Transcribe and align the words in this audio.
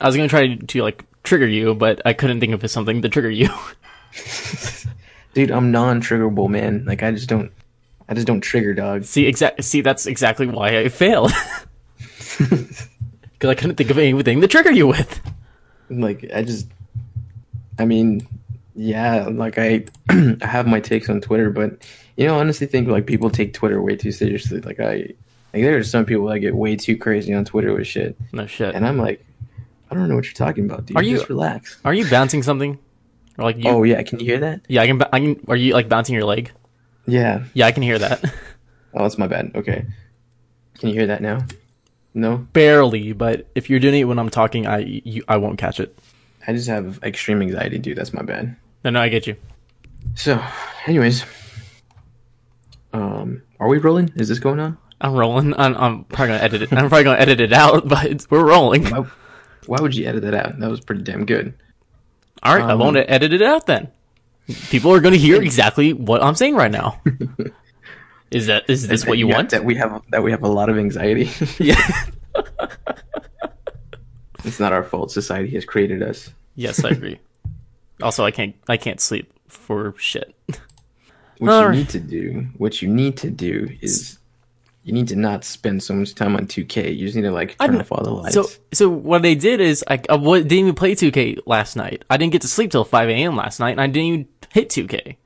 I 0.00 0.06
was 0.06 0.16
gonna 0.16 0.28
try 0.28 0.54
to 0.56 0.82
like 0.82 1.04
trigger 1.22 1.46
you, 1.46 1.74
but 1.74 2.00
I 2.04 2.12
couldn't 2.12 2.40
think 2.40 2.52
of 2.52 2.70
something 2.70 3.02
to 3.02 3.08
trigger 3.08 3.30
you. 3.30 3.48
Dude, 5.34 5.50
I'm 5.50 5.70
non-triggerable, 5.70 6.48
man. 6.48 6.84
Like 6.86 7.02
I 7.02 7.10
just 7.10 7.28
don't, 7.28 7.52
I 8.08 8.14
just 8.14 8.26
don't 8.26 8.40
trigger, 8.40 8.72
dog. 8.74 9.04
see, 9.04 9.26
exact. 9.26 9.62
See, 9.64 9.80
that's 9.82 10.06
exactly 10.06 10.46
why 10.46 10.78
I 10.78 10.88
failed. 10.88 11.32
Because 12.38 13.50
I 13.50 13.54
couldn't 13.54 13.76
think 13.76 13.90
of 13.90 13.98
anything 13.98 14.40
to 14.40 14.48
trigger 14.48 14.70
you 14.70 14.86
with. 14.86 15.20
Like 15.90 16.30
I 16.34 16.42
just, 16.42 16.66
I 17.78 17.84
mean, 17.84 18.26
yeah, 18.74 19.28
like 19.30 19.58
I, 19.58 19.84
I 20.08 20.36
have 20.46 20.66
my 20.66 20.80
takes 20.80 21.10
on 21.10 21.20
Twitter, 21.20 21.50
but 21.50 21.86
you 22.16 22.26
know, 22.26 22.36
I 22.36 22.40
honestly 22.40 22.66
think 22.66 22.88
like 22.88 23.04
people 23.06 23.28
take 23.28 23.52
Twitter 23.52 23.82
way 23.82 23.94
too 23.94 24.10
seriously. 24.10 24.62
Like 24.62 24.80
I, 24.80 24.94
like 25.52 25.62
there 25.62 25.76
are 25.76 25.84
some 25.84 26.06
people 26.06 26.24
that 26.28 26.38
get 26.38 26.54
way 26.54 26.76
too 26.76 26.96
crazy 26.96 27.34
on 27.34 27.44
Twitter 27.44 27.74
with 27.74 27.86
shit, 27.86 28.16
No 28.32 28.46
shit. 28.46 28.74
and 28.74 28.86
I'm 28.86 28.96
like, 28.96 29.22
I 29.90 29.94
don't 29.94 30.08
know 30.08 30.14
what 30.16 30.24
you're 30.24 30.32
talking 30.34 30.64
about, 30.64 30.86
dude. 30.86 30.96
Are 30.96 31.02
you- 31.02 31.16
just 31.16 31.28
relax? 31.28 31.78
Are 31.84 31.94
you 31.94 32.08
bouncing 32.10 32.42
something? 32.42 32.78
Or 33.38 33.44
like 33.44 33.56
you? 33.58 33.68
Oh 33.70 33.82
yeah, 33.82 34.02
can 34.02 34.18
you 34.18 34.26
hear 34.26 34.38
that? 34.40 34.62
yeah, 34.68 34.80
I 34.82 34.86
can. 34.86 35.02
I 35.12 35.20
can. 35.20 35.44
Are 35.48 35.56
you 35.56 35.74
like 35.74 35.88
bouncing 35.88 36.14
your 36.14 36.24
leg? 36.24 36.50
Yeah. 37.06 37.44
Yeah, 37.54 37.66
I 37.66 37.72
can 37.72 37.82
hear 37.82 37.98
that. 37.98 38.24
Oh, 38.98 39.02
that's 39.02 39.18
my 39.18 39.26
bad. 39.26 39.50
Okay. 39.54 39.84
Can 40.78 40.88
you 40.88 40.94
hear 40.94 41.06
that 41.08 41.20
now? 41.20 41.40
No. 42.14 42.38
Barely, 42.54 43.12
but 43.12 43.46
if 43.54 43.68
you're 43.68 43.78
doing 43.78 44.00
it 44.00 44.04
when 44.04 44.18
I'm 44.18 44.30
talking, 44.30 44.66
I 44.66 44.78
you, 44.78 45.22
I 45.28 45.36
won't 45.36 45.58
catch 45.58 45.80
it. 45.80 45.98
I 46.48 46.54
just 46.54 46.66
have 46.68 46.98
extreme 47.02 47.42
anxiety, 47.42 47.76
dude. 47.78 47.98
That's 47.98 48.14
my 48.14 48.22
bad. 48.22 48.56
No, 48.84 48.90
no, 48.90 49.00
I 49.02 49.10
get 49.10 49.26
you. 49.26 49.36
So, 50.14 50.42
anyways, 50.86 51.26
um, 52.94 53.42
are 53.60 53.68
we 53.68 53.78
rolling? 53.78 54.10
Is 54.16 54.28
this 54.28 54.38
going 54.38 54.60
on? 54.60 54.78
I'm 55.00 55.12
rolling. 55.12 55.52
I'm, 55.58 55.76
I'm 55.76 56.04
probably 56.04 56.28
gonna 56.28 56.42
edit 56.44 56.62
it. 56.62 56.72
I'm 56.72 56.88
probably 56.88 57.04
gonna 57.04 57.18
edit 57.20 57.40
it 57.40 57.52
out, 57.52 57.86
but 57.88 58.06
it's, 58.06 58.30
we're 58.30 58.44
rolling. 58.46 58.86
Why, 59.66 59.78
would 59.80 59.94
you 59.94 60.06
edit 60.06 60.22
that 60.22 60.34
out? 60.34 60.58
That 60.58 60.70
was 60.70 60.80
pretty 60.80 61.02
damn 61.02 61.26
good. 61.26 61.54
All 62.42 62.54
right, 62.54 62.64
I 62.64 62.72
Um, 62.72 62.78
won't 62.78 62.96
edit 62.96 63.32
it 63.32 63.42
out 63.42 63.66
then. 63.66 63.88
People 64.70 64.92
are 64.92 65.00
gonna 65.00 65.16
hear 65.16 65.42
exactly 65.42 65.92
what 65.92 66.22
I'm 66.22 66.36
saying 66.36 66.54
right 66.54 66.70
now. 66.70 67.00
Is 68.30 68.46
that 68.48 68.68
is 68.68 68.88
this 68.88 69.06
what 69.06 69.18
you 69.18 69.28
want? 69.28 69.50
That 69.50 69.64
we 69.64 69.76
have 69.76 70.02
that 70.10 70.22
we 70.22 70.32
have 70.32 70.42
a 70.42 70.48
lot 70.48 70.68
of 70.68 70.78
anxiety. 70.78 71.30
Yeah. 71.58 71.80
it's 74.44 74.60
not 74.60 74.72
our 74.72 74.82
fault. 74.82 75.10
Society 75.12 75.50
has 75.54 75.64
created 75.64 76.02
us. 76.02 76.30
yes, 76.54 76.84
I 76.84 76.90
agree. 76.90 77.18
Also, 78.02 78.24
I 78.24 78.30
can't 78.32 78.54
I 78.68 78.76
can't 78.76 79.00
sleep 79.00 79.32
for 79.48 79.94
shit. 79.98 80.34
What 81.38 81.50
All 81.52 81.60
you 81.62 81.68
right. 81.68 81.76
need 81.76 81.88
to 81.90 82.00
do, 82.00 82.46
what 82.56 82.82
you 82.82 82.88
need 82.88 83.16
to 83.18 83.30
do 83.30 83.68
is, 83.80 84.15
you 84.86 84.92
need 84.92 85.08
to 85.08 85.16
not 85.16 85.42
spend 85.42 85.82
so 85.82 85.92
much 85.94 86.14
time 86.14 86.36
on 86.36 86.46
2K. 86.46 86.96
You 86.96 87.06
just 87.06 87.16
need 87.16 87.22
to 87.22 87.32
like 87.32 87.58
turn 87.58 87.80
off 87.80 87.90
all 87.90 88.04
the 88.04 88.10
lights. 88.10 88.34
So 88.34 88.46
so 88.72 88.88
what 88.88 89.20
they 89.20 89.34
did 89.34 89.60
is 89.60 89.84
I, 89.88 89.94
I 89.94 90.16
didn't 90.16 90.52
even 90.52 90.74
play 90.76 90.94
2K 90.94 91.40
last 91.44 91.74
night. 91.74 92.04
I 92.08 92.16
didn't 92.16 92.30
get 92.30 92.42
to 92.42 92.48
sleep 92.48 92.70
till 92.70 92.84
5 92.84 93.08
a.m. 93.08 93.34
last 93.34 93.58
night, 93.58 93.72
and 93.72 93.80
I 93.80 93.88
didn't 93.88 94.06
even 94.06 94.28
hit 94.52 94.68
2K. 94.68 95.16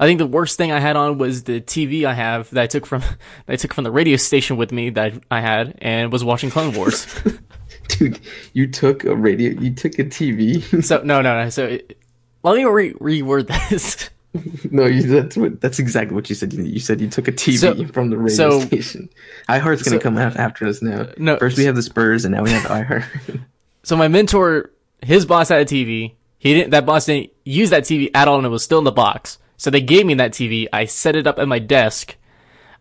I 0.00 0.06
think 0.06 0.18
the 0.18 0.26
worst 0.26 0.56
thing 0.56 0.72
I 0.72 0.80
had 0.80 0.96
on 0.96 1.18
was 1.18 1.42
the 1.42 1.60
TV 1.60 2.04
I 2.04 2.14
have 2.14 2.48
that 2.50 2.62
I 2.62 2.66
took 2.66 2.86
from 2.86 3.00
that 3.46 3.52
I 3.52 3.56
took 3.56 3.74
from 3.74 3.84
the 3.84 3.90
radio 3.90 4.16
station 4.16 4.56
with 4.56 4.72
me 4.72 4.88
that 4.90 5.12
I 5.30 5.42
had 5.42 5.76
and 5.82 6.10
was 6.10 6.24
watching 6.24 6.48
Clone 6.48 6.72
Wars. 6.72 7.06
dude, 7.88 8.18
you 8.54 8.68
took 8.68 9.04
a 9.04 9.14
radio, 9.14 9.50
you 9.60 9.74
took 9.74 9.98
a 9.98 10.04
TV. 10.04 10.82
so 10.82 11.02
no 11.02 11.20
no 11.20 11.44
no. 11.44 11.50
So 11.50 11.66
it, 11.66 11.98
let 12.42 12.56
me 12.56 12.64
re- 12.64 12.94
reword 12.94 13.48
this. 13.68 14.08
no, 14.70 14.86
you, 14.86 15.02
that's 15.02 15.36
what 15.36 15.60
that's 15.60 15.78
exactly 15.78 16.14
what 16.14 16.28
you 16.28 16.34
said. 16.34 16.52
You, 16.52 16.62
you 16.64 16.80
said 16.80 17.00
you 17.00 17.08
took 17.08 17.28
a 17.28 17.32
TV 17.32 17.58
So- 17.58 17.86
from 17.92 18.10
the 18.10 18.18
radio 18.18 18.34
so- 18.36 18.60
station. 18.60 19.08
iHeart's 19.48 19.82
gonna 19.82 19.96
so- 19.96 20.02
come 20.02 20.18
out 20.18 20.36
after 20.36 20.66
us 20.66 20.82
now. 20.82 21.08
No, 21.16 21.36
first 21.38 21.56
we 21.56 21.64
have 21.64 21.76
the 21.76 21.82
Spurs, 21.82 22.24
and 22.24 22.34
now 22.34 22.42
we 22.42 22.50
have 22.50 22.64
iHeart. 22.64 23.40
So 23.84 23.96
my 23.96 24.08
mentor, 24.08 24.70
his 25.02 25.24
boss 25.24 25.48
had 25.48 25.60
a 25.60 25.64
TV. 25.64 26.12
He 26.38 26.52
didn't. 26.52 26.70
That 26.70 26.84
boss 26.84 27.06
didn't 27.06 27.30
use 27.44 27.70
that 27.70 27.84
TV 27.84 28.10
at 28.12 28.28
all, 28.28 28.36
and 28.36 28.44
it 28.44 28.50
was 28.50 28.62
still 28.62 28.78
in 28.78 28.84
the 28.84 28.92
box. 28.92 29.38
So 29.56 29.70
they 29.70 29.80
gave 29.80 30.04
me 30.04 30.12
that 30.14 30.32
TV. 30.32 30.66
I 30.72 30.84
set 30.84 31.16
it 31.16 31.26
up 31.26 31.38
at 31.38 31.48
my 31.48 31.58
desk, 31.58 32.16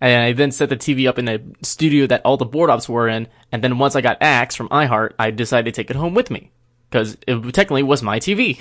and 0.02 0.24
I 0.24 0.34
then 0.34 0.52
set 0.52 0.68
the 0.68 0.76
TV 0.76 1.08
up 1.08 1.18
in 1.18 1.26
the 1.26 1.42
studio 1.62 2.08
that 2.08 2.24
all 2.26 2.36
the 2.36 2.46
board 2.46 2.70
ops 2.70 2.90
were 2.90 3.08
in. 3.08 3.28
And 3.54 3.64
then 3.64 3.78
once 3.80 3.96
I 3.96 4.02
got 4.02 4.18
Axe 4.20 4.56
from 4.56 4.68
iHeart, 4.68 5.14
I 5.18 5.32
decided 5.32 5.74
to 5.74 5.82
take 5.82 5.90
it 5.90 5.96
home 5.96 6.14
with 6.14 6.30
me 6.30 6.52
because 6.90 7.16
it 7.26 7.36
technically 7.54 7.84
was 7.84 8.04
my 8.04 8.20
TV. 8.20 8.60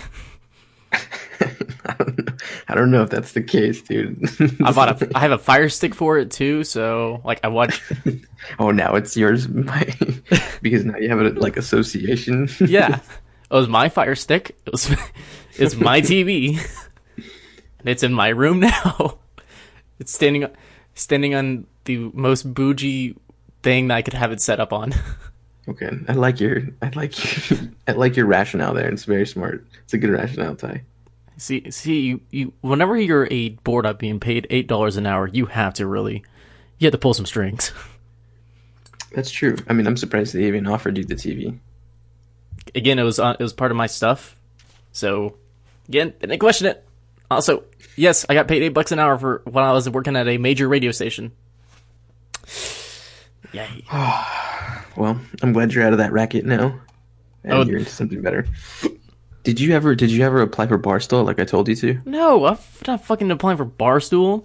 I 2.69 2.75
don't 2.75 2.91
know. 2.91 2.99
I 2.99 3.01
don't 3.01 3.01
know 3.01 3.03
if 3.03 3.11
that's 3.11 3.33
the 3.33 3.43
case, 3.43 3.83
dude. 3.83 4.29
I 4.65 4.73
bought 4.73 5.03
a. 5.03 5.11
I 5.15 5.21
have 5.21 5.33
a 5.33 5.39
Fire 5.39 5.69
Stick 5.69 5.95
for 5.95 6.19
it 6.19 6.31
too. 6.31 6.65
So 6.65 7.21
like 7.25 7.41
I 7.45 7.49
watch. 7.49 7.81
oh, 8.59 8.71
now 8.71 8.95
it's 8.95 9.17
yours 9.17 9.47
because 10.63 10.85
now 10.85 10.97
you 10.97 11.09
have 11.09 11.21
a 11.21 11.31
like 11.31 11.57
association. 11.57 12.49
Yeah, 12.61 13.01
it 13.51 13.55
was 13.55 13.69
my 13.69 13.89
Fire 13.89 14.15
Stick. 14.15 14.57
It 14.67 14.73
was. 14.73 14.95
It's 15.59 15.75
my 15.75 16.01
TV. 16.01 16.59
and 17.17 17.89
it's 17.89 18.03
in 18.03 18.13
my 18.13 18.29
room 18.29 18.61
now. 18.61 19.19
It's 19.99 20.13
standing 20.13 20.47
standing 20.95 21.35
on 21.35 21.67
the 21.85 22.11
most 22.13 22.53
bougie 22.53 23.17
thing 23.63 23.89
that 23.89 23.97
I 23.97 24.03
could 24.03 24.15
have 24.15 24.33
it 24.33 24.41
set 24.41 24.61
up 24.61 24.73
on. 24.73 24.93
okay, 25.69 25.91
I 26.09 26.13
like 26.13 26.41
your, 26.41 26.63
I 26.83 26.91
like, 26.95 27.51
your, 27.51 27.61
I 27.89 27.93
like 27.93 28.17
your 28.17 28.27
rationale 28.27 28.75
there. 28.75 28.89
It's 28.89 29.05
very 29.05 29.27
smart. 29.27 29.67
It's 29.85 29.95
a 29.95 29.99
good 29.99 30.11
rationale, 30.11 30.57
Ty. 30.57 30.83
See, 31.39 31.71
see, 31.71 32.01
you, 32.01 32.21
you 32.31 32.53
whenever 32.63 32.97
you're 32.99 33.29
a 33.31 33.51
board 33.51 33.85
op 33.87 33.99
being 33.99 34.21
paid 34.21 34.47
eight 34.51 34.67
dollars 34.69 34.97
an 34.97 35.07
hour, 35.07 35.27
you 35.27 35.47
have 35.47 35.75
to 35.75 35.87
really, 35.87 36.25
you 36.79 36.87
have 36.87 36.93
to 36.93 36.99
pull 36.99 37.13
some 37.15 37.27
strings. 37.27 37.73
That's 39.13 39.31
true. 39.31 39.57
I 39.69 39.73
mean, 39.73 39.87
I'm 39.87 39.97
surprised 39.97 40.35
they 40.35 40.47
even 40.47 40.67
offered 40.67 40.97
you 40.99 41.05
the 41.05 41.15
TV. 41.15 41.59
Again, 42.75 42.99
it 42.99 43.03
was 43.03 43.19
uh, 43.19 43.37
it 43.39 43.43
was 43.43 43.53
part 43.53 43.71
of 43.71 43.77
my 43.77 43.87
stuff, 43.87 44.37
so 44.93 45.37
again, 45.89 46.13
didn't 46.21 46.39
question 46.39 46.67
it. 46.69 46.83
Also, 47.31 47.65
yes, 47.97 48.25
I 48.29 48.35
got 48.35 48.49
paid 48.49 48.63
eight 48.63 48.71
bucks 48.75 48.93
an 48.93 48.99
hour 48.99 49.19
for 49.19 49.43
when 49.45 49.65
I 49.65 49.73
was 49.73 49.89
working 49.91 50.17
at 50.17 50.29
a 50.29 50.39
major 50.39 50.69
radio 50.69 50.91
station. 50.91 51.33
Yay. 53.53 53.85
Well, 54.97 55.21
I'm 55.43 55.53
glad 55.53 55.75
you're 55.75 55.85
out 55.85 55.93
of 55.93 55.99
that 55.99 56.11
racket 56.11 56.47
now, 56.47 56.81
and 57.45 57.53
Oh. 57.53 57.63
you're 57.65 57.77
into 57.81 57.91
something 57.91 58.23
better. 58.23 58.47
Did 59.47 59.61
you 59.61 59.77
ever? 59.77 59.95
Did 59.95 60.11
you 60.11 60.25
ever 60.25 60.43
apply 60.43 60.67
for 60.67 60.77
Barstool 60.77 61.25
like 61.25 61.39
I 61.39 61.45
told 61.45 61.69
you 61.69 61.77
to? 61.77 62.01
No, 62.05 62.47
I'm 62.47 62.59
not 62.85 63.05
fucking 63.05 63.31
applying 63.31 63.57
for 63.57 63.65
Barstool. 63.65 64.45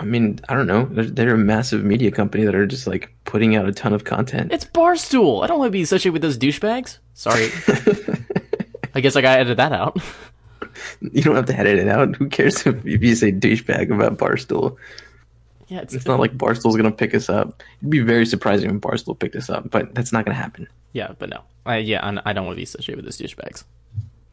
I 0.00 0.04
mean, 0.04 0.40
I 0.48 0.54
don't 0.54 0.66
know. 0.66 0.86
They're, 0.86 1.04
they're 1.04 1.34
a 1.34 1.38
massive 1.38 1.84
media 1.84 2.10
company 2.10 2.44
that 2.44 2.56
are 2.56 2.66
just 2.66 2.88
like 2.88 3.14
putting 3.24 3.54
out 3.54 3.68
a 3.68 3.72
ton 3.72 3.92
of 3.92 4.02
content. 4.02 4.50
It's 4.50 4.64
Barstool. 4.64 5.44
I 5.44 5.46
don't 5.46 5.60
want 5.60 5.68
to 5.68 5.72
be 5.72 5.80
associated 5.80 6.12
with 6.12 6.22
those 6.22 6.36
douchebags. 6.38 6.98
Sorry. 7.14 7.44
I 8.96 9.00
guess 9.00 9.14
I 9.14 9.20
gotta 9.20 9.38
edit 9.42 9.58
that 9.58 9.70
out. 9.72 9.96
You 11.00 11.22
don't 11.22 11.36
have 11.36 11.46
to 11.46 11.56
edit 11.56 11.78
it 11.78 11.86
out. 11.86 12.16
Who 12.16 12.28
cares 12.28 12.66
if, 12.66 12.84
you 12.84 13.14
say 13.14 13.30
douchebag 13.30 13.94
about 13.94 14.18
Barstool? 14.18 14.76
Yeah, 15.68 15.82
it's, 15.82 15.94
It's 15.94 16.06
not 16.06 16.18
like 16.18 16.36
Barstool's 16.36 16.76
gonna 16.76 16.90
pick 16.90 17.14
us 17.14 17.30
up. 17.30 17.62
It'd 17.78 17.90
be 17.90 18.00
very 18.00 18.26
surprising 18.26 18.70
if 18.70 18.76
Barstool 18.80 19.16
picked 19.16 19.36
us 19.36 19.48
up, 19.48 19.70
but 19.70 19.94
that's 19.94 20.12
not 20.12 20.24
gonna 20.24 20.34
happen. 20.34 20.66
yeah, 20.94 21.12
but 21.16 21.28
no. 21.28 21.42
I, 21.64 21.76
yeah, 21.76 22.04
I, 22.04 22.30
I 22.30 22.32
don't 22.32 22.44
want 22.44 22.56
to 22.56 22.58
be 22.58 22.64
associated 22.64 22.96
with 22.96 23.04
those 23.04 23.18
douchebags. 23.18 23.62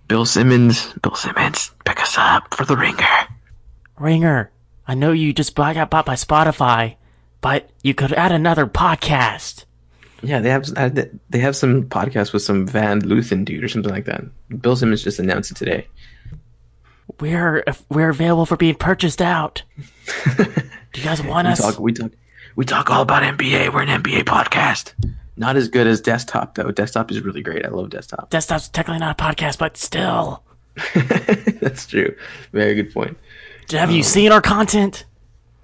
Bill 0.08 0.26
Simmons, 0.26 0.94
Bill 1.02 1.16
Simmons, 1.16 1.72
pick 1.86 2.02
us 2.02 2.16
up 2.18 2.54
for 2.54 2.66
the 2.66 2.76
ringer. 2.78 3.28
Ringer, 4.00 4.52
I 4.88 4.96
know 4.96 5.12
you 5.12 5.34
just 5.34 5.56
got 5.56 5.90
bought 5.90 6.06
by 6.06 6.16
Spotify, 6.16 6.96
but 7.42 7.70
you 7.84 7.94
could 7.94 8.14
add 8.14 8.32
another 8.32 8.66
podcast. 8.68 9.66
Yeah, 10.22 10.40
they 10.40 10.50
have 10.50 10.66
they 11.30 11.40
have 11.40 11.56
some 11.56 11.84
podcast 11.84 12.32
with 12.34 12.42
some 12.44 12.66
Van 12.66 13.02
Lathan 13.02 13.44
dude 13.46 13.64
or 13.64 13.68
something 13.68 13.92
like 13.92 14.06
that. 14.06 14.24
Bill 14.62 14.76
Simmons 14.76 15.04
just 15.04 15.20
announced 15.20 15.52
it 15.52 15.58
today. 15.58 15.88
We're 17.20 17.64
we're 17.90 18.10
available 18.10 18.46
for 18.46 18.56
being 18.58 18.76
purchased 18.76 19.22
out. 19.22 19.64
Do 20.38 20.46
you 20.96 21.04
guys 21.04 21.22
want 21.22 21.48
We 21.48 21.52
us? 21.52 21.60
talk, 21.60 21.80
we 21.80 21.92
talk, 21.92 22.12
we 22.56 22.66
talk 22.66 22.90
all 22.90 23.02
about 23.02 23.24
NBA. 23.24 23.74
We're 23.74 23.82
an 23.84 24.02
NBA 24.04 24.24
podcast. 24.24 24.94
Not 25.36 25.56
as 25.56 25.68
good 25.68 25.88
as 25.88 26.00
Desktop 26.02 26.56
though. 26.56 26.72
Desktop 26.72 27.12
is 27.12 27.22
really 27.22 27.42
great. 27.42 27.66
I 27.66 27.70
love 27.70 27.90
Desktop. 27.90 28.30
Desktop's 28.30 28.70
technically 28.70 29.00
not 29.00 29.20
a 29.20 29.24
podcast, 29.24 29.58
but 29.58 29.78
still. 29.78 30.44
That's 31.62 31.88
true. 31.88 32.16
Very 32.52 32.76
good 32.76 32.94
point. 32.94 33.18
Have 33.72 33.92
you 33.92 33.98
um, 33.98 34.04
seen 34.04 34.32
our 34.32 34.42
content? 34.42 35.06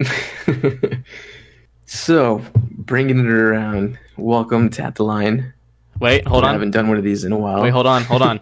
So, 1.92 2.40
bringing 2.54 3.18
it 3.18 3.26
around. 3.26 3.98
Welcome 4.16 4.70
to 4.70 4.82
At 4.84 4.94
the 4.94 5.02
Line. 5.02 5.52
Wait, 5.98 6.24
hold 6.24 6.44
I 6.44 6.46
on. 6.46 6.50
I 6.50 6.52
haven't 6.52 6.70
done 6.70 6.86
one 6.86 6.98
of 6.98 7.02
these 7.02 7.24
in 7.24 7.32
a 7.32 7.36
while. 7.36 7.60
Wait, 7.62 7.70
hold 7.70 7.88
on, 7.88 8.04
hold 8.04 8.22
on. 8.30 8.38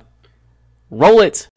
Roll 0.90 1.22
it. 1.22 1.48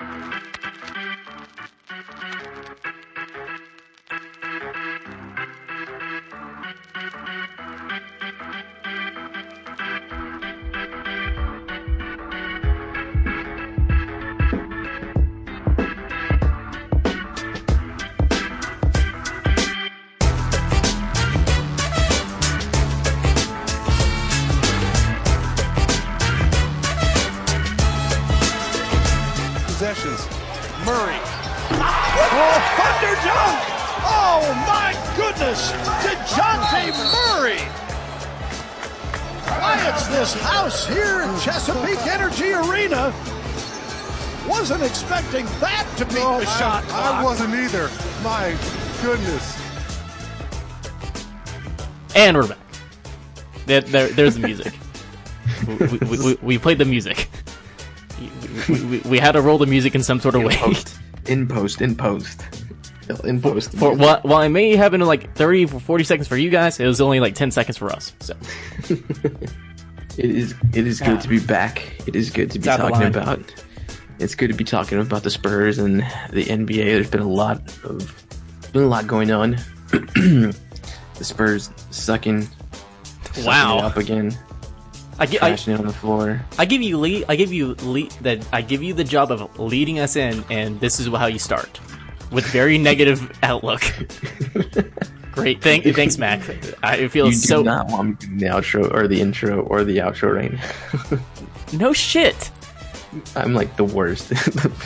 There, 53.66 53.82
there, 53.82 54.08
there's 54.10 54.36
the 54.36 54.48
music. 54.48 54.74
we, 55.68 55.76
we, 55.98 56.18
we, 56.26 56.38
we 56.42 56.58
played 56.58 56.78
the 56.78 56.86
music. 56.86 57.30
We, 58.70 58.84
we, 58.86 59.00
we 59.00 59.20
had 59.20 59.34
to 59.34 59.42
roll 59.42 59.58
the 59.58 59.66
music 59.66 59.96
in 59.96 60.04
some 60.04 60.20
sort 60.20 60.36
of 60.36 60.42
In 60.42 60.48
way. 60.48 60.56
post, 60.58 61.00
in 61.28 61.48
post, 61.48 61.82
in 61.82 61.96
post, 61.96 62.44
in 63.24 63.42
post. 63.42 63.72
For, 63.74 63.94
while, 63.94 64.20
while 64.22 64.42
it 64.42 64.50
may 64.50 64.76
have 64.76 64.92
been 64.92 65.02
like 65.02 65.36
30 65.36 65.66
or 65.66 65.80
40 65.80 66.04
seconds 66.04 66.28
for 66.28 66.38
you 66.38 66.50
guys, 66.50 66.80
it 66.80 66.86
was 66.86 67.02
only 67.02 67.20
like 67.20 67.36
10 67.36 67.52
seconds 67.52 67.78
for 67.78 67.92
us. 67.92 68.14
So 68.20 68.36
It 70.18 70.30
is. 70.30 70.56
It 70.74 70.86
is 70.88 71.00
good 71.00 71.22
to 71.22 71.28
be 71.28 71.40
back. 71.40 71.82
It 72.06 72.16
is 72.16 72.30
good 72.30 72.52
to 72.52 72.60
be 72.60 72.64
the 72.66 72.76
talking 72.76 73.08
about. 73.08 73.40
It's 74.20 74.36
good 74.36 74.50
to 74.50 74.54
be 74.54 74.64
talking 74.64 75.00
about 75.00 75.24
the 75.24 75.30
Spurs 75.32 75.80
and 75.80 76.02
the 76.32 76.46
NBA. 76.46 76.76
There's 76.76 77.10
been 77.10 77.22
a 77.22 77.28
lot 77.30 77.62
of 77.86 78.24
been 78.74 78.84
a 78.84 78.88
lot 78.88 79.08
going 79.08 79.32
on. 79.32 79.52
the 79.92 80.54
Spurs 81.22 81.70
sucking 81.92 82.48
Wow. 83.40 83.80
it 83.80 83.84
up 83.84 83.98
again, 83.98 84.38
I, 85.20 85.26
gi- 85.26 85.40
I, 85.40 85.52
on 85.52 85.86
the 85.86 85.94
floor. 85.94 86.42
I 86.58 86.66
give 86.66 86.82
you 86.82 86.98
lead, 86.98 87.26
I 87.30 87.36
give 87.36 87.54
you 87.54 87.76
lead, 87.76 88.12
that 88.22 88.46
I 88.52 88.62
give 88.62 88.82
you 88.82 88.94
the 88.94 89.04
job 89.04 89.32
of 89.32 89.60
leading 89.60 90.00
us 90.00 90.16
in, 90.16 90.44
and 90.50 90.80
this 90.80 91.00
is 91.00 91.08
how 91.08 91.28
you 91.28 91.40
start 91.40 91.80
with 92.32 92.46
very 92.48 92.78
negative 92.90 93.32
outlook. 93.44 93.82
Great, 95.32 95.62
thank, 95.62 95.86
thanks, 95.96 96.18
Mac. 96.18 96.42
I 96.84 97.08
feel 97.08 97.28
You 97.28 97.32
do 97.32 97.38
so 97.38 97.62
not 97.62 97.88
want 97.88 98.10
me 98.10 98.16
do 98.28 98.38
the 98.38 98.46
outro 98.48 98.94
or 98.94 99.08
the 99.08 99.22
intro 99.22 99.62
or 99.62 99.84
the 99.84 99.98
outro 99.98 100.36
right 100.36 100.52
now. 100.52 101.20
no 101.80 101.94
shit. 101.94 102.52
I'm 103.36 103.54
like 103.54 103.76
the 103.76 103.84
worst. 103.84 104.32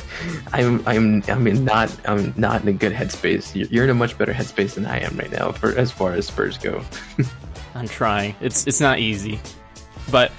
I'm 0.53 0.83
I'm 0.87 1.23
I'm 1.27 1.47
in 1.47 1.63
not 1.63 1.95
I'm 2.07 2.33
not 2.37 2.61
in 2.61 2.67
a 2.67 2.73
good 2.73 2.91
headspace. 2.91 3.55
You're, 3.55 3.67
you're 3.69 3.83
in 3.85 3.89
a 3.89 3.95
much 3.95 4.17
better 4.17 4.33
headspace 4.33 4.75
than 4.75 4.85
I 4.85 4.99
am 4.99 5.15
right 5.17 5.31
now 5.31 5.51
for 5.51 5.75
as 5.77 5.91
far 5.91 6.13
as 6.13 6.27
Spurs 6.27 6.57
go. 6.57 6.83
I'm 7.75 7.87
trying. 7.87 8.35
It's 8.39 8.65
it's 8.65 8.79
not 8.79 8.99
easy, 8.99 9.39
but 10.09 10.31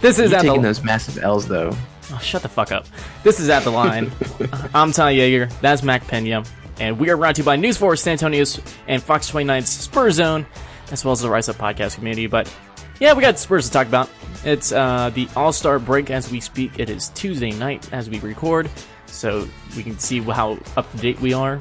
this 0.00 0.18
is 0.18 0.32
at 0.32 0.42
the 0.42 0.48
taking 0.48 0.62
those 0.62 0.82
massive 0.84 1.18
L's 1.22 1.46
though. 1.48 1.76
Oh, 2.12 2.18
shut 2.22 2.42
the 2.42 2.48
fuck 2.48 2.70
up. 2.70 2.86
This 3.24 3.40
is 3.40 3.48
At 3.48 3.64
the 3.64 3.70
Line. 3.70 4.12
I'm 4.74 4.92
Ty 4.92 5.16
Jager. 5.16 5.46
That's 5.60 5.82
Mac 5.82 6.06
Pena. 6.06 6.44
And 6.78 7.00
we 7.00 7.10
are 7.10 7.16
brought 7.16 7.34
to 7.34 7.40
you 7.40 7.44
by 7.44 7.56
News 7.56 7.76
4 7.78 7.96
San 7.96 8.12
Antonio's 8.12 8.60
and 8.86 9.02
Fox 9.02 9.30
29's 9.30 9.68
Spurs 9.68 10.14
Zone, 10.14 10.46
as 10.92 11.04
well 11.04 11.12
as 11.12 11.20
the 11.20 11.28
Rise 11.28 11.48
Up 11.48 11.56
podcast 11.56 11.96
community. 11.96 12.28
But 12.28 12.54
yeah, 13.00 13.14
we 13.14 13.22
got 13.22 13.38
Spurs 13.40 13.66
to 13.66 13.72
talk 13.72 13.88
about. 13.88 14.08
It's 14.44 14.70
uh, 14.70 15.10
the 15.14 15.28
All 15.34 15.52
Star 15.52 15.80
break 15.80 16.10
as 16.10 16.30
we 16.30 16.38
speak. 16.38 16.78
It 16.78 16.88
is 16.88 17.08
Tuesday 17.08 17.50
night 17.50 17.92
as 17.92 18.08
we 18.08 18.20
record, 18.20 18.70
so 19.06 19.48
we 19.76 19.82
can 19.82 19.98
see 19.98 20.20
how 20.20 20.58
up 20.76 20.88
to 20.92 20.98
date 20.98 21.20
we 21.20 21.32
are. 21.32 21.58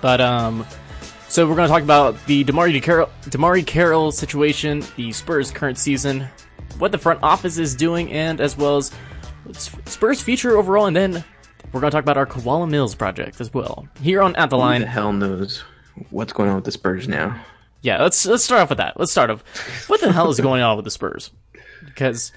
But 0.00 0.20
um, 0.20 0.64
so 1.28 1.46
we're 1.46 1.56
going 1.56 1.68
to 1.68 1.72
talk 1.72 1.82
about 1.82 2.16
the 2.26 2.44
DeMarre 2.44 2.82
Carroll, 2.82 3.10
DeMarre 3.24 3.66
Carroll 3.66 4.12
situation, 4.12 4.82
the 4.96 5.12
Spurs' 5.12 5.50
current 5.50 5.78
season, 5.78 6.26
what 6.78 6.92
the 6.92 6.98
front 6.98 7.20
office 7.22 7.58
is 7.58 7.74
doing, 7.74 8.10
and 8.12 8.40
as 8.40 8.56
well 8.56 8.76
as 8.76 8.92
Spurs' 9.52 10.20
future 10.20 10.56
overall, 10.56 10.86
and 10.86 10.96
then 10.96 11.24
we're 11.72 11.80
going 11.80 11.90
to 11.90 11.94
talk 11.94 12.02
about 12.04 12.16
our 12.16 12.26
Koala 12.26 12.66
Mills 12.66 12.94
project 12.94 13.40
as 13.40 13.52
well. 13.52 13.86
Here 14.00 14.22
on 14.22 14.34
At 14.36 14.50
the 14.50 14.56
Who 14.56 14.62
Line, 14.62 14.80
the 14.82 14.86
hell 14.86 15.12
knows 15.12 15.62
what's 16.10 16.32
going 16.32 16.48
on 16.48 16.56
with 16.56 16.64
the 16.64 16.72
Spurs 16.72 17.08
now? 17.08 17.38
yeah, 17.82 18.02
let's 18.02 18.26
let's 18.26 18.42
start 18.44 18.62
off 18.62 18.68
with 18.68 18.78
that. 18.78 18.98
Let's 18.98 19.12
start 19.12 19.30
off. 19.30 19.42
What 19.88 20.00
the 20.00 20.12
hell 20.12 20.28
is 20.30 20.40
going 20.40 20.62
on 20.62 20.76
with 20.76 20.84
the 20.84 20.90
Spurs? 20.90 21.30
Because, 21.84 22.32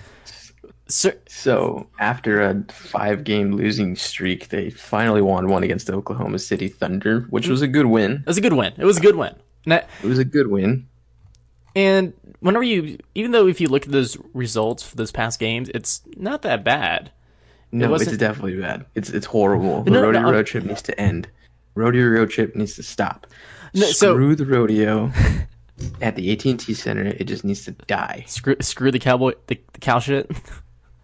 sir, 0.90 1.14
So 1.28 1.88
after 2.00 2.42
a 2.42 2.64
five 2.72 3.24
game 3.24 3.54
losing 3.56 3.96
streak, 3.96 4.50
they 4.50 4.70
finally 4.70 5.22
won 5.22 5.48
one 5.48 5.64
against 5.64 5.88
the 5.88 5.94
Oklahoma 5.94 6.40
City 6.40 6.68
Thunder, 6.68 7.22
which 7.30 7.48
was 7.48 7.62
a 7.62 7.68
good 7.68 7.86
win. 7.86 8.12
it 8.14 8.28
was 8.28 8.38
a 8.38 8.42
good 8.42 8.54
win. 8.54 8.74
It 8.78 8.86
was 8.86 8.98
a 8.98 9.02
good 9.02 9.16
win. 9.16 9.36
It 9.66 9.86
was 10.04 10.20
a 10.20 10.26
good 10.26 10.48
win. 10.48 10.88
And 11.76 12.14
whenever 12.40 12.64
you, 12.64 12.98
even 13.16 13.32
though 13.32 13.48
if 13.48 13.62
you 13.62 13.68
look 13.68 13.86
at 13.86 13.92
those 13.92 14.18
results 14.34 14.84
for 14.84 14.96
those 14.96 15.12
past 15.12 15.40
games, 15.40 15.70
it's 15.74 16.02
not 16.18 16.42
that 16.42 16.64
bad. 16.64 17.12
No, 17.72 17.90
wasn't- 17.90 18.10
it's 18.14 18.18
definitely 18.20 18.60
bad. 18.60 18.86
It's 18.96 19.10
it's 19.12 19.28
horrible. 19.28 19.84
The 19.84 19.92
No, 19.92 20.02
rodeo 20.02 20.22
no. 20.24 20.32
road 20.32 20.48
trip 20.48 20.64
needs 20.66 20.82
to 20.84 21.00
end. 21.00 21.28
Rodeo 21.76 22.08
road 22.08 22.32
trip 22.32 22.56
needs 22.56 22.76
to 22.76 22.84
stop. 22.84 23.28
No, 23.76 23.86
so- 23.86 24.14
Screw 24.16 24.36
the 24.36 24.46
rodeo 24.48 25.12
at 26.02 26.16
the 26.16 26.32
AT 26.32 26.46
and 26.46 26.60
T 26.60 26.74
Center. 26.74 27.04
It 27.04 27.26
just 27.26 27.44
needs 27.46 27.64
to 27.66 27.72
die. 27.74 28.24
Screw, 28.28 28.56
screw 28.62 28.90
the 28.92 28.98
cowboy, 29.00 29.34
the, 29.48 29.62
the 29.74 29.80
cow 29.80 30.00
shit. 30.00 30.30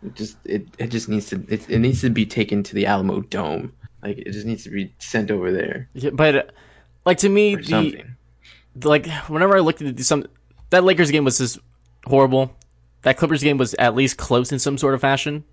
It 0.06 0.16
just 0.16 0.38
it, 0.46 0.68
it 0.78 0.88
just 0.88 1.10
needs 1.10 1.28
to 1.28 1.44
it, 1.48 1.70
it 1.70 1.80
needs 1.80 2.02
to 2.02 2.10
be 2.10 2.26
taken 2.26 2.64
to 2.64 2.76
the 2.76 2.84
Alamodome. 2.86 3.72
Like 4.04 4.18
it 4.20 4.32
just 4.32 4.46
needs 4.46 4.64
to 4.66 4.70
be 4.70 4.94
sent 5.00 5.32
over 5.32 5.52
there 5.52 5.90
Yeah, 5.94 6.12
but 6.12 6.36
uh, 6.36 6.44
like 7.06 7.18
to 7.20 7.30
me, 7.30 7.56
the 7.56 8.04
like 8.84 9.08
whenever 9.28 9.56
I 9.58 9.62
looked 9.62 9.82
at 9.82 9.96
the- 9.98 10.04
some 10.04 10.26
that 10.70 10.84
Lakers 10.84 11.12
game 11.12 11.24
was 11.26 11.38
just 11.38 11.60
horrible. 12.06 12.56
That 13.04 13.18
Clippers 13.18 13.44
game 13.44 13.58
was 13.58 13.74
at 13.76 13.96
least 13.96 14.18
close 14.18 14.52
in 14.52 14.60
some 14.60 14.78
sort 14.78 14.94
of 14.96 15.02
fashion. 15.02 15.44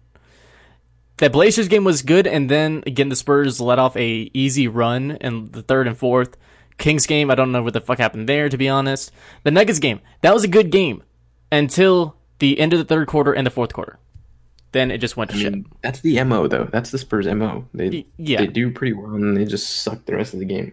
That 1.18 1.32
Blazers 1.32 1.68
game 1.68 1.84
was 1.84 2.02
good, 2.02 2.26
and 2.26 2.50
then 2.50 2.82
again 2.86 3.08
the 3.08 3.16
Spurs 3.16 3.60
let 3.60 3.78
off 3.78 3.96
a 3.96 4.30
easy 4.34 4.66
run 4.68 5.12
in 5.20 5.50
the 5.52 5.62
third 5.62 5.86
and 5.86 5.96
fourth. 5.96 6.36
Kings 6.78 7.06
game, 7.06 7.30
I 7.30 7.34
don't 7.34 7.52
know 7.52 7.62
what 7.62 7.74
the 7.74 7.80
fuck 7.80 7.98
happened 7.98 8.28
there, 8.28 8.48
to 8.48 8.56
be 8.56 8.68
honest. 8.68 9.12
The 9.44 9.50
Nuggets 9.50 9.78
game, 9.78 10.00
that 10.22 10.34
was 10.34 10.42
a 10.42 10.48
good 10.48 10.70
game 10.70 11.02
until 11.52 12.16
the 12.38 12.58
end 12.58 12.72
of 12.72 12.78
the 12.78 12.84
third 12.86 13.06
quarter 13.06 13.32
and 13.32 13.46
the 13.46 13.50
fourth 13.50 13.72
quarter. 13.72 13.98
Then 14.72 14.90
it 14.90 14.98
just 14.98 15.16
went 15.16 15.30
to 15.30 15.36
I 15.36 15.40
shit. 15.40 15.52
mean, 15.52 15.66
that's 15.82 16.00
the 16.00 16.22
mo 16.24 16.48
though. 16.48 16.64
That's 16.64 16.90
the 16.90 16.98
Spurs 16.98 17.26
mo. 17.26 17.66
They 17.74 18.06
yeah. 18.16 18.38
they 18.38 18.46
do 18.46 18.70
pretty 18.70 18.94
well, 18.94 19.14
and 19.14 19.36
they 19.36 19.44
just 19.44 19.82
suck 19.82 20.04
the 20.06 20.16
rest 20.16 20.32
of 20.32 20.40
the 20.40 20.46
game 20.46 20.72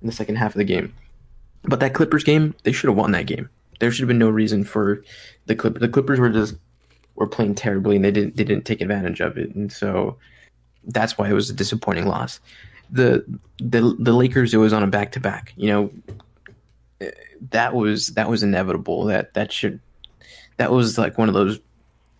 in 0.00 0.06
the 0.06 0.12
second 0.12 0.36
half 0.36 0.54
of 0.54 0.58
the 0.58 0.64
game. 0.64 0.94
But 1.62 1.80
that 1.80 1.94
Clippers 1.94 2.24
game, 2.24 2.54
they 2.62 2.72
should 2.72 2.88
have 2.88 2.96
won 2.96 3.12
that 3.12 3.26
game. 3.26 3.48
There 3.80 3.90
should 3.90 4.02
have 4.02 4.08
been 4.08 4.18
no 4.18 4.28
reason 4.28 4.64
for 4.64 5.02
the 5.46 5.54
Clip. 5.54 5.78
The 5.78 5.88
Clippers 5.88 6.20
were 6.20 6.28
just 6.28 6.54
were 7.14 7.26
playing 7.26 7.54
terribly, 7.54 7.96
and 7.96 8.04
they 8.04 8.10
didn't 8.10 8.36
they 8.36 8.44
didn't 8.44 8.66
take 8.66 8.82
advantage 8.82 9.20
of 9.20 9.38
it, 9.38 9.54
and 9.54 9.72
so 9.72 10.16
that's 10.84 11.16
why 11.16 11.28
it 11.28 11.34
was 11.34 11.48
a 11.48 11.54
disappointing 11.54 12.06
loss. 12.06 12.40
The 12.90 13.24
the 13.58 13.96
the 13.98 14.12
Lakers, 14.12 14.52
it 14.52 14.58
was 14.58 14.74
on 14.74 14.82
a 14.82 14.86
back 14.86 15.12
to 15.12 15.20
back. 15.20 15.54
You 15.56 15.68
know, 15.68 17.10
that 17.50 17.74
was 17.74 18.08
that 18.08 18.28
was 18.28 18.42
inevitable. 18.42 19.06
That 19.06 19.32
that 19.32 19.50
should 19.50 19.80
that 20.58 20.72
was 20.72 20.98
like 20.98 21.16
one 21.16 21.28
of 21.28 21.34
those 21.34 21.58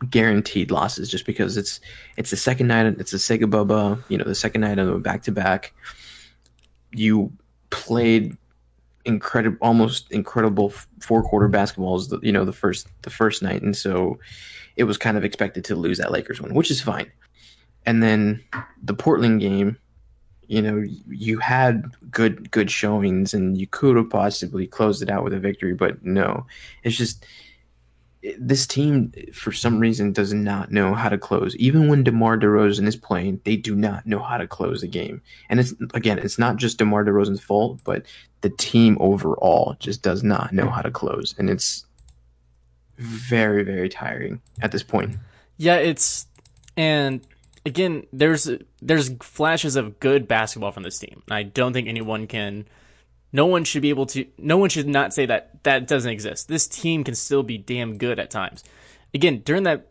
guaranteed 0.08 0.70
losses 0.70 1.10
just 1.10 1.26
because 1.26 1.56
it's 1.56 1.80
it's 2.16 2.30
the 2.30 2.36
second 2.36 2.68
night 2.68 2.86
it's 2.86 3.12
a 3.12 3.16
Sega 3.16 3.44
Bubba, 3.44 4.02
you 4.08 4.16
know, 4.16 4.24
the 4.24 4.34
second 4.34 4.62
night 4.62 4.78
of 4.78 4.88
a 4.88 4.98
back 4.98 5.22
to 5.24 5.32
back. 5.32 5.74
You 6.92 7.32
played 7.70 8.36
incredible 9.04 9.58
almost 9.60 10.10
incredible 10.10 10.70
four 11.00 11.22
quarter 11.22 11.48
basketballs, 11.48 12.22
you 12.22 12.32
know, 12.32 12.44
the 12.44 12.52
first 12.52 12.88
the 13.02 13.10
first 13.10 13.42
night 13.42 13.62
and 13.62 13.76
so 13.76 14.18
it 14.76 14.84
was 14.84 14.96
kind 14.96 15.16
of 15.16 15.24
expected 15.24 15.64
to 15.64 15.74
lose 15.74 15.98
that 15.98 16.12
Lakers 16.12 16.40
one, 16.40 16.54
which 16.54 16.70
is 16.70 16.80
fine. 16.80 17.10
And 17.86 18.02
then 18.02 18.42
the 18.82 18.94
Portland 18.94 19.40
game, 19.40 19.76
you 20.46 20.62
know, 20.62 20.84
you 21.08 21.38
had 21.38 21.84
good 22.10 22.50
good 22.50 22.70
showings 22.70 23.34
and 23.34 23.58
you 23.58 23.66
could 23.66 23.96
have 23.96 24.10
possibly 24.10 24.66
closed 24.66 25.02
it 25.02 25.10
out 25.10 25.24
with 25.24 25.34
a 25.34 25.38
victory, 25.38 25.74
but 25.74 26.02
no. 26.04 26.46
It's 26.82 26.96
just 26.96 27.26
this 28.38 28.66
team 28.66 29.12
for 29.32 29.50
some 29.50 29.78
reason 29.78 30.12
does 30.12 30.32
not 30.32 30.70
know 30.70 30.94
how 30.94 31.08
to 31.08 31.16
close. 31.16 31.56
Even 31.56 31.88
when 31.88 32.04
DeMar 32.04 32.38
DeRozan 32.38 32.86
is 32.86 32.96
playing, 32.96 33.40
they 33.44 33.56
do 33.56 33.74
not 33.74 34.06
know 34.06 34.18
how 34.18 34.36
to 34.36 34.46
close 34.46 34.82
the 34.82 34.88
game. 34.88 35.22
And 35.48 35.58
it's 35.58 35.72
again, 35.94 36.18
it's 36.18 36.38
not 36.38 36.56
just 36.56 36.78
DeMar 36.78 37.04
DeRozan's 37.04 37.40
fault, 37.40 37.80
but 37.84 38.04
the 38.42 38.50
team 38.50 38.96
overall 39.00 39.76
just 39.78 40.02
does 40.02 40.22
not 40.22 40.52
know 40.52 40.68
how 40.68 40.82
to 40.82 40.90
close, 40.90 41.34
and 41.38 41.48
it's 41.48 41.86
very 42.98 43.62
very 43.62 43.88
tiring 43.88 44.40
at 44.60 44.72
this 44.72 44.82
point. 44.82 45.16
Yeah, 45.56 45.76
it's 45.76 46.26
and 46.76 47.26
again, 47.64 48.06
there's 48.12 48.50
there's 48.82 49.10
flashes 49.22 49.76
of 49.76 50.00
good 50.00 50.28
basketball 50.28 50.72
from 50.72 50.82
this 50.82 50.98
team. 50.98 51.22
I 51.30 51.42
don't 51.42 51.72
think 51.72 51.88
anyone 51.88 52.26
can. 52.26 52.66
No 53.32 53.46
one 53.46 53.64
should 53.64 53.82
be 53.82 53.90
able 53.90 54.06
to. 54.06 54.26
No 54.38 54.56
one 54.56 54.70
should 54.70 54.88
not 54.88 55.14
say 55.14 55.26
that 55.26 55.62
that 55.62 55.86
doesn't 55.86 56.10
exist. 56.10 56.48
This 56.48 56.66
team 56.66 57.04
can 57.04 57.14
still 57.14 57.42
be 57.42 57.58
damn 57.58 57.98
good 57.98 58.18
at 58.18 58.30
times. 58.30 58.64
Again, 59.14 59.42
during 59.44 59.64
that 59.64 59.88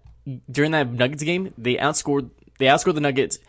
during 0.52 0.72
that 0.72 0.92
Nuggets 0.92 1.24
game, 1.24 1.54
they 1.58 1.76
outscored 1.76 2.30
they 2.58 2.66
outscored 2.66 2.96
the 2.96 3.02
Nuggets 3.02 3.40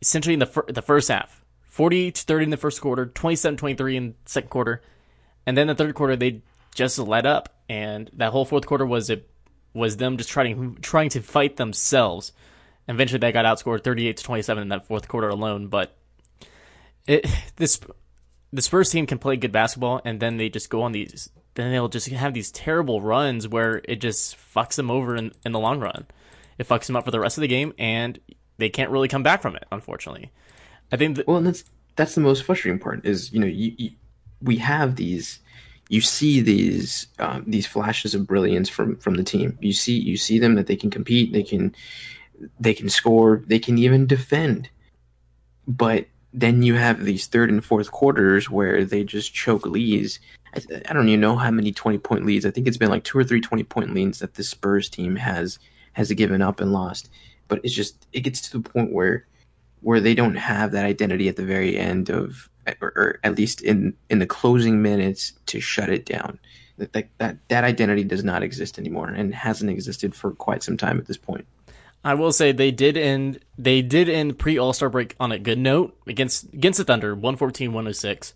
essentially 0.00 0.34
in 0.34 0.40
the 0.40 0.46
fir- 0.46 0.66
the 0.68 0.82
first 0.82 1.08
half, 1.08 1.44
forty 1.62 2.12
to 2.12 2.22
thirty 2.22 2.44
in 2.44 2.50
the 2.50 2.56
first 2.56 2.80
quarter, 2.80 3.06
27-23 3.06 3.94
in 3.94 4.08
the 4.08 4.14
second 4.26 4.50
quarter, 4.50 4.82
and 5.46 5.56
then 5.56 5.66
the 5.66 5.74
third 5.74 5.94
quarter 5.94 6.14
they 6.14 6.42
just 6.74 6.98
let 6.98 7.26
up, 7.26 7.48
and 7.68 8.10
that 8.12 8.30
whole 8.30 8.44
fourth 8.44 8.66
quarter 8.66 8.86
was 8.86 9.10
it 9.10 9.28
was 9.74 9.96
them 9.96 10.16
just 10.16 10.30
trying 10.30 10.76
trying 10.80 11.08
to 11.10 11.20
fight 11.20 11.56
themselves 11.56 12.32
Eventually, 12.88 13.18
they 13.18 13.32
got 13.32 13.44
outscored 13.44 13.84
38 13.84 14.16
to 14.16 14.24
27 14.24 14.62
in 14.62 14.68
that 14.70 14.86
fourth 14.86 15.08
quarter 15.08 15.28
alone. 15.28 15.68
But 15.68 15.94
it 17.06 17.26
this 17.56 17.80
the 18.52 18.62
Spurs 18.62 18.90
team 18.90 19.06
can 19.06 19.18
play 19.18 19.36
good 19.36 19.52
basketball, 19.52 20.00
and 20.04 20.20
then 20.20 20.36
they 20.36 20.48
just 20.48 20.70
go 20.70 20.82
on 20.82 20.92
these. 20.92 21.30
Then 21.54 21.72
they'll 21.72 21.88
just 21.88 22.08
have 22.08 22.34
these 22.34 22.50
terrible 22.50 23.00
runs 23.00 23.48
where 23.48 23.80
it 23.84 23.96
just 23.96 24.36
fucks 24.54 24.76
them 24.76 24.90
over 24.90 25.16
in, 25.16 25.32
in 25.44 25.52
the 25.52 25.58
long 25.58 25.80
run. 25.80 26.06
It 26.56 26.68
fucks 26.68 26.86
them 26.86 26.96
up 26.96 27.04
for 27.04 27.10
the 27.10 27.20
rest 27.20 27.36
of 27.36 27.42
the 27.42 27.48
game, 27.48 27.72
and 27.78 28.18
they 28.58 28.68
can't 28.68 28.90
really 28.90 29.08
come 29.08 29.22
back 29.22 29.42
from 29.42 29.56
it. 29.56 29.64
Unfortunately, 29.70 30.30
I 30.92 30.96
think. 30.96 31.16
That, 31.16 31.28
well, 31.28 31.36
and 31.36 31.46
that's 31.46 31.64
that's 31.96 32.14
the 32.14 32.20
most 32.20 32.44
frustrating 32.44 32.80
part. 32.80 33.04
Is 33.04 33.32
you 33.32 33.40
know 33.40 33.46
you, 33.46 33.74
you 33.76 33.90
we 34.40 34.56
have 34.56 34.96
these 34.96 35.40
you 35.88 36.00
see 36.00 36.40
these 36.40 37.06
um, 37.18 37.44
these 37.46 37.66
flashes 37.66 38.14
of 38.14 38.26
brilliance 38.26 38.68
from 38.68 38.96
from 38.96 39.14
the 39.14 39.24
team. 39.24 39.58
You 39.60 39.72
see 39.72 39.98
you 39.98 40.16
see 40.16 40.38
them 40.38 40.54
that 40.54 40.66
they 40.66 40.76
can 40.76 40.90
compete, 40.90 41.32
they 41.32 41.42
can 41.42 41.74
they 42.60 42.74
can 42.74 42.88
score, 42.88 43.42
they 43.46 43.58
can 43.58 43.78
even 43.78 44.06
defend. 44.06 44.68
But 45.66 46.06
then 46.32 46.62
you 46.62 46.74
have 46.74 47.04
these 47.04 47.26
third 47.26 47.50
and 47.50 47.64
fourth 47.64 47.90
quarters 47.90 48.50
where 48.50 48.84
they 48.84 49.04
just 49.04 49.32
choke 49.32 49.66
leads. 49.66 50.18
I, 50.54 50.60
I 50.88 50.92
don't 50.92 51.08
even 51.08 51.20
know 51.20 51.36
how 51.36 51.50
many 51.50 51.72
20 51.72 51.98
point 51.98 52.26
leads. 52.26 52.44
I 52.44 52.50
think 52.50 52.66
it's 52.66 52.76
been 52.76 52.90
like 52.90 53.04
two 53.04 53.18
or 53.18 53.24
three 53.24 53.40
20 53.40 53.64
point 53.64 53.94
leads 53.94 54.18
that 54.18 54.34
the 54.34 54.44
Spurs 54.44 54.88
team 54.88 55.16
has 55.16 55.58
has 55.92 56.12
given 56.12 56.42
up 56.42 56.60
and 56.60 56.72
lost. 56.72 57.08
But 57.48 57.60
it's 57.64 57.74
just 57.74 58.06
it 58.12 58.20
gets 58.20 58.40
to 58.42 58.58
the 58.58 58.68
point 58.68 58.92
where 58.92 59.26
where 59.80 60.00
they 60.00 60.14
don't 60.14 60.34
have 60.34 60.72
that 60.72 60.84
identity 60.84 61.28
at 61.28 61.36
the 61.36 61.44
very 61.44 61.78
end 61.78 62.10
of 62.10 62.50
or, 62.80 62.92
or 62.96 63.20
at 63.24 63.36
least 63.36 63.62
in 63.62 63.94
in 64.10 64.18
the 64.18 64.26
closing 64.26 64.82
minutes 64.82 65.32
to 65.46 65.60
shut 65.60 65.88
it 65.88 66.04
down. 66.04 66.38
That, 66.76 66.92
that 66.92 67.08
that 67.18 67.38
that 67.48 67.64
identity 67.64 68.04
does 68.04 68.22
not 68.22 68.42
exist 68.42 68.78
anymore 68.78 69.08
and 69.08 69.34
hasn't 69.34 69.70
existed 69.70 70.14
for 70.14 70.32
quite 70.32 70.62
some 70.62 70.76
time 70.76 70.98
at 70.98 71.06
this 71.06 71.16
point. 71.16 71.46
I 72.04 72.14
will 72.14 72.32
say 72.32 72.52
they 72.52 72.70
did 72.70 72.96
end 72.96 73.40
they 73.56 73.82
did 73.82 74.08
end 74.08 74.38
pre 74.38 74.58
All 74.58 74.72
Star 74.72 74.88
break 74.88 75.14
on 75.18 75.32
a 75.32 75.38
good 75.38 75.58
note 75.58 75.96
against 76.06 76.52
against 76.52 76.78
the 76.78 76.84
Thunder, 76.84 77.16
114-106. 77.16 78.32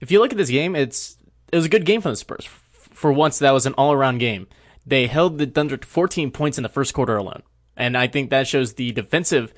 If 0.00 0.10
you 0.10 0.20
look 0.20 0.32
at 0.32 0.38
this 0.38 0.50
game, 0.50 0.76
it's 0.76 1.16
it 1.52 1.56
was 1.56 1.64
a 1.64 1.70
good 1.70 1.86
game 1.86 2.00
for 2.00 2.10
the 2.10 2.16
Spurs. 2.16 2.46
For 2.72 3.12
once, 3.12 3.38
that 3.38 3.52
was 3.52 3.66
an 3.66 3.74
all 3.74 3.92
around 3.92 4.18
game. 4.18 4.46
They 4.86 5.06
held 5.06 5.38
the 5.38 5.46
Thunder 5.46 5.76
to 5.76 5.86
14 5.86 6.30
points 6.30 6.58
in 6.58 6.62
the 6.62 6.68
first 6.68 6.92
quarter 6.92 7.16
alone, 7.16 7.42
and 7.76 7.96
I 7.96 8.06
think 8.08 8.30
that 8.30 8.46
shows 8.46 8.74
the 8.74 8.92
defensive 8.92 9.54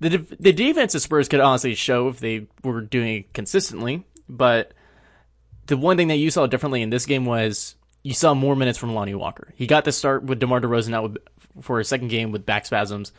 the 0.00 0.18
the 0.18 0.52
defense 0.52 0.94
of 0.94 1.02
Spurs 1.02 1.28
could 1.28 1.40
honestly 1.40 1.74
show 1.74 2.08
if 2.08 2.20
they 2.20 2.46
were 2.62 2.80
doing 2.80 3.20
it 3.20 3.32
consistently. 3.32 4.04
But 4.28 4.72
the 5.66 5.76
one 5.76 5.96
thing 5.96 6.08
that 6.08 6.16
you 6.16 6.30
saw 6.30 6.46
differently 6.46 6.82
in 6.82 6.90
this 6.90 7.06
game 7.06 7.24
was 7.24 7.76
you 8.02 8.14
saw 8.14 8.34
more 8.34 8.54
minutes 8.54 8.78
from 8.78 8.94
Lonnie 8.94 9.14
Walker. 9.14 9.52
He 9.56 9.66
got 9.66 9.84
to 9.84 9.92
start 9.92 10.24
with 10.24 10.38
DeMar 10.38 10.60
DeRozan 10.60 10.94
out 10.94 11.02
with, 11.02 11.18
for 11.60 11.78
his 11.78 11.88
second 11.88 12.08
game 12.08 12.32
with 12.32 12.46
back 12.46 12.66
spasms, 12.66 13.12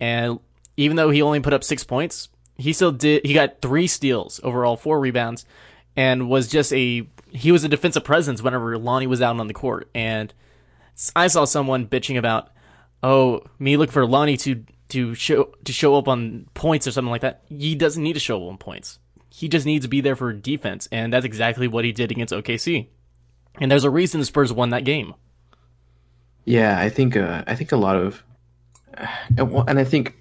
and 0.00 0.40
even 0.76 0.96
though 0.96 1.10
he 1.10 1.22
only 1.22 1.40
put 1.40 1.52
up 1.52 1.64
six 1.64 1.84
points, 1.84 2.28
he 2.56 2.72
still 2.72 2.92
did. 2.92 3.24
He 3.24 3.34
got 3.34 3.60
three 3.62 3.86
steals 3.86 4.40
overall, 4.42 4.76
four 4.76 5.00
rebounds, 5.00 5.46
and 5.96 6.28
was 6.28 6.48
just 6.48 6.72
a 6.72 7.06
he 7.30 7.52
was 7.52 7.64
a 7.64 7.68
defensive 7.68 8.04
presence 8.04 8.42
whenever 8.42 8.76
Lonnie 8.78 9.06
was 9.06 9.22
out 9.22 9.38
on 9.38 9.46
the 9.46 9.54
court. 9.54 9.88
And 9.94 10.32
I 11.14 11.28
saw 11.28 11.44
someone 11.44 11.86
bitching 11.86 12.18
about, 12.18 12.50
oh, 13.02 13.42
me 13.58 13.76
looking 13.76 13.92
for 13.92 14.06
Lonnie 14.06 14.36
to 14.38 14.64
to 14.90 15.14
show 15.14 15.52
to 15.64 15.72
show 15.72 15.96
up 15.96 16.08
on 16.08 16.46
points 16.54 16.86
or 16.86 16.92
something 16.92 17.10
like 17.10 17.20
that. 17.22 17.42
He 17.48 17.74
doesn't 17.74 18.02
need 18.02 18.14
to 18.14 18.20
show 18.20 18.42
up 18.42 18.50
on 18.50 18.58
points. 18.58 18.98
He 19.30 19.48
just 19.48 19.66
needs 19.66 19.84
to 19.84 19.88
be 19.88 20.00
there 20.00 20.16
for 20.16 20.32
defense, 20.32 20.88
and 20.90 21.12
that's 21.12 21.26
exactly 21.26 21.68
what 21.68 21.84
he 21.84 21.92
did 21.92 22.10
against 22.10 22.34
OKC. 22.34 22.88
And 23.60 23.70
there's 23.70 23.84
a 23.84 23.90
reason 23.90 24.20
the 24.20 24.26
Spurs 24.26 24.52
won 24.52 24.70
that 24.70 24.84
game. 24.84 25.14
Yeah, 26.48 26.80
I 26.80 26.88
think 26.88 27.14
uh, 27.14 27.44
I 27.46 27.54
think 27.54 27.72
a 27.72 27.76
lot 27.76 27.96
of, 27.96 28.22
uh, 28.96 29.64
and 29.68 29.78
I 29.78 29.84
think 29.84 30.16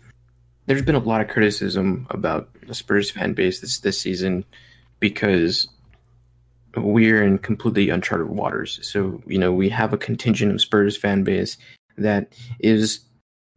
there's 0.66 0.82
been 0.82 0.96
a 0.96 1.00
lot 1.00 1.22
of 1.22 1.30
criticism 1.30 2.06
about 2.10 2.50
the 2.68 2.76
Spurs 2.76 3.10
fan 3.10 3.32
base 3.32 3.62
this 3.62 3.80
this 3.80 3.98
season 3.98 4.44
because 5.00 5.70
we're 6.76 7.24
in 7.24 7.38
completely 7.38 7.90
uncharted 7.90 8.28
waters. 8.28 8.78
So 8.82 9.24
you 9.26 9.38
know 9.40 9.54
we 9.54 9.70
have 9.70 9.94
a 9.94 9.98
contingent 9.98 10.52
of 10.52 10.60
Spurs 10.60 10.98
fan 10.98 11.24
base 11.24 11.56
that 11.98 12.34
is 12.60 13.00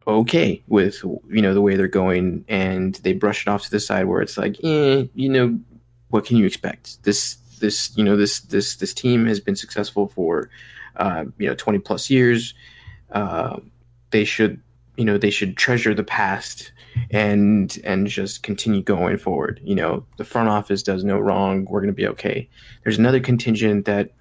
okay 0.07 0.63
with 0.67 1.03
you 1.03 1.41
know 1.41 1.53
the 1.53 1.61
way 1.61 1.75
they're 1.75 1.89
going, 1.89 2.45
and 2.47 2.95
they 3.03 3.11
brush 3.11 3.41
it 3.41 3.49
off 3.49 3.63
to 3.63 3.71
the 3.71 3.81
side 3.81 4.05
where 4.05 4.21
it's 4.21 4.37
like, 4.37 4.55
eh, 4.63 5.07
you 5.13 5.27
know, 5.27 5.59
what 6.07 6.23
can 6.23 6.37
you 6.37 6.45
expect? 6.45 7.03
This 7.03 7.35
this 7.59 7.91
you 7.97 8.03
know 8.05 8.15
this 8.15 8.39
this 8.39 8.77
this 8.77 8.93
team 8.93 9.25
has 9.25 9.41
been 9.41 9.57
successful 9.57 10.07
for 10.07 10.49
uh, 10.97 11.25
you 11.37 11.47
know 11.47 11.55
20 11.55 11.79
plus 11.79 12.09
years. 12.09 12.53
Uh, 13.11 13.59
they 14.11 14.23
should 14.23 14.61
you 14.97 15.05
know 15.05 15.17
they 15.17 15.29
should 15.29 15.57
treasure 15.57 15.93
the 15.93 16.03
past 16.03 16.71
and 17.09 17.79
and 17.83 18.07
just 18.07 18.43
continue 18.43 18.81
going 18.81 19.17
forward. 19.17 19.59
You 19.63 19.75
know 19.75 20.05
the 20.17 20.25
front 20.25 20.49
office 20.49 20.83
does 20.83 21.03
no 21.03 21.19
wrong. 21.19 21.65
We're 21.65 21.81
going 21.81 21.87
to 21.87 21.93
be 21.93 22.07
okay. 22.07 22.49
There's 22.83 22.99
another 22.99 23.19
contingent 23.19 23.85
that 23.85 24.11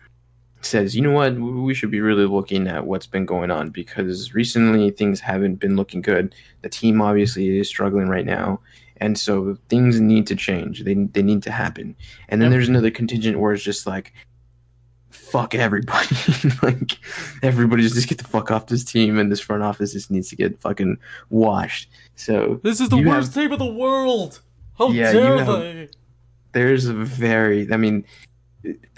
says, 0.62 0.94
you 0.94 1.02
know 1.02 1.12
what, 1.12 1.34
we 1.34 1.74
should 1.74 1.90
be 1.90 2.00
really 2.00 2.26
looking 2.26 2.68
at 2.68 2.86
what's 2.86 3.06
been 3.06 3.24
going 3.24 3.50
on 3.50 3.70
because 3.70 4.34
recently 4.34 4.90
things 4.90 5.20
haven't 5.20 5.56
been 5.56 5.76
looking 5.76 6.02
good. 6.02 6.34
The 6.62 6.68
team 6.68 7.00
obviously 7.00 7.58
is 7.58 7.68
struggling 7.68 8.08
right 8.08 8.26
now. 8.26 8.60
And 8.98 9.18
so 9.18 9.56
things 9.70 10.00
need 10.00 10.26
to 10.26 10.36
change. 10.36 10.84
They, 10.84 10.94
they 10.94 11.22
need 11.22 11.42
to 11.44 11.50
happen. 11.50 11.96
And 12.28 12.40
then 12.40 12.50
yep. 12.50 12.56
there's 12.56 12.68
another 12.68 12.90
contingent 12.90 13.40
where 13.40 13.54
it's 13.54 13.62
just 13.62 13.86
like, 13.86 14.12
fuck 15.30 15.54
everybody. 15.54 16.16
like, 16.62 16.98
everybody 17.42 17.82
just 17.82 18.08
get 18.08 18.18
the 18.18 18.24
fuck 18.24 18.50
off 18.50 18.66
this 18.66 18.84
team 18.84 19.18
and 19.18 19.30
this 19.30 19.40
front 19.40 19.62
office 19.62 19.92
just 19.92 20.10
needs 20.10 20.28
to 20.30 20.36
get 20.36 20.60
fucking 20.60 20.98
washed. 21.30 21.90
So. 22.16 22.60
This 22.62 22.80
is 22.80 22.88
the 22.88 22.96
worst 22.96 23.34
have, 23.34 23.44
team 23.44 23.52
in 23.52 23.58
the 23.58 23.72
world! 23.72 24.40
How 24.78 24.88
yeah, 24.88 25.12
dare 25.12 25.44
have, 25.44 25.60
they? 25.60 25.88
There's 26.52 26.86
a 26.86 26.94
very, 26.94 27.70
I 27.72 27.76
mean, 27.76 28.04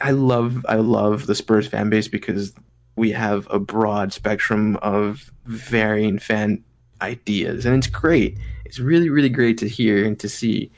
I 0.01 0.11
love 0.11 0.65
I 0.69 0.77
love 0.77 1.27
the 1.27 1.35
Spurs 1.35 1.67
fan 1.67 1.91
base 1.91 2.09
because 2.09 2.53
we 2.97 3.11
have 3.13 3.47
a 3.51 3.59
broad 3.59 4.13
spectrum 4.13 4.77
of 4.83 5.33
varying 5.47 6.19
fan 6.19 6.63
ideas, 7.01 7.67
and 7.67 7.77
it's 7.77 7.87
great. 7.87 8.39
It's 8.65 8.79
really 8.79 9.09
really 9.09 9.29
great 9.29 9.59
to 9.59 9.69
hear 9.69 10.05
and 10.05 10.19
to 10.21 10.29
see. 10.29 10.71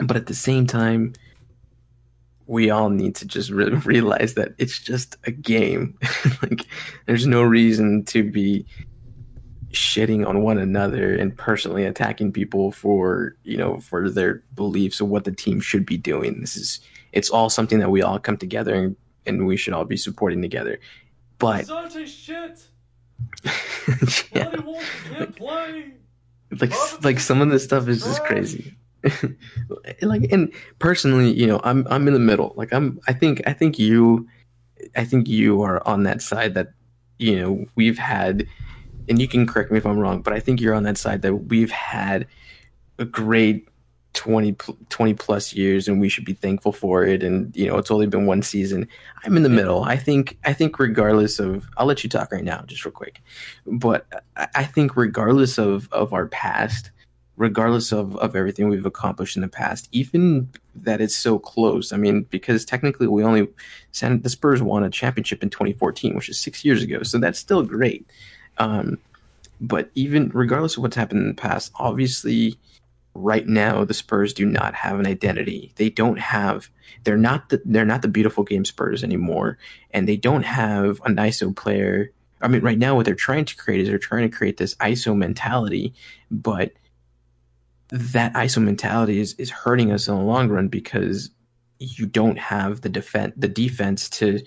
But 0.00 0.16
at 0.16 0.26
the 0.26 0.34
same 0.34 0.66
time, 0.66 1.12
we 2.46 2.70
all 2.70 2.90
need 2.90 3.14
to 3.16 3.26
just 3.26 3.50
really 3.50 3.76
realize 3.84 4.34
that 4.34 4.54
it's 4.58 4.78
just 4.78 5.16
a 5.24 5.30
game. 5.30 5.98
like, 6.42 6.66
there's 7.06 7.26
no 7.26 7.42
reason 7.42 8.04
to 8.06 8.22
be 8.22 8.66
shitting 9.72 10.26
on 10.26 10.42
one 10.42 10.58
another 10.58 11.14
and 11.16 11.36
personally 11.36 11.86
attacking 11.86 12.30
people 12.30 12.70
for 12.70 13.34
you 13.42 13.56
know 13.56 13.78
for 13.78 14.10
their 14.10 14.42
beliefs 14.54 15.00
of 15.00 15.08
what 15.08 15.24
the 15.24 15.32
team 15.32 15.60
should 15.60 15.86
be 15.86 15.96
doing. 15.96 16.40
This 16.40 16.56
is 16.56 16.80
it's 17.12 17.30
all 17.30 17.48
something 17.48 17.78
that 17.78 17.90
we 17.90 18.02
all 18.02 18.18
come 18.18 18.36
together 18.36 18.74
and, 18.74 18.96
and 19.26 19.46
we 19.46 19.56
should 19.56 19.74
all 19.74 19.84
be 19.84 19.96
supporting 19.96 20.42
together. 20.42 20.78
But 21.38 21.66
such 21.66 21.96
a 21.96 22.06
shit. 22.06 22.66
yeah. 24.34 24.54
like, 25.40 25.40
like, 26.60 27.04
like 27.04 27.20
some 27.20 27.40
of 27.40 27.50
this 27.50 27.64
stuff 27.64 27.88
is 27.88 28.04
just 28.04 28.22
crazy. 28.24 28.76
like 30.02 30.30
and 30.32 30.52
personally, 30.78 31.32
you 31.32 31.46
know, 31.46 31.60
I'm 31.64 31.86
I'm 31.90 32.06
in 32.06 32.14
the 32.14 32.20
middle. 32.20 32.52
Like 32.56 32.72
I'm 32.72 33.00
I 33.08 33.12
think 33.12 33.42
I 33.46 33.52
think 33.52 33.78
you 33.78 34.28
I 34.96 35.04
think 35.04 35.28
you 35.28 35.62
are 35.62 35.86
on 35.86 36.04
that 36.04 36.22
side 36.22 36.54
that 36.54 36.72
you 37.18 37.38
know 37.38 37.64
we've 37.74 37.98
had 37.98 38.46
and 39.08 39.20
you 39.20 39.28
can 39.28 39.46
correct 39.46 39.70
me 39.70 39.78
if 39.78 39.86
I'm 39.86 39.98
wrong, 39.98 40.22
but 40.22 40.32
I 40.32 40.40
think 40.40 40.60
you're 40.60 40.74
on 40.74 40.84
that 40.84 40.98
side 40.98 41.22
that 41.22 41.34
we've 41.34 41.70
had 41.70 42.26
a 42.98 43.04
great 43.04 43.68
20, 44.14 44.52
20 44.90 45.14
plus 45.14 45.52
years 45.54 45.88
and 45.88 46.00
we 46.00 46.08
should 46.08 46.24
be 46.24 46.34
thankful 46.34 46.72
for 46.72 47.04
it. 47.04 47.22
And 47.22 47.54
you 47.56 47.66
know 47.66 47.78
it's 47.78 47.90
only 47.90 48.06
been 48.06 48.26
one 48.26 48.42
season. 48.42 48.86
I'm 49.24 49.36
in 49.36 49.42
the 49.42 49.48
middle. 49.48 49.84
I 49.84 49.96
think 49.96 50.38
i 50.44 50.52
think 50.52 50.78
regardless 50.78 51.38
of 51.38 51.66
i'll 51.76 51.86
let 51.86 52.04
you 52.04 52.10
talk 52.10 52.32
right 52.32 52.44
now 52.44 52.62
just 52.66 52.84
real 52.84 52.92
quick 52.92 53.22
but 53.66 54.06
i 54.36 54.64
think 54.64 54.96
regardless 54.96 55.58
of 55.58 55.88
of 55.92 56.12
our 56.12 56.26
past 56.26 56.90
regardless 57.42 57.90
of 57.90 58.16
of 58.16 58.36
everything 58.36 58.68
we've 58.68 58.86
accomplished 58.86 59.36
in 59.36 59.42
the 59.42 59.48
past 59.48 59.88
even 59.90 60.48
that 60.76 61.00
it's 61.00 61.16
so 61.16 61.40
close 61.40 61.92
i 61.92 61.96
mean 61.96 62.22
because 62.30 62.64
technically 62.64 63.08
we 63.08 63.24
only 63.24 63.48
the 64.00 64.28
spurs 64.28 64.62
won 64.62 64.84
a 64.84 64.90
championship 64.90 65.42
in 65.42 65.50
2014 65.50 66.14
which 66.14 66.28
is 66.28 66.38
six 66.38 66.64
years 66.64 66.84
ago 66.84 67.02
so 67.02 67.18
that's 67.18 67.40
still 67.40 67.62
great 67.62 68.08
um 68.58 68.96
but 69.60 69.90
even 69.96 70.30
regardless 70.32 70.76
of 70.76 70.84
what's 70.84 70.94
happened 70.94 71.20
in 71.20 71.28
the 71.28 71.34
past 71.34 71.72
obviously 71.74 72.56
right 73.14 73.46
now 73.46 73.84
the 73.84 73.94
Spurs 73.94 74.32
do 74.32 74.46
not 74.46 74.74
have 74.74 74.98
an 74.98 75.06
identity. 75.06 75.72
They 75.76 75.90
don't 75.90 76.18
have 76.18 76.70
they're 77.04 77.18
not 77.18 77.48
the 77.50 77.60
they're 77.64 77.84
not 77.84 78.02
the 78.02 78.08
beautiful 78.08 78.44
game 78.44 78.64
Spurs 78.64 79.04
anymore 79.04 79.58
and 79.90 80.08
they 80.08 80.16
don't 80.16 80.44
have 80.44 81.00
an 81.04 81.16
ISO 81.16 81.54
player. 81.54 82.10
I 82.40 82.48
mean 82.48 82.62
right 82.62 82.78
now 82.78 82.94
what 82.94 83.04
they're 83.04 83.14
trying 83.14 83.44
to 83.44 83.56
create 83.56 83.80
is 83.80 83.88
they're 83.88 83.98
trying 83.98 84.30
to 84.30 84.34
create 84.34 84.56
this 84.56 84.74
ISO 84.76 85.14
mentality, 85.16 85.92
but 86.30 86.72
that 87.92 88.32
ISO 88.32 88.62
mentality 88.62 89.20
is 89.20 89.34
is 89.34 89.50
hurting 89.50 89.92
us 89.92 90.08
in 90.08 90.14
the 90.14 90.20
long 90.22 90.48
run 90.48 90.68
because 90.68 91.30
you 91.78 92.06
don't 92.06 92.38
have 92.38 92.80
the 92.80 92.88
defense 92.88 93.34
the 93.36 93.48
defense 93.48 94.08
to 94.08 94.40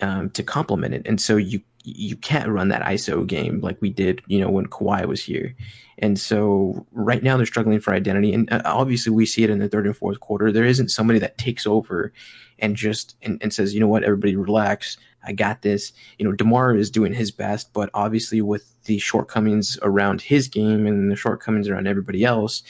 um, 0.00 0.30
to 0.30 0.42
complement 0.42 0.94
it, 0.94 1.06
and 1.06 1.20
so 1.20 1.36
you 1.36 1.60
you 1.84 2.16
can't 2.16 2.48
run 2.48 2.68
that 2.68 2.82
ISO 2.82 3.26
game 3.26 3.60
like 3.60 3.80
we 3.80 3.90
did, 3.90 4.20
you 4.26 4.38
know, 4.38 4.50
when 4.50 4.66
Kawhi 4.66 5.06
was 5.06 5.22
here. 5.22 5.54
And 5.98 6.18
so 6.18 6.86
right 6.92 7.22
now 7.22 7.36
they're 7.36 7.46
struggling 7.46 7.80
for 7.80 7.94
identity. 7.94 8.32
And 8.32 8.52
uh, 8.52 8.62
obviously 8.64 9.12
we 9.12 9.26
see 9.26 9.44
it 9.44 9.50
in 9.50 9.58
the 9.58 9.68
third 9.68 9.86
and 9.86 9.96
fourth 9.96 10.20
quarter. 10.20 10.52
There 10.52 10.64
isn't 10.64 10.90
somebody 10.90 11.18
that 11.20 11.38
takes 11.38 11.66
over 11.66 12.12
and 12.58 12.76
just 12.76 13.16
and, 13.22 13.38
and 13.42 13.52
says, 13.52 13.72
you 13.72 13.80
know 13.80 13.88
what, 13.88 14.04
everybody 14.04 14.36
relax. 14.36 14.98
I 15.24 15.32
got 15.32 15.62
this. 15.62 15.92
You 16.18 16.24
know, 16.24 16.32
DeMar 16.32 16.74
is 16.74 16.90
doing 16.90 17.12
his 17.12 17.30
best, 17.30 17.72
but 17.72 17.90
obviously 17.94 18.40
with 18.40 18.72
the 18.84 18.98
shortcomings 18.98 19.78
around 19.82 20.22
his 20.22 20.48
game 20.48 20.86
and 20.86 21.10
the 21.10 21.16
shortcomings 21.16 21.68
around 21.68 21.86
everybody 21.86 22.24
else 22.24 22.62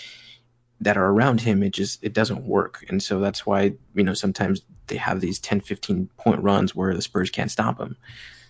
that 0.80 0.96
are 0.96 1.06
around 1.06 1.40
him, 1.42 1.62
it 1.62 1.70
just 1.70 2.02
it 2.02 2.12
doesn't 2.12 2.44
work. 2.44 2.84
And 2.88 3.02
so 3.02 3.20
that's 3.20 3.44
why, 3.46 3.74
you 3.94 4.02
know, 4.02 4.14
sometimes 4.14 4.62
they 4.88 4.96
have 4.96 5.20
these 5.20 5.38
10, 5.38 5.60
15 5.60 6.08
point 6.16 6.42
runs 6.42 6.74
where 6.74 6.94
the 6.94 7.02
Spurs 7.02 7.30
can't 7.30 7.50
stop 7.50 7.78
them. 7.78 7.96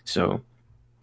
So 0.05 0.41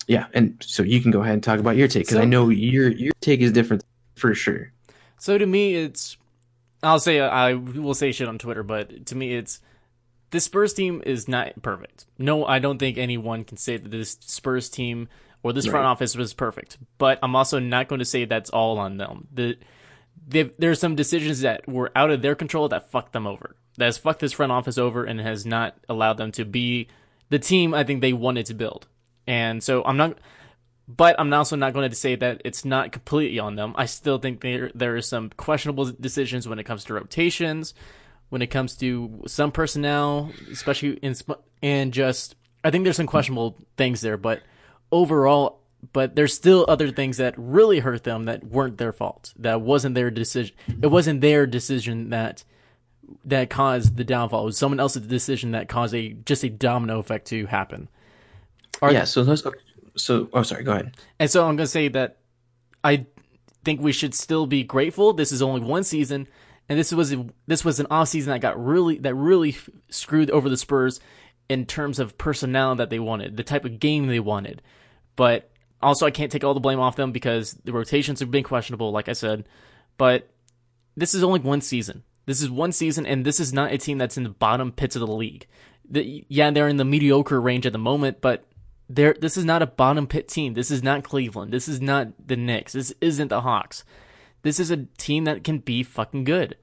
yeah, 0.07 0.27
and 0.33 0.55
so 0.65 0.83
you 0.83 1.01
can 1.01 1.11
go 1.11 1.21
ahead 1.21 1.33
and 1.33 1.43
talk 1.43 1.59
about 1.59 1.75
your 1.75 1.87
take 1.87 2.03
because 2.03 2.15
So- 2.15 2.21
I 2.21 2.25
know 2.25 2.49
your 2.49 2.89
your 2.91 3.11
take 3.21 3.41
is 3.41 3.51
different 3.51 3.83
for 4.15 4.33
sure. 4.33 4.71
So 5.19 5.37
to 5.37 5.45
me, 5.45 5.75
it's 5.75 6.17
I'll 6.81 6.99
say 6.99 7.19
I 7.19 7.53
will 7.55 7.93
say 7.93 8.11
shit 8.11 8.27
on 8.27 8.37
Twitter, 8.37 8.63
but 8.63 9.05
to 9.07 9.15
me, 9.15 9.33
it's 9.35 9.59
this 10.31 10.45
Spurs 10.45 10.73
team 10.73 11.01
is 11.05 11.27
not 11.27 11.61
perfect. 11.61 12.05
No, 12.17 12.45
I 12.45 12.59
don't 12.59 12.77
think 12.77 12.97
anyone 12.97 13.43
can 13.43 13.57
say 13.57 13.77
that 13.77 13.89
this 13.89 14.17
Spurs 14.21 14.69
team 14.69 15.07
or 15.43 15.53
this 15.53 15.65
front 15.71 15.85
office 15.85 16.15
was 16.15 16.33
perfect. 16.33 16.77
But 16.97 17.19
I'm 17.23 17.35
also 17.35 17.59
not 17.59 17.87
going 17.87 17.99
to 17.99 18.05
say 18.05 18.25
that's 18.25 18.49
all 18.49 18.77
on 18.79 18.97
them. 18.97 19.27
The 19.33 19.57
they've- 20.27 20.51
there's 20.57 20.79
some 20.79 20.95
decisions 20.95 21.41
that 21.41 21.67
were 21.67 21.91
out 21.95 22.11
of 22.11 22.21
their 22.21 22.35
control 22.35 22.67
that 22.69 22.89
fucked 22.91 23.13
them 23.13 23.27
over. 23.27 23.55
That 23.77 23.85
has 23.85 23.97
fucked 23.97 24.19
this 24.19 24.33
front 24.33 24.51
office 24.51 24.77
over 24.77 25.03
and 25.05 25.19
has 25.21 25.45
not 25.45 25.75
allowed 25.87 26.17
them 26.17 26.31
to 26.33 26.43
be 26.45 26.87
the 27.29 27.39
team 27.39 27.73
I 27.73 27.83
think 27.83 28.01
they 28.01 28.13
wanted 28.13 28.47
to 28.47 28.53
build. 28.53 28.87
And 29.27 29.63
so 29.63 29.83
I'm 29.85 29.97
not, 29.97 30.17
but 30.87 31.15
I'm 31.19 31.31
also 31.33 31.55
not 31.55 31.73
going 31.73 31.89
to 31.89 31.95
say 31.95 32.15
that 32.15 32.41
it's 32.43 32.65
not 32.65 32.91
completely 32.91 33.39
on 33.39 33.55
them. 33.55 33.73
I 33.77 33.85
still 33.85 34.17
think 34.17 34.41
there 34.41 34.71
there 34.73 34.95
are 34.95 35.01
some 35.01 35.29
questionable 35.37 35.85
decisions 35.85 36.47
when 36.47 36.59
it 36.59 36.63
comes 36.63 36.85
to 36.85 36.93
rotations, 36.93 37.73
when 38.29 38.41
it 38.41 38.47
comes 38.47 38.75
to 38.77 39.23
some 39.27 39.51
personnel, 39.51 40.31
especially 40.51 40.93
in 41.01 41.15
and 41.61 41.93
just 41.93 42.35
I 42.63 42.71
think 42.71 42.83
there's 42.83 42.97
some 42.97 43.07
questionable 43.07 43.57
things 43.77 44.01
there. 44.01 44.17
But 44.17 44.41
overall, 44.91 45.59
but 45.93 46.15
there's 46.15 46.33
still 46.33 46.65
other 46.67 46.91
things 46.91 47.17
that 47.17 47.33
really 47.37 47.79
hurt 47.79 48.03
them 48.03 48.25
that 48.25 48.43
weren't 48.43 48.77
their 48.77 48.91
fault. 48.91 49.33
That 49.37 49.61
wasn't 49.61 49.95
their 49.95 50.11
decision. 50.11 50.55
It 50.81 50.87
wasn't 50.87 51.21
their 51.21 51.45
decision 51.45 52.09
that 52.09 52.43
that 53.23 53.49
caused 53.49 53.95
the 53.95 54.03
downfall. 54.03 54.43
It 54.43 54.45
was 54.45 54.57
someone 54.57 54.79
else's 54.79 55.07
decision 55.07 55.51
that 55.51 55.69
caused 55.69 55.93
a 55.95 56.09
just 56.09 56.43
a 56.43 56.49
domino 56.49 56.99
effect 56.99 57.27
to 57.27 57.45
happen. 57.45 57.87
Are- 58.81 58.91
yeah, 58.91 59.05
so 59.05 59.21
let's 59.21 59.43
so 59.95 60.29
oh 60.33 60.43
sorry, 60.43 60.63
go 60.63 60.73
ahead. 60.73 60.95
And 61.19 61.29
so 61.29 61.41
I'm 61.41 61.55
going 61.55 61.65
to 61.65 61.67
say 61.67 61.87
that 61.89 62.17
I 62.83 63.05
think 63.63 63.81
we 63.81 63.91
should 63.91 64.13
still 64.13 64.45
be 64.47 64.63
grateful. 64.63 65.13
This 65.13 65.31
is 65.31 65.41
only 65.41 65.61
one 65.61 65.83
season, 65.83 66.27
and 66.69 66.77
this 66.77 66.91
was 66.91 67.15
this 67.45 67.63
was 67.63 67.79
an 67.79 67.87
off 67.89 68.09
season 68.09 68.31
that 68.31 68.39
got 68.39 68.63
really 68.63 68.97
that 68.99 69.15
really 69.15 69.55
screwed 69.89 70.29
over 70.31 70.49
the 70.49 70.57
Spurs 70.57 70.99
in 71.49 71.65
terms 71.65 71.99
of 71.99 72.17
personnel 72.17 72.75
that 72.75 72.89
they 72.89 72.99
wanted, 72.99 73.37
the 73.37 73.43
type 73.43 73.65
of 73.65 73.79
game 73.79 74.07
they 74.07 74.19
wanted. 74.19 74.61
But 75.15 75.49
also, 75.81 76.05
I 76.05 76.11
can't 76.11 76.31
take 76.31 76.43
all 76.43 76.53
the 76.53 76.59
blame 76.59 76.79
off 76.79 76.95
them 76.95 77.11
because 77.11 77.53
the 77.63 77.71
rotations 77.71 78.19
have 78.19 78.31
been 78.31 78.43
questionable, 78.43 78.91
like 78.91 79.07
I 79.07 79.13
said. 79.13 79.47
But 79.97 80.29
this 80.95 81.13
is 81.13 81.23
only 81.23 81.39
one 81.39 81.61
season. 81.61 82.03
This 82.25 82.41
is 82.41 82.49
one 82.49 82.71
season, 82.71 83.05
and 83.05 83.25
this 83.25 83.39
is 83.39 83.53
not 83.53 83.71
a 83.71 83.77
team 83.77 83.97
that's 83.97 84.17
in 84.17 84.23
the 84.23 84.29
bottom 84.29 84.71
pits 84.71 84.95
of 84.95 84.99
the 84.99 85.07
league. 85.07 85.47
The, 85.89 86.25
yeah, 86.27 86.51
they're 86.51 86.67
in 86.67 86.77
the 86.77 86.83
mediocre 86.83 87.39
range 87.39 87.65
at 87.65 87.71
the 87.71 87.79
moment, 87.79 88.19
but 88.19 88.43
they're, 88.89 89.15
this 89.17 89.37
is 89.37 89.45
not 89.45 89.61
a 89.61 89.67
bottom 89.67 90.07
pit 90.07 90.27
team. 90.27 90.53
This 90.53 90.69
is 90.69 90.83
not 90.83 91.05
Cleveland. 91.05 91.53
This 91.53 91.69
is 91.69 91.79
not 91.79 92.09
the 92.27 92.35
Knicks. 92.35 92.73
This 92.73 92.93
isn't 92.99 93.29
the 93.29 93.41
Hawks. 93.41 93.85
This 94.41 94.59
is 94.59 94.71
a 94.71 94.85
team 94.97 95.25
that 95.25 95.43
can 95.43 95.59
be 95.59 95.83
fucking 95.83 96.23
good. 96.23 96.55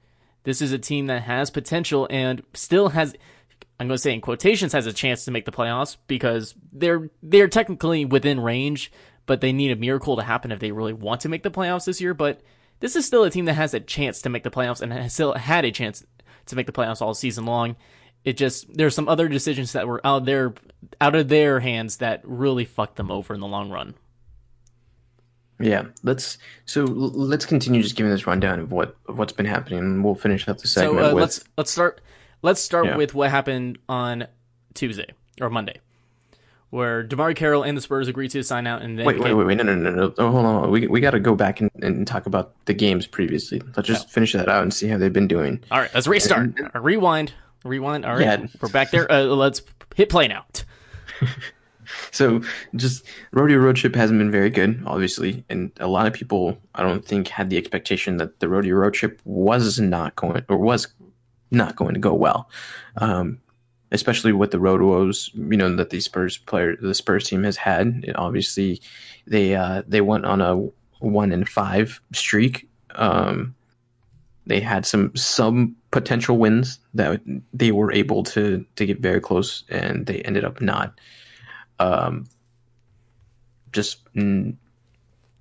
This 0.43 0.61
is 0.61 0.71
a 0.71 0.79
team 0.79 1.07
that 1.07 1.23
has 1.23 1.49
potential 1.49 2.07
and 2.09 2.43
still 2.53 2.89
has, 2.89 3.15
I'm 3.79 3.87
going 3.87 3.95
to 3.95 4.01
say 4.01 4.13
in 4.13 4.21
quotations, 4.21 4.73
has 4.73 4.85
a 4.85 4.93
chance 4.93 5.25
to 5.25 5.31
make 5.31 5.45
the 5.45 5.51
playoffs 5.51 5.97
because 6.07 6.55
they're 6.71 7.09
they're 7.21 7.47
technically 7.47 8.05
within 8.05 8.39
range, 8.39 8.91
but 9.25 9.41
they 9.41 9.51
need 9.51 9.71
a 9.71 9.75
miracle 9.75 10.15
to 10.15 10.23
happen 10.23 10.51
if 10.51 10.59
they 10.59 10.71
really 10.71 10.93
want 10.93 11.21
to 11.21 11.29
make 11.29 11.43
the 11.43 11.51
playoffs 11.51 11.85
this 11.85 11.99
year. 11.99 12.13
But 12.13 12.41
this 12.79 12.95
is 12.95 13.05
still 13.05 13.23
a 13.23 13.29
team 13.29 13.45
that 13.45 13.53
has 13.53 13.73
a 13.73 13.79
chance 13.79 14.21
to 14.21 14.29
make 14.29 14.43
the 14.43 14.51
playoffs 14.51 14.81
and 14.81 14.93
has 14.93 15.13
still 15.13 15.33
had 15.33 15.65
a 15.65 15.71
chance 15.71 16.05
to 16.45 16.55
make 16.55 16.67
the 16.67 16.71
playoffs 16.71 17.01
all 17.01 17.13
season 17.13 17.45
long. 17.45 17.75
It 18.23 18.37
just 18.37 18.71
there's 18.75 18.95
some 18.95 19.09
other 19.09 19.27
decisions 19.27 19.73
that 19.73 19.87
were 19.87 20.05
out 20.05 20.25
there 20.25 20.53
out 21.01 21.15
of 21.15 21.27
their 21.27 21.59
hands 21.59 21.97
that 21.97 22.21
really 22.23 22.65
fucked 22.65 22.97
them 22.97 23.11
over 23.11 23.33
in 23.33 23.39
the 23.39 23.47
long 23.47 23.69
run. 23.69 23.95
Yeah, 25.59 25.85
let's 26.03 26.37
so 26.65 26.83
let's 26.83 27.45
continue 27.45 27.81
just 27.81 27.95
giving 27.95 28.11
this 28.11 28.27
rundown 28.27 28.59
of 28.59 28.71
what 28.71 28.95
of 29.07 29.17
what's 29.17 29.31
been 29.33 29.45
happening, 29.45 29.79
and 29.79 30.03
we'll 30.03 30.15
finish 30.15 30.47
up 30.47 30.57
the 30.57 30.67
So 30.67 30.81
segment 30.81 30.99
uh, 31.05 31.15
with 31.15 31.21
let's 31.21 31.43
let's 31.57 31.71
start 31.71 32.01
let's 32.41 32.59
start 32.61 32.85
Yeah. 32.87 32.97
with 32.97 33.13
what 33.13 33.29
happened 33.29 33.77
on 33.87 34.27
Tuesday 34.73 35.13
or 35.39 35.49
Monday, 35.49 35.79
where 36.71 37.05
DeMarre 37.07 37.35
Carroll 37.37 37.63
and 37.63 37.77
the 37.77 37.81
Spurs 37.81 38.09
agreed 38.09 38.31
to 38.31 38.43
sign 38.43 38.67
out, 38.67 38.81
and 38.81 38.99
then 38.99 39.05
wait, 39.05 39.15
wait, 39.15 39.23
became- 39.23 39.37
wait, 39.37 39.47
wait, 39.47 39.55
no, 39.55 39.63
no, 39.63 39.75
no, 39.75 39.91
no, 39.91 40.13
oh, 40.17 40.31
hold 40.31 40.45
on, 40.45 40.71
we 40.71 40.87
we 40.87 40.99
got 40.99 41.11
to 41.11 41.21
go 41.21 41.35
back 41.35 41.61
and, 41.61 41.71
and 41.81 42.05
talk 42.05 42.25
about 42.25 42.53
the 42.65 42.73
games 42.73 43.07
previously. 43.07 43.61
Let's 43.77 43.87
just 43.87 44.09
finish 44.09 44.33
that 44.33 44.49
out 44.49 44.61
and 44.61 44.73
see 44.73 44.87
how 44.89 44.97
they've 44.97 45.13
been 45.13 45.27
doing. 45.29 45.63
All 45.71 45.79
right, 45.79 45.89
let's 45.93 46.05
restart. 46.07 46.49
Uh, 46.75 46.79
rewind, 46.81 47.31
rewind. 47.63 48.03
All 48.05 48.13
right, 48.15 48.21
Yeah. 48.41 48.47
we're 48.59 48.67
back 48.69 48.91
there. 48.91 49.09
Uh, 49.09 49.21
let's 49.23 49.61
hit 49.95 50.09
play 50.09 50.27
now. 50.27 50.45
So 52.11 52.41
just 52.75 53.05
rodeo 53.31 53.57
road 53.57 53.75
trip 53.75 53.93
hasn't 53.93 54.19
been 54.19 54.31
very 54.31 54.49
good, 54.49 54.81
obviously, 54.85 55.43
and 55.49 55.71
a 55.81 55.87
lot 55.87 56.07
of 56.07 56.13
people 56.13 56.57
I 56.73 56.81
don't 56.81 57.03
think 57.03 57.27
had 57.27 57.49
the 57.49 57.57
expectation 57.57 58.17
that 58.17 58.39
the 58.39 58.47
rodeo 58.47 58.75
road 58.75 58.93
trip 58.93 59.21
was 59.25 59.79
not 59.79 60.15
going 60.15 60.45
or 60.47 60.57
was 60.57 60.87
not 61.51 61.75
going 61.75 61.93
to 61.93 61.99
go 61.99 62.13
well, 62.13 62.49
um, 62.97 63.39
especially 63.91 64.31
with 64.31 64.51
the 64.51 64.59
road 64.59 64.81
woes 64.81 65.29
you 65.33 65.57
know 65.57 65.75
that 65.75 65.89
the 65.89 65.99
Spurs 65.99 66.37
player 66.37 66.75
the 66.81 66.93
Spurs 66.93 67.27
team 67.27 67.43
has 67.43 67.57
had. 67.57 68.03
It, 68.07 68.15
obviously, 68.15 68.81
they 69.27 69.55
uh, 69.55 69.83
they 69.87 70.01
went 70.01 70.25
on 70.25 70.41
a 70.41 70.55
one 70.99 71.31
in 71.31 71.45
five 71.45 72.01
streak. 72.13 72.69
Um, 72.91 73.55
they 74.47 74.59
had 74.59 74.85
some 74.85 75.15
some 75.15 75.75
potential 75.91 76.37
wins 76.37 76.79
that 76.93 77.21
they 77.53 77.71
were 77.71 77.91
able 77.91 78.23
to 78.23 78.65
to 78.75 78.85
get 78.85 78.99
very 78.99 79.21
close, 79.21 79.63
and 79.69 80.05
they 80.05 80.21
ended 80.21 80.45
up 80.45 80.61
not 80.61 80.99
um, 81.79 82.25
just 83.71 84.05
mm, 84.13 84.55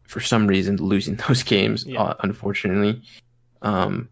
for 0.02 0.20
some 0.20 0.46
reason 0.46 0.76
losing 0.76 1.16
those 1.28 1.42
games. 1.42 1.84
Yeah. 1.86 2.02
Uh, 2.02 2.14
unfortunately, 2.20 3.02
um, 3.62 4.08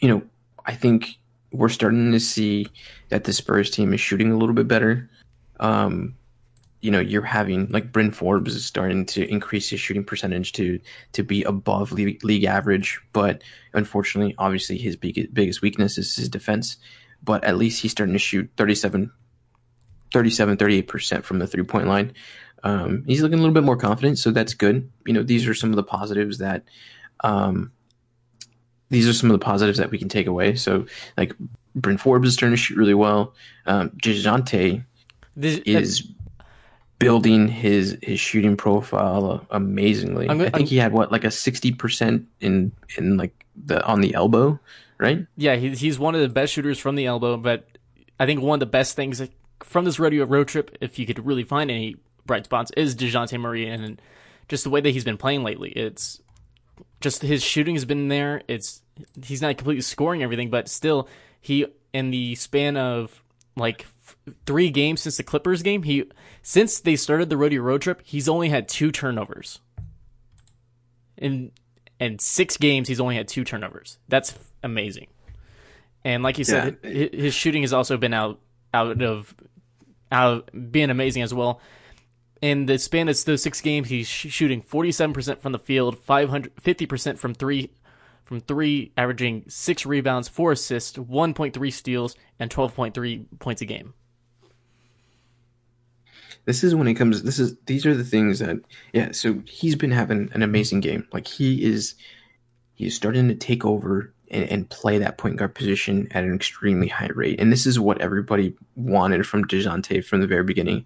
you 0.00 0.08
know, 0.08 0.22
I 0.66 0.74
think 0.74 1.18
we're 1.52 1.68
starting 1.68 2.12
to 2.12 2.20
see 2.20 2.66
that 3.10 3.24
the 3.24 3.32
Spurs 3.32 3.70
team 3.70 3.92
is 3.92 4.00
shooting 4.00 4.32
a 4.32 4.36
little 4.36 4.54
bit 4.54 4.68
better. 4.68 5.10
Um, 5.60 6.14
you 6.80 6.90
know, 6.90 6.98
you're 6.98 7.22
having 7.22 7.68
like 7.68 7.92
Bryn 7.92 8.10
Forbes 8.10 8.56
is 8.56 8.64
starting 8.64 9.06
to 9.06 9.24
increase 9.30 9.68
his 9.68 9.78
shooting 9.78 10.02
percentage 10.02 10.52
to 10.52 10.80
to 11.12 11.22
be 11.22 11.44
above 11.44 11.92
league, 11.92 12.24
league 12.24 12.44
average, 12.44 13.00
but 13.12 13.42
unfortunately, 13.72 14.34
obviously, 14.38 14.78
his 14.78 14.96
big, 14.96 15.32
biggest 15.32 15.62
weakness 15.62 15.96
is 15.96 16.16
his 16.16 16.28
defense. 16.28 16.76
But 17.22 17.44
at 17.44 17.56
least 17.56 17.80
he's 17.80 17.92
starting 17.92 18.14
to 18.14 18.18
shoot 18.18 18.50
37 18.56 19.12
37 20.12 20.56
38% 20.56 21.22
from 21.24 21.38
the 21.38 21.46
three 21.46 21.62
point 21.64 21.86
line. 21.88 22.12
Um, 22.64 23.02
he's 23.06 23.22
looking 23.22 23.38
a 23.38 23.42
little 23.42 23.54
bit 23.54 23.64
more 23.64 23.76
confident, 23.76 24.18
so 24.18 24.30
that's 24.30 24.54
good. 24.54 24.90
You 25.04 25.12
know, 25.12 25.22
these 25.22 25.48
are 25.48 25.54
some 25.54 25.70
of 25.70 25.76
the 25.76 25.82
positives 25.82 26.38
that 26.38 26.62
um, 27.24 27.72
these 28.90 29.08
are 29.08 29.12
some 29.12 29.30
of 29.30 29.38
the 29.38 29.44
positives 29.44 29.78
that 29.78 29.90
we 29.90 29.98
can 29.98 30.08
take 30.08 30.26
away. 30.26 30.54
So, 30.54 30.86
like, 31.16 31.34
Bryn 31.74 31.96
Forbes 31.96 32.28
is 32.28 32.34
starting 32.34 32.54
to 32.56 32.62
shoot 32.62 32.76
really 32.76 32.94
well. 32.94 33.34
Um, 33.66 33.90
Dejounte 33.90 34.84
This, 35.34 35.58
is 35.64 36.06
building 36.98 37.48
his 37.48 37.98
his 38.02 38.20
shooting 38.20 38.56
profile 38.56 39.44
amazingly. 39.50 40.28
I'm 40.28 40.40
I 40.40 40.44
think 40.44 40.54
I'm- 40.56 40.66
he 40.66 40.76
had 40.76 40.92
what 40.92 41.10
like 41.10 41.24
a 41.24 41.30
sixty 41.30 41.72
percent 41.72 42.26
in 42.40 42.70
in 42.96 43.16
like 43.16 43.44
the 43.56 43.84
on 43.84 44.02
the 44.02 44.14
elbow, 44.14 44.60
right? 44.98 45.26
yeah, 45.36 45.56
he, 45.56 45.70
he's 45.70 45.98
one 45.98 46.14
of 46.14 46.20
the 46.20 46.28
best 46.28 46.52
shooters 46.52 46.78
from 46.78 46.94
the 46.94 47.06
elbow. 47.06 47.36
But 47.36 47.66
I 48.20 48.26
think 48.26 48.40
one 48.42 48.56
of 48.56 48.60
the 48.60 48.66
best 48.66 48.94
things 48.94 49.18
from 49.64 49.84
this 49.84 49.98
rodeo 49.98 50.24
road 50.26 50.48
trip, 50.48 50.76
if 50.80 50.98
you 50.98 51.06
could 51.06 51.24
really 51.24 51.44
find 51.44 51.70
any 51.70 51.96
bright 52.26 52.44
spots, 52.44 52.70
is 52.76 52.94
Dejounte 52.94 53.38
Murray 53.40 53.66
and 53.68 54.00
just 54.48 54.64
the 54.64 54.70
way 54.70 54.80
that 54.80 54.90
he's 54.90 55.04
been 55.04 55.16
playing 55.18 55.42
lately. 55.42 55.70
It's 55.70 56.20
just 57.00 57.22
his 57.22 57.42
shooting 57.42 57.74
has 57.74 57.84
been 57.84 58.08
there. 58.08 58.42
It's 58.48 58.82
he's 59.24 59.42
not 59.42 59.56
completely 59.58 59.82
scoring 59.82 60.22
everything, 60.22 60.50
but 60.50 60.68
still, 60.68 61.08
he 61.40 61.66
in 61.92 62.10
the 62.10 62.34
span 62.36 62.76
of 62.76 63.22
like 63.56 63.86
f- 64.06 64.16
three 64.46 64.70
games 64.70 65.00
since 65.02 65.16
the 65.16 65.22
Clippers 65.22 65.62
game, 65.62 65.82
he 65.82 66.04
since 66.42 66.80
they 66.80 66.96
started 66.96 67.28
the 67.30 67.36
rodeo 67.36 67.62
road 67.62 67.82
trip, 67.82 68.02
he's 68.04 68.28
only 68.28 68.48
had 68.48 68.68
two 68.68 68.90
turnovers. 68.92 69.60
In 71.16 71.52
in 72.00 72.18
six 72.18 72.56
games, 72.56 72.88
he's 72.88 73.00
only 73.00 73.16
had 73.16 73.28
two 73.28 73.44
turnovers. 73.44 73.98
That's 74.08 74.34
amazing. 74.62 75.06
And 76.04 76.22
like 76.22 76.38
you 76.38 76.44
said, 76.44 76.78
Yeah. 76.82 76.90
hi- 76.90 77.10
his 77.12 77.34
shooting 77.34 77.62
has 77.62 77.72
also 77.72 77.96
been 77.96 78.14
out 78.14 78.40
out 78.74 79.02
of 79.02 79.34
out 80.12 80.50
being 80.70 80.90
amazing 80.90 81.22
as 81.22 81.34
well. 81.34 81.60
in 82.40 82.66
the 82.66 82.78
span 82.78 83.08
of 83.08 83.24
those 83.24 83.42
six 83.42 83.60
games, 83.60 83.88
he's 83.88 84.08
sh- 84.08 84.26
shooting 84.28 84.62
47% 84.62 85.40
from 85.40 85.52
the 85.52 85.58
field, 85.58 85.96
550% 86.04 87.18
from 87.18 87.34
three, 87.34 87.70
from 88.24 88.40
three, 88.40 88.92
averaging 88.96 89.44
six 89.48 89.86
rebounds, 89.86 90.28
four 90.28 90.52
assists, 90.52 90.98
1.3 90.98 91.72
steals, 91.72 92.16
and 92.38 92.50
12.3 92.50 93.26
points 93.38 93.62
a 93.62 93.64
game. 93.64 93.94
This 96.44 96.64
is 96.64 96.74
when 96.74 96.88
it 96.88 96.94
comes. 96.94 97.22
This 97.22 97.38
is 97.38 97.56
these 97.66 97.86
are 97.86 97.94
the 97.94 98.02
things 98.02 98.40
that 98.40 98.56
yeah. 98.92 99.12
So 99.12 99.40
he's 99.46 99.76
been 99.76 99.92
having 99.92 100.28
an 100.32 100.42
amazing 100.42 100.80
game. 100.80 101.06
Like 101.12 101.28
he 101.28 101.62
is, 101.62 101.94
he's 102.74 102.96
starting 102.96 103.28
to 103.28 103.36
take 103.36 103.64
over 103.64 104.12
and, 104.32 104.48
and 104.50 104.70
play 104.70 104.98
that 104.98 105.18
point 105.18 105.36
guard 105.36 105.54
position 105.54 106.08
at 106.10 106.24
an 106.24 106.34
extremely 106.34 106.88
high 106.88 107.10
rate. 107.14 107.40
And 107.40 107.52
this 107.52 107.66
is 107.66 107.78
what 107.78 108.00
everybody 108.00 108.54
wanted 108.76 109.26
from 109.26 109.44
Dejounte 109.44 110.04
from 110.04 110.20
the 110.20 110.26
very 110.26 110.44
beginning, 110.44 110.84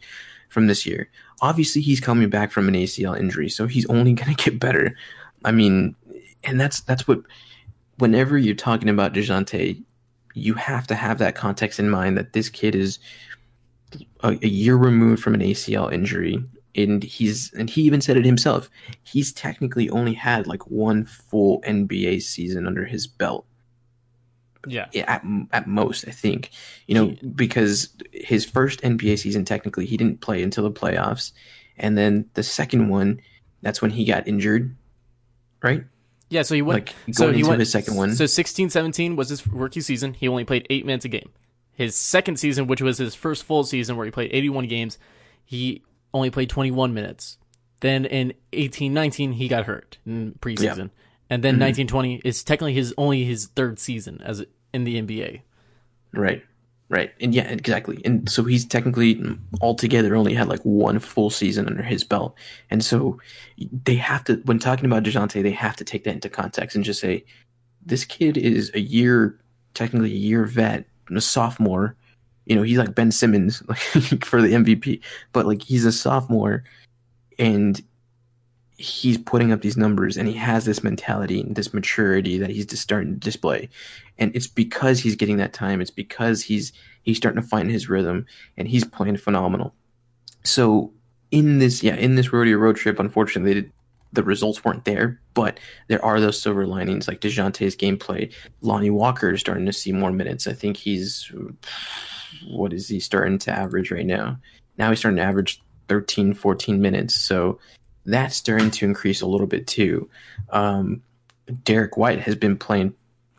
from 0.48 0.66
this 0.66 0.84
year. 0.84 1.08
Obviously, 1.40 1.80
he's 1.80 2.00
coming 2.00 2.28
back 2.28 2.50
from 2.50 2.68
an 2.68 2.74
ACL 2.74 3.18
injury, 3.18 3.48
so 3.48 3.66
he's 3.66 3.86
only 3.86 4.12
going 4.14 4.34
to 4.34 4.44
get 4.50 4.60
better. 4.60 4.96
I 5.44 5.52
mean, 5.52 5.94
and 6.44 6.60
that's 6.60 6.80
that's 6.80 7.06
what. 7.08 7.20
Whenever 7.98 8.36
you're 8.36 8.54
talking 8.54 8.90
about 8.90 9.14
Dejounte, 9.14 9.82
you 10.34 10.52
have 10.52 10.86
to 10.88 10.94
have 10.94 11.16
that 11.16 11.34
context 11.34 11.78
in 11.78 11.88
mind 11.88 12.18
that 12.18 12.34
this 12.34 12.50
kid 12.50 12.74
is 12.74 12.98
a, 14.20 14.38
a 14.42 14.46
year 14.46 14.76
removed 14.76 15.22
from 15.22 15.32
an 15.32 15.40
ACL 15.40 15.90
injury, 15.90 16.44
and 16.76 17.02
he's 17.02 17.52
and 17.54 17.70
he 17.70 17.82
even 17.82 18.00
said 18.00 18.16
it 18.16 18.24
himself. 18.24 18.70
He's 19.02 19.32
technically 19.32 19.88
only 19.90 20.14
had 20.14 20.46
like 20.46 20.66
one 20.66 21.04
full 21.04 21.62
NBA 21.62 22.22
season 22.22 22.66
under 22.66 22.84
his 22.84 23.06
belt. 23.06 23.46
Yeah. 24.66 24.86
At, 25.06 25.24
at 25.52 25.68
most, 25.68 26.08
I 26.08 26.10
think, 26.10 26.50
you 26.86 26.94
know, 26.94 27.16
because 27.34 27.90
his 28.12 28.44
first 28.44 28.80
NBA 28.82 29.18
season, 29.18 29.44
technically, 29.44 29.86
he 29.86 29.96
didn't 29.96 30.20
play 30.20 30.42
until 30.42 30.64
the 30.64 30.72
playoffs. 30.72 31.32
And 31.76 31.96
then 31.96 32.28
the 32.34 32.42
second 32.42 32.88
one, 32.88 33.20
that's 33.62 33.80
when 33.80 33.92
he 33.92 34.04
got 34.04 34.26
injured, 34.26 34.74
right? 35.62 35.84
Yeah, 36.30 36.42
so 36.42 36.56
he 36.56 36.62
went. 36.62 36.86
Like, 36.86 37.14
so 37.14 37.26
going 37.26 37.34
he 37.34 37.40
into 37.40 37.50
went. 37.50 37.60
his 37.60 37.70
second 37.70 37.94
one. 37.94 38.14
So 38.14 38.26
16 38.26 38.70
17 38.70 39.14
was 39.14 39.28
his 39.28 39.46
rookie 39.46 39.80
season. 39.80 40.14
He 40.14 40.26
only 40.26 40.44
played 40.44 40.66
eight 40.68 40.84
minutes 40.84 41.04
a 41.04 41.08
game. 41.08 41.30
His 41.72 41.94
second 41.94 42.38
season, 42.38 42.66
which 42.66 42.82
was 42.82 42.98
his 42.98 43.14
first 43.14 43.44
full 43.44 43.62
season 43.62 43.96
where 43.96 44.06
he 44.06 44.10
played 44.10 44.30
81 44.32 44.66
games, 44.66 44.98
he 45.44 45.82
only 46.16 46.30
played 46.30 46.50
21 46.50 46.94
minutes. 46.94 47.38
Then 47.80 48.04
in 48.04 48.32
18 48.52 48.92
19, 48.92 49.32
he 49.32 49.48
got 49.48 49.66
hurt 49.66 49.98
in 50.06 50.32
preseason. 50.40 50.90
And 51.28 51.42
then 51.42 51.54
mm-hmm. 51.54 51.60
19 51.60 51.86
20 51.88 52.22
is 52.24 52.42
technically 52.42 52.74
his 52.74 52.94
only 52.96 53.24
his 53.24 53.46
third 53.46 53.78
season 53.78 54.20
as 54.24 54.44
in 54.72 54.84
the 54.84 55.00
NBA. 55.00 55.42
Right. 56.12 56.42
Right. 56.88 57.12
And 57.20 57.34
yeah, 57.34 57.48
exactly. 57.48 58.00
And 58.04 58.30
so 58.30 58.44
he's 58.44 58.64
technically 58.64 59.16
mm, 59.16 59.38
altogether 59.60 60.14
only 60.14 60.34
had 60.34 60.48
like 60.48 60.62
one 60.62 61.00
full 61.00 61.30
season 61.30 61.66
under 61.66 61.82
his 61.82 62.04
belt. 62.04 62.36
And 62.70 62.84
so 62.84 63.20
they 63.58 63.96
have 63.96 64.22
to, 64.24 64.36
when 64.44 64.60
talking 64.60 64.84
about 64.84 65.02
DeJounte, 65.02 65.42
they 65.42 65.50
have 65.50 65.74
to 65.76 65.84
take 65.84 66.04
that 66.04 66.14
into 66.14 66.28
context 66.28 66.76
and 66.76 66.84
just 66.84 67.00
say, 67.00 67.24
this 67.84 68.04
kid 68.04 68.36
is 68.36 68.70
a 68.74 68.80
year, 68.80 69.36
technically 69.74 70.12
a 70.12 70.16
year 70.16 70.44
vet, 70.44 70.84
a 71.10 71.20
sophomore. 71.20 71.96
You 72.46 72.56
know, 72.56 72.62
he's 72.62 72.78
like 72.78 72.94
Ben 72.94 73.10
Simmons 73.10 73.62
like, 73.68 74.24
for 74.24 74.40
the 74.40 74.52
MVP, 74.52 75.00
but 75.32 75.46
like 75.46 75.62
he's 75.62 75.84
a 75.84 75.92
sophomore 75.92 76.64
and 77.38 77.82
he's 78.78 79.18
putting 79.18 79.52
up 79.52 79.62
these 79.62 79.76
numbers 79.76 80.16
and 80.16 80.28
he 80.28 80.34
has 80.34 80.64
this 80.64 80.84
mentality 80.84 81.40
and 81.40 81.56
this 81.56 81.72
maturity 81.72 82.38
that 82.38 82.50
he's 82.50 82.66
just 82.66 82.82
starting 82.82 83.14
to 83.14 83.20
display. 83.20 83.68
And 84.18 84.34
it's 84.34 84.46
because 84.46 85.00
he's 85.00 85.16
getting 85.16 85.38
that 85.38 85.52
time. 85.52 85.80
It's 85.80 85.90
because 85.90 86.42
he's 86.42 86.72
he's 87.02 87.16
starting 87.16 87.40
to 87.40 87.48
find 87.48 87.70
his 87.70 87.88
rhythm 87.88 88.26
and 88.56 88.68
he's 88.68 88.84
playing 88.84 89.16
phenomenal. 89.16 89.74
So 90.44 90.92
in 91.30 91.58
this 91.58 91.82
yeah 91.82 91.96
in 91.96 92.14
this 92.14 92.32
rodeo 92.32 92.56
road 92.56 92.76
trip 92.76 93.00
unfortunately 93.00 93.68
the 94.16 94.24
results 94.24 94.64
weren't 94.64 94.84
there 94.84 95.20
but 95.34 95.60
there 95.86 96.04
are 96.04 96.20
those 96.20 96.40
silver 96.40 96.66
linings 96.66 97.06
like 97.06 97.20
DeJounte's 97.20 97.76
gameplay 97.76 98.32
Lonnie 98.60 98.90
Walker 98.90 99.30
is 99.30 99.40
starting 99.40 99.66
to 99.66 99.72
see 99.72 99.92
more 99.92 100.10
minutes 100.10 100.48
I 100.48 100.52
think 100.52 100.76
he's 100.76 101.32
what 102.48 102.72
is 102.72 102.88
he 102.88 102.98
starting 102.98 103.38
to 103.38 103.52
average 103.52 103.92
right 103.92 104.06
now 104.06 104.38
now 104.76 104.90
he's 104.90 104.98
starting 104.98 105.18
to 105.18 105.22
average 105.22 105.62
13 105.88 106.34
14 106.34 106.80
minutes 106.80 107.14
so 107.14 107.58
that's 108.06 108.36
starting 108.36 108.70
to 108.70 108.84
increase 108.84 109.20
a 109.20 109.26
little 109.26 109.46
bit 109.46 109.66
too. 109.66 110.08
Um, 110.50 111.02
Derrick 111.64 111.96
White 111.96 112.20
has 112.20 112.36
been 112.36 112.56
playing 112.56 112.94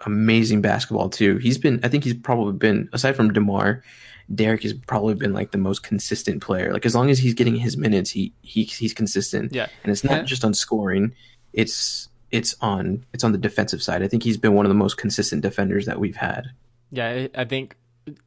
amazing 0.06 0.62
basketball 0.62 1.10
too. 1.10 1.38
He's 1.38 1.58
been, 1.58 1.80
I 1.84 1.88
think 1.88 2.04
he's 2.04 2.14
probably 2.14 2.54
been, 2.54 2.90
aside 2.94 3.16
from 3.16 3.34
DeMar, 3.34 3.84
Derrick 4.34 4.64
has 4.64 4.74
probably 4.74 5.14
been 5.16 5.34
like 5.34 5.52
the 5.52 5.58
most 5.58 5.84
consistent 5.84 6.42
player. 6.42 6.74
Like 6.74 6.86
as 6.86 6.94
long 6.96 7.10
as 7.10 7.20
he's 7.20 7.34
getting 7.34 7.56
his 7.56 7.78
minutes, 7.78 8.10
he, 8.12 8.34
he 8.42 8.64
he's 8.64 8.94
consistent. 8.94 9.54
Yeah. 9.54 9.68
and 9.84 9.92
it's 9.92 10.04
not 10.04 10.12
Yeah. 10.18 10.24
just 10.24 10.44
on 10.44 10.54
scoring; 10.54 11.14
it's 11.54 12.10
it's 12.32 12.56
on 12.62 13.06
it's 13.14 13.24
on 13.24 13.32
the 13.32 13.38
defensive 13.38 13.82
side. 13.82 14.04
I 14.04 14.08
think 14.08 14.24
he's 14.24 14.38
been 14.38 14.54
one 14.54 14.66
of 14.66 14.70
the 14.70 14.76
most 14.76 14.98
consistent 14.98 15.42
defenders 15.42 15.86
that 15.86 16.00
we've 16.00 16.16
had. 16.18 16.48
Yeah, 16.92 17.08
I 17.36 17.42
I 17.42 17.46
think. 17.46 17.76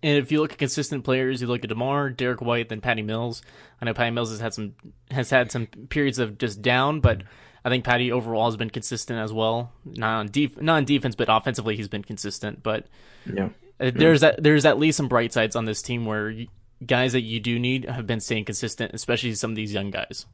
And 0.03 0.19
if 0.19 0.31
you 0.31 0.41
look 0.43 0.53
at 0.53 0.59
consistent 0.59 1.05
players, 1.05 1.41
you 1.41 1.47
look 1.47 1.65
at 1.65 1.69
Demar, 1.71 2.11
Derrick 2.11 2.43
White, 2.43 2.69
then 2.69 2.83
Patty 2.83 3.01
Mills. 3.01 3.41
I 3.81 3.87
know 3.87 3.95
Patty 3.95 4.11
Mills 4.11 4.29
has 4.31 4.39
had 4.41 4.53
some 4.53 4.75
has 5.11 5.31
had 5.31 5.51
some 5.51 5.67
periods 5.67 6.19
of 6.19 6.37
just 6.37 6.61
down, 6.61 7.01
but 7.01 7.23
I 7.65 7.71
think 7.71 7.85
Patty 7.85 8.13
overall 8.13 8.45
has 8.47 8.59
been 8.59 8.69
consistent 8.69 9.19
as 9.19 9.33
well. 9.33 9.73
Not 9.87 10.19
on 10.21 10.27
def- 10.29 10.61
not 10.61 10.77
on 10.77 10.85
defense, 10.85 11.15
but 11.15 11.29
offensively 11.31 11.77
he's 11.77 11.89
been 11.89 12.03
consistent. 12.05 12.63
But 12.63 12.89
Yeah. 13.33 13.51
Uh, 13.81 13.91
there's 13.95 14.21
that 14.21 14.43
there's 14.43 14.65
at 14.65 14.79
least 14.79 14.97
some 14.97 15.09
bright 15.09 15.33
sides 15.33 15.57
on 15.57 15.65
this 15.65 15.83
team 15.83 16.05
where 16.05 16.31
you, 16.31 16.49
guys 16.85 17.13
that 17.13 17.23
you 17.23 17.41
do 17.41 17.59
need 17.59 17.85
have 17.85 18.07
been 18.07 18.21
staying 18.21 18.45
consistent, 18.45 18.93
especially 18.95 19.35
some 19.35 19.51
of 19.51 19.57
these 19.57 19.73
young 19.73 19.91
guys. 19.91 20.27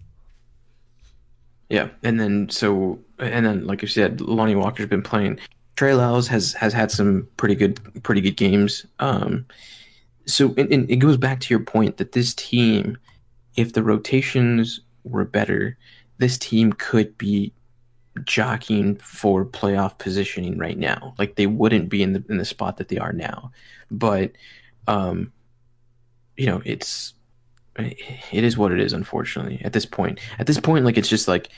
Yeah, 1.69 1.89
and 2.03 2.21
then 2.21 2.49
so 2.49 2.99
and 3.19 3.45
then 3.45 3.67
like 3.67 3.83
you 3.83 3.89
said, 3.89 4.21
Lonnie 4.21 4.55
Walker's 4.55 4.87
been 4.87 5.03
playing. 5.03 5.39
Trey 5.77 5.95
Lyles 5.95 6.29
has 6.29 6.53
has 6.55 6.73
had 6.73 6.91
some 6.91 7.29
pretty 7.37 7.55
good 7.55 8.03
pretty 8.03 8.21
good 8.21 8.37
games. 8.37 8.87
Um, 8.99 9.47
so 10.27 10.55
and, 10.57 10.73
and 10.73 10.91
it 10.91 10.97
goes 10.97 11.17
back 11.17 11.41
to 11.41 11.55
your 11.55 11.63
point 11.63 11.97
that 11.97 12.13
this 12.13 12.35
team, 12.35 12.99
if 13.57 13.73
the 13.73 13.83
rotations 13.83 14.81
were 15.05 15.25
better, 15.25 15.77
this 16.19 16.39
team 16.39 16.73
could 16.73 17.17
be 17.19 17.53
jockeying 18.25 18.97
for 18.97 19.45
playoff 19.45 19.99
positioning 19.99 20.59
right 20.59 20.79
now. 20.79 21.15
Like 21.19 21.37
they 21.37 21.47
wouldn't 21.47 21.89
be 21.89 22.03
in 22.03 22.13
the 22.13 22.25
in 22.29 22.39
the 22.39 22.45
spot 22.45 22.77
that 22.79 22.89
they 22.89 22.99
are 22.99 23.13
now. 23.13 23.51
But 23.91 24.33
um, 24.87 25.33
you 26.37 26.47
know, 26.47 26.63
it's 26.65 27.15
it 27.79 28.45
is 28.45 28.57
what 28.57 28.73
it 28.73 28.81
is 28.81 28.93
unfortunately 28.93 29.61
at 29.63 29.73
this 29.73 29.85
point 29.85 30.19
at 30.39 30.47
this 30.47 30.59
point 30.59 30.85
like 30.85 30.97
it's 30.97 31.09
just 31.09 31.29
like 31.29 31.49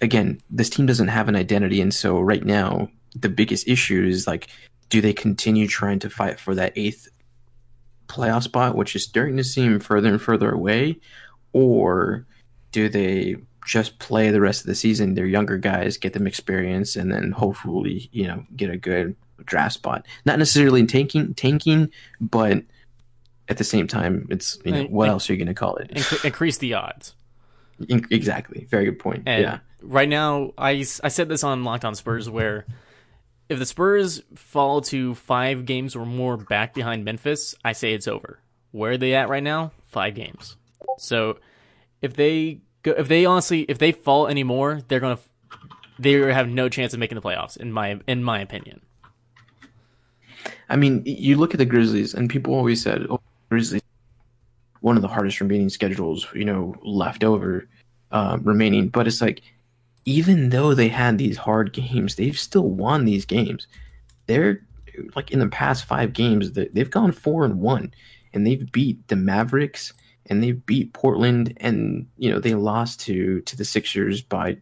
again 0.00 0.40
this 0.50 0.68
team 0.68 0.86
doesn't 0.86 1.08
have 1.08 1.28
an 1.28 1.36
identity 1.36 1.80
and 1.80 1.94
so 1.94 2.20
right 2.20 2.44
now 2.44 2.88
the 3.14 3.28
biggest 3.28 3.68
issue 3.68 4.04
is 4.04 4.26
like 4.26 4.48
do 4.88 5.00
they 5.00 5.12
continue 5.12 5.68
trying 5.68 5.98
to 5.98 6.10
fight 6.10 6.40
for 6.40 6.54
that 6.54 6.72
eighth 6.76 7.08
playoff 8.08 8.42
spot 8.42 8.74
which 8.74 8.96
is 8.96 9.04
starting 9.04 9.36
to 9.36 9.44
seem 9.44 9.78
further 9.78 10.08
and 10.08 10.20
further 10.20 10.50
away 10.50 10.98
or 11.52 12.26
do 12.72 12.88
they 12.88 13.36
just 13.66 13.98
play 13.98 14.30
the 14.30 14.40
rest 14.40 14.62
of 14.62 14.66
the 14.66 14.74
season 14.74 15.14
their 15.14 15.26
younger 15.26 15.58
guys 15.58 15.96
get 15.96 16.12
them 16.12 16.26
experience 16.26 16.96
and 16.96 17.12
then 17.12 17.30
hopefully 17.32 18.08
you 18.12 18.26
know 18.26 18.44
get 18.56 18.70
a 18.70 18.76
good 18.76 19.14
draft 19.44 19.74
spot 19.74 20.06
not 20.24 20.38
necessarily 20.38 20.86
tanking 20.86 21.34
tanking 21.34 21.90
but 22.20 22.62
at 23.50 23.58
the 23.58 23.64
same 23.64 23.88
time, 23.88 24.28
it's 24.30 24.58
you 24.64 24.72
know 24.72 24.84
what 24.84 25.08
else 25.08 25.28
are 25.28 25.32
you 25.32 25.36
going 25.36 25.48
to 25.48 25.54
call 25.54 25.76
it? 25.76 25.90
Inc- 25.92 26.24
increase 26.24 26.58
the 26.58 26.74
odds. 26.74 27.14
In- 27.88 28.06
exactly, 28.10 28.66
very 28.70 28.84
good 28.84 29.00
point. 29.00 29.24
And 29.26 29.42
yeah, 29.42 29.58
right 29.82 30.08
now, 30.08 30.52
I 30.56 30.84
I 31.02 31.08
said 31.08 31.28
this 31.28 31.42
on 31.42 31.64
Locked 31.64 31.84
On 31.84 31.94
Spurs, 31.96 32.30
where 32.30 32.64
if 33.48 33.58
the 33.58 33.66
Spurs 33.66 34.22
fall 34.36 34.80
to 34.82 35.16
five 35.16 35.66
games 35.66 35.96
or 35.96 36.06
more 36.06 36.36
back 36.36 36.74
behind 36.74 37.04
Memphis, 37.04 37.56
I 37.64 37.72
say 37.72 37.92
it's 37.92 38.06
over. 38.06 38.38
Where 38.70 38.92
are 38.92 38.98
they 38.98 39.14
at 39.16 39.28
right 39.28 39.42
now? 39.42 39.72
Five 39.88 40.14
games. 40.14 40.56
So 40.98 41.38
if 42.00 42.14
they 42.14 42.60
if 42.84 43.08
they 43.08 43.24
honestly, 43.24 43.62
if 43.62 43.78
they 43.78 43.92
fall 43.92 44.28
anymore, 44.28 44.80
they're 44.88 45.00
gonna, 45.00 45.18
they 45.98 46.12
have 46.12 46.48
no 46.48 46.68
chance 46.68 46.92
of 46.92 47.00
making 47.00 47.16
the 47.16 47.22
playoffs. 47.22 47.56
In 47.56 47.72
my 47.72 48.00
in 48.06 48.24
my 48.24 48.40
opinion. 48.40 48.80
I 50.68 50.76
mean, 50.76 51.02
you 51.04 51.36
look 51.36 51.52
at 51.52 51.58
the 51.58 51.64
Grizzlies, 51.64 52.14
and 52.14 52.30
people 52.30 52.54
always 52.54 52.82
said, 52.82 53.06
"Oh, 53.10 53.20
Grizzlies, 53.50 53.82
one 54.80 54.96
of 54.96 55.02
the 55.02 55.08
hardest 55.08 55.40
remaining 55.40 55.68
schedules, 55.68 56.26
you 56.34 56.44
know, 56.44 56.74
left 56.82 57.24
over, 57.24 57.68
um, 58.12 58.42
remaining." 58.44 58.88
But 58.88 59.06
it's 59.06 59.20
like, 59.20 59.42
even 60.04 60.50
though 60.50 60.74
they 60.74 60.88
had 60.88 61.18
these 61.18 61.36
hard 61.36 61.72
games, 61.72 62.14
they've 62.14 62.38
still 62.38 62.68
won 62.68 63.04
these 63.04 63.24
games. 63.24 63.66
They're 64.26 64.62
like 65.16 65.30
in 65.30 65.38
the 65.38 65.48
past 65.48 65.84
five 65.84 66.12
games, 66.12 66.52
they've 66.52 66.90
gone 66.90 67.12
four 67.12 67.44
and 67.44 67.60
one, 67.60 67.92
and 68.32 68.46
they've 68.46 68.70
beat 68.72 69.06
the 69.08 69.16
Mavericks 69.16 69.92
and 70.30 70.42
they 70.42 70.52
beat 70.52 70.94
Portland, 70.94 71.52
and 71.58 72.06
you 72.16 72.30
know 72.30 72.38
they 72.38 72.54
lost 72.54 73.00
to 73.00 73.40
to 73.42 73.56
the 73.56 73.64
Sixers 73.64 74.22
by 74.22 74.56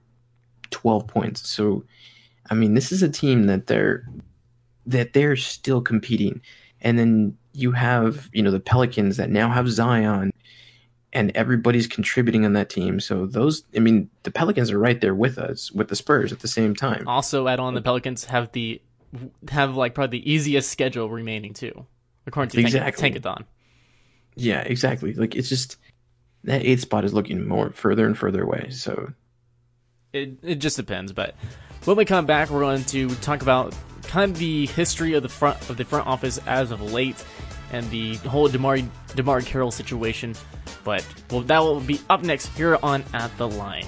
twelve 0.70 1.07
points. 1.07 1.48
So, 1.48 1.85
I 2.50 2.54
mean, 2.54 2.74
this 2.74 2.90
is 2.90 3.02
a 3.02 3.09
team 3.09 3.44
that 3.46 3.68
they're 3.68 4.04
that 4.87 5.12
they're 5.12 5.37
still 5.37 5.81
competing. 5.81 6.40
And 6.81 6.98
then 6.98 7.37
you 7.52 7.72
have, 7.72 8.28
you 8.33 8.42
know, 8.42 8.50
the 8.50 8.61
Pelicans 8.61 9.16
that 9.18 9.31
now 9.31 9.50
have 9.50 9.68
Zion. 9.68 10.33
and 11.12 11.31
everybody's 11.35 11.87
contributing 11.87 12.44
on 12.44 12.52
that 12.52 12.68
team. 12.70 13.00
So 13.00 13.26
those, 13.26 13.64
I 13.74 13.81
mean, 13.81 14.11
the 14.24 14.31
Pelicans 14.31 14.70
are 14.70 14.78
right 14.78 15.00
there 15.00 15.14
with 15.14 15.38
us 15.38 15.72
with 15.72 15.88
the 15.88 15.96
Spurs 15.96 16.33
at 16.33 16.40
the 16.40 16.48
same 16.48 16.74
time. 16.74 17.09
Also, 17.09 17.48
add 17.48 17.61
on 17.61 17.74
the 17.74 17.83
Pelicans 17.83 18.24
have 18.24 18.52
the 18.52 18.81
have 19.50 19.74
like 19.74 19.94
probably 19.94 20.20
the 20.20 20.31
easiest 20.31 20.70
schedule 20.70 21.09
remaining 21.09 21.54
too, 21.54 21.87
according 22.26 22.50
to 22.50 22.61
Exactly. 22.61 23.11
Tank- 23.11 23.24
Tankathon. 23.24 23.44
Yeah, 24.38 24.61
exactly. 24.61 25.14
Like 25.14 25.35
it's 25.35 25.48
just 25.48 25.79
that 26.44 26.64
eighth 26.64 26.81
spot 26.83 27.05
is 27.05 27.12
looking 27.12 27.46
more 27.46 27.70
further 27.70 28.07
and 28.07 28.16
further 28.16 28.42
away. 28.44 28.68
So 28.70 29.12
It 30.12 30.38
it 30.42 30.55
just 30.57 30.77
depends, 30.77 31.12
but 31.12 31.35
when 31.85 31.96
we 31.96 32.05
come 32.05 32.24
back, 32.24 32.48
we're 32.51 32.61
going 32.61 32.85
to 32.85 33.09
talk 33.16 33.42
about 33.42 33.74
kind 34.05 34.31
of 34.31 34.38
the 34.38 34.66
history 34.68 35.14
of 35.14 35.22
the 35.22 35.29
front 35.29 35.68
of 35.68 35.77
the 35.77 35.85
front 35.85 36.07
office 36.07 36.38
as 36.46 36.70
of 36.70 36.81
late, 36.81 37.22
and 37.72 37.88
the 37.90 38.14
whole 38.18 38.48
Demar 38.48 38.79
DeMarre 39.09 39.44
Carroll 39.44 39.72
situation. 39.72 40.35
But 40.85 41.05
well, 41.31 41.40
that 41.42 41.59
will 41.59 41.81
be 41.81 42.01
up 42.09 42.22
next 42.22 42.46
here 42.57 42.79
on 42.83 43.05
At 43.12 43.37
the 43.38 43.48
Line. 43.48 43.87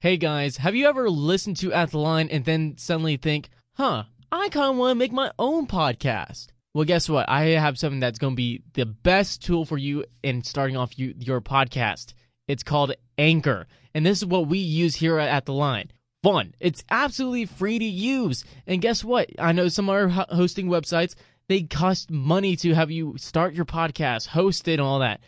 Hey 0.00 0.16
guys, 0.16 0.58
have 0.58 0.76
you 0.76 0.86
ever 0.86 1.10
listened 1.10 1.56
to 1.58 1.72
At 1.72 1.90
the 1.90 1.98
Line 1.98 2.28
and 2.30 2.44
then 2.44 2.76
suddenly 2.78 3.16
think, 3.16 3.48
huh, 3.72 4.04
I 4.30 4.48
kind 4.50 4.70
of 4.70 4.76
want 4.76 4.90
to 4.90 4.98
make 4.98 5.12
my 5.12 5.30
own 5.38 5.66
podcast? 5.66 6.48
Well, 6.74 6.84
guess 6.84 7.08
what? 7.08 7.28
I 7.28 7.44
have 7.46 7.78
something 7.78 8.00
that's 8.00 8.18
going 8.18 8.34
to 8.34 8.36
be 8.36 8.62
the 8.74 8.84
best 8.84 9.42
tool 9.42 9.64
for 9.64 9.78
you 9.78 10.04
in 10.22 10.42
starting 10.44 10.76
off 10.76 10.98
you, 10.98 11.14
your 11.16 11.40
podcast. 11.40 12.12
It's 12.46 12.62
called 12.62 12.92
Anchor. 13.16 13.66
And 13.94 14.04
this 14.04 14.18
is 14.18 14.26
what 14.26 14.48
we 14.48 14.58
use 14.58 14.94
here 14.94 15.18
at 15.18 15.46
The 15.46 15.54
Line. 15.54 15.90
One, 16.22 16.54
it's 16.60 16.84
absolutely 16.90 17.46
free 17.46 17.78
to 17.78 17.84
use. 17.84 18.44
And 18.66 18.82
guess 18.82 19.02
what? 19.02 19.30
I 19.38 19.52
know 19.52 19.68
some 19.68 19.88
other 19.88 20.08
ho- 20.08 20.26
hosting 20.28 20.68
websites, 20.68 21.14
they 21.48 21.62
cost 21.62 22.10
money 22.10 22.54
to 22.56 22.74
have 22.74 22.90
you 22.90 23.14
start 23.16 23.54
your 23.54 23.64
podcast, 23.64 24.26
host 24.26 24.68
it, 24.68 24.72
and 24.72 24.82
all 24.82 24.98
that. 24.98 25.20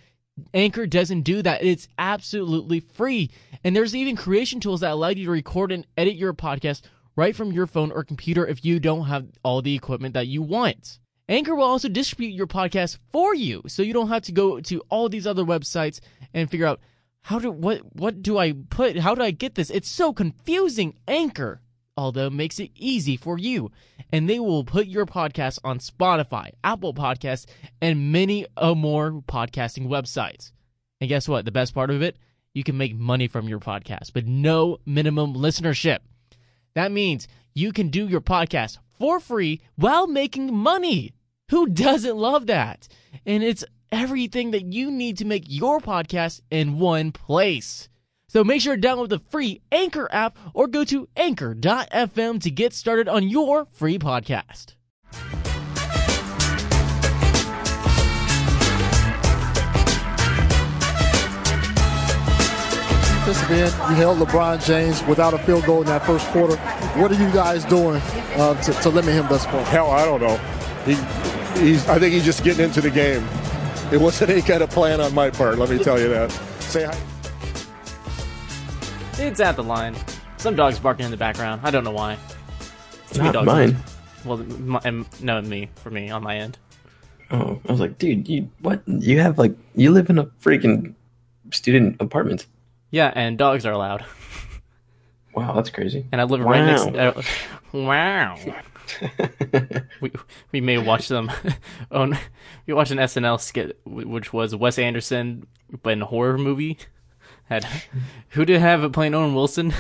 Anchor 0.53 0.87
doesn't 0.87 1.23
do 1.23 1.41
that. 1.43 1.65
It's 1.65 1.89
absolutely 1.99 2.81
free. 2.81 3.31
And 3.65 3.75
there's 3.75 3.97
even 3.97 4.17
creation 4.17 4.61
tools 4.61 4.81
that 4.81 4.93
allow 4.93 5.09
you 5.09 5.25
to 5.25 5.31
record 5.31 5.73
and 5.73 5.87
edit 5.97 6.17
your 6.17 6.35
podcast 6.35 6.83
right 7.17 7.35
from 7.35 7.53
your 7.53 7.67
phone 7.67 7.93
or 7.93 8.05
computer 8.05 8.47
if 8.47 8.65
you 8.65 8.81
don't 8.81 9.07
have 9.07 9.27
all 9.43 9.63
the 9.63 9.75
equipment 9.75 10.15
that 10.15 10.27
you 10.27 10.43
want. 10.43 10.99
Anchor 11.29 11.55
will 11.55 11.65
also 11.65 11.89
distribute 11.89 12.35
your 12.35 12.49
podcast 12.49 12.99
for 13.13 13.35
you, 13.35 13.63
so 13.69 13.83
you 13.83 13.93
don't 13.93 14.09
have 14.09 14.23
to 14.23 14.33
go 14.33 14.61
to 14.61 14.81
all 14.89 15.09
these 15.09 15.27
other 15.27 15.45
websites 15.45 16.01
and 16.35 16.51
figure 16.51 16.67
out 16.67 16.81
how 17.23 17.39
do 17.39 17.51
what 17.51 17.83
what 17.95 18.23
do 18.23 18.39
I 18.39 18.53
put? 18.71 18.99
How 18.99 19.15
do 19.15 19.23
I 19.23 19.31
get 19.31 19.55
this? 19.55 19.71
It's 19.71 19.89
so 19.89 20.13
confusing. 20.13 20.99
Anchor, 21.07 21.61
although 21.97 22.31
makes 22.31 22.59
it 22.59 22.71
easy 22.75 23.17
for 23.17 23.39
you, 23.39 23.71
and 24.11 24.29
they 24.29 24.41
will 24.41 24.65
put 24.65 24.87
your 24.87 25.07
podcast 25.07 25.59
on 25.63 25.79
Spotify, 25.79 26.51
Apple 26.65 26.95
Podcasts, 26.95 27.47
and 27.81 28.11
many 28.11 28.47
more 28.61 29.23
podcasting 29.29 29.87
websites. 29.87 30.51
And 31.01 31.09
guess 31.09 31.29
what? 31.29 31.45
The 31.45 31.53
best 31.53 31.75
part 31.75 31.91
of 31.91 32.03
it, 32.03 32.17
you 32.55 32.65
can 32.65 32.77
make 32.77 32.97
money 32.97 33.29
from 33.29 33.49
your 33.49 33.61
podcast, 33.61 34.13
but 34.13 34.27
no 34.27 34.79
minimum 34.85 35.35
listenership. 35.35 35.99
That 36.75 36.93
means 36.93 37.29
you 37.55 37.73
can 37.73 37.89
do 37.89 38.07
your 38.07 38.21
podcast 38.21 38.79
for 38.99 39.21
free 39.21 39.61
while 39.77 40.07
making 40.07 40.55
money. 40.55 41.13
Who 41.51 41.67
doesn't 41.67 42.17
love 42.17 42.47
that? 42.47 42.87
And 43.27 43.43
it's 43.43 43.65
everything 43.91 44.53
that 44.53 44.73
you 44.73 44.91
need 44.91 45.19
to 45.19 45.25
make 45.25 45.45
your 45.47 45.81
podcast 45.81 46.43
in 46.51 46.79
one 46.79 47.13
place. 47.13 47.89
So 48.29 48.45
make 48.45 48.63
sure 48.63 48.77
to 48.77 48.81
download 48.81 49.09
the 49.09 49.19
free 49.19 49.61
Anchor 49.73 50.09
app 50.13 50.39
or 50.55 50.69
go 50.69 50.85
to 50.85 51.09
anchor.fm 51.17 52.41
to 52.43 52.51
get 52.51 52.73
started 52.73 53.09
on 53.09 53.29
your 53.29 53.67
free 53.73 53.99
podcast. 53.99 54.75
Defensive 63.33 63.81
end. 63.81 63.91
You 63.91 63.97
held 63.97 64.19
LeBron 64.19 64.65
James 64.65 65.03
without 65.05 65.35
a 65.35 65.39
field 65.39 65.65
goal 65.65 65.81
in 65.81 65.87
that 65.87 66.05
first 66.05 66.27
quarter. 66.29 66.57
What 66.99 67.11
are 67.11 67.23
you 67.23 67.31
guys 67.33 67.65
doing 67.65 68.01
uh, 68.37 68.61
to, 68.63 68.73
to 68.73 68.89
limit 68.89 69.15
him 69.15 69.27
thus 69.29 69.45
far? 69.45 69.65
Hell, 69.65 69.91
I 69.91 70.05
don't 70.05 70.21
know. 70.21 70.37
He, 70.85 70.95
he's. 71.61 71.89
I 71.89 71.99
think 71.99 72.13
he's 72.15 72.25
just 72.25 72.45
getting 72.45 72.65
into 72.65 72.81
the 72.81 72.91
game. 72.91 73.27
It 73.93 74.01
wasn't 74.01 74.31
any 74.33 74.43
kind 74.43 74.63
of 74.63 74.71
plan 74.71 75.01
on 75.01 75.15
my 75.15 75.31
part. 75.31 75.59
Let 75.59 75.71
me 75.71 75.79
tell 75.83 75.99
you 75.99 76.09
that. 76.09 76.31
Say 76.61 76.85
hi. 76.85 76.99
It's 79.19 79.41
at 79.41 79.57
the 79.57 79.63
line. 79.63 79.97
Some 80.39 80.57
dogs 80.57 80.79
barking 80.79 81.05
in 81.05 81.11
the 81.11 81.17
background. 81.17 81.61
I 81.65 81.71
don't 81.71 81.85
know 81.85 81.91
why. 81.91 82.17
Too 83.13 83.23
many 83.23 83.33
not 83.33 83.45
dogs. 83.45 83.47
mine. 83.47 83.77
Well, 84.25 84.39
my, 84.39 85.05
no, 85.21 85.43
me 85.43 85.69
for 85.77 85.91
me 85.91 86.11
on 86.11 86.23
my 86.23 86.37
end. 86.37 86.59
Oh, 87.31 87.61
I 87.69 87.73
was 87.73 87.81
like, 87.81 87.99
dude, 87.99 88.29
you 88.29 88.51
what? 88.61 88.83
You 88.87 89.21
have 89.21 89.39
like 89.39 89.55
you 89.75 89.93
live 89.93 90.11
in 90.11 90.19
a 90.19 90.25
freaking 90.25 90.95
student 91.53 91.97
apartment. 92.01 92.47
Yeah, 92.91 93.13
and 93.15 93.39
dogs 93.39 93.65
are 93.67 93.73
allowed. 93.73 94.05
Wow, 95.33 95.53
that's 95.55 95.71
crazy. 95.71 96.05
And 96.11 96.21
I 96.21 96.25
live 96.25 96.41
right 96.41 96.65
next. 96.65 96.87
Wow. 96.91 97.09
Uh, 97.09 97.23
wow. 97.73 98.39
we 100.01 100.11
we 100.51 100.61
may 100.61 100.77
watch 100.77 101.07
them. 101.07 101.31
on 101.93 102.19
we 102.67 102.75
watched 102.75 102.91
an 102.91 102.99
SNL 102.99 103.41
skit 103.41 103.79
which 103.85 104.33
was 104.33 104.57
Wes 104.57 104.77
Anderson, 104.77 105.47
but 105.85 105.91
in 105.93 106.03
a 106.03 106.07
horror 106.07 106.37
movie. 106.37 106.79
Had 107.45 107.65
who 108.31 108.45
did 108.45 108.61
have 108.61 108.83
it 108.83 108.93
playing 108.93 109.15
Owen 109.15 109.33
Wilson? 109.37 109.73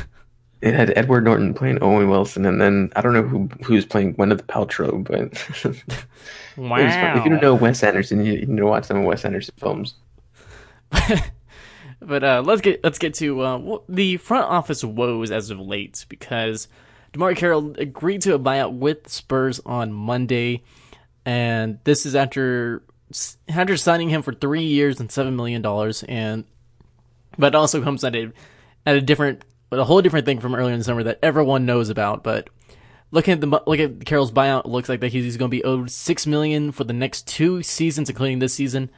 It 0.60 0.72
had 0.74 0.96
Edward 0.96 1.24
Norton 1.24 1.52
playing 1.52 1.82
Owen 1.82 2.08
Wilson, 2.08 2.46
and 2.46 2.60
then 2.60 2.92
I 2.94 3.00
don't 3.00 3.12
know 3.12 3.22
who 3.22 3.48
who's 3.64 3.84
playing 3.84 4.14
Gwyneth 4.14 4.42
Paltrow, 4.42 5.02
but 5.02 5.34
Wow. 6.56 6.76
if 7.16 7.24
you 7.24 7.30
don't 7.30 7.42
know 7.42 7.56
Wes 7.56 7.82
Anderson, 7.82 8.24
you, 8.24 8.34
you 8.34 8.46
need 8.46 8.58
to 8.58 8.66
watch 8.66 8.84
some 8.84 8.98
of 8.98 9.04
Wes 9.04 9.24
Anderson 9.24 9.54
films. 9.58 9.94
But 12.00 12.24
uh, 12.24 12.42
let's 12.44 12.62
get 12.62 12.82
let's 12.82 12.98
get 12.98 13.14
to 13.14 13.40
uh, 13.42 13.78
the 13.88 14.16
front 14.16 14.46
office 14.46 14.82
woes 14.82 15.30
as 15.30 15.50
of 15.50 15.60
late 15.60 16.06
because 16.08 16.66
DeMarre 17.12 17.36
Carroll 17.36 17.74
agreed 17.76 18.22
to 18.22 18.34
a 18.34 18.38
buyout 18.38 18.72
with 18.72 19.08
Spurs 19.08 19.60
on 19.66 19.92
Monday, 19.92 20.62
and 21.26 21.78
this 21.84 22.06
is 22.06 22.14
after 22.14 22.82
after 23.48 23.76
signing 23.76 24.08
him 24.08 24.22
for 24.22 24.32
three 24.32 24.64
years 24.64 24.98
and 24.98 25.12
seven 25.12 25.36
million 25.36 25.60
dollars, 25.60 26.02
and 26.04 26.44
but 27.36 27.54
also 27.54 27.82
comes 27.82 28.02
at 28.02 28.16
a 28.16 28.32
at 28.86 28.96
a 28.96 29.02
different 29.02 29.42
a 29.70 29.84
whole 29.84 30.00
different 30.00 30.24
thing 30.24 30.40
from 30.40 30.54
earlier 30.54 30.72
in 30.72 30.78
the 30.78 30.84
summer 30.84 31.02
that 31.02 31.18
everyone 31.22 31.66
knows 31.66 31.88
about, 31.88 32.22
but. 32.24 32.48
Looking 33.12 33.32
at 33.32 33.40
the 33.40 33.48
look 33.48 33.80
at 33.80 34.06
Carroll's 34.06 34.30
buyout, 34.30 34.66
looks 34.66 34.88
like 34.88 35.00
that 35.00 35.10
he's 35.10 35.36
going 35.36 35.50
to 35.50 35.56
be 35.56 35.64
owed 35.64 35.90
six 35.90 36.28
million 36.28 36.70
for 36.70 36.84
the 36.84 36.92
next 36.92 37.26
two 37.26 37.60
seasons, 37.60 38.08
including 38.08 38.38
this 38.38 38.54
season 38.54 38.88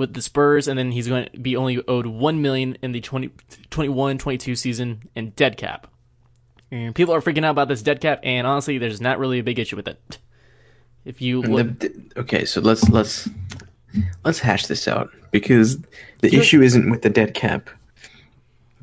with 0.00 0.14
the 0.14 0.22
Spurs, 0.22 0.66
and 0.66 0.78
then 0.78 0.90
he's 0.90 1.06
going 1.06 1.28
to 1.30 1.38
be 1.38 1.54
only 1.54 1.86
owed 1.86 2.06
one 2.06 2.40
million 2.40 2.76
in 2.82 2.92
the 2.92 3.00
20, 3.00 3.28
21-22 3.70 4.56
season 4.56 5.08
and 5.14 5.36
dead 5.36 5.58
cap. 5.58 5.86
And 6.72 6.94
people 6.94 7.14
are 7.14 7.20
freaking 7.20 7.44
out 7.44 7.50
about 7.50 7.68
this 7.68 7.82
dead 7.82 8.00
cap, 8.00 8.20
and 8.22 8.46
honestly, 8.46 8.78
there's 8.78 9.00
not 9.00 9.18
really 9.18 9.38
a 9.38 9.44
big 9.44 9.58
issue 9.58 9.76
with 9.76 9.86
it. 9.86 10.18
If 11.04 11.20
you 11.20 11.42
look, 11.42 11.78
The- 11.80 12.02
okay, 12.16 12.44
so 12.44 12.60
let's 12.60 12.88
let's 12.88 13.28
let's 14.24 14.38
hash 14.38 14.66
this 14.66 14.86
out 14.86 15.10
because 15.30 15.78
the 16.20 16.34
issue 16.34 16.62
isn't 16.62 16.90
with 16.90 17.02
the 17.02 17.10
dead 17.10 17.34
cap. 17.34 17.70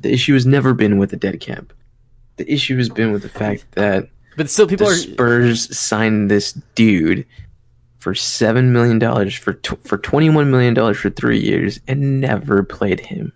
The 0.00 0.12
issue 0.12 0.34
has 0.34 0.46
never 0.46 0.74
been 0.74 0.98
with 0.98 1.10
the 1.10 1.16
dead 1.16 1.40
cap. 1.40 1.72
The 2.36 2.52
issue 2.52 2.76
has 2.76 2.88
been 2.88 3.12
with 3.12 3.22
the 3.22 3.28
fact 3.28 3.66
that 3.72 4.08
but 4.36 4.50
still, 4.50 4.68
people 4.68 4.86
the 4.86 4.92
are 4.92 4.96
Spurs 4.96 5.76
signed 5.76 6.30
this 6.30 6.52
dude 6.74 7.26
for 7.98 8.14
seven 8.14 8.72
million 8.72 8.98
dollars 8.98 9.34
for 9.34 9.54
tw- 9.54 9.82
for 9.86 9.98
twenty 9.98 10.30
one 10.30 10.50
million 10.50 10.74
dollars 10.74 10.98
for 10.98 11.10
three 11.10 11.40
years 11.40 11.80
and 11.86 12.20
never 12.20 12.62
played 12.62 13.00
him. 13.00 13.32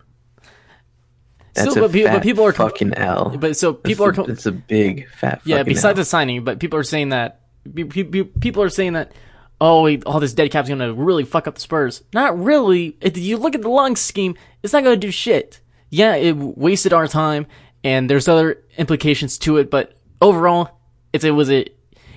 That's 1.55 1.77
a 1.77 1.81
but 1.81 1.93
pe- 1.93 2.05
but 2.05 2.23
people 2.23 2.45
are 2.45 2.53
fucking 2.53 2.95
L. 2.95 3.37
but 3.37 3.57
so 3.57 3.75
people 3.75 4.07
are 4.07 4.13
That's 4.13 4.19
a, 4.19 4.23
com- 4.23 4.31
it's 4.33 4.47
a 4.47 4.53
big 4.53 5.09
fat. 5.11 5.43
yeah. 5.45 5.63
Besides 5.63 5.99
L. 5.99 6.03
the 6.03 6.05
signing, 6.05 6.45
but 6.45 6.59
people 6.61 6.79
are 6.79 6.85
saying 6.85 7.11
that 7.11 7.41
pe- 7.75 7.85
pe- 7.85 8.05
pe- 8.05 8.23
people 8.25 8.63
are 8.63 8.71
saying 8.71 8.95
that 8.95 9.13
oh, 9.61 9.97
all 10.07 10.19
this 10.19 10.33
dead 10.35 10.51
cap's 10.51 10.69
going 10.69 10.81
to 10.81 10.93
really 10.93 11.25
fuck 11.25 11.47
up 11.47 11.55
the 11.55 11.61
Spurs. 11.61 12.03
Not 12.13 12.37
really. 12.43 12.97
If 13.01 13.17
you 13.17 13.37
look 13.37 13.55
at 13.55 13.63
the 13.63 13.69
long 13.69 13.95
scheme, 13.95 14.35
it's 14.63 14.73
not 14.73 14.83
going 14.83 14.99
to 14.99 15.07
do 15.07 15.13
shit. 15.13 15.61
Yeah, 15.89 16.17
it 16.17 16.37
wasted 16.37 16.93
our 16.93 17.07
time, 17.07 17.47
and 17.85 18.09
there's 18.11 18.27
other 18.27 18.65
implications 18.79 19.39
to 19.39 19.59
it, 19.59 19.71
but 19.71 19.93
overall, 20.21 20.81
it's 21.13 21.23
it 21.25 21.31
was 21.33 21.51
a 21.51 21.67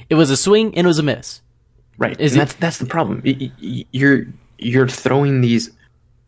it 0.09 0.15
was 0.15 0.29
a 0.29 0.37
swing 0.37 0.75
and 0.77 0.85
it 0.85 0.87
was 0.87 0.99
a 0.99 1.03
miss. 1.03 1.41
Right. 1.97 2.19
Is 2.19 2.33
and 2.33 2.41
that's 2.41 2.53
that's 2.55 2.77
the 2.77 2.85
problem. 2.85 3.21
You're 3.23 4.25
you're 4.57 4.87
throwing 4.87 5.41
these 5.41 5.71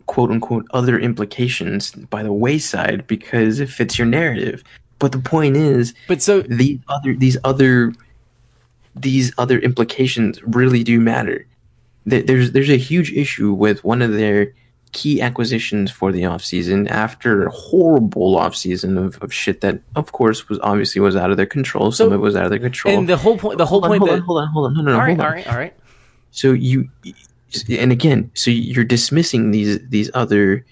quote 0.06 0.32
unquote 0.32 0.66
other 0.72 1.00
implications 1.00 1.92
by 1.92 2.24
the 2.24 2.34
wayside 2.34 3.06
because 3.08 3.60
it 3.60 3.70
fits 3.70 3.98
your 3.98 4.08
narrative. 4.08 4.64
But 5.00 5.12
the 5.12 5.20
point 5.20 5.58
is 5.58 5.94
But 6.08 6.22
so 6.22 6.42
these 6.42 6.80
other 6.88 7.16
these 7.16 7.38
other 7.44 7.94
these 8.96 9.32
other 9.38 9.60
implications 9.60 10.42
really 10.44 10.84
do 10.84 11.00
matter. 11.00 11.46
There's 12.06 12.54
there's 12.54 12.70
a 12.70 12.78
huge 12.78 13.12
issue 13.12 13.52
with 13.54 13.84
one 13.84 14.02
of 14.02 14.14
their 14.14 14.54
key 14.94 15.22
acquisitions 15.22 15.92
for 15.92 16.12
the 16.12 16.22
offseason 16.24 16.90
after 16.90 17.48
a 17.48 17.52
horrible 17.52 18.36
offseason 18.36 18.98
of, 19.04 19.22
of 19.22 19.34
shit 19.34 19.62
that 19.62 19.80
of 19.96 20.12
course 20.12 20.48
was 20.50 20.60
obviously 20.64 21.02
was 21.02 21.16
out 21.16 21.30
of 21.32 21.38
their 21.38 21.46
control. 21.46 21.92
Some 21.92 22.06
So- 22.06 22.14
of 22.14 22.20
it 22.20 22.24
was 22.24 22.36
out 22.36 22.46
of 22.46 22.50
their 22.50 22.60
control. 22.60 22.98
and 22.98 23.08
the 23.08 23.18
whole 23.18 23.38
point 23.38 23.58
the 23.58 23.66
whole 23.66 23.82
hold 23.82 23.86
on, 23.86 23.90
point 23.90 24.00
hold 24.00 24.10
that 24.10 24.22
on, 24.22 24.22
hold 24.22 24.38
on, 24.40 24.48
hold 24.48 24.66
on, 24.68 24.74
no, 24.76 24.82
no, 24.82 24.92
no, 24.92 25.00
all 25.00 25.06
right, 25.06 25.20
all 25.20 25.30
right, 25.30 25.48
all 25.48 25.58
right. 25.58 25.74
So 26.32 26.52
you, 26.52 26.90
and 27.70 27.92
again, 27.92 28.30
so 28.34 28.52
you're 28.52 28.84
dismissing 28.84 29.52
these 29.52 29.80
these 29.90 30.12
other, 30.14 30.66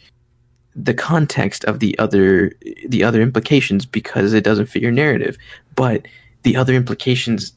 the 0.75 0.93
context 0.93 1.63
of 1.65 1.79
the 1.79 1.97
other 1.99 2.51
the 2.87 3.03
other 3.03 3.21
implications 3.21 3.85
because 3.85 4.33
it 4.33 4.43
doesn't 4.43 4.67
fit 4.67 4.81
your 4.81 4.91
narrative, 4.91 5.37
but 5.75 6.07
the 6.43 6.55
other 6.55 6.73
implications 6.73 7.53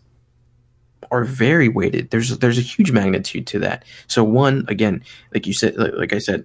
are 1.11 1.25
very 1.25 1.69
weighted. 1.69 2.11
There's 2.11 2.37
there's 2.39 2.59
a 2.59 2.63
huge 2.63 2.91
magnitude 2.91 3.47
to 3.49 3.59
that. 3.61 3.85
So 4.07 4.25
one, 4.25 4.65
again, 4.69 5.03
like 5.33 5.47
you 5.47 5.53
said, 5.53 5.77
like, 5.77 6.13
I 6.13 6.19
said, 6.19 6.45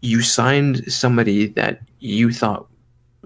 you 0.00 0.22
signed 0.22 0.92
somebody 0.92 1.46
that 1.48 1.80
you 2.00 2.32
thought 2.32 2.66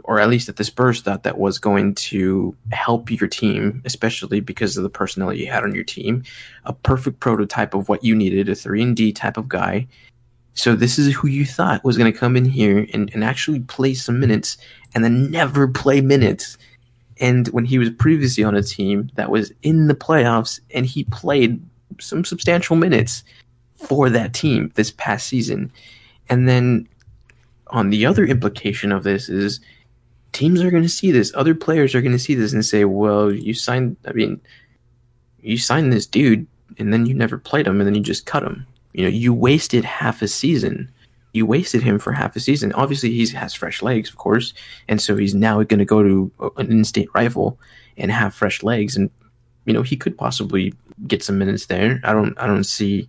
or 0.04 0.18
at 0.18 0.28
least 0.28 0.46
that 0.46 0.56
the 0.56 0.64
Spurs 0.64 1.02
thought 1.02 1.24
that 1.24 1.38
was 1.38 1.58
going 1.58 1.94
to 1.94 2.56
help 2.72 3.10
your 3.10 3.28
team, 3.28 3.82
especially 3.84 4.40
because 4.40 4.76
of 4.76 4.82
the 4.82 4.90
personnel 4.90 5.32
you 5.32 5.46
had 5.46 5.62
on 5.62 5.74
your 5.74 5.84
team, 5.84 6.22
a 6.64 6.72
perfect 6.72 7.20
prototype 7.20 7.74
of 7.74 7.88
what 7.88 8.02
you 8.02 8.14
needed, 8.14 8.48
a 8.48 8.54
three 8.54 8.82
and 8.82 8.96
D 8.96 9.12
type 9.12 9.36
of 9.36 9.48
guy. 9.48 9.86
So 10.54 10.74
this 10.74 10.98
is 10.98 11.14
who 11.14 11.28
you 11.28 11.44
thought 11.44 11.84
was 11.84 11.96
going 11.96 12.12
to 12.12 12.18
come 12.18 12.36
in 12.36 12.44
here 12.44 12.86
and, 12.92 13.10
and 13.14 13.22
actually 13.22 13.60
play 13.60 13.94
some 13.94 14.18
minutes 14.18 14.56
and 14.94 15.04
then 15.04 15.30
never 15.30 15.68
play 15.68 16.00
minutes. 16.00 16.58
And 17.20 17.48
when 17.48 17.64
he 17.64 17.78
was 17.78 17.90
previously 17.90 18.42
on 18.42 18.56
a 18.56 18.62
team 18.62 19.11
that 19.14 19.30
was 19.30 19.52
in 19.62 19.87
the 19.87 19.94
playoffs 19.94 20.59
and 20.72 20.87
he 20.87 21.04
played 21.04 21.62
some 21.98 22.24
substantial 22.24 22.76
minutes 22.76 23.22
for 23.74 24.09
that 24.11 24.33
team 24.33 24.72
this 24.74 24.90
past 24.90 25.26
season. 25.26 25.70
And 26.28 26.48
then 26.48 26.88
on 27.68 27.90
the 27.90 28.06
other 28.06 28.24
implication 28.24 28.90
of 28.90 29.04
this 29.04 29.28
is 29.28 29.61
teams 30.33 30.62
are 30.62 30.70
going 30.70 30.83
to 30.83 30.88
see 30.88 31.11
this. 31.11 31.33
Other 31.35 31.54
players 31.54 31.94
are 31.94 32.00
going 32.00 32.12
to 32.12 32.18
see 32.18 32.35
this 32.35 32.52
and 32.52 32.64
say, 32.64 32.85
"Well, 32.85 33.33
you 33.33 33.54
signed. 33.54 33.96
I 34.06 34.12
mean, 34.12 34.40
you 35.42 35.59
signed 35.59 35.92
this 35.92 36.06
dude, 36.06 36.46
and 36.78 36.92
then 36.92 37.06
you 37.06 37.14
never 37.14 37.38
played 37.38 37.66
him, 37.66 37.80
and 37.80 37.87
then 37.87 37.94
you 37.94 38.02
just 38.02 38.26
cut 38.26 38.42
him. 38.42 38.66
You 38.92 39.04
know, 39.04 39.09
you 39.09 39.33
wasted 39.33 39.85
half 39.85 40.22
a 40.22 40.28
season. 40.28 40.90
You 41.33 41.47
wasted 41.47 41.83
him 41.83 41.99
for 41.99 42.12
half 42.12 42.35
a 42.37 42.40
season. 42.40 42.73
Obviously, 42.73 43.11
he 43.11 43.27
has 43.29 43.55
fresh 43.55 43.83
legs, 43.83 44.09
of 44.11 44.16
course, 44.16 44.53
and 44.88 45.01
so 45.01 45.16
he's 45.16 45.35
now 45.35 45.62
going 45.62 45.79
to 45.79 45.85
go 45.85 46.03
to 46.03 46.33
an 46.57 46.71
in-state 46.71 47.09
rival 47.14 47.59
and 47.97 48.11
have 48.11 48.35
fresh 48.35 48.62
legs, 48.62 48.97
and 48.97 49.11
you 49.64 49.73
know, 49.73 49.83
he 49.83 49.97
could 49.97 50.16
possibly 50.16 50.75
get 51.07 51.23
some 51.23 51.38
minutes 51.38 51.66
there. 51.66 52.01
I 52.05 52.12
don't. 52.12 52.38
I 52.38 52.47
don't 52.47 52.64
see 52.64 53.09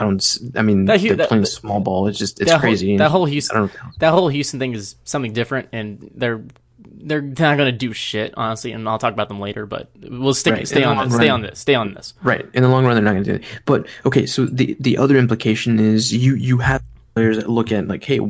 I 0.00 0.04
don't. 0.04 0.38
I 0.56 0.62
mean, 0.62 0.86
that, 0.86 1.00
they're 1.02 1.14
that, 1.14 1.28
playing 1.28 1.44
small 1.44 1.80
ball. 1.80 2.06
It's 2.06 2.18
just 2.18 2.40
it's 2.40 2.50
that 2.50 2.60
crazy. 2.60 2.88
Whole, 2.88 2.98
that 2.98 3.10
whole 3.10 3.26
Houston, 3.26 3.70
that 3.98 4.12
whole 4.12 4.28
Houston 4.28 4.58
thing 4.58 4.72
is 4.72 4.96
something 5.04 5.34
different, 5.34 5.68
and 5.72 6.10
they're 6.14 6.42
they're 6.78 7.20
not 7.20 7.36
going 7.38 7.70
to 7.70 7.72
do 7.72 7.92
shit, 7.92 8.32
honestly. 8.34 8.72
And 8.72 8.88
I'll 8.88 8.98
talk 8.98 9.12
about 9.12 9.28
them 9.28 9.40
later. 9.40 9.66
But 9.66 9.90
we'll 10.00 10.32
stick 10.32 10.54
right. 10.54 10.66
stay 10.66 10.84
on 10.84 10.96
this. 10.96 11.12
Run, 11.12 11.20
stay 11.20 11.28
on 11.28 11.42
this. 11.42 11.58
Stay 11.58 11.74
on 11.74 11.92
this. 11.92 12.14
Right. 12.22 12.48
In 12.54 12.62
the 12.62 12.70
long 12.70 12.86
run, 12.86 12.94
they're 12.94 13.04
not 13.04 13.12
going 13.12 13.24
to 13.24 13.30
do 13.30 13.36
it. 13.36 13.60
But 13.66 13.88
okay, 14.06 14.24
so 14.24 14.46
the 14.46 14.74
the 14.80 14.96
other 14.96 15.18
implication 15.18 15.78
is 15.78 16.14
you 16.14 16.34
you 16.34 16.58
have 16.58 16.82
players 17.14 17.36
that 17.36 17.48
look 17.48 17.72
at 17.72 17.88
like, 17.88 18.04
hey, 18.04 18.20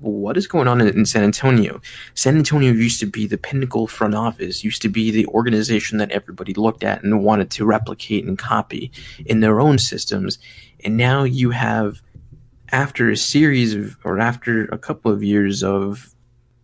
what 0.00 0.36
is 0.36 0.46
going 0.46 0.68
on 0.68 0.80
in, 0.80 1.04
San 1.06 1.24
Antonio? 1.24 1.80
San 2.14 2.36
Antonio 2.36 2.72
used 2.72 3.00
to 3.00 3.06
be 3.06 3.26
the 3.26 3.38
pinnacle 3.38 3.86
front 3.86 4.14
office, 4.14 4.62
used 4.62 4.82
to 4.82 4.88
be 4.88 5.10
the 5.10 5.26
organization 5.26 5.98
that 5.98 6.10
everybody 6.10 6.54
looked 6.54 6.84
at 6.84 7.02
and 7.02 7.24
wanted 7.24 7.50
to 7.50 7.64
replicate 7.64 8.24
and 8.24 8.38
copy 8.38 8.90
in 9.26 9.40
their 9.40 9.60
own 9.60 9.78
systems. 9.78 10.38
And 10.84 10.96
now 10.96 11.24
you 11.24 11.50
have, 11.50 12.00
after 12.70 13.10
a 13.10 13.16
series 13.16 13.74
of, 13.74 13.96
or 14.04 14.20
after 14.20 14.66
a 14.66 14.78
couple 14.78 15.10
of 15.10 15.22
years 15.22 15.64
of, 15.64 16.14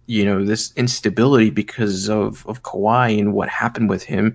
you 0.06 0.24
know, 0.24 0.44
this 0.44 0.72
instability 0.76 1.50
because 1.50 2.08
of, 2.08 2.46
of 2.46 2.62
Kawhi 2.62 3.18
and 3.18 3.32
what 3.32 3.48
happened 3.48 3.88
with 3.88 4.04
him, 4.04 4.34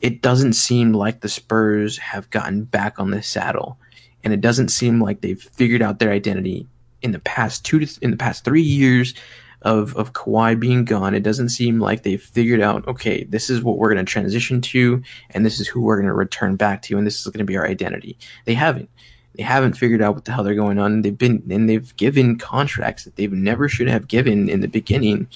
it 0.00 0.22
doesn't 0.22 0.52
seem 0.52 0.92
like 0.92 1.20
the 1.20 1.28
Spurs 1.28 1.98
have 1.98 2.30
gotten 2.30 2.64
back 2.64 2.98
on 3.00 3.10
the 3.10 3.22
saddle. 3.22 3.78
And 4.24 4.32
it 4.32 4.40
doesn't 4.40 4.68
seem 4.68 5.02
like 5.02 5.20
they've 5.20 5.40
figured 5.40 5.82
out 5.82 5.98
their 5.98 6.12
identity 6.12 6.66
in 7.02 7.12
the 7.12 7.18
past 7.20 7.64
two 7.64 7.78
to 7.78 7.98
in 8.02 8.10
the 8.10 8.16
past 8.16 8.44
three 8.44 8.62
years 8.62 9.14
of 9.62 9.96
of 9.96 10.12
Kawhi 10.12 10.58
being 10.58 10.84
gone, 10.84 11.14
it 11.14 11.22
doesn't 11.22 11.50
seem 11.50 11.80
like 11.80 12.02
they've 12.02 12.22
figured 12.22 12.60
out. 12.60 12.86
Okay, 12.86 13.24
this 13.24 13.50
is 13.50 13.62
what 13.62 13.78
we're 13.78 13.92
going 13.92 14.04
to 14.04 14.10
transition 14.10 14.60
to, 14.60 15.02
and 15.30 15.44
this 15.44 15.60
is 15.60 15.66
who 15.66 15.80
we're 15.80 15.96
going 15.96 16.06
to 16.06 16.14
return 16.14 16.56
back 16.56 16.82
to, 16.82 16.98
and 16.98 17.06
this 17.06 17.20
is 17.20 17.26
going 17.26 17.38
to 17.38 17.44
be 17.44 17.56
our 17.56 17.66
identity. 17.66 18.16
They 18.44 18.54
haven't. 18.54 18.90
They 19.34 19.44
haven't 19.44 19.74
figured 19.74 20.02
out 20.02 20.16
what 20.16 20.24
the 20.24 20.32
hell 20.32 20.42
they're 20.42 20.54
going 20.54 20.78
on. 20.78 21.02
They've 21.02 21.16
been 21.16 21.42
and 21.50 21.68
they've 21.68 21.96
given 21.96 22.38
contracts 22.38 23.04
that 23.04 23.16
they've 23.16 23.32
never 23.32 23.68
should 23.68 23.88
have 23.88 24.08
given 24.08 24.48
in 24.48 24.60
the 24.60 24.68
beginning 24.68 25.28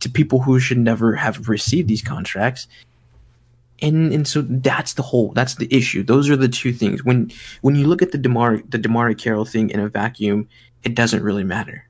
to 0.00 0.08
people 0.08 0.40
who 0.40 0.60
should 0.60 0.78
never 0.78 1.14
have 1.14 1.48
received 1.48 1.88
these 1.88 2.02
contracts. 2.02 2.68
And 3.80 4.12
and 4.12 4.28
so 4.28 4.42
that's 4.42 4.94
the 4.94 5.02
whole 5.02 5.32
that's 5.32 5.56
the 5.56 5.72
issue. 5.74 6.04
Those 6.04 6.30
are 6.30 6.36
the 6.36 6.48
two 6.48 6.72
things. 6.72 7.04
When 7.04 7.32
when 7.62 7.74
you 7.74 7.88
look 7.88 8.00
at 8.02 8.12
the 8.12 8.18
Demar 8.18 8.58
the 8.68 8.78
DeMarre 8.78 9.18
Carroll 9.18 9.44
thing 9.44 9.70
in 9.70 9.80
a 9.80 9.88
vacuum, 9.88 10.48
it 10.84 10.94
doesn't 10.94 11.22
really 11.22 11.44
matter. 11.44 11.86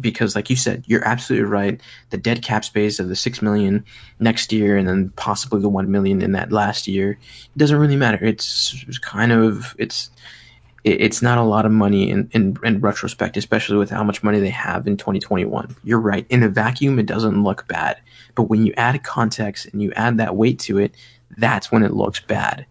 Because 0.00 0.34
like 0.34 0.50
you 0.50 0.56
said 0.56 0.84
you're 0.86 1.06
absolutely 1.06 1.48
right. 1.48 1.80
The 2.10 2.18
dead 2.18 2.42
cap 2.42 2.64
space 2.64 2.98
of 2.98 3.08
the 3.08 3.16
6 3.16 3.40
million 3.40 3.84
next 4.18 4.52
year 4.52 4.76
and 4.76 4.88
then 4.88 5.10
possibly 5.16 5.60
the 5.60 5.68
1 5.68 5.90
million 5.90 6.22
in 6.22 6.32
that 6.32 6.50
last 6.50 6.88
year 6.88 7.12
it 7.12 7.58
doesn't 7.58 7.78
really 7.78 7.96
matter. 7.96 8.24
It's, 8.24 8.74
kind 9.00 9.30
of 9.30 9.76
it's 9.78 10.10
it's 10.82 11.20
not 11.20 11.38
a 11.38 11.42
lot 11.42 11.66
of 11.66 11.72
money 11.72 12.10
in, 12.10 12.28
in, 12.32 12.56
in 12.62 12.80
retrospect 12.80 13.36
especially 13.36 13.76
with 13.76 13.90
how 13.90 14.04
much 14.04 14.22
money 14.22 14.38
they 14.38 14.50
have 14.50 14.86
in 14.86 14.96
2021 14.96 15.76
you're 15.84 16.00
right. 16.00 16.26
In 16.30 16.42
a 16.42 16.48
vacuum 16.48 16.98
it 16.98 17.06
doesn't 17.06 17.44
look 17.44 17.68
bad. 17.68 17.98
But 18.34 18.44
when 18.44 18.66
you 18.66 18.72
add 18.76 19.02
context 19.04 19.66
and 19.66 19.80
you 19.80 19.92
add 19.92 20.18
that 20.18 20.34
weight 20.34 20.58
to 20.60 20.78
it 20.78 20.96
that's 21.38 21.70
when 21.70 21.84
it 21.84 21.92
looks 21.92 22.18
bad 22.18 22.66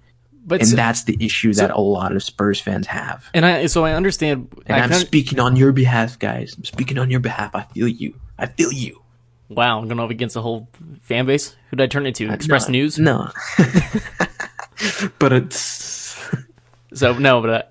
but 0.45 0.61
and 0.61 0.69
so, 0.69 0.75
that's 0.75 1.03
the 1.03 1.17
issue 1.19 1.53
that 1.53 1.71
so, 1.71 1.75
a 1.75 1.81
lot 1.81 2.15
of 2.15 2.21
Spurs 2.21 2.59
fans 2.59 2.85
have. 2.87 3.29
And 3.33 3.45
I 3.45 3.65
so 3.65 3.83
I 3.83 3.93
understand. 3.93 4.53
And 4.67 4.75
I 4.75 4.85
am 4.85 4.93
speaking 4.93 5.39
on 5.39 5.55
your 5.55 5.71
behalf, 5.71 6.19
guys. 6.19 6.55
I'm 6.55 6.63
speaking 6.65 6.99
on 6.99 7.09
your 7.09 7.19
behalf. 7.19 7.55
I 7.55 7.63
feel 7.63 7.87
you. 7.87 8.19
I 8.37 8.45
feel 8.45 8.71
you. 8.71 9.01
Wow, 9.49 9.79
I'm 9.79 9.87
going 9.87 9.99
up 9.99 10.09
against 10.09 10.35
the 10.35 10.41
whole 10.41 10.67
fan 11.01 11.25
base. 11.25 11.55
Who 11.69 11.77
did 11.77 11.83
I 11.83 11.87
turn 11.87 12.05
into? 12.05 12.31
Express 12.31 12.67
no, 12.67 12.71
News? 12.73 12.99
No. 12.99 13.31
but 15.19 15.33
it's 15.33 16.19
so 16.93 17.17
no, 17.17 17.41
but 17.41 17.49
uh, 17.49 17.63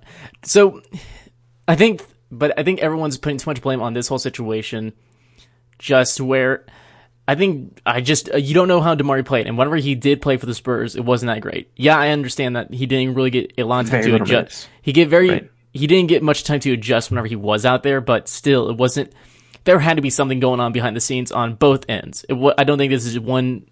so 0.42 0.82
I 1.68 1.76
think, 1.76 2.04
but 2.30 2.58
I 2.58 2.64
think 2.64 2.80
everyone's 2.80 3.18
putting 3.18 3.38
too 3.38 3.50
much 3.50 3.62
blame 3.62 3.82
on 3.82 3.94
this 3.94 4.08
whole 4.08 4.18
situation. 4.18 4.92
Just 5.78 6.20
where 6.20 6.64
I 7.26 7.34
think 7.34 7.80
I 7.86 8.00
just 8.00 8.32
uh, 8.32 8.36
you 8.36 8.54
don't 8.54 8.68
know 8.68 8.80
how 8.80 8.94
DeMarre 8.94 9.24
played, 9.24 9.46
and 9.46 9.56
whenever 9.56 9.76
he 9.76 9.94
did 9.94 10.20
play 10.20 10.36
for 10.36 10.46
the 10.46 10.54
Spurs, 10.54 10.94
it 10.94 11.04
wasn't 11.04 11.28
that 11.28 11.40
great. 11.40 11.70
Yeah, 11.76 11.98
I 11.98 12.10
understand 12.10 12.56
that 12.56 12.72
he 12.72 12.86
didn't 12.86 13.14
really 13.14 13.30
get 13.30 13.54
a 13.56 13.64
lot 13.64 13.84
of 13.84 13.90
time 13.90 14.02
very 14.02 14.18
to 14.18 14.22
adjust. 14.22 14.30
Minutes. 14.30 14.68
He 14.82 14.92
get 14.92 15.08
very 15.08 15.30
right. 15.30 15.50
he 15.72 15.86
didn't 15.86 16.08
get 16.08 16.22
much 16.22 16.44
time 16.44 16.60
to 16.60 16.72
adjust 16.72 17.10
whenever 17.10 17.26
he 17.26 17.36
was 17.36 17.64
out 17.64 17.82
there, 17.82 18.00
but 18.00 18.28
still, 18.28 18.68
it 18.68 18.76
wasn't. 18.76 19.12
There 19.64 19.78
had 19.78 19.96
to 19.96 20.02
be 20.02 20.10
something 20.10 20.40
going 20.40 20.60
on 20.60 20.72
behind 20.72 20.94
the 20.94 21.00
scenes 21.00 21.32
on 21.32 21.54
both 21.54 21.86
ends. 21.88 22.26
It, 22.28 22.36
I 22.58 22.64
don't 22.64 22.76
think 22.76 22.90
this 22.90 23.06
is 23.06 23.18
one. 23.18 23.66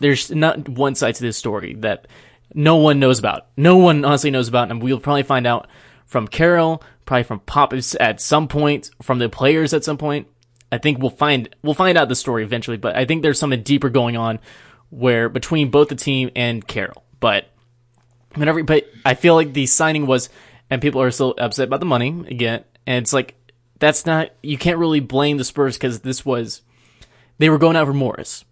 There's 0.00 0.32
not 0.32 0.68
one 0.68 0.96
side 0.96 1.14
to 1.14 1.22
this 1.22 1.36
story 1.36 1.74
that 1.80 2.08
no 2.54 2.76
one 2.76 2.98
knows 2.98 3.20
about. 3.20 3.46
No 3.56 3.76
one 3.76 4.04
honestly 4.04 4.32
knows 4.32 4.48
about, 4.48 4.70
and 4.72 4.82
we'll 4.82 4.98
probably 4.98 5.22
find 5.22 5.46
out 5.46 5.68
from 6.06 6.26
Carroll, 6.26 6.82
probably 7.04 7.22
from 7.22 7.38
Pop 7.40 7.72
at 8.00 8.20
some 8.20 8.48
point, 8.48 8.90
from 9.00 9.20
the 9.20 9.28
players 9.28 9.72
at 9.72 9.84
some 9.84 9.98
point 9.98 10.26
I 10.70 10.78
think 10.78 10.98
we'll 10.98 11.10
find 11.10 11.48
we'll 11.62 11.74
find 11.74 11.96
out 11.96 12.08
the 12.08 12.14
story 12.14 12.42
eventually, 12.42 12.76
but 12.76 12.96
I 12.96 13.04
think 13.04 13.22
there's 13.22 13.38
something 13.38 13.62
deeper 13.62 13.88
going 13.88 14.16
on 14.16 14.40
where 14.90 15.28
between 15.28 15.70
both 15.70 15.88
the 15.88 15.94
team 15.94 16.30
and 16.34 16.66
Carroll. 16.66 17.04
But 17.20 17.48
whenever 18.34 18.62
but 18.62 18.86
I 19.04 19.14
feel 19.14 19.34
like 19.34 19.52
the 19.52 19.66
signing 19.66 20.06
was 20.06 20.28
and 20.68 20.82
people 20.82 21.00
are 21.00 21.10
still 21.10 21.34
upset 21.38 21.68
about 21.68 21.80
the 21.80 21.86
money 21.86 22.24
again, 22.28 22.64
and 22.86 23.02
it's 23.02 23.12
like 23.12 23.34
that's 23.78 24.06
not 24.06 24.30
you 24.42 24.58
can't 24.58 24.78
really 24.78 25.00
blame 25.00 25.36
the 25.36 25.44
Spurs 25.44 25.76
because 25.76 26.00
this 26.00 26.24
was 26.24 26.62
they 27.38 27.48
were 27.48 27.58
going 27.58 27.76
out 27.76 27.86
for 27.86 27.94
Morris, 27.94 28.44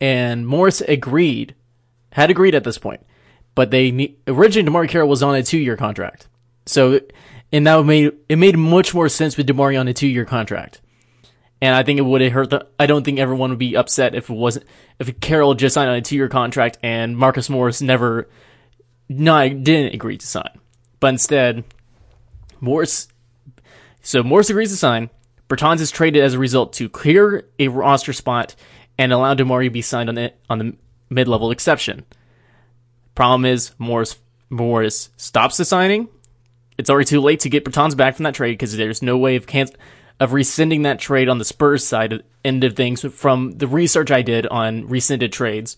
and 0.00 0.46
Morris 0.46 0.82
agreed, 0.82 1.54
had 2.12 2.30
agreed 2.30 2.54
at 2.54 2.64
this 2.64 2.78
point, 2.78 3.04
but 3.54 3.70
they 3.70 4.16
originally 4.28 4.70
DeMarre 4.70 4.88
Carroll 4.88 5.08
was 5.08 5.22
on 5.22 5.34
a 5.34 5.42
two 5.42 5.58
year 5.58 5.78
contract, 5.78 6.28
so 6.66 7.00
and 7.50 7.66
that 7.66 7.82
made 7.84 8.12
it 8.28 8.36
made 8.36 8.58
much 8.58 8.94
more 8.94 9.08
sense 9.08 9.38
with 9.38 9.46
DeMarre 9.46 9.80
on 9.80 9.88
a 9.88 9.94
two 9.94 10.08
year 10.08 10.26
contract. 10.26 10.81
And 11.62 11.76
I 11.76 11.84
think 11.84 12.00
it 12.00 12.02
would 12.02 12.20
have 12.20 12.32
hurt 12.32 12.50
the, 12.50 12.66
I 12.76 12.86
don't 12.86 13.04
think 13.04 13.20
everyone 13.20 13.50
would 13.50 13.58
be 13.58 13.76
upset 13.76 14.16
if 14.16 14.28
it 14.28 14.34
wasn't, 14.34 14.66
if 14.98 15.20
Carroll 15.20 15.54
just 15.54 15.74
signed 15.74 15.88
on 15.88 15.94
a 15.94 16.02
two 16.02 16.16
year 16.16 16.28
contract 16.28 16.76
and 16.82 17.16
Marcus 17.16 17.48
Morris 17.48 17.80
never, 17.80 18.28
no, 19.08 19.48
didn't 19.48 19.94
agree 19.94 20.18
to 20.18 20.26
sign. 20.26 20.58
But 20.98 21.10
instead, 21.10 21.62
Morris, 22.60 23.06
so 24.02 24.24
Morris 24.24 24.50
agrees 24.50 24.72
to 24.72 24.76
sign. 24.76 25.08
Bertans 25.48 25.80
is 25.80 25.92
traded 25.92 26.24
as 26.24 26.34
a 26.34 26.38
result 26.40 26.72
to 26.74 26.88
clear 26.88 27.48
a 27.60 27.68
roster 27.68 28.12
spot 28.12 28.56
and 28.98 29.12
allow 29.12 29.34
DeMarre 29.34 29.66
to 29.66 29.70
be 29.70 29.82
signed 29.82 30.08
on 30.08 30.16
the, 30.16 30.32
on 30.50 30.58
the 30.58 30.74
mid 31.10 31.28
level 31.28 31.52
exception. 31.52 32.04
Problem 33.14 33.44
is, 33.44 33.70
Morris, 33.78 34.18
Morris 34.50 35.10
stops 35.16 35.58
the 35.58 35.64
signing. 35.64 36.08
It's 36.76 36.90
already 36.90 37.06
too 37.06 37.20
late 37.20 37.40
to 37.40 37.48
get 37.48 37.64
Bertans 37.64 37.96
back 37.96 38.16
from 38.16 38.24
that 38.24 38.34
trade 38.34 38.52
because 38.52 38.76
there's 38.76 39.00
no 39.00 39.16
way 39.16 39.36
of 39.36 39.46
cancel 39.46 39.76
of 40.20 40.32
rescinding 40.32 40.82
that 40.82 40.98
trade 40.98 41.28
on 41.28 41.38
the 41.38 41.44
Spurs 41.44 41.84
side 41.84 42.12
of, 42.12 42.22
end 42.44 42.64
of 42.64 42.74
things 42.76 43.02
from 43.14 43.52
the 43.52 43.66
research 43.66 44.10
I 44.10 44.22
did 44.22 44.46
on 44.46 44.86
rescinded 44.88 45.32
trades. 45.32 45.76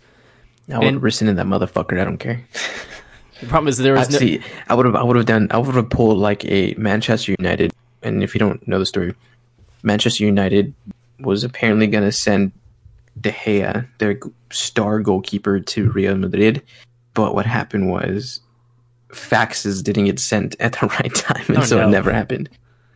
I 0.73 0.79
would 0.79 1.03
rescinded 1.03 1.37
that 1.37 1.47
motherfucker. 1.47 2.01
I 2.01 2.05
don't 2.05 2.19
care. 2.19 2.43
The 3.41 3.47
problem 3.47 3.69
is 3.69 3.77
there 3.79 3.95
was 3.95 4.11
no. 4.11 4.19
see. 4.19 4.41
I 4.69 4.75
would 4.75 4.87
have. 4.87 4.95
I 4.95 5.03
would 5.03 5.17
have 5.17 5.27
done. 5.27 5.49
I 5.51 5.59
would 5.59 5.75
have 5.75 5.91
pulled 5.91 6.19
like 6.19 6.45
a 6.47 6.75
Manchester 6.79 7.35
United. 7.39 7.73
And 8.03 8.23
if 8.23 8.35
you 8.35 8.39
don't 8.39 8.67
know 8.67 8.79
the 8.79 8.87
story, 8.87 9.15
Manchester 9.83 10.25
United 10.25 10.73
was 11.21 11.45
apparently 11.45 11.87
going 11.87 12.05
to 12.05 12.13
send 12.13 12.53
De 13.21 13.31
Gea, 13.31 13.87
their 13.99 14.19
star 14.51 15.01
goalkeeper, 15.01 15.61
to 15.61 15.91
Real 15.91 16.17
Madrid. 16.17 16.63
But 17.13 17.35
what 17.35 17.45
happened 17.47 17.91
was 17.91 18.41
faxes 19.11 19.83
didn't 19.83 20.07
get 20.07 20.19
sent 20.19 20.57
at 20.61 20.73
the 20.73 20.87
right 21.01 21.15
time, 21.15 21.45
and 21.49 21.59
Oh, 21.59 21.63
so 21.63 21.79
no. 21.79 21.89
it 21.89 21.91
never 21.91 22.13
happened. 22.13 22.49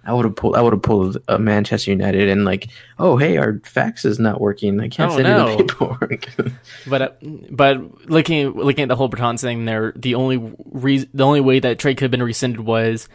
I 0.09 0.13
would 0.13 0.25
have 0.25 0.35
pulled. 0.35 0.57
I 0.57 0.63
would 0.63 0.73
have 0.73 0.83
pulled 0.83 1.19
a 1.29 1.39
Manchester 1.39 1.91
United 1.91 2.29
and 2.29 2.45
like, 2.45 2.69
oh 2.99 3.17
hey, 3.17 3.37
our 3.37 3.61
fax 3.65 4.05
is 4.05 4.19
not 4.19 4.41
working. 4.41 4.81
I 4.81 4.89
can't 4.89 5.13
Oh, 5.13 5.17
send 5.17 5.29
no. 5.29 5.51
you 5.51 5.57
the 5.59 5.65
paperwork. 5.65 6.27
But 6.89 7.03
uh, 7.03 7.11
but 7.51 8.09
looking 8.11 8.53
looking 8.53 8.83
at 8.83 8.89
the 8.89 8.97
whole 8.97 9.09
Breton 9.09 9.37
thing, 9.37 9.67
there 9.67 9.93
the 9.95 10.15
only 10.17 10.39
re- 10.65 11.09
the 11.13 11.25
only 11.25 11.41
way 11.41 11.61
that 11.61 11.79
trade 11.79 11.97
could 11.99 12.05
have 12.05 12.11
been 12.11 12.23
rescinded 12.23 12.61
was 12.61 13.09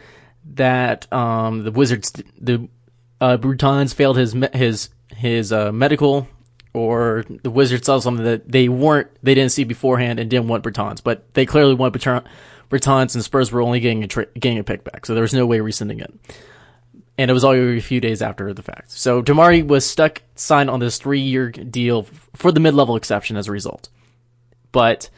that 0.54 1.12
um 1.12 1.64
the 1.64 1.72
Wizards 1.72 2.12
the 2.40 2.68
uh 3.20 3.36
Bertans 3.38 3.92
failed 3.94 4.16
his 4.16 4.34
his 4.52 4.88
his 5.16 5.52
uh 5.52 5.72
medical 5.72 6.28
or 6.74 7.24
the 7.42 7.50
Wizards 7.50 7.86
saw 7.86 7.98
something 7.98 8.24
that 8.24 8.50
they 8.50 8.68
weren't 8.68 9.08
they 9.22 9.34
didn't 9.34 9.52
see 9.52 9.64
beforehand 9.64 10.18
and 10.20 10.28
didn't 10.30 10.48
want 10.48 10.62
Bertans, 10.64 11.02
but 11.02 11.32
they 11.34 11.46
clearly 11.46 11.74
want 11.74 11.94
Bertan- 11.94 12.24
Bertans 12.70 13.14
and 13.14 13.22
Spurs 13.24 13.52
were 13.52 13.60
only 13.62 13.80
getting 13.80 14.02
a 14.04 14.06
tra- 14.08 14.26
getting 14.38 14.58
a 14.58 14.64
pick 14.64 14.84
back, 14.84 15.06
so 15.06 15.14
there 15.14 15.22
was 15.22 15.34
no 15.34 15.46
way 15.46 15.60
rescinding 15.60 16.00
it. 16.00 16.12
And 17.16 17.30
it 17.30 17.34
was 17.34 17.44
only 17.44 17.78
a 17.78 17.80
few 17.80 18.00
days 18.00 18.22
after 18.22 18.52
the 18.52 18.62
fact. 18.62 18.90
So 18.90 19.22
DeMarre 19.22 19.66
was 19.66 19.88
stuck 19.88 20.22
signed 20.34 20.68
on 20.68 20.80
this 20.80 20.98
three 20.98 21.20
year 21.20 21.50
deal 21.50 22.08
for 22.34 22.50
the 22.50 22.60
mid 22.60 22.74
level 22.74 22.96
exception 22.96 23.36
as 23.36 23.48
a 23.48 23.52
result. 23.52 23.88
But 24.72 25.10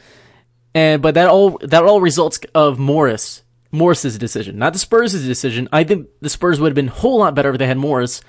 and 0.75 1.01
but 1.01 1.15
that 1.15 1.29
all 1.29 1.57
that 1.63 1.83
all 1.83 2.01
results 2.01 2.39
of 2.53 2.77
Morris 2.77 3.41
Morris's 3.71 4.17
decision, 4.17 4.57
not 4.57 4.73
the 4.73 4.79
Spurs' 4.79 5.13
decision. 5.13 5.67
I 5.71 5.83
think 5.83 6.07
the 6.21 6.29
Spurs 6.29 6.59
would 6.59 6.69
have 6.69 6.75
been 6.75 6.89
a 6.89 6.91
whole 6.91 7.19
lot 7.19 7.35
better 7.35 7.51
if 7.51 7.57
they 7.57 7.67
had 7.67 7.77
Morris 7.77 8.21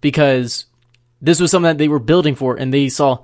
because 0.00 0.66
this 1.20 1.40
was 1.40 1.50
something 1.50 1.68
that 1.68 1.78
they 1.78 1.88
were 1.88 1.98
building 1.98 2.34
for 2.34 2.56
and 2.56 2.72
they 2.72 2.88
saw, 2.88 3.18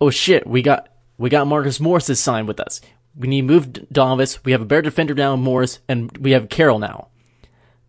oh 0.00 0.10
shit, 0.10 0.46
we 0.46 0.62
got 0.62 0.88
we 1.18 1.30
got 1.30 1.46
Marcus 1.46 1.80
Morris 1.80 2.06
to 2.06 2.16
sign 2.16 2.46
with 2.46 2.60
us. 2.60 2.80
We 3.16 3.28
need 3.28 3.42
to 3.42 3.46
move 3.46 3.72
Donovis. 3.92 4.44
We 4.44 4.52
have 4.52 4.62
a 4.62 4.64
better 4.64 4.82
defender 4.82 5.14
now 5.14 5.36
Morris, 5.36 5.78
and 5.88 6.16
we 6.18 6.32
have 6.32 6.48
Carroll 6.48 6.78
now. 6.78 7.08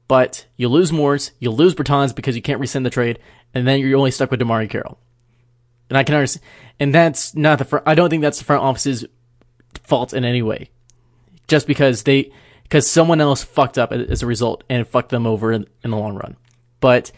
But 0.08 0.46
you 0.56 0.70
lose 0.70 0.92
Morris, 0.92 1.32
you 1.40 1.50
lose 1.52 1.74
Bertans 1.74 2.16
because 2.16 2.36
you 2.36 2.42
can't 2.42 2.60
rescind 2.60 2.86
the 2.86 2.90
trade, 2.92 3.20
and 3.54 3.68
then 3.68 3.80
you're 3.80 3.98
only 3.98 4.12
stuck 4.12 4.30
with 4.32 4.40
DeMarre 4.40 4.70
Carroll. 4.70 5.00
And 5.90 5.98
I 5.98 6.04
can 6.04 6.16
understand, 6.16 6.44
and 6.80 6.94
that's 6.94 7.36
not 7.36 7.58
the 7.60 7.66
front. 7.66 7.88
I 7.88 7.96
don't 7.96 8.10
think 8.10 8.22
that's 8.22 8.38
the 8.40 8.46
front 8.46 8.64
office's 8.64 9.06
fault 9.84 10.14
in 10.14 10.24
any 10.26 10.42
way. 10.42 10.70
Just 11.48 11.68
because 11.68 12.04
they, 12.04 12.32
because 12.64 12.90
someone 12.90 13.22
else 13.22 13.44
fucked 13.44 13.78
up 13.78 13.92
as 13.92 14.24
a 14.24 14.26
result 14.28 14.64
and 14.70 14.88
fucked 14.88 15.10
them 15.10 15.28
over 15.28 15.52
in, 15.52 15.68
in 15.84 15.92
the 15.92 15.98
long 15.98 16.16
run. 16.16 16.36
But 16.80 17.12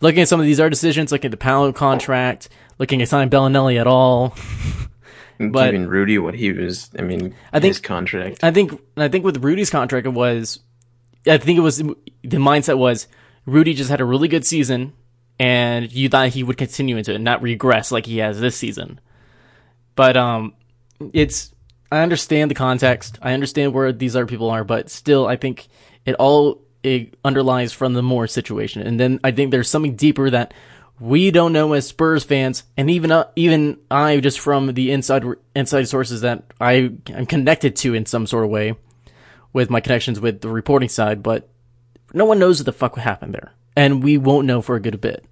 looking 0.00 0.22
at 0.22 0.28
some 0.28 0.38
of 0.40 0.46
these 0.46 0.60
other 0.60 0.70
decisions, 0.70 1.10
looking 1.10 1.28
at 1.28 1.32
the 1.32 1.36
Paolo 1.36 1.72
contract, 1.72 2.48
looking 2.78 3.02
at 3.02 3.08
signing 3.08 3.30
Belinelli 3.30 3.80
at 3.80 3.86
all, 3.86 4.36
But- 5.38 5.66
Giving 5.72 5.86
Rudy 5.88 6.18
what 6.18 6.34
he 6.34 6.52
was. 6.52 6.90
I 6.98 7.02
mean, 7.02 7.34
I 7.52 7.58
think- 7.58 7.70
his 7.74 7.80
contract. 7.80 8.44
I 8.44 8.50
think 8.52 8.80
I 8.96 9.08
think 9.08 9.24
with 9.24 9.42
Rudy's 9.42 9.70
contract 9.70 10.06
it 10.06 10.10
was 10.10 10.60
I 11.26 11.38
think 11.38 11.58
it 11.58 11.62
was 11.62 11.78
the 11.78 12.36
mindset 12.36 12.78
was 12.78 13.06
Rudy 13.46 13.74
just 13.74 13.90
had 13.90 14.00
a 14.00 14.04
really 14.04 14.28
good 14.28 14.44
season 14.44 14.92
and 15.38 15.90
you 15.92 16.08
thought 16.08 16.28
he 16.28 16.42
would 16.42 16.56
continue 16.56 16.96
into 16.96 17.14
it 17.14 17.20
not 17.20 17.42
regress 17.42 17.90
like 17.92 18.06
he 18.06 18.18
has 18.18 18.40
this 18.40 18.56
season. 18.56 19.00
But 19.94 20.16
um 20.16 20.54
it's 21.12 21.52
I 21.90 22.00
understand 22.00 22.50
the 22.50 22.54
context. 22.54 23.18
I 23.20 23.34
understand 23.34 23.74
where 23.74 23.92
these 23.92 24.16
other 24.16 24.26
people 24.26 24.50
are, 24.50 24.64
but 24.64 24.88
still 24.88 25.26
I 25.26 25.36
think 25.36 25.68
it 26.06 26.14
all 26.14 26.62
it 26.82 27.16
underlies 27.24 27.72
from 27.72 27.94
the 27.94 28.02
Moore 28.02 28.26
situation. 28.26 28.82
And 28.82 28.98
then 28.98 29.20
I 29.22 29.30
think 29.30 29.50
there's 29.50 29.70
something 29.70 29.94
deeper 29.94 30.30
that 30.30 30.52
we 31.00 31.30
don't 31.30 31.52
know 31.52 31.72
as 31.72 31.86
Spurs 31.86 32.22
fans, 32.22 32.62
and 32.76 32.90
even 32.90 33.10
uh, 33.10 33.28
even 33.34 33.78
I, 33.90 34.20
just 34.20 34.38
from 34.38 34.72
the 34.74 34.92
inside 34.92 35.24
inside 35.54 35.88
sources 35.88 36.20
that 36.20 36.44
I 36.60 36.92
am 37.08 37.26
connected 37.26 37.74
to 37.76 37.94
in 37.94 38.06
some 38.06 38.26
sort 38.26 38.44
of 38.44 38.50
way, 38.50 38.76
with 39.52 39.70
my 39.70 39.80
connections 39.80 40.20
with 40.20 40.40
the 40.40 40.48
reporting 40.48 40.88
side, 40.88 41.22
but 41.22 41.48
no 42.14 42.24
one 42.24 42.38
knows 42.38 42.58
what 42.58 42.66
the 42.66 42.72
fuck 42.72 42.96
happened 42.96 43.34
there, 43.34 43.52
and 43.76 44.02
we 44.02 44.18
won't 44.18 44.46
know 44.46 44.62
for 44.62 44.76
a 44.76 44.80
good 44.80 45.00
bit. 45.00 45.24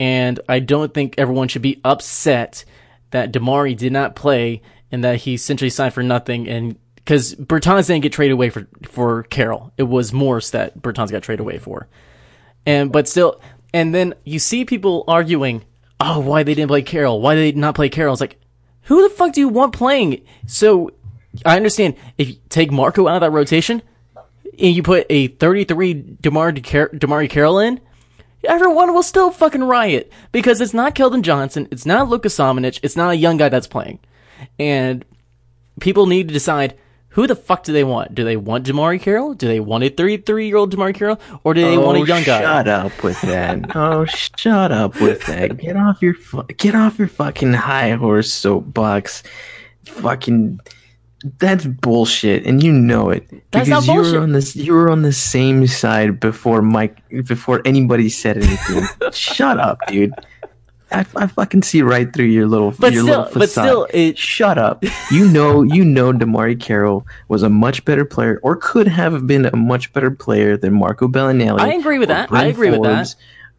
And 0.00 0.40
I 0.48 0.58
don't 0.58 0.92
think 0.92 1.14
everyone 1.18 1.48
should 1.48 1.62
be 1.62 1.80
upset 1.84 2.64
that 3.10 3.32
DeMarre 3.32 3.76
did 3.76 3.92
not 3.92 4.16
play 4.16 4.60
and 4.90 5.04
that 5.04 5.18
he 5.18 5.34
essentially 5.34 5.70
signed 5.70 5.94
for 5.94 6.02
nothing. 6.02 6.48
And 6.48 6.76
because 6.96 7.34
Bertans 7.34 7.86
didn't 7.86 8.02
get 8.02 8.12
traded 8.12 8.32
away 8.32 8.50
for 8.50 8.66
for 8.88 9.22
Carroll, 9.24 9.72
it 9.78 9.84
was 9.84 10.12
Morris 10.12 10.50
that 10.50 10.80
Bertans 10.80 11.10
got 11.10 11.22
traded 11.22 11.40
away 11.40 11.58
for. 11.58 11.88
And 12.66 12.90
but 12.90 13.08
still, 13.08 13.40
and 13.72 13.94
then 13.94 14.14
you 14.24 14.38
see 14.38 14.64
people 14.64 15.04
arguing, 15.06 15.64
oh, 16.00 16.20
why 16.20 16.42
they 16.42 16.54
didn't 16.54 16.68
play 16.68 16.82
Carroll? 16.82 17.20
Why 17.20 17.34
they 17.34 17.52
not 17.52 17.74
play 17.74 17.88
Carroll? 17.88 18.14
It's 18.14 18.20
like, 18.20 18.40
who 18.82 19.02
the 19.02 19.14
fuck 19.14 19.32
do 19.32 19.40
you 19.40 19.48
want 19.48 19.72
playing? 19.74 20.24
So 20.46 20.90
I 21.44 21.56
understand 21.56 21.96
if 22.18 22.28
you 22.28 22.36
take 22.48 22.70
Marco 22.70 23.08
out 23.08 23.16
of 23.16 23.20
that 23.22 23.30
rotation 23.30 23.82
and 24.58 24.74
you 24.76 24.82
put 24.82 25.06
a 25.10 25.28
33 25.28 25.94
Demar 26.20 26.52
DeMarre 26.52 27.28
Carroll 27.30 27.58
in, 27.58 27.80
everyone 28.44 28.94
will 28.94 29.02
still 29.02 29.30
fucking 29.30 29.64
riot 29.64 30.12
because 30.32 30.60
it's 30.60 30.74
not 30.74 30.94
Keldon 30.94 31.22
Johnson, 31.22 31.66
it's 31.70 31.86
not 31.86 32.08
Lucas 32.08 32.36
Samanic, 32.36 32.78
it's 32.82 32.96
not 32.96 33.10
a 33.10 33.16
young 33.16 33.36
guy 33.36 33.48
that's 33.48 33.66
playing, 33.66 33.98
and 34.58 35.04
people 35.80 36.06
need 36.06 36.28
to 36.28 36.34
decide. 36.34 36.76
Who 37.10 37.28
the 37.28 37.36
fuck 37.36 37.62
do 37.62 37.72
they 37.72 37.84
want? 37.84 38.16
Do 38.16 38.24
they 38.24 38.36
want 38.36 38.66
DeMarre 38.66 39.00
Carroll? 39.00 39.34
Do 39.34 39.46
they 39.46 39.60
want 39.60 39.84
a 39.84 39.88
33 39.88 40.48
year 40.48 40.56
old 40.56 40.74
DeMarre 40.74 40.96
Carroll? 40.96 41.20
Or 41.44 41.54
do 41.54 41.60
they 41.60 41.78
want 41.78 41.96
a 41.96 42.00
Oh, 42.00 42.04
young 42.04 42.24
guy? 42.24 42.40
Shut 42.40 42.66
up 42.66 43.04
with 43.04 43.20
that. 43.20 43.70
oh, 43.76 44.04
shut 44.06 44.72
up 44.72 44.94
with 45.00 45.24
that. 45.26 45.56
Get 45.56 45.76
off 45.76 46.02
your 46.02 46.14
fu- 46.14 46.42
get 46.56 46.74
off 46.74 46.98
your 46.98 47.06
fucking 47.06 47.52
high 47.52 47.92
horse 47.92 48.32
soapbox. 48.32 49.22
Fucking 49.84 50.58
that's 51.38 51.64
bullshit, 51.66 52.44
and 52.46 52.62
you 52.62 52.72
know 52.72 53.10
it 53.10 53.26
That's 53.50 53.68
because 53.68 53.86
you 53.86 53.94
bullshit. 53.94 54.12
were 54.14 54.20
on 54.20 54.32
this. 54.32 54.54
You 54.56 54.72
were 54.74 54.90
on 54.90 55.02
the 55.02 55.12
same 55.12 55.66
side 55.66 56.20
before 56.20 56.60
Mike. 56.62 57.02
Before 57.26 57.62
anybody 57.64 58.08
said 58.10 58.36
anything. 58.38 58.84
shut 59.12 59.58
up, 59.58 59.78
dude. 59.88 60.12
I, 60.92 61.04
I 61.16 61.26
fucking 61.26 61.62
see 61.62 61.82
right 61.82 62.12
through 62.12 62.26
your 62.26 62.46
little 62.46 62.70
But 62.78 62.92
your 62.92 63.02
still- 63.04 63.18
little 63.22 63.38
but 63.40 63.50
still, 63.50 63.86
it- 63.92 64.18
shut 64.18 64.58
up. 64.58 64.84
You 65.10 65.28
know, 65.28 65.62
you 65.62 65.84
know, 65.84 66.12
DeMarre 66.12 66.60
Carroll 66.60 67.06
was 67.28 67.42
a 67.42 67.48
much 67.48 67.84
better 67.84 68.04
player, 68.04 68.38
or 68.42 68.56
could 68.56 68.86
have 68.88 69.26
been 69.26 69.46
a 69.46 69.56
much 69.56 69.92
better 69.92 70.10
player 70.10 70.56
than 70.56 70.74
Marco 70.74 71.08
Belinelli. 71.08 71.60
I 71.60 71.74
agree 71.74 71.98
with 71.98 72.08
that. 72.08 72.24
I 72.24 72.26
Bryn 72.28 72.46
agree 72.48 72.70
with 72.70 72.82
that. 72.82 73.14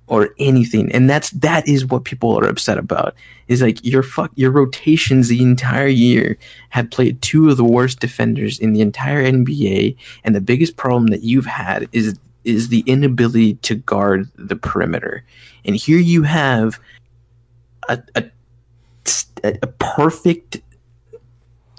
Or 0.07 0.29
anything, 0.37 0.91
and 0.91 1.09
that's 1.09 1.31
that 1.31 1.67
is 1.67 1.87
what 1.87 2.03
people 2.03 2.37
are 2.39 2.47
upset 2.47 2.77
about. 2.77 3.15
Is 3.47 3.63
like 3.63 3.83
your 3.83 4.03
fuck 4.03 4.31
your 4.35 4.51
rotations 4.51 5.29
the 5.29 5.41
entire 5.41 5.87
year 5.87 6.37
have 6.69 6.91
played 6.91 7.19
two 7.23 7.49
of 7.49 7.57
the 7.57 7.63
worst 7.63 8.01
defenders 8.01 8.59
in 8.59 8.73
the 8.73 8.81
entire 8.81 9.23
NBA, 9.23 9.95
and 10.23 10.35
the 10.35 10.41
biggest 10.41 10.77
problem 10.77 11.07
that 11.07 11.23
you've 11.23 11.47
had 11.47 11.89
is 11.91 12.19
is 12.43 12.67
the 12.67 12.81
inability 12.81 13.55
to 13.55 13.73
guard 13.73 14.29
the 14.35 14.55
perimeter. 14.55 15.25
And 15.65 15.75
here 15.75 15.97
you 15.97 16.21
have 16.21 16.79
a 17.89 17.99
a, 18.13 18.29
a 19.43 19.67
perfect 19.67 20.61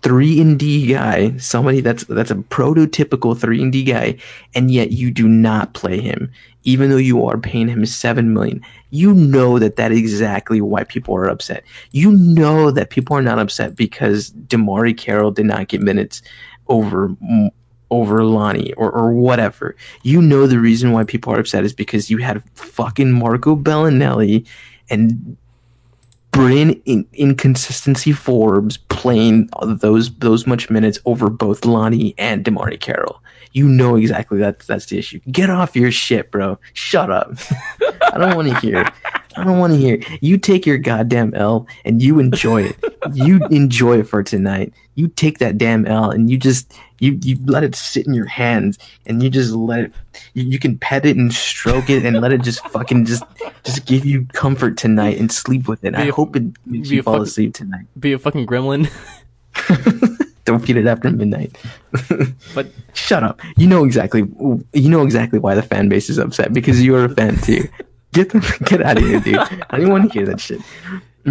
three 0.07 0.41
and 0.41 0.57
D 0.57 0.87
guy, 0.87 1.37
somebody 1.37 1.81
that's 1.81 2.05
that's 2.05 2.31
a 2.31 2.37
prototypical 2.37 3.37
three 3.37 3.61
and 3.61 3.73
D 3.73 3.83
guy, 3.83 4.17
and 4.55 4.71
yet 4.71 4.93
you 4.93 5.11
do 5.11 5.27
not 5.27 5.75
play 5.75 6.01
him, 6.01 6.31
even 6.63 6.91
though 6.91 6.97
you 6.97 7.27
are 7.27 7.37
paying 7.37 7.67
him 7.67 7.85
seven 7.85 8.33
million. 8.33 8.65
You 8.91 9.13
know 9.13 9.59
that 9.59 9.75
that 9.75 9.91
is 9.91 9.99
exactly 9.99 10.61
why 10.61 10.85
people 10.85 11.17
are 11.17 11.29
upset. 11.29 11.65
You 11.91 12.13
know 12.13 12.71
that 12.71 12.91
people 12.91 13.17
are 13.17 13.23
not 13.23 13.41
upset 13.41 13.75
because 13.75 14.31
DeMarre 14.47 14.97
Carroll 14.97 15.33
did 15.33 15.47
not 15.47 15.67
get 15.67 15.81
minutes 15.81 16.23
over 16.69 17.11
over 17.91 18.23
Lonnie 18.23 18.75
or, 18.75 18.93
or 18.93 19.13
whatever. 19.13 19.75
You 20.05 20.23
know 20.23 20.47
the 20.47 20.61
reason 20.61 20.93
why 20.93 21.03
people 21.03 21.33
are 21.33 21.41
upset 21.41 21.65
is 21.65 21.73
because 21.73 22.13
you 22.13 22.19
had 22.19 22.45
fucking 22.55 23.11
Marco 23.11 23.57
Belinelli 23.57 24.47
and 24.89 25.37
Bryn 26.37 26.73
in, 26.85 27.09
inconsistency 27.15 28.13
Forbes 28.13 28.77
playing 28.77 29.49
those 29.63 30.15
those 30.17 30.47
much 30.47 30.69
minutes 30.69 30.99
over 31.07 31.31
both 31.31 31.65
Lonnie 31.65 32.15
and 32.19 32.45
DeMarre 32.45 32.79
Carroll. 32.79 33.23
You 33.53 33.67
know 33.67 33.97
exactly 33.97 34.37
that 34.41 34.59
that's 34.61 34.85
the 34.85 34.99
issue. 34.99 35.21
Get 35.33 35.49
off 35.49 35.75
your 35.75 35.91
shit, 35.91 36.31
bro. 36.31 36.59
Shut 36.75 37.11
up. 37.11 37.33
I 38.13 38.19
don't 38.19 38.37
want 38.37 38.49
to 38.49 38.61
hear. 38.61 38.87
I 39.37 39.45
don't 39.45 39.59
want 39.59 39.73
to 39.75 39.79
hear. 39.79 39.95
it. 39.97 40.07
You 40.23 40.39
take 40.39 40.65
your 40.67 40.79
goddamn 40.79 41.35
L 41.35 41.67
and 41.85 42.01
you 42.03 42.19
enjoy 42.19 42.63
it. 42.65 42.77
you 43.13 43.41
enjoy 43.51 43.99
it 44.01 44.05
for 44.05 44.23
tonight. 44.23 44.73
You 44.95 45.09
take 45.09 45.39
that 45.39 45.59
damn 45.59 45.87
L 45.87 46.11
and 46.11 46.31
you 46.31 46.39
just 46.39 46.73
you 47.01 47.19
you 47.23 47.39
let 47.45 47.63
it 47.63 47.75
sit 47.75 48.07
in 48.07 48.15
your 48.15 48.25
hands 48.27 48.79
and 49.05 49.23
you 49.23 49.29
just 49.29 49.53
let 49.53 49.81
it. 49.81 49.93
You, 50.33 50.45
you 50.45 50.59
can 50.59 50.79
pet 50.79 51.05
it 51.05 51.17
and 51.17 51.33
stroke 51.33 51.91
it 51.91 52.07
and 52.07 52.21
let 52.21 52.33
it 52.33 52.43
just 52.43 52.67
fucking 52.69 53.05
just 53.05 53.23
just 53.65 53.85
give 53.87 54.07
you 54.07 54.25
comfort 54.33 54.77
tonight 54.79 55.19
and 55.19 55.31
sleep 55.31 55.69
with 55.69 55.85
it. 55.85 55.95
I 55.95 56.05
Be 56.05 56.09
a- 56.09 56.13
hope 56.13 56.35
it 56.37 56.45
makes 56.65 56.91
you 56.91 57.03
fall 57.03 57.15
fucking- 57.15 57.23
asleep 57.25 57.55
tonight. 57.55 57.87
Be 58.01 58.13
a 58.15 58.19
fucking 58.19 58.47
gremlin. 58.47 58.91
don't 60.45 60.65
feed 60.65 60.77
it 60.77 60.87
after 60.87 61.11
midnight. 61.11 61.57
But 62.55 62.69
Shut 62.95 63.23
up. 63.23 63.41
You 63.59 63.67
know 63.67 63.85
exactly. 63.85 64.21
You 64.73 64.89
know 64.89 65.03
exactly 65.03 65.39
why 65.39 65.55
the 65.55 65.63
fan 65.63 65.89
base 65.91 66.09
is 66.09 66.19
upset 66.19 66.53
because 66.55 66.83
you're 66.83 67.05
a 67.05 67.09
fan 67.11 67.37
too. 67.37 67.69
Get 68.13 68.31
them, 68.31 68.43
get 68.65 68.83
out 68.83 68.99
of 68.99 69.05
here, 69.05 69.21
dude. 69.21 69.37
I 69.71 69.79
don't 69.79 69.91
want 69.91 70.11
to 70.11 70.19
hear 70.19 70.27
that 70.27 70.41
shit. 70.41 70.61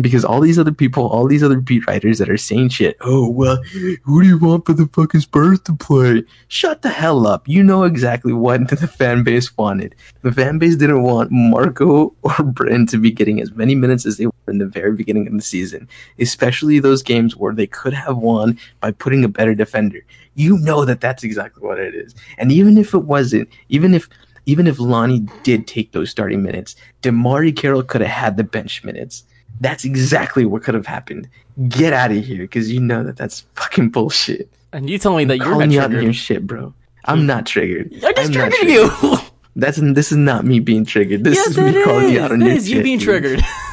Because 0.01 0.25
all 0.25 0.41
these 0.41 0.59
other 0.59 0.73
people, 0.73 1.07
all 1.07 1.25
these 1.25 1.41
other 1.41 1.61
beat 1.61 1.87
writers 1.87 2.19
that 2.19 2.29
are 2.29 2.35
saying 2.35 2.67
shit. 2.67 2.97
Oh 2.99 3.29
well, 3.29 3.63
who 4.03 4.21
do 4.21 4.27
you 4.27 4.37
want 4.37 4.65
for 4.65 4.73
the 4.73 4.87
fucking 4.87 5.21
Spurs 5.21 5.61
to 5.61 5.73
play? 5.73 6.21
Shut 6.49 6.81
the 6.81 6.89
hell 6.89 7.25
up. 7.25 7.47
You 7.47 7.63
know 7.63 7.83
exactly 7.83 8.33
what 8.33 8.67
the 8.69 8.87
fan 8.87 9.23
base 9.23 9.57
wanted. 9.57 9.95
The 10.21 10.33
fan 10.33 10.59
base 10.59 10.75
didn't 10.75 11.03
want 11.03 11.31
Marco 11.31 12.13
or 12.23 12.43
Bryn 12.43 12.87
to 12.87 12.97
be 12.97 13.09
getting 13.09 13.41
as 13.41 13.53
many 13.53 13.73
minutes 13.73 14.05
as 14.05 14.17
they 14.17 14.25
were 14.25 14.33
in 14.49 14.57
the 14.57 14.65
very 14.65 14.91
beginning 14.91 15.27
of 15.27 15.33
the 15.33 15.41
season, 15.41 15.87
especially 16.19 16.79
those 16.79 17.01
games 17.01 17.37
where 17.37 17.53
they 17.53 17.67
could 17.67 17.93
have 17.93 18.17
won 18.17 18.59
by 18.81 18.91
putting 18.91 19.23
a 19.23 19.29
better 19.29 19.55
defender. 19.55 20.01
You 20.33 20.57
know 20.57 20.83
that 20.83 20.99
that's 20.99 21.23
exactly 21.23 21.65
what 21.65 21.79
it 21.79 21.95
is. 21.95 22.13
And 22.37 22.51
even 22.51 22.77
if 22.77 22.93
it 22.93 23.05
wasn't, 23.05 23.47
even 23.69 23.93
if 23.93 24.09
even 24.45 24.67
if 24.67 24.79
Lonnie 24.79 25.25
did 25.43 25.67
take 25.67 25.91
those 25.91 26.09
starting 26.09 26.43
minutes, 26.43 26.75
DeMarre 27.01 27.55
Carroll 27.55 27.83
could 27.83 28.01
have 28.01 28.09
had 28.11 28.37
the 28.37 28.43
bench 28.43 28.83
minutes. 28.83 29.23
That's 29.61 29.85
exactly 29.85 30.45
what 30.45 30.63
could 30.63 30.75
have 30.75 30.85
happened. 30.85 31.29
Get 31.69 31.93
out 31.93 32.11
of 32.11 32.23
here, 32.25 32.43
because 32.43 32.71
you 32.71 32.79
know 32.81 33.03
that 33.03 33.15
that's 33.17 33.45
fucking 33.55 33.89
bullshit. 33.89 34.49
and 34.73 34.89
you 34.89 34.97
told 34.97 35.17
me 35.17 35.25
that 35.25 35.37
you're 35.37 35.45
Calling 35.45 35.69
not 35.69 35.73
you 35.73 35.81
out 35.81 35.95
on 35.95 36.03
your 36.03 36.13
shit, 36.13 36.45
bro. 36.45 36.73
I'm 37.05 37.25
not 37.25 37.45
triggered. 37.45 37.93
I 38.03 38.11
just 38.13 38.29
I'm 38.29 38.31
not 38.33 38.51
triggered 38.51 38.69
you. 38.73 39.17
That's 39.57 39.77
this 39.77 40.11
is 40.11 40.17
not 40.17 40.43
me 40.43 40.59
being 40.59 40.83
triggered. 40.83 41.23
This 41.23 41.35
yes, 41.35 41.47
is 41.49 41.57
me 41.57 41.81
calling 41.83 42.09
you 42.09 42.19
out 42.19 42.33
on 42.33 42.39
That 42.39 42.45
your 42.47 42.55
is 42.55 42.67
shit. 42.67 42.77
you 42.77 42.83
being 42.83 42.97
dude. 42.97 43.07
triggered. 43.07 43.41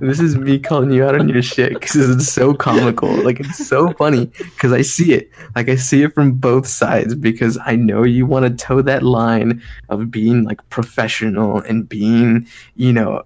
This 0.00 0.20
is 0.20 0.36
me 0.36 0.58
calling 0.58 0.90
you 0.92 1.04
out 1.04 1.18
on 1.18 1.28
your 1.28 1.42
shit 1.42 1.74
because 1.74 2.10
it's 2.10 2.28
so 2.28 2.54
comical. 2.54 3.10
Like 3.24 3.40
it's 3.40 3.66
so 3.66 3.92
funny 3.94 4.26
because 4.26 4.72
I 4.72 4.82
see 4.82 5.12
it. 5.12 5.30
Like 5.56 5.68
I 5.68 5.76
see 5.76 6.02
it 6.02 6.14
from 6.14 6.32
both 6.32 6.66
sides 6.66 7.14
because 7.14 7.58
I 7.64 7.76
know 7.76 8.04
you 8.04 8.26
want 8.26 8.44
to 8.44 8.64
toe 8.64 8.82
that 8.82 9.02
line 9.02 9.62
of 9.88 10.10
being 10.10 10.44
like 10.44 10.68
professional 10.70 11.60
and 11.60 11.88
being, 11.88 12.46
you 12.76 12.92
know, 12.92 13.22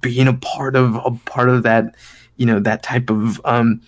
being 0.00 0.28
a 0.28 0.34
part 0.34 0.76
of 0.76 0.96
a 0.96 1.10
part 1.24 1.48
of 1.48 1.62
that, 1.62 1.94
you 2.36 2.46
know, 2.46 2.60
that 2.60 2.82
type 2.82 3.10
of 3.10 3.40
um 3.44 3.80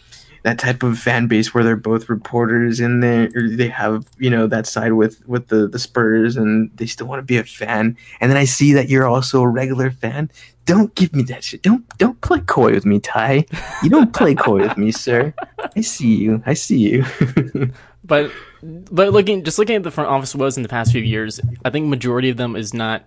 that 0.45 0.59
type 0.59 0.83
of 0.83 0.99
fan 0.99 1.27
base 1.27 1.53
where 1.53 1.65
they're 1.65 1.77
both 1.77 2.09
reporters 2.09 2.79
and 2.79 3.03
they 3.03 3.29
they 3.57 3.69
have 3.69 4.07
you 4.19 4.31
know 4.31 4.47
that 4.47 4.67
side 4.67 4.93
with 4.93 5.27
with 5.27 5.49
the 5.49 5.67
the 5.67 5.79
Spurs 5.79 6.37
and 6.37 6.71
they 6.77 6.87
still 6.87 7.07
want 7.07 7.19
to 7.19 7.25
be 7.25 7.37
a 7.37 7.45
fan. 7.45 7.97
And 8.21 8.31
then 8.31 8.39
I 8.39 8.45
see 8.45 8.73
that 8.75 8.89
you're 8.89 9.07
also 9.07 9.43
a 9.43 9.49
regular 9.49 9.91
fan. 9.91 10.31
Don't 10.67 10.95
give 10.95 11.15
me 11.15 11.23
that 11.25 11.45
shit. 11.45 11.63
Don't 11.63 11.87
don't 11.99 12.21
play 12.21 12.41
coy 12.41 12.73
with 12.73 12.87
me 12.87 13.01
Ty. 13.01 13.47
You 13.83 13.91
don't 13.91 14.13
play 14.15 14.35
coy 14.35 14.61
with 14.61 14.79
me 14.79 14.93
sir. 14.93 15.35
I 15.77 15.81
see 15.81 16.15
you. 16.15 16.43
I 16.47 16.55
see 16.55 16.79
you. 16.79 17.05
But 18.05 18.31
but 18.63 19.13
looking 19.13 19.45
just 19.45 19.59
looking 19.59 19.77
at 19.77 19.83
the 19.83 19.91
front 19.91 20.11
office 20.11 20.35
was 20.35 20.57
in 20.57 20.63
the 20.63 20.69
past 20.69 20.93
few 20.93 21.01
years, 21.01 21.41
I 21.65 21.71
think 21.71 21.89
majority 21.89 22.29
of 22.29 22.37
them 22.37 22.55
is 22.55 22.75
not. 22.75 23.07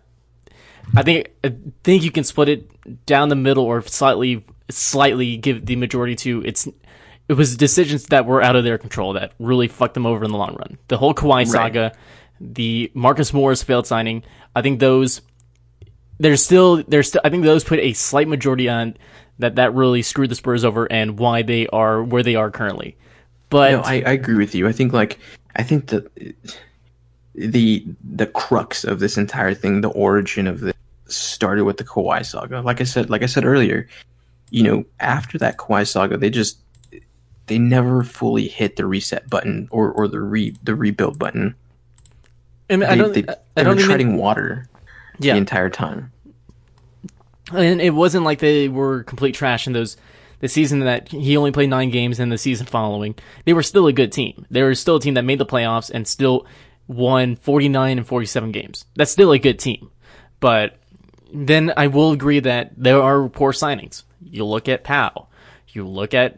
I 0.96 1.04
think 1.04 1.32
I 1.44 1.54
think 1.84 2.04
you 2.04 2.12
can 2.12 2.24
split 2.24 2.50
it 2.50 3.06
down 3.06 3.30
the 3.30 3.36
middle 3.36 3.64
or 3.64 3.82
slightly 3.84 4.44
slightly 4.70 5.38
give 5.38 5.66
the 5.66 5.76
majority 5.76 6.16
to. 6.16 6.42
It's. 6.44 6.68
It 7.30 7.34
was 7.34 7.58
decisions 7.58 8.06
that 8.06 8.26
were 8.26 8.42
out 8.42 8.56
of 8.56 8.64
their 8.64 8.78
control 8.78 9.14
that 9.14 9.34
really 9.40 9.68
fucked 9.68 9.96
them 9.96 10.06
over 10.06 10.24
in 10.24 10.32
the 10.32 10.38
long 10.38 10.56
run. 10.56 10.78
The 10.88 10.98
whole 10.98 11.14
Kawhi 11.14 11.46
saga, 11.46 11.94
the 12.40 12.90
Marcus 12.94 13.34
Morris 13.34 13.64
failed 13.64 13.86
signing. 13.86 14.24
I 14.56 14.62
think 14.62 14.80
those 14.80 15.22
there's 16.20 16.44
still 16.44 16.84
there's 16.84 17.10
still 17.10 17.22
I 17.24 17.30
think 17.30 17.44
those 17.44 17.64
put 17.64 17.80
a 17.80 17.94
slight 17.94 18.28
majority 18.28 18.70
on 18.70 18.96
that 19.40 19.56
that 19.56 19.74
really 19.74 20.02
screwed 20.02 20.30
the 20.30 20.36
Spurs 20.36 20.66
over 20.66 20.92
and 20.92 21.20
why 21.20 21.42
they 21.42 21.68
are 21.68 22.04
where 22.04 22.24
they 22.24 22.36
are 22.36 22.50
currently. 22.50 22.98
But 23.50 23.72
no 23.72 23.82
I, 23.82 23.96
I 23.96 24.12
agree 24.12 24.36
with 24.36 24.56
you 24.56 24.68
I 24.68 24.72
think 24.72 24.94
like 24.94 25.20
I 25.56 25.64
think 25.64 25.88
that 25.88 26.12
the 27.36 27.86
the 28.04 28.28
crux 28.28 28.84
of 28.84 29.00
this 29.00 29.18
entire 29.18 29.54
thing 29.54 29.82
the 29.82 29.90
origin 29.90 30.48
of 30.48 30.62
this 30.62 30.74
started 31.08 31.64
with 31.64 31.78
the 31.78 31.84
Kawhi 31.84 32.26
saga 32.26 32.62
like 32.62 32.82
I 32.82 32.84
said 32.84 33.10
like 33.10 33.24
I 33.24 33.28
said 33.28 33.46
earlier 33.46 33.88
you 34.50 34.64
know 34.64 34.86
after 35.00 35.38
that 35.38 35.58
Kawhi 35.58 35.88
saga 35.88 36.18
they 36.18 36.30
just 36.30 36.58
they 37.48 37.58
never 37.58 38.04
fully 38.04 38.48
hit 38.48 38.76
the 38.76 38.86
reset 38.86 39.30
button 39.30 39.68
or, 39.72 39.92
or 39.92 40.08
the 40.08 40.20
re 40.20 40.56
the 40.64 40.76
rebuild 40.76 41.18
button 41.18 41.56
I, 42.70 42.76
mean, 42.76 42.84
I 42.84 42.96
they, 42.96 43.02
don't 43.02 43.14
they, 43.14 43.26
I 43.56 43.64
don't 43.64 43.68
were 43.68 43.74
even 43.74 43.86
treading 43.86 44.18
water 44.18 44.68
yeah. 45.20 45.34
the 45.34 45.40
entire 45.40 45.70
time 45.70 46.12
And 47.54 47.82
it 47.82 47.92
wasn't 47.92 48.26
like 48.26 48.40
they 48.40 48.68
were 48.68 49.04
complete 49.04 49.36
trash 49.36 49.68
in 49.68 49.74
those 49.74 49.98
the 50.40 50.48
season 50.48 50.82
that 50.82 51.10
he 51.10 51.36
only 51.38 51.52
played 51.52 51.70
nine 51.70 51.90
games 51.90 52.20
and 52.20 52.32
the 52.32 52.38
season 52.38 52.68
following. 52.68 53.16
They 53.46 53.54
were 53.54 53.64
still 53.64 53.88
a 53.88 53.94
good 53.94 54.12
team. 54.12 54.46
They 54.52 54.62
were 54.62 54.76
still 54.76 54.98
a 54.98 55.02
team 55.02 55.16
that 55.16 55.26
made 55.26 55.40
the 55.40 55.46
playoffs 55.46 55.90
and 55.90 56.08
still 56.08 56.46
won 56.88 57.36
49 57.36 57.98
and 57.98 58.08
47 58.08 58.52
games. 58.52 58.86
That's 58.96 59.12
still 59.12 59.32
a 59.32 59.40
good 59.40 59.60
team. 59.60 59.90
But 60.40 60.78
then 61.34 61.74
I 61.76 61.88
will 61.88 62.12
agree 62.12 62.40
that 62.40 62.72
there 62.78 63.02
are 63.02 63.28
poor 63.30 63.52
signings. 63.52 64.04
You 64.22 64.46
look 64.46 64.70
at 64.70 64.84
Powell. 64.84 65.30
You 65.70 65.88
look 65.88 66.14
at 66.14 66.38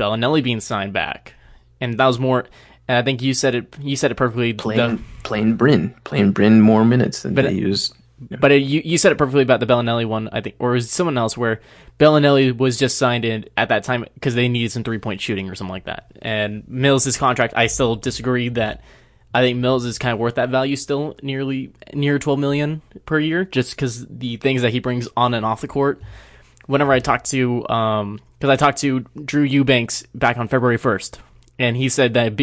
Belinelli 0.00 0.42
being 0.42 0.60
signed 0.60 0.92
back. 0.92 1.34
And 1.80 1.98
that 1.98 2.06
was 2.06 2.18
more 2.18 2.46
and 2.88 2.98
I 2.98 3.02
think 3.02 3.22
you 3.22 3.34
said 3.34 3.54
it 3.54 3.76
you 3.80 3.96
said 3.96 4.10
it 4.10 4.16
perfectly. 4.16 4.52
playing 4.52 4.96
the- 4.96 5.02
playing 5.22 5.54
Bryn 5.56 5.94
playing 6.04 6.32
Bryn 6.32 6.60
more 6.60 6.84
minutes 6.84 7.22
than 7.22 7.34
But- 7.34 7.44
they 7.44 7.52
used 7.52 7.94
But 8.40 8.50
uh, 8.52 8.54
you 8.54 8.82
you 8.84 8.98
said 8.98 9.12
it 9.12 9.18
perfectly 9.18 9.42
about 9.42 9.60
the 9.60 9.66
Belinelli 9.66 10.04
one, 10.06 10.28
I 10.32 10.40
think, 10.42 10.56
or 10.58 10.70
it 10.72 10.74
was 10.74 10.90
someone 10.90 11.16
else 11.16 11.36
where 11.38 11.60
Belinelli 11.98 12.56
was 12.56 12.78
just 12.78 12.98
signed 12.98 13.24
in 13.24 13.44
at 13.56 13.68
that 13.70 13.84
time 13.84 14.04
because 14.14 14.34
they 14.34 14.48
needed 14.48 14.72
some 14.72 14.84
three 14.84 14.98
point 14.98 15.20
shooting 15.20 15.48
or 15.48 15.54
something 15.54 15.72
like 15.72 15.84
that. 15.84 16.12
And 16.20 16.62
Mills' 16.68 17.16
contract, 17.16 17.54
I 17.56 17.66
still 17.68 17.96
disagree 17.96 18.48
that 18.50 18.82
I 19.32 19.40
think 19.42 19.58
Mills 19.58 19.84
is 19.86 19.98
kind 19.98 20.12
of 20.12 20.18
worth 20.18 20.34
that 20.34 20.48
value 20.50 20.76
still, 20.76 21.14
nearly 21.22 21.72
near 21.94 22.18
twelve 22.18 22.38
million 22.38 22.82
per 23.06 23.18
year, 23.18 23.44
just 23.44 23.70
because 23.76 24.06
the 24.08 24.36
things 24.38 24.62
that 24.62 24.72
he 24.72 24.80
brings 24.80 25.08
on 25.16 25.32
and 25.34 25.46
off 25.46 25.60
the 25.62 25.68
court. 25.68 26.02
Whenever 26.70 26.92
I 26.92 27.00
talked 27.00 27.30
to, 27.30 27.68
um, 27.68 28.20
because 28.38 28.50
I 28.50 28.56
talked 28.56 28.78
to 28.78 29.00
Drew 29.24 29.42
Eubanks 29.42 30.04
back 30.14 30.38
on 30.38 30.48
February 30.48 30.76
first, 30.76 31.20
and 31.58 31.76
he 31.76 31.88
said 31.88 32.14
that 32.14 32.40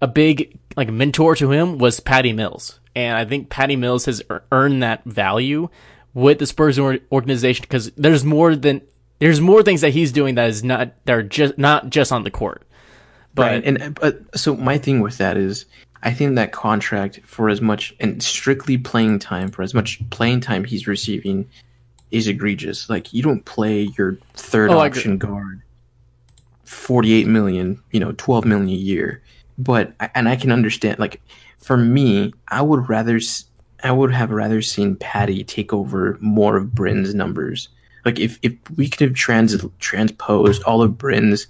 a 0.00 0.06
big 0.06 0.58
like 0.76 0.90
mentor 0.90 1.36
to 1.36 1.50
him 1.50 1.78
was 1.78 2.00
Patty 2.00 2.32
Mills, 2.32 2.80
and 2.94 3.16
I 3.16 3.24
think 3.24 3.50
Patty 3.50 3.76
Mills 3.76 4.06
has 4.06 4.22
earned 4.50 4.82
that 4.82 5.04
value 5.04 5.68
with 6.14 6.38
the 6.38 6.46
Spurs 6.46 6.78
organization 6.78 7.62
because 7.62 7.90
there's 7.92 8.24
more 8.24 8.56
than 8.56 8.80
there's 9.18 9.40
more 9.40 9.62
things 9.62 9.82
that 9.82 9.90
he's 9.90 10.12
doing 10.12 10.34
that 10.36 10.48
is 10.48 10.64
not 10.64 10.92
that 11.04 11.12
are 11.12 11.22
just 11.22 11.58
not 11.58 11.90
just 11.90 12.12
on 12.12 12.24
the 12.24 12.30
court. 12.30 12.62
But 13.34 13.42
right 13.42 13.64
and 13.64 13.94
but 13.94 14.38
so 14.38 14.56
my 14.56 14.78
thing 14.78 15.00
with 15.00 15.18
that 15.18 15.36
is 15.36 15.66
I 16.02 16.12
think 16.12 16.36
that 16.36 16.52
contract 16.52 17.20
for 17.24 17.50
as 17.50 17.60
much 17.60 17.94
and 18.00 18.22
strictly 18.22 18.78
playing 18.78 19.18
time 19.18 19.48
for 19.48 19.62
as 19.62 19.74
much 19.74 20.00
playing 20.10 20.40
time 20.40 20.64
he's 20.64 20.86
receiving 20.86 21.48
is 22.10 22.28
egregious. 22.28 22.88
Like 22.88 23.12
you 23.12 23.22
don't 23.22 23.44
play 23.44 23.88
your 23.98 24.18
third 24.34 24.70
Oh, 24.70 24.78
option 24.78 25.18
guard 25.18 25.62
48 26.64 27.26
million, 27.26 27.80
you 27.92 28.00
know, 28.00 28.12
12 28.16 28.44
million 28.44 28.68
a 28.68 28.72
year. 28.72 29.22
But 29.58 29.94
and 30.14 30.28
I 30.28 30.36
can 30.36 30.52
understand 30.52 30.98
like 30.98 31.20
for 31.58 31.76
me, 31.76 32.32
I 32.48 32.62
would 32.62 32.88
rather 32.88 33.18
I 33.82 33.92
would 33.92 34.12
have 34.12 34.30
rather 34.30 34.62
seen 34.62 34.96
Patty 34.96 35.44
take 35.44 35.72
over 35.72 36.18
more 36.20 36.56
of 36.56 36.74
Bryn's 36.74 37.14
numbers. 37.14 37.68
Like 38.04 38.18
if 38.18 38.38
if 38.42 38.54
we 38.76 38.88
could 38.88 39.00
have 39.00 39.14
trans 39.14 39.56
transposed 39.78 40.62
all 40.64 40.82
of 40.82 40.98
Bryn's 40.98 41.46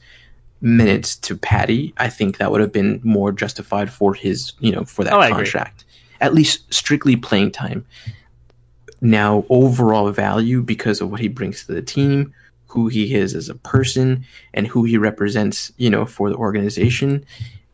minutes 0.60 1.16
to 1.16 1.36
Patty, 1.36 1.92
I 1.98 2.08
think 2.08 2.38
that 2.38 2.50
would 2.50 2.60
have 2.60 2.72
been 2.72 3.00
more 3.02 3.30
justified 3.32 3.92
for 3.92 4.14
his, 4.14 4.52
you 4.60 4.72
know, 4.72 4.84
for 4.84 5.04
that 5.04 5.12
Oh, 5.12 5.28
contract. 5.28 5.84
At 6.20 6.32
least 6.34 6.72
strictly 6.72 7.14
playing 7.16 7.50
time. 7.50 7.84
Now, 9.00 9.44
overall 9.50 10.10
value 10.10 10.62
because 10.62 11.00
of 11.00 11.10
what 11.10 11.20
he 11.20 11.28
brings 11.28 11.64
to 11.66 11.72
the 11.72 11.82
team, 11.82 12.32
who 12.66 12.88
he 12.88 13.14
is 13.14 13.34
as 13.34 13.48
a 13.48 13.54
person, 13.54 14.24
and 14.54 14.66
who 14.66 14.84
he 14.84 14.98
represents, 14.98 15.72
you 15.76 15.90
know, 15.90 16.06
for 16.06 16.30
the 16.30 16.36
organization, 16.36 17.24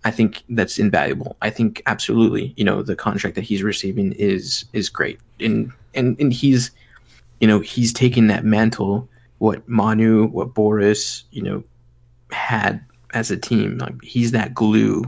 I 0.04 0.10
think 0.10 0.42
that's 0.48 0.78
invaluable. 0.78 1.36
I 1.42 1.50
think 1.50 1.82
absolutely, 1.86 2.52
you 2.56 2.64
know, 2.64 2.82
the 2.82 2.96
contract 2.96 3.36
that 3.36 3.44
he's 3.44 3.62
receiving 3.62 4.12
is 4.12 4.64
is 4.72 4.88
great, 4.88 5.20
and 5.38 5.72
and 5.94 6.18
and 6.20 6.32
he's, 6.32 6.70
you 7.40 7.46
know, 7.46 7.60
he's 7.60 7.92
taking 7.92 8.26
that 8.26 8.44
mantle, 8.44 9.08
what 9.38 9.66
Manu, 9.68 10.26
what 10.26 10.54
Boris, 10.54 11.24
you 11.30 11.42
know, 11.42 11.62
had 12.32 12.84
as 13.14 13.30
a 13.30 13.36
team. 13.36 13.78
Like 13.78 14.02
he's 14.02 14.32
that 14.32 14.54
glue 14.54 15.04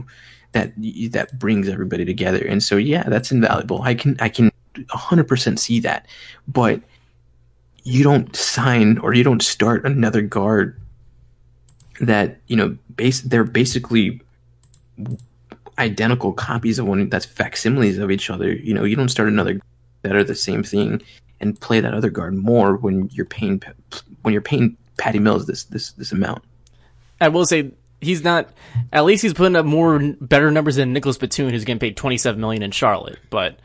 that 0.53 0.71
that 1.11 1.37
brings 1.37 1.67
everybody 1.67 2.05
together. 2.05 2.45
And 2.45 2.63
so 2.63 2.77
yeah, 2.77 3.03
that's 3.03 3.31
invaluable. 3.31 3.81
I 3.81 3.93
can 3.95 4.15
I 4.21 4.29
can 4.29 4.49
100% 4.75 5.59
see 5.59 5.79
that. 5.81 6.07
But 6.47 6.81
you 7.83 8.03
don't 8.03 8.35
sign 8.35 8.97
or 8.99 9.13
you 9.13 9.23
don't 9.23 9.43
start 9.43 9.85
another 9.85 10.21
guard 10.21 10.79
that, 12.01 12.39
you 12.47 12.55
know, 12.55 12.77
base 12.95 13.21
they're 13.21 13.43
basically 13.43 14.21
identical 15.77 16.33
copies 16.33 16.79
of 16.79 16.87
one 16.87 17.09
that's 17.09 17.25
facsimiles 17.25 17.97
of 17.97 18.11
each 18.11 18.29
other. 18.29 18.53
You 18.53 18.73
know, 18.73 18.83
you 18.83 18.95
don't 18.95 19.09
start 19.09 19.29
another 19.29 19.59
that 20.01 20.15
are 20.15 20.23
the 20.23 20.35
same 20.35 20.63
thing 20.63 21.01
and 21.39 21.59
play 21.59 21.79
that 21.79 21.93
other 21.93 22.09
guard 22.09 22.35
more 22.35 22.75
when 22.75 23.09
you're 23.11 23.25
paying 23.25 23.61
when 24.21 24.33
you're 24.33 24.41
paying 24.41 24.77
Patty 24.97 25.19
Mills 25.19 25.45
this 25.45 25.65
this 25.65 25.91
this 25.91 26.11
amount. 26.11 26.43
I 27.21 27.29
will 27.29 27.45
say 27.45 27.71
he's 28.01 28.23
not. 28.23 28.49
At 28.93 29.05
least 29.05 29.21
he's 29.21 29.33
putting 29.33 29.55
up 29.55 29.65
more 29.65 29.99
better 30.21 30.51
numbers 30.51 30.75
than 30.77 30.93
Nicolas 30.93 31.17
Batum, 31.17 31.49
who's 31.49 31.65
getting 31.65 31.79
paid 31.79 31.97
twenty 31.97 32.17
seven 32.17 32.41
million 32.41 32.63
in 32.63 32.71
Charlotte. 32.71 33.19
But 33.29 33.59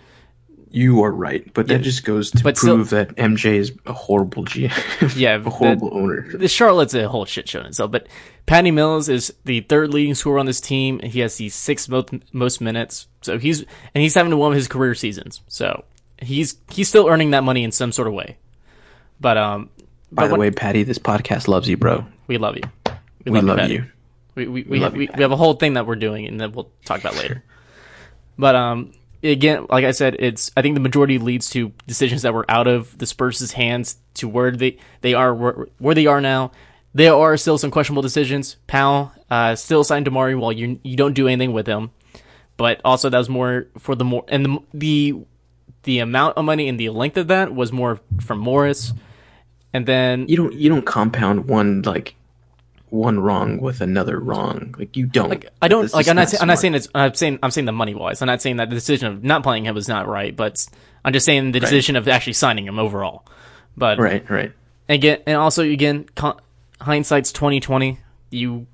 You 0.73 1.03
are 1.03 1.11
right, 1.11 1.53
but 1.53 1.67
that 1.67 1.79
Yeah. 1.79 1.83
just 1.83 2.05
goes 2.05 2.31
to 2.31 2.43
But 2.45 2.57
still- 2.57 2.77
prove 2.77 2.91
that 2.91 3.17
MJ 3.17 3.57
is 3.57 3.73
a 3.87 3.93
horrible 3.93 4.45
GM. 4.45 4.71
Yeah, 5.17 5.37
a 5.45 5.51
horrible 5.51 5.91
owner. 5.93 6.27
the 6.33 6.47
Charlotte's 6.49 6.95
a 6.95 7.09
whole 7.09 7.25
shit 7.25 7.49
show 7.49 7.61
in 7.61 7.67
itself. 7.67 7.91
But 7.91 8.07
Patty 8.47 8.71
Mills 8.71 9.09
is 9.09 9.33
the 9.45 9.61
third 9.63 9.93
leading 9.93 10.15
scorer 10.15 10.39
on 10.39 10.47
this 10.47 10.61
team. 10.61 11.01
He 11.01 11.21
has 11.21 11.37
the 11.37 11.49
sixth 11.49 11.89
most, 11.89 12.11
most 12.33 12.61
minutes. 12.61 13.09
So 13.23 13.39
he's 13.39 13.61
and 13.95 14.03
he's 14.03 14.15
having 14.15 14.37
one 14.37 14.53
of 14.53 14.57
his 14.57 14.69
career 14.69 14.95
seasons. 14.95 15.41
So 15.49 15.85
he's 16.23 16.57
he's 16.71 16.89
still 16.89 17.09
earning 17.09 17.33
that 17.33 17.43
money 17.43 17.65
in 17.65 17.73
some 17.73 17.91
sort 17.91 18.07
of 18.09 18.15
way. 18.15 18.37
But 19.21 19.37
um, 19.39 19.71
By 20.13 20.23
but 20.23 20.27
the 20.29 20.31
what- 20.35 20.41
way, 20.41 20.51
Patty, 20.53 20.85
this 20.85 20.99
podcast 20.99 21.49
loves 21.49 21.69
you, 21.69 21.77
bro. 21.77 22.05
we 22.29 22.39
love 22.39 22.57
you. 22.57 22.63
We 23.27 23.41
love 23.41 23.59
Patty. 23.59 23.75
you. 23.75 23.85
We 24.37 24.47
we 24.47 24.63
we, 24.63 24.79
we, 24.89 25.05
you, 25.07 25.11
we 25.17 25.23
have 25.23 25.33
a 25.33 25.37
whole 25.37 25.55
thing 25.55 25.75
that 25.75 25.87
we're 25.87 25.97
doing, 25.97 26.27
and 26.29 26.41
that 26.41 26.53
we'll 26.55 26.71
talk 26.85 27.01
about 27.01 27.17
later. 27.17 27.43
But 28.39 28.55
um, 28.55 28.93
again, 29.23 29.67
like 29.69 29.85
I 29.85 29.91
said, 29.91 30.17
it's 30.19 30.51
I 30.57 30.63
think 30.63 30.75
the 30.75 30.81
majority 30.81 31.19
leads 31.19 31.51
to 31.51 31.73
decisions 31.87 32.23
that 32.23 32.35
were 32.35 32.45
out 32.49 32.67
of 32.67 32.97
the 32.99 33.07
Spurs' 33.07 33.53
hands 33.53 33.97
to 34.15 34.29
where 34.29 34.51
they 34.51 34.79
they 35.01 35.15
are 35.15 35.35
where, 35.35 35.67
where 35.79 35.95
they 35.95 36.07
are 36.07 36.21
now. 36.21 36.53
There 36.93 37.15
are 37.15 37.37
still 37.37 37.57
some 37.57 37.71
questionable 37.71 38.03
decisions. 38.03 38.57
Powell 38.67 39.13
uh, 39.31 39.55
still 39.55 39.85
signed 39.85 40.07
DeMarre 40.07 40.39
while 40.39 40.53
you 40.53 40.81
you 40.83 40.97
don't 40.97 41.15
do 41.15 41.29
anything 41.29 41.53
with 41.53 41.67
him, 41.67 41.91
but 42.57 42.81
also 42.85 43.09
that 43.09 43.19
was 43.19 43.29
more 43.29 43.67
for 43.79 43.95
the 43.95 44.05
more 44.05 44.25
and 44.29 44.45
the 44.45 44.59
the 44.75 45.15
the 45.85 45.99
amount 46.01 46.37
of 46.37 46.45
money 46.45 46.69
and 46.69 46.79
the 46.79 46.91
length 46.91 47.17
of 47.17 47.29
that 47.29 47.55
was 47.55 47.73
more 47.73 48.01
from 48.21 48.39
Morris, 48.39 48.93
and 49.73 49.87
then 49.87 50.27
You 50.29 50.37
don't 50.37 50.53
you 50.55 50.69
don't 50.69 50.85
compound 50.85 51.49
one 51.49 51.83
like 51.83 52.17
one 52.91 53.21
wrong 53.21 53.59
with 53.61 53.81
another 53.81 54.19
wrong. 54.19 54.75
Like 54.79 54.97
you 54.97 55.07
don't. 55.07 55.31
like 55.31 55.47
I 55.63 55.69
don't 55.69 55.93
like 55.93 56.09
I'm 56.09 56.17
not, 56.17 56.41
I'm 56.41 56.49
not 56.49 56.59
saying 56.59 56.75
it's 56.75 56.89
I'm 56.95 57.15
saying 57.15 57.39
I'm 57.43 57.51
saying 57.51 57.65
the 57.65 57.73
money 57.73 57.95
wise. 57.95 58.21
I'm 58.23 58.27
not 58.27 58.43
saying 58.43 58.57
that 58.57 58.69
the 58.71 58.75
decision 58.75 59.09
of 59.09 59.25
not 59.25 59.43
playing 59.43 59.65
him 59.65 59.75
was 59.75 59.89
not 59.89 60.09
right, 60.09 60.35
but 60.35 60.67
I'm 61.05 61.13
just 61.13 61.27
saying 61.27 61.53
the 61.53 61.61
decision 61.61 61.97
of 61.97 62.09
actually 62.09 62.35
signing 62.35 62.67
him 62.67 62.79
overall. 62.79 63.25
But 63.77 63.99
Right, 63.99 64.29
right. 64.29 64.53
again, 64.89 65.23
and 65.27 65.37
also 65.37 65.63
again, 65.63 66.07
con- 66.15 66.41
hindsight's 66.81 67.33
2020. 67.33 67.99
You 68.31 68.67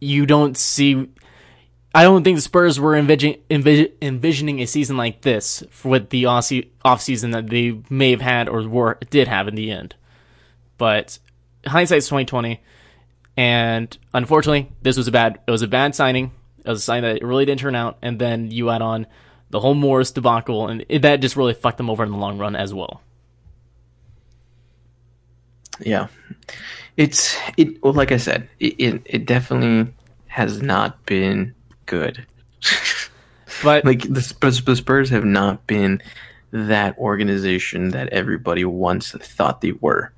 you 0.00 0.26
don't 0.26 0.56
see. 0.56 1.08
I 1.94 2.02
don't 2.02 2.24
think 2.24 2.36
the 2.36 2.42
Spurs 2.42 2.80
were 2.80 2.96
envision, 2.96 3.36
envis- 3.48 3.92
envisioning 4.02 4.60
a 4.60 4.66
season 4.66 4.96
like 4.96 5.22
this 5.22 5.62
for 5.70 5.90
with 5.90 6.10
the 6.10 6.26
off 6.26 7.00
season 7.00 7.30
that 7.30 7.48
they 7.48 7.80
may 7.88 8.10
have 8.10 8.20
had 8.20 8.48
or 8.48 8.68
were 8.68 8.98
did 9.10 9.28
have 9.28 9.46
in 9.46 9.54
the 9.54 9.70
end. 9.70 9.94
But 10.76 11.18
hindsight's 11.64 12.06
2020, 12.06 12.60
and 13.36 13.96
unfortunately, 14.12 14.70
this 14.82 14.96
was 14.96 15.08
a 15.08 15.12
bad. 15.12 15.40
It 15.46 15.50
was 15.50 15.62
a 15.62 15.68
bad 15.68 15.94
signing. 15.94 16.32
It 16.64 16.68
was 16.68 16.80
a 16.80 16.82
sign 16.82 17.02
that 17.02 17.16
it 17.16 17.24
really 17.24 17.44
didn't 17.44 17.60
turn 17.60 17.74
out, 17.74 17.98
and 18.02 18.18
then 18.18 18.50
you 18.50 18.70
add 18.70 18.82
on 18.82 19.06
the 19.50 19.60
whole 19.60 19.74
Morris 19.74 20.12
debacle, 20.12 20.68
and 20.68 20.84
it, 20.88 21.02
that 21.02 21.20
just 21.20 21.36
really 21.36 21.54
fucked 21.54 21.78
them 21.78 21.90
over 21.90 22.04
in 22.04 22.10
the 22.10 22.16
long 22.16 22.38
run 22.38 22.56
as 22.56 22.72
well. 22.72 23.02
Yeah, 25.80 26.06
it's 26.96 27.36
it. 27.56 27.82
Well, 27.82 27.92
like 27.92 28.12
I 28.12 28.16
said, 28.18 28.48
it 28.60 28.74
it, 28.78 29.02
it 29.04 29.26
definitely 29.26 29.92
has 30.28 30.62
not 30.62 31.04
been 31.06 31.54
good. 31.86 32.26
But 33.62 33.84
like 33.84 34.02
the 34.02 34.60
the 34.64 34.76
Spurs 34.76 35.10
have 35.10 35.24
not 35.24 35.66
been 35.66 36.02
that 36.50 36.96
organization 36.98 37.90
that 37.90 38.08
everybody 38.08 38.64
once 38.64 39.12
thought 39.12 39.60
they 39.60 39.72
were, 39.72 40.12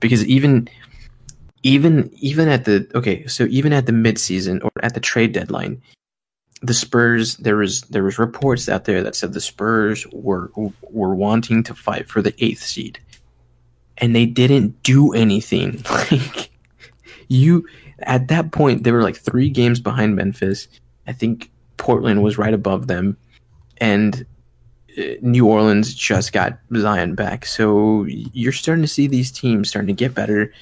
because 0.00 0.24
even 0.26 0.68
even 1.64 2.10
even 2.18 2.48
at 2.48 2.66
the 2.66 2.86
okay, 2.94 3.26
so 3.26 3.44
even 3.44 3.72
at 3.72 3.86
the 3.86 3.92
midseason 3.92 4.62
or 4.62 4.70
at 4.82 4.94
the 4.94 5.00
trade 5.00 5.32
deadline, 5.32 5.82
the 6.60 6.74
Spurs 6.74 7.36
there 7.38 7.56
was 7.56 7.80
there 7.82 8.04
was 8.04 8.18
reports 8.18 8.68
out 8.68 8.84
there 8.84 9.02
that 9.02 9.16
said 9.16 9.32
the 9.32 9.40
Spurs 9.40 10.06
were 10.12 10.52
were 10.54 11.14
wanting 11.14 11.64
to 11.64 11.74
fight 11.74 12.06
for 12.06 12.22
the 12.22 12.34
eighth 12.38 12.62
seed, 12.62 13.00
and 13.98 14.14
they 14.14 14.26
didn't 14.26 14.80
do 14.84 15.12
anything. 15.12 15.82
Like 15.90 16.50
you 17.28 17.66
at 18.00 18.28
that 18.28 18.52
point, 18.52 18.84
they 18.84 18.92
were 18.92 19.02
like 19.02 19.16
three 19.16 19.48
games 19.48 19.80
behind 19.80 20.14
Memphis. 20.14 20.68
I 21.06 21.12
think 21.12 21.50
Portland 21.78 22.22
was 22.22 22.36
right 22.36 22.52
above 22.52 22.88
them, 22.88 23.16
and 23.78 24.26
uh, 24.98 25.02
New 25.22 25.46
Orleans 25.46 25.94
just 25.94 26.34
got 26.34 26.58
Zion 26.76 27.14
back. 27.14 27.46
So 27.46 28.04
you're 28.04 28.52
starting 28.52 28.82
to 28.82 28.88
see 28.88 29.06
these 29.06 29.32
teams 29.32 29.70
starting 29.70 29.96
to 29.96 29.98
get 29.98 30.14
better, 30.14 30.52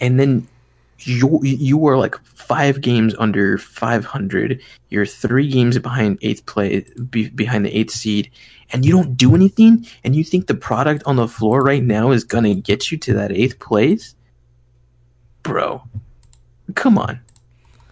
and 0.00 0.20
then 0.20 0.46
you 1.00 1.40
you 1.42 1.76
were 1.76 1.96
like 1.96 2.16
five 2.24 2.80
games 2.80 3.14
under 3.18 3.58
500. 3.58 4.60
You're 4.88 5.06
three 5.06 5.48
games 5.48 5.78
behind 5.78 6.18
eighth 6.22 6.46
play 6.46 6.84
be, 7.10 7.28
behind 7.28 7.64
the 7.66 7.76
eighth 7.76 7.92
seed, 7.92 8.30
and 8.72 8.84
you 8.84 8.92
don't 8.92 9.16
do 9.16 9.34
anything. 9.34 9.86
And 10.04 10.16
you 10.16 10.24
think 10.24 10.46
the 10.46 10.54
product 10.54 11.02
on 11.06 11.16
the 11.16 11.28
floor 11.28 11.60
right 11.60 11.82
now 11.82 12.10
is 12.10 12.24
gonna 12.24 12.54
get 12.54 12.90
you 12.90 12.98
to 12.98 13.14
that 13.14 13.32
eighth 13.32 13.58
place, 13.58 14.14
bro? 15.42 15.82
Come 16.74 16.98
on, 16.98 17.20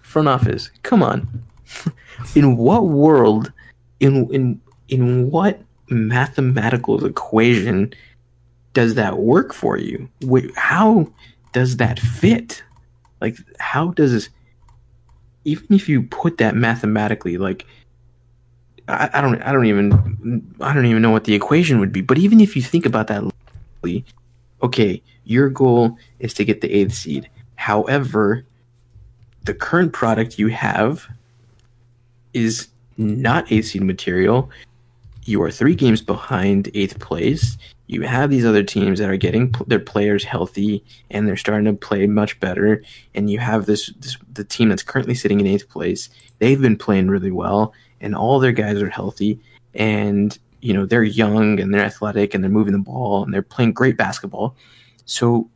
front 0.02 0.28
office. 0.28 0.70
Come 0.82 1.02
on. 1.02 1.44
in 2.34 2.56
what 2.56 2.86
world? 2.86 3.52
In 4.00 4.32
in 4.32 4.60
in 4.88 5.30
what 5.30 5.60
mathematical 5.88 7.04
equation 7.04 7.92
does 8.72 8.94
that 8.94 9.18
work 9.18 9.52
for 9.52 9.76
you? 9.76 10.08
How 10.56 11.06
does 11.54 11.78
that 11.78 11.98
fit? 11.98 12.62
Like, 13.22 13.38
how 13.58 13.92
does 13.92 14.12
this, 14.12 14.28
even 15.46 15.68
if 15.70 15.88
you 15.88 16.02
put 16.02 16.36
that 16.36 16.54
mathematically, 16.54 17.38
like, 17.38 17.64
I, 18.88 19.08
I 19.14 19.20
don't, 19.22 19.40
I 19.40 19.52
don't 19.52 19.64
even, 19.64 20.54
I 20.60 20.74
don't 20.74 20.84
even 20.84 21.00
know 21.00 21.10
what 21.10 21.24
the 21.24 21.34
equation 21.34 21.80
would 21.80 21.92
be. 21.92 22.02
But 22.02 22.18
even 22.18 22.40
if 22.40 22.54
you 22.54 22.60
think 22.60 22.84
about 22.84 23.06
that, 23.06 23.24
okay, 24.62 25.02
your 25.24 25.48
goal 25.48 25.96
is 26.18 26.34
to 26.34 26.44
get 26.44 26.60
the 26.60 26.70
eighth 26.70 26.92
seed. 26.92 27.30
However, 27.56 28.44
the 29.44 29.54
current 29.54 29.92
product 29.94 30.38
you 30.38 30.48
have 30.48 31.06
is 32.34 32.68
not 32.98 33.50
eighth 33.50 33.68
seed 33.68 33.82
material. 33.82 34.50
You 35.24 35.40
are 35.42 35.50
three 35.50 35.74
games 35.74 36.02
behind 36.02 36.70
eighth 36.74 36.98
place. 36.98 37.56
You 37.86 38.02
have 38.02 38.30
these 38.30 38.46
other 38.46 38.62
teams 38.62 38.98
that 38.98 39.10
are 39.10 39.16
getting 39.16 39.52
pl- 39.52 39.66
their 39.66 39.80
players 39.80 40.24
healthy 40.24 40.82
and 41.10 41.28
they're 41.28 41.36
starting 41.36 41.66
to 41.66 41.74
play 41.74 42.06
much 42.06 42.40
better. 42.40 42.82
And 43.14 43.30
you 43.30 43.38
have 43.38 43.66
this, 43.66 43.92
this 44.00 44.16
the 44.32 44.44
team 44.44 44.70
that's 44.70 44.82
currently 44.82 45.14
sitting 45.14 45.40
in 45.40 45.46
eighth 45.46 45.68
place. 45.68 46.08
They've 46.38 46.60
been 46.60 46.76
playing 46.76 47.08
really 47.08 47.30
well, 47.30 47.74
and 48.00 48.14
all 48.14 48.38
their 48.38 48.52
guys 48.52 48.80
are 48.80 48.90
healthy. 48.90 49.38
And 49.74 50.36
you 50.64 50.72
know 50.72 50.86
they're 50.86 51.04
young 51.04 51.60
and 51.60 51.72
they're 51.72 51.84
athletic 51.84 52.32
and 52.32 52.42
they're 52.42 52.50
moving 52.50 52.72
the 52.72 52.78
ball 52.78 53.22
and 53.22 53.34
they're 53.34 53.42
playing 53.42 53.72
great 53.72 53.98
basketball. 53.98 54.56
So 55.04 55.50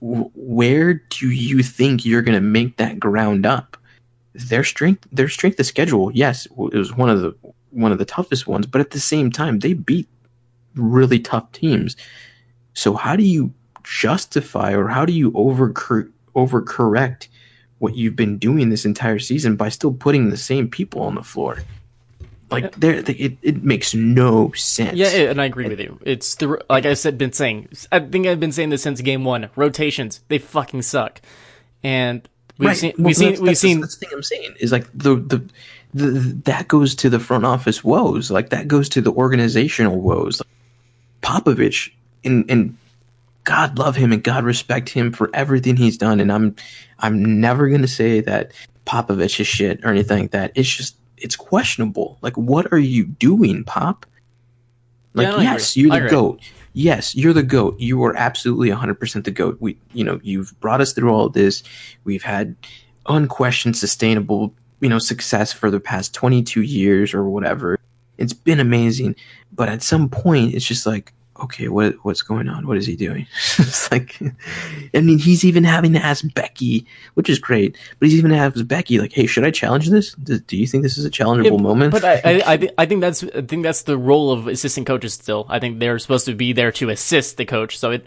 w- 0.00 0.30
where 0.34 0.94
do 0.94 1.30
you 1.30 1.62
think 1.62 2.06
you're 2.06 2.22
going 2.22 2.34
to 2.34 2.40
make 2.40 2.78
that 2.78 2.98
ground 2.98 3.44
up? 3.44 3.76
Their 4.32 4.64
strength, 4.64 5.06
their 5.12 5.28
strength 5.28 5.60
of 5.60 5.66
schedule, 5.66 6.10
yes, 6.12 6.46
it 6.46 6.74
was 6.74 6.96
one 6.96 7.10
of 7.10 7.20
the 7.20 7.34
one 7.70 7.92
of 7.92 7.98
the 7.98 8.04
toughest 8.06 8.46
ones, 8.46 8.66
but 8.66 8.80
at 8.80 8.90
the 8.90 9.00
same 9.00 9.30
time, 9.30 9.58
they 9.58 9.74
beat 9.74 10.08
really 10.78 11.18
tough 11.18 11.50
teams. 11.52 11.96
So 12.74 12.94
how 12.94 13.16
do 13.16 13.24
you 13.24 13.52
justify 13.82 14.72
or 14.72 14.88
how 14.88 15.04
do 15.04 15.12
you 15.12 15.32
over 15.34 15.72
overcorrect 16.36 17.28
what 17.78 17.96
you've 17.96 18.16
been 18.16 18.38
doing 18.38 18.70
this 18.70 18.84
entire 18.84 19.18
season 19.18 19.56
by 19.56 19.68
still 19.68 19.92
putting 19.92 20.30
the 20.30 20.36
same 20.36 20.68
people 20.68 21.02
on 21.02 21.14
the 21.14 21.22
floor? 21.22 21.58
Like 22.50 22.74
there, 22.76 22.94
it, 22.94 23.36
it 23.42 23.62
makes 23.62 23.94
no 23.94 24.52
sense. 24.52 24.96
Yeah, 24.96 25.08
and 25.08 25.40
I 25.40 25.44
agree 25.44 25.68
with 25.68 25.80
you. 25.80 25.98
It's 26.02 26.34
the 26.36 26.64
like 26.70 26.86
I 26.86 26.94
said, 26.94 27.18
been 27.18 27.32
saying. 27.32 27.68
I 27.92 28.00
think 28.00 28.26
I've 28.26 28.40
been 28.40 28.52
saying 28.52 28.70
this 28.70 28.82
since 28.82 29.02
game 29.02 29.24
one. 29.24 29.50
Rotations, 29.54 30.22
they 30.28 30.38
fucking 30.38 30.82
suck, 30.82 31.20
and 31.82 32.26
we've 32.56 32.74
seen 32.74 32.94
Well, 32.96 33.06
we've 33.06 33.16
seen 33.16 33.28
that's, 33.28 33.40
we've 33.40 33.48
that's, 33.48 33.60
seen 33.60 33.80
That's 33.80 33.96
the 33.96 34.06
thing 34.06 34.14
I'm 34.14 34.22
saying 34.22 34.54
is 34.60 34.72
like 34.72 34.86
the, 34.94 35.16
the 35.16 35.44
the 35.92 36.10
that 36.44 36.68
goes 36.68 36.94
to 36.96 37.10
the 37.10 37.20
front 37.20 37.44
office 37.44 37.84
woes. 37.84 38.30
Like 38.30 38.48
that 38.48 38.66
goes 38.66 38.88
to 38.90 39.02
the 39.02 39.12
organizational 39.12 40.00
woes. 40.00 40.40
Like, 40.40 40.48
Popovich 41.22 41.90
and 42.24 42.48
and 42.50 42.76
God 43.44 43.78
love 43.78 43.96
him 43.96 44.12
and 44.12 44.22
God 44.22 44.44
respect 44.44 44.90
him 44.90 45.12
for 45.12 45.30
everything 45.32 45.76
he's 45.76 45.96
done. 45.96 46.20
And 46.20 46.30
I'm 46.30 46.54
I'm 46.98 47.40
never 47.40 47.68
gonna 47.68 47.88
say 47.88 48.20
that 48.20 48.52
Popovich 48.86 49.40
is 49.40 49.46
shit 49.46 49.80
or 49.84 49.88
anything 49.90 50.22
like 50.22 50.30
that. 50.32 50.52
It's 50.54 50.68
just 50.68 50.96
it's 51.16 51.36
questionable. 51.36 52.18
Like 52.20 52.36
what 52.36 52.72
are 52.72 52.78
you 52.78 53.04
doing, 53.04 53.64
Pop? 53.64 54.06
Like 55.14 55.28
Yeah, 55.28 55.40
yes, 55.40 55.76
agree. 55.76 55.82
you're 55.90 56.00
the 56.00 56.08
goat. 56.08 56.40
Yes, 56.74 57.14
you're 57.16 57.32
the 57.32 57.42
goat. 57.42 57.80
You 57.80 58.04
are 58.04 58.16
absolutely 58.16 58.68
100% 58.68 59.24
the 59.24 59.30
goat. 59.30 59.56
We 59.60 59.78
you 59.92 60.04
know, 60.04 60.20
you've 60.22 60.58
brought 60.60 60.80
us 60.80 60.92
through 60.92 61.10
all 61.10 61.26
of 61.26 61.32
this. 61.32 61.62
We've 62.04 62.22
had 62.22 62.54
unquestioned 63.06 63.76
sustainable, 63.76 64.54
you 64.80 64.88
know, 64.88 64.98
success 64.98 65.52
for 65.52 65.70
the 65.70 65.80
past 65.80 66.14
22 66.14 66.62
years 66.62 67.14
or 67.14 67.28
whatever. 67.28 67.78
It's 68.18 68.32
been 68.32 68.60
amazing, 68.60 69.16
but 69.58 69.68
at 69.68 69.82
some 69.82 70.08
point 70.08 70.54
it's 70.54 70.64
just 70.64 70.86
like, 70.86 71.12
okay, 71.40 71.68
what 71.68 71.96
what's 72.04 72.22
going 72.22 72.48
on? 72.48 72.66
What 72.66 72.76
is 72.76 72.86
he 72.86 72.94
doing? 72.94 73.26
it's 73.58 73.90
like, 73.90 74.16
I 74.94 75.00
mean, 75.00 75.18
he's 75.18 75.44
even 75.44 75.64
having 75.64 75.92
to 75.94 75.98
ask 75.98 76.24
Becky, 76.32 76.86
which 77.14 77.28
is 77.28 77.40
great, 77.40 77.76
but 77.98 78.08
he's 78.08 78.18
even 78.18 78.32
asked 78.32 78.66
Becky, 78.68 79.00
like, 79.00 79.12
hey, 79.12 79.26
should 79.26 79.44
I 79.44 79.50
challenge 79.50 79.90
this? 79.90 80.14
Do, 80.14 80.38
do 80.38 80.56
you 80.56 80.66
think 80.68 80.84
this 80.84 80.96
is 80.96 81.04
a 81.04 81.10
challengeable 81.10 81.58
Yeah, 81.58 81.62
moment? 81.62 81.92
But 81.92 82.04
I, 82.04 82.14
I, 82.24 82.42
I, 82.46 82.68
I 82.78 82.86
think 82.86 83.00
that's 83.00 83.24
I 83.24 83.42
think 83.42 83.64
that's 83.64 83.82
the 83.82 83.98
role 83.98 84.30
of 84.30 84.46
assistant 84.46 84.86
coaches. 84.86 85.14
Still, 85.14 85.44
I 85.48 85.58
think 85.58 85.80
they're 85.80 85.98
supposed 85.98 86.26
to 86.26 86.34
be 86.34 86.52
there 86.52 86.70
to 86.72 86.90
assist 86.90 87.36
the 87.36 87.44
coach. 87.44 87.78
So 87.78 87.90
it, 87.90 88.06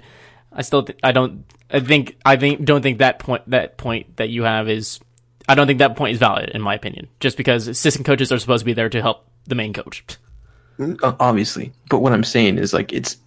I 0.53 0.61
still, 0.61 0.83
th- 0.83 0.99
I 1.03 1.11
don't, 1.11 1.45
I 1.69 1.81
think, 1.81 2.17
I 2.25 2.37
think, 2.37 2.63
don't 2.63 2.81
think 2.81 2.99
that 2.99 3.19
point, 3.19 3.49
that 3.49 3.77
point 3.77 4.17
that 4.17 4.29
you 4.29 4.43
have 4.43 4.69
is, 4.69 4.99
I 5.47 5.55
don't 5.55 5.67
think 5.67 5.79
that 5.79 5.95
point 5.95 6.13
is 6.13 6.19
valid 6.19 6.49
in 6.49 6.61
my 6.61 6.75
opinion. 6.75 7.09
Just 7.19 7.37
because 7.37 7.67
assistant 7.67 8.05
coaches 8.05 8.31
are 8.31 8.39
supposed 8.39 8.61
to 8.61 8.65
be 8.65 8.73
there 8.73 8.89
to 8.89 9.01
help 9.01 9.25
the 9.47 9.55
main 9.55 9.73
coach. 9.73 10.05
Uh, 10.79 11.13
obviously, 11.19 11.71
but 11.89 11.99
what 11.99 12.13
I'm 12.13 12.23
saying 12.23 12.57
is 12.57 12.73
like 12.73 12.91
it's 12.91 13.17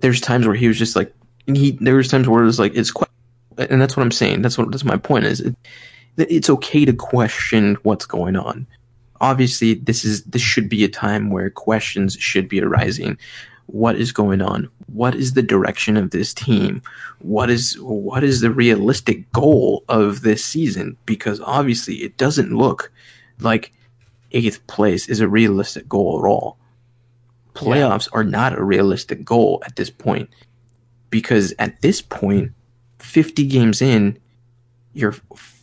there's 0.00 0.20
times 0.20 0.46
where 0.46 0.56
he 0.56 0.68
was 0.68 0.78
just 0.78 0.96
like 0.96 1.14
he 1.46 1.72
there 1.80 1.96
was 1.96 2.08
times 2.08 2.28
where 2.28 2.42
it 2.42 2.46
was 2.46 2.58
like 2.58 2.74
it's 2.74 2.90
que- 2.90 3.06
and 3.56 3.80
that's 3.80 3.96
what 3.96 4.02
I'm 4.02 4.10
saying. 4.10 4.42
That's 4.42 4.58
what 4.58 4.70
that's 4.70 4.84
my 4.84 4.96
point 4.96 5.26
is. 5.26 5.40
It, 5.40 5.56
it's 6.16 6.50
okay 6.50 6.84
to 6.84 6.92
question 6.92 7.76
what's 7.82 8.06
going 8.06 8.36
on. 8.36 8.66
Obviously, 9.20 9.74
this 9.74 10.04
is 10.04 10.24
this 10.24 10.42
should 10.42 10.68
be 10.68 10.84
a 10.84 10.88
time 10.88 11.30
where 11.30 11.50
questions 11.50 12.14
should 12.14 12.48
be 12.48 12.60
arising. 12.60 13.18
What 13.66 13.96
is 13.96 14.12
going 14.12 14.42
on? 14.42 14.68
What 14.92 15.14
is 15.14 15.32
the 15.32 15.42
direction 15.42 15.96
of 15.96 16.10
this 16.10 16.34
team? 16.34 16.82
What 17.20 17.50
is 17.50 17.78
what 17.80 18.22
is 18.22 18.40
the 18.40 18.50
realistic 18.50 19.30
goal 19.32 19.84
of 19.88 20.22
this 20.22 20.44
season? 20.44 20.96
Because 21.06 21.40
obviously, 21.40 21.96
it 21.96 22.16
doesn't 22.16 22.56
look 22.56 22.92
like 23.40 23.72
eighth 24.32 24.64
place 24.66 25.08
is 25.08 25.20
a 25.20 25.28
realistic 25.28 25.88
goal 25.88 26.18
at 26.18 26.28
all 26.28 26.58
playoffs 27.54 28.08
are 28.12 28.24
not 28.24 28.58
a 28.58 28.62
realistic 28.62 29.24
goal 29.24 29.62
at 29.66 29.76
this 29.76 29.90
point. 29.90 30.28
Because 31.10 31.54
at 31.58 31.80
this 31.80 32.02
point 32.02 32.52
50 32.98 33.46
games 33.46 33.80
in 33.80 34.18
you're 34.94 35.14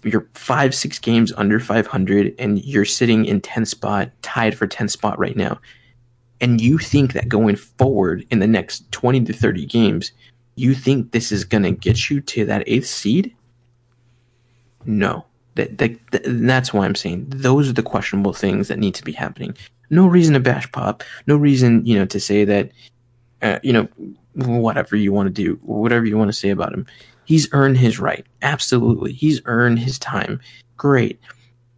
you're 0.04 0.28
5 0.34 0.76
6 0.76 1.00
games 1.00 1.34
under 1.38 1.60
500 1.60 2.36
and 2.39 2.64
you're 2.64 2.86
sitting 2.86 3.26
in 3.26 3.42
10th 3.42 3.68
spot 3.68 4.10
tied 4.22 4.58
for 4.58 4.68
10th 4.68 4.92
spot 4.92 5.20
right 5.20 5.36
now. 5.36 5.60
And 6.39 6.60
you 6.60 6.78
think 6.78 7.14
that 7.14 7.30
going 7.30 7.56
forward 7.56 8.26
in 8.32 8.39
the 8.39 8.48
next 8.48 8.92
20 8.92 9.26
to 9.26 9.34
30 9.34 9.66
games 9.66 10.12
you 10.56 10.74
think 10.74 11.12
this 11.12 11.32
is 11.32 11.44
going 11.44 11.64
to 11.64 11.72
get 11.72 12.10
you 12.10 12.22
to 12.22 12.46
that 12.46 12.66
8th 12.68 12.86
seed? 12.86 13.36
No. 14.86 15.26
That, 15.56 15.78
that, 15.80 15.98
that 16.12 16.22
that's 16.26 16.74
why 16.74 16.86
I'm 16.86 16.96
saying 16.96 17.26
those 17.28 17.70
are 17.70 17.74
the 17.74 17.84
questionable 17.84 18.34
things 18.34 18.70
that 18.70 18.80
need 18.80 18.96
to 18.96 19.04
be 19.04 19.12
happening 19.12 19.56
no 19.92 20.08
reason 20.08 20.34
to 20.34 20.39
bash 20.39 20.72
Pop. 20.72 21.04
No 21.28 21.36
reason, 21.36 21.86
you 21.86 22.00
know, 22.00 22.06
to 22.06 22.20
say 22.20 22.46
that, 22.46 22.72
uh, 23.42 23.60
you 23.62 23.74
know, 23.74 23.88
whatever 24.34 24.96
you 24.96 25.12
want 25.12 25.28
to 25.28 25.34
do, 25.34 25.60
whatever 25.62 26.06
you 26.06 26.18
want 26.18 26.30
to 26.30 26.38
say 26.38 26.50
about 26.50 26.74
him. 26.74 26.88
He's 27.26 27.48
earned 27.52 27.78
his 27.78 28.00
right. 28.00 28.26
Absolutely. 28.42 29.14
He's 29.14 29.42
earned 29.46 29.80
his 29.80 30.00
time. 30.00 30.39
Great. 30.78 31.20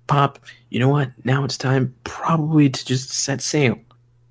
Pop, 0.08 0.40
you 0.70 0.80
know 0.80 0.90
what? 0.90 1.12
Now 1.26 1.44
it's 1.44 1.58
time 1.58 1.94
probably 2.04 2.70
to 2.70 2.86
just 2.86 3.10
set 3.10 3.42
sail. 3.42 3.80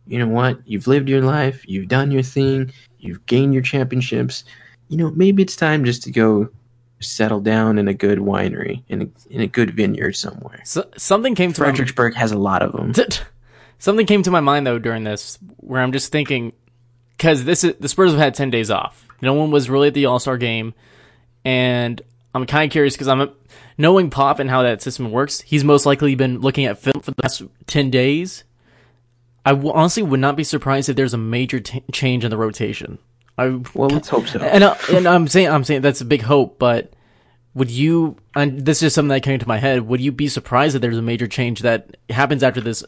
You 0.06 0.18
know 0.18 0.28
what? 0.28 0.60
You've 0.64 0.86
lived 0.86 1.08
your 1.08 1.22
life. 1.22 1.64
You've 1.68 1.88
done 1.88 2.10
your 2.10 2.22
thing. 2.22 2.72
You've 2.98 3.24
gained 3.26 3.52
your 3.52 3.62
championships. 3.62 4.44
You 4.88 4.96
know, 4.96 5.10
maybe 5.10 5.42
it's 5.42 5.56
time 5.56 5.84
just 5.84 6.02
to 6.04 6.10
go 6.10 6.48
settle 7.00 7.40
down 7.40 7.78
in 7.78 7.88
a 7.88 7.94
good 7.94 8.18
winery, 8.18 8.82
in 8.88 9.02
a, 9.02 9.32
in 9.32 9.40
a 9.40 9.46
good 9.46 9.74
vineyard 9.74 10.12
somewhere. 10.12 10.60
So, 10.64 10.88
something 10.96 11.34
came 11.34 11.52
to 11.52 11.60
my 11.60 11.66
Fredericksburg 11.68 12.14
has 12.14 12.30
a 12.30 12.38
lot 12.38 12.62
of 12.62 12.72
them. 12.72 12.92
Something 13.82 14.06
came 14.06 14.22
to 14.22 14.30
my 14.30 14.38
mind 14.38 14.64
though 14.64 14.78
during 14.78 15.02
this, 15.02 15.40
where 15.56 15.82
I'm 15.82 15.90
just 15.90 16.12
thinking, 16.12 16.52
because 17.16 17.42
this 17.42 17.64
is 17.64 17.74
the 17.80 17.88
Spurs 17.88 18.12
have 18.12 18.20
had 18.20 18.34
ten 18.34 18.48
days 18.48 18.70
off. 18.70 19.08
No 19.20 19.34
one 19.34 19.50
was 19.50 19.68
really 19.68 19.88
at 19.88 19.94
the 19.94 20.06
All 20.06 20.20
Star 20.20 20.38
game, 20.38 20.72
and 21.44 22.00
I'm 22.32 22.46
kind 22.46 22.64
of 22.64 22.70
curious 22.70 22.94
because 22.94 23.08
I'm 23.08 23.30
knowing 23.76 24.08
Pop 24.08 24.38
and 24.38 24.48
how 24.48 24.62
that 24.62 24.82
system 24.82 25.10
works. 25.10 25.40
He's 25.40 25.64
most 25.64 25.84
likely 25.84 26.14
been 26.14 26.38
looking 26.38 26.64
at 26.66 26.78
film 26.78 27.02
for 27.02 27.10
the 27.10 27.20
past 27.20 27.42
ten 27.66 27.90
days. 27.90 28.44
I 29.44 29.50
w- 29.50 29.74
honestly 29.74 30.04
would 30.04 30.20
not 30.20 30.36
be 30.36 30.44
surprised 30.44 30.88
if 30.88 30.94
there's 30.94 31.12
a 31.14 31.18
major 31.18 31.58
t- 31.58 31.82
change 31.90 32.22
in 32.22 32.30
the 32.30 32.36
rotation. 32.36 32.98
I 33.36 33.48
Well, 33.74 33.88
let's 33.90 34.10
hope 34.10 34.28
so. 34.28 34.38
and 34.38 34.62
uh, 34.62 34.76
and 34.92 35.08
I'm 35.08 35.26
saying 35.26 35.48
I'm 35.48 35.64
saying 35.64 35.80
that's 35.80 36.00
a 36.00 36.04
big 36.04 36.22
hope, 36.22 36.60
but 36.60 36.92
would 37.54 37.68
you? 37.68 38.14
And 38.36 38.64
this 38.64 38.80
is 38.80 38.94
something 38.94 39.08
that 39.08 39.24
came 39.24 39.40
to 39.40 39.48
my 39.48 39.58
head. 39.58 39.82
Would 39.88 40.00
you 40.00 40.12
be 40.12 40.28
surprised 40.28 40.76
that 40.76 40.78
there's 40.78 40.98
a 40.98 41.02
major 41.02 41.26
change 41.26 41.62
that 41.62 41.96
happens 42.08 42.44
after 42.44 42.60
this, 42.60 42.84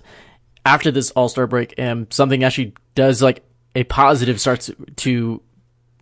after 0.64 0.90
this 0.90 1.10
All 1.12 1.28
Star 1.28 1.46
break, 1.46 1.74
and 1.78 2.12
something 2.12 2.44
actually 2.44 2.74
does 2.94 3.22
like 3.22 3.44
a 3.74 3.84
positive 3.84 4.40
starts 4.40 4.70
to 4.96 5.42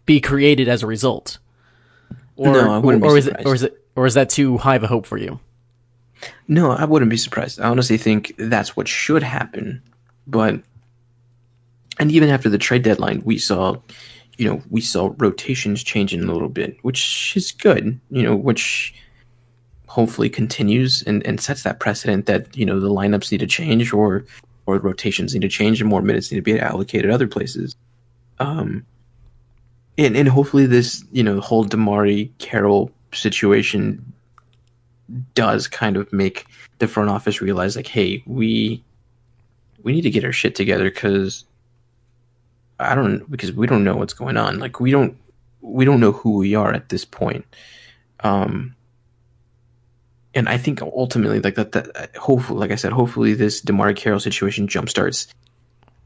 be 0.06 0.20
created 0.20 0.68
as 0.68 0.82
a 0.82 0.86
result? 0.86 1.38
Or, 2.36 2.52
No, 2.52 2.72
I 2.72 2.78
wouldn't 2.78 3.02
be 3.02 3.08
or 3.08 3.18
is 3.18 3.26
it, 3.26 3.46
or 3.46 3.54
is 3.54 3.62
it, 3.62 3.84
or 3.96 4.06
is 4.06 4.14
that 4.14 4.30
too 4.30 4.58
high 4.58 4.76
of 4.76 4.82
a 4.82 4.86
hope 4.86 5.06
for 5.06 5.18
you? 5.18 5.40
No, 6.48 6.70
I 6.70 6.84
wouldn't 6.84 7.10
be 7.10 7.16
surprised. 7.16 7.60
I 7.60 7.68
honestly 7.68 7.98
think 7.98 8.34
that's 8.38 8.76
what 8.76 8.88
should 8.88 9.22
happen. 9.22 9.82
But 10.26 10.60
and 11.98 12.10
even 12.12 12.30
after 12.30 12.48
the 12.48 12.58
trade 12.58 12.82
deadline, 12.82 13.22
we 13.24 13.38
saw, 13.38 13.76
you 14.38 14.48
know, 14.48 14.62
we 14.70 14.80
saw 14.80 15.12
rotations 15.18 15.82
changing 15.82 16.22
a 16.22 16.32
little 16.32 16.48
bit, 16.48 16.76
which 16.82 17.34
is 17.36 17.52
good. 17.52 17.98
You 18.10 18.22
know, 18.22 18.36
which 18.36 18.94
hopefully 19.86 20.30
continues 20.30 21.02
and, 21.02 21.26
and 21.26 21.38
sets 21.38 21.64
that 21.64 21.78
precedent 21.80 22.24
that 22.26 22.56
you 22.56 22.64
know 22.64 22.80
the 22.80 22.88
lineups 22.88 23.30
need 23.30 23.40
to 23.40 23.46
change 23.46 23.92
or 23.92 24.24
or 24.66 24.78
rotations 24.78 25.34
need 25.34 25.42
to 25.42 25.48
change 25.48 25.80
and 25.80 25.90
more 25.90 26.02
minutes 26.02 26.30
need 26.30 26.38
to 26.38 26.42
be 26.42 26.58
allocated 26.58 27.10
other 27.10 27.26
places. 27.26 27.76
Um, 28.38 28.86
and 29.98 30.16
and 30.16 30.28
hopefully 30.28 30.66
this 30.66 31.04
you 31.12 31.22
know 31.22 31.40
whole 31.40 31.64
DeMarre 31.64 32.30
Carroll 32.38 32.90
situation 33.12 34.12
does 35.34 35.68
kind 35.68 35.96
of 35.96 36.12
make 36.12 36.46
the 36.78 36.88
front 36.88 37.10
office 37.10 37.40
realize 37.40 37.76
like 37.76 37.86
hey 37.86 38.22
we 38.26 38.82
we 39.82 39.92
need 39.92 40.02
to 40.02 40.10
get 40.10 40.24
our 40.24 40.32
shit 40.32 40.54
together 40.54 40.84
because 40.84 41.44
i 42.80 42.94
don't 42.94 43.30
because 43.30 43.52
we 43.52 43.66
don't 43.66 43.84
know 43.84 43.96
what's 43.96 44.14
going 44.14 44.36
on 44.36 44.58
like 44.58 44.80
we 44.80 44.90
don't 44.90 45.16
we 45.60 45.84
don't 45.84 46.00
know 46.00 46.12
who 46.12 46.38
we 46.38 46.54
are 46.54 46.72
at 46.72 46.88
this 46.88 47.04
point 47.04 47.44
um 48.20 48.74
and 50.34 50.48
i 50.48 50.56
think 50.56 50.82
ultimately 50.82 51.40
like 51.40 51.54
that 51.54 51.72
that 51.72 52.14
hopefully 52.16 52.58
like 52.58 52.70
i 52.70 52.74
said 52.74 52.92
hopefully 52.92 53.34
this 53.34 53.60
demar 53.60 53.92
carroll 53.92 54.20
situation 54.20 54.66
jumpstarts 54.66 55.26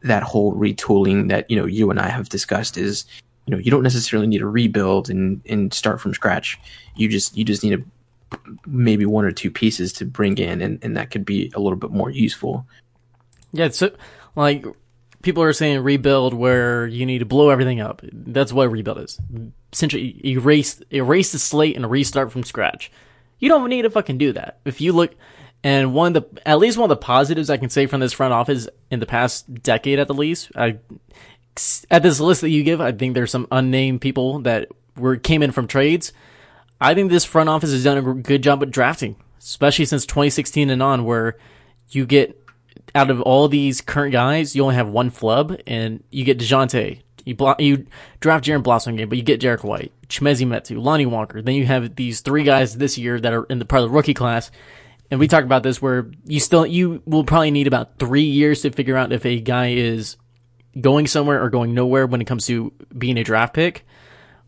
that 0.02 0.22
whole 0.22 0.54
retooling 0.54 1.28
that 1.28 1.50
you 1.50 1.56
know 1.56 1.66
you 1.66 1.90
and 1.90 2.00
i 2.00 2.08
have 2.08 2.28
discussed 2.28 2.76
is 2.76 3.04
you 3.46 3.52
know 3.52 3.58
you 3.58 3.70
don't 3.70 3.82
necessarily 3.82 4.26
need 4.26 4.38
to 4.38 4.48
rebuild 4.48 5.08
and 5.08 5.40
and 5.46 5.72
start 5.72 6.00
from 6.00 6.14
scratch 6.14 6.58
you 6.96 7.08
just 7.08 7.36
you 7.36 7.44
just 7.44 7.62
need 7.62 7.70
to 7.70 7.84
maybe 8.66 9.06
one 9.06 9.24
or 9.24 9.30
two 9.30 9.50
pieces 9.50 9.92
to 9.92 10.04
bring 10.04 10.36
in 10.38 10.60
and, 10.60 10.80
and 10.82 10.96
that 10.96 11.10
could 11.10 11.24
be 11.24 11.50
a 11.54 11.60
little 11.60 11.78
bit 11.78 11.90
more 11.90 12.10
useful 12.10 12.66
Yeah, 13.52 13.68
so 13.68 13.90
like 14.34 14.66
people 15.22 15.42
are 15.42 15.52
saying 15.52 15.80
rebuild 15.80 16.34
where 16.34 16.86
you 16.86 17.06
need 17.06 17.18
to 17.18 17.24
blow 17.24 17.50
everything 17.50 17.80
up. 17.80 18.00
That's 18.12 18.52
what 18.52 18.70
rebuild 18.70 18.98
is. 18.98 19.18
Essentially, 19.72 20.20
erase 20.24 20.80
erase 20.90 21.32
the 21.32 21.38
slate 21.38 21.76
and 21.76 21.90
restart 21.90 22.32
from 22.32 22.44
scratch. 22.44 22.90
You 23.38 23.48
don't 23.48 23.68
need 23.68 23.82
to 23.82 23.90
fucking 23.90 24.18
do 24.18 24.32
that. 24.32 24.58
If 24.64 24.80
you 24.80 24.92
look, 24.92 25.14
and 25.62 25.94
one 25.94 26.16
of 26.16 26.24
the 26.34 26.48
at 26.48 26.58
least 26.58 26.78
one 26.78 26.90
of 26.90 26.96
the 26.96 27.02
positives 27.02 27.50
I 27.50 27.56
can 27.56 27.70
say 27.70 27.86
from 27.86 28.00
this 28.00 28.12
front 28.12 28.32
office 28.32 28.68
in 28.90 29.00
the 29.00 29.06
past 29.06 29.52
decade 29.62 29.98
at 29.98 30.06
the 30.06 30.14
least, 30.14 30.50
I 30.54 30.78
at 31.90 32.02
this 32.02 32.20
list 32.20 32.42
that 32.42 32.50
you 32.50 32.62
give, 32.62 32.80
I 32.80 32.92
think 32.92 33.14
there's 33.14 33.30
some 33.30 33.48
unnamed 33.50 34.00
people 34.00 34.40
that 34.40 34.68
were 34.96 35.16
came 35.16 35.42
in 35.42 35.52
from 35.52 35.66
trades. 35.66 36.12
I 36.80 36.94
think 36.94 37.10
this 37.10 37.24
front 37.24 37.48
office 37.48 37.70
has 37.70 37.84
done 37.84 37.98
a 37.98 38.14
good 38.14 38.42
job 38.42 38.62
at 38.62 38.70
drafting, 38.70 39.16
especially 39.38 39.86
since 39.86 40.04
2016 40.04 40.68
and 40.68 40.82
on, 40.82 41.04
where 41.04 41.36
you 41.90 42.04
get 42.04 42.38
out 42.94 43.10
of 43.10 43.20
all 43.22 43.48
these 43.48 43.80
current 43.80 44.12
guys, 44.12 44.54
you 44.54 44.62
only 44.62 44.74
have 44.74 44.88
one 44.88 45.10
flub, 45.10 45.58
and 45.66 46.02
you 46.10 46.24
get 46.24 46.38
Dejounte. 46.38 47.00
You 47.26 47.34
blo- 47.34 47.56
you 47.58 47.86
draft 48.20 48.44
Jaron 48.44 48.62
Blossomgame, 48.62 49.08
but 49.08 49.18
you 49.18 49.24
get 49.24 49.40
Derrick 49.40 49.64
White, 49.64 49.92
Chimezie 50.08 50.46
Metu, 50.46 50.82
Lonnie 50.82 51.06
Walker. 51.06 51.42
Then 51.42 51.56
you 51.56 51.66
have 51.66 51.96
these 51.96 52.20
three 52.20 52.44
guys 52.44 52.78
this 52.78 52.96
year 52.96 53.20
that 53.20 53.32
are 53.34 53.44
in 53.44 53.58
the 53.58 53.64
part 53.64 53.82
of 53.82 53.90
the 53.90 53.94
rookie 53.94 54.14
class. 54.14 54.50
And 55.10 55.20
we 55.20 55.28
talked 55.28 55.44
about 55.44 55.62
this 55.62 55.82
where 55.82 56.10
you 56.24 56.40
still 56.40 56.64
you 56.64 57.02
will 57.04 57.24
probably 57.24 57.50
need 57.50 57.66
about 57.66 57.98
three 57.98 58.22
years 58.24 58.62
to 58.62 58.70
figure 58.70 58.96
out 58.96 59.12
if 59.12 59.26
a 59.26 59.40
guy 59.40 59.72
is 59.72 60.16
going 60.80 61.06
somewhere 61.06 61.42
or 61.42 61.50
going 61.50 61.74
nowhere 61.74 62.06
when 62.06 62.20
it 62.20 62.26
comes 62.26 62.46
to 62.46 62.72
being 62.96 63.18
a 63.18 63.24
draft 63.24 63.54
pick. 63.54 63.84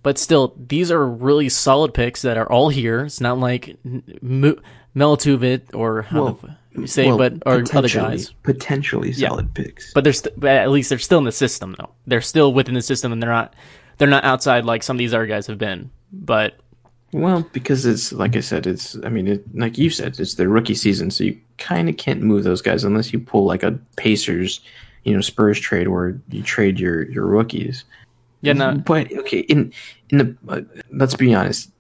But 0.05 0.17
still, 0.17 0.55
these 0.57 0.93
are 0.93 1.05
really 1.05 1.49
solid 1.49 1.93
picks 1.93 2.23
that 2.23 2.37
are 2.39 2.51
all 2.51 2.69
here. 2.69 3.07
It's 3.07 3.21
not 3.21 3.39
like 3.39 3.77
M- 3.85 4.57
Melituvit 4.95 5.75
or 5.75 6.03
how 6.03 6.23
Well, 6.25 6.35
to 6.35 6.57
say, 6.87 7.07
Well, 7.09 7.19
but 7.19 7.35
or 7.47 7.65
other 7.75 7.89
guys. 7.89 8.33
potentially 8.43 9.11
Yeah. 9.13 9.29
solid 9.29 9.53
picks 9.55 9.93
But 9.93 10.05
they're 10.05 10.13
st- 10.13 10.39
but 10.39 10.51
at 10.51 10.71
least 10.71 10.89
they're 10.91 10.99
still 10.99 11.19
in 11.19 11.25
the 11.25 11.33
system 11.33 11.75
though. 11.79 11.91
They're 12.07 12.21
still 12.21 12.53
within 12.53 12.75
the 12.75 12.83
system, 12.83 13.13
and 13.13 13.23
they're 13.23 13.31
not 13.31 13.55
they're 13.99 14.09
not 14.09 14.25
outside 14.25 14.65
like 14.65 14.83
some 14.83 14.97
of 14.97 14.99
these 14.99 15.13
other 15.15 15.27
guys 15.27 15.47
have 15.49 15.59
been. 15.59 15.91
But 16.13 16.55
well 17.13 17.41
because 17.55 17.87
it's 17.87 18.13
like 18.13 18.37
i 18.37 18.41
said 18.41 18.67
it's 18.67 18.95
i 19.03 19.09
mean 19.09 19.27
it, 19.27 19.43
like 19.57 19.79
you 19.79 19.89
said 19.89 20.21
it's 20.21 20.35
their 20.35 20.51
rookie 20.51 20.75
season 20.75 21.11
so 21.11 21.25
you 21.25 21.35
kind 21.57 21.89
of 21.89 21.97
can't 21.97 22.21
move 22.21 22.45
those 22.45 22.61
guys 22.61 22.85
unless 22.85 23.15
you 23.15 23.19
pull 23.19 23.47
like 23.47 23.63
a 23.63 23.73
pacers 23.97 24.61
you 25.05 25.15
know 25.15 25.23
spurs 25.23 25.59
trade 25.59 25.89
where 25.89 26.21
you 26.29 26.43
trade 26.43 26.79
your 26.79 27.11
your 27.11 27.25
rookies 27.25 27.85
Yeah, 28.43 28.53
no. 28.53 28.75
But 28.85 29.11
okay, 29.21 29.39
in 29.41 29.73
in 30.11 30.19
the 30.19 30.37
uh, 30.49 30.61
let's 30.93 31.17
be 31.17 31.35
honest. 31.35 31.71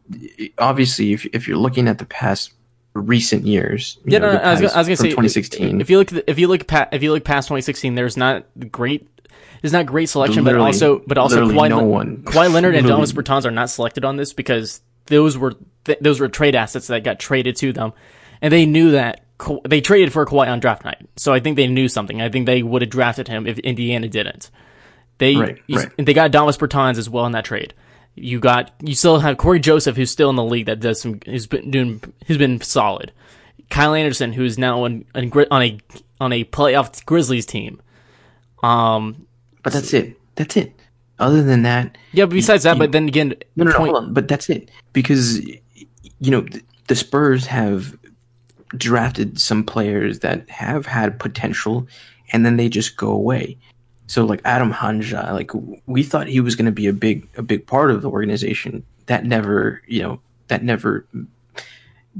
Obviously, 0.59 1.13
if 1.13 1.27
if 1.27 1.47
you're 1.47 1.59
looking 1.59 1.89
at 1.89 1.99
the 1.99 2.07
past 2.07 2.53
recent 2.99 3.47
years, 3.47 3.99
Yeah, 4.05 4.19
know, 4.19 4.27
no, 4.27 4.33
the 4.39 4.45
I 4.47 4.51
was, 4.53 4.61
gonna- 4.61 4.73
I 4.75 4.79
was 4.79 4.87
gonna 4.89 4.97
say 4.97 5.09
2016. 5.11 5.81
If 5.81 5.91
you 5.91 5.99
look, 5.99 6.13
if 6.27 6.39
you 6.39 6.49
look, 6.49 6.67
pa- 6.67 6.89
if 6.93 7.03
you 7.03 7.13
look 7.13 7.25
past 7.25 7.49
2016, 7.49 7.95
there's 7.95 8.17
not 8.17 8.45
great, 8.71 9.09
there's 9.63 9.73
not 9.73 9.87
great 9.87 10.09
selection, 10.09 10.45
but 10.45 10.57
also, 10.57 11.03
but 11.07 11.19
also 11.19 11.45
literally 11.45 11.55
Kawhi, 11.55 11.69
no 11.71 11.83
one. 11.85 12.17
Kawhi 12.19 12.53
Leonard 12.53 12.75
and 12.75 12.87
Literally. 12.87 13.07
Donis 13.07 13.13
Bertans 13.15 13.45
are 13.45 13.51
not 13.51 13.71
selected 13.71 14.05
on 14.05 14.17
this 14.17 14.33
because 14.33 14.81
those 15.07 15.37
were 15.39 15.55
th- 15.85 15.99
those 16.01 16.21
were 16.21 16.29
trade 16.29 16.55
assets 16.55 16.87
that 16.89 17.03
got 17.05 17.19
traded 17.19 17.57
to 17.57 17.73
them, 17.73 17.93
and 18.43 18.53
they 18.53 18.67
knew 18.67 18.91
that 18.93 19.23
Ka- 19.39 19.59
they 19.69 19.81
traded 19.81 20.13
for 20.13 20.25
Kawhi 20.27 20.49
on 20.49 20.61
draft 20.61 20.85
night. 20.85 20.99
So 21.17 21.33
I 21.33 21.41
think 21.41 21.57
they 21.57 21.67
knew 21.67 21.89
something. 21.89 22.21
I 22.21 22.29
think 22.29 22.47
they 22.47 22.63
would 22.63 22.83
have 22.83 22.91
drafted 22.91 23.29
him 23.29 23.47
if 23.47 23.59
Indiana 23.61 24.09
didn't. 24.09 24.51
They 25.19 25.35
Right, 25.37 25.59
right. 25.73 25.89
they 25.97 26.13
got 26.15 26.31
Donis 26.31 26.59
Bertans 26.59 26.99
as 26.99 27.09
well 27.11 27.27
in 27.27 27.33
that 27.33 27.45
trade. 27.45 27.75
You 28.23 28.41
got 28.41 28.73
you 28.83 28.95
still 28.95 29.19
have 29.21 29.37
Cory 29.37 29.61
Joseph 29.61 29.97
who's 29.97 30.11
still 30.11 30.31
in 30.31 30.37
the 30.37 30.45
league 30.45 30.67
that 30.67 30.81
does 30.81 31.01
some 31.01 31.21
who's 31.27 31.47
been 31.47 31.71
doing 31.71 32.03
who's 32.27 32.39
been 32.39 32.61
solid. 32.61 33.13
Kyle 33.71 33.95
Anderson 33.95 34.33
who's 34.33 34.59
now 34.59 34.85
on 34.85 35.05
on, 35.15 35.31
on 35.51 35.63
a 35.63 35.79
on 36.21 36.33
a 36.33 36.45
playoff 36.45 37.05
Grizzlies 37.05 37.47
team. 37.47 37.81
Um 38.63 39.27
but 39.63 39.73
that's 39.73 39.93
it. 39.93 40.19
That's 40.37 40.57
it. 40.57 40.73
Other 41.19 41.43
than 41.43 41.63
that, 41.63 41.99
yeah, 42.13 42.27
but 42.27 42.35
besides 42.35 42.63
that, 42.63 42.79
but 42.79 42.93
then 42.93 43.09
again, 43.09 43.35
No, 43.57 43.65
no, 43.65 43.71
no, 43.73 43.77
20 43.77 43.91
hold 43.91 44.05
on. 44.05 44.15
But 44.15 44.29
that's 44.29 44.49
it. 44.49 44.71
Because, 44.93 45.41
you 45.45 46.31
know, 46.31 46.43
th- 46.43 46.65
the 46.87 46.95
Spurs 46.95 47.47
have 47.47 47.99
drafted 48.77 49.41
some 49.41 49.65
players 49.65 50.21
that 50.21 50.49
have 50.49 50.87
had 50.87 51.19
potential 51.19 51.89
and 52.33 52.47
then 52.47 52.57
they 52.57 52.69
just 52.69 52.97
go 52.97 53.11
away. 53.11 53.59
So 54.09 54.25
like 54.25 54.41
Adam 54.45 54.71
Hanga, 54.73 55.31
like 55.33 55.53
we 55.87 56.03
thought 56.03 56.27
he 56.27 56.41
was 56.41 56.57
going 56.57 56.67
to 56.67 56.73
be 56.73 56.87
a 56.87 56.93
big 56.93 57.29
a 57.37 57.43
big 57.43 57.67
part 57.67 57.91
of 57.91 58.03
the 58.03 58.11
organization. 58.11 58.83
That 59.07 59.25
never, 59.25 59.83
you 59.87 60.03
know, 60.03 60.21
that 60.49 60.65
never 60.65 61.07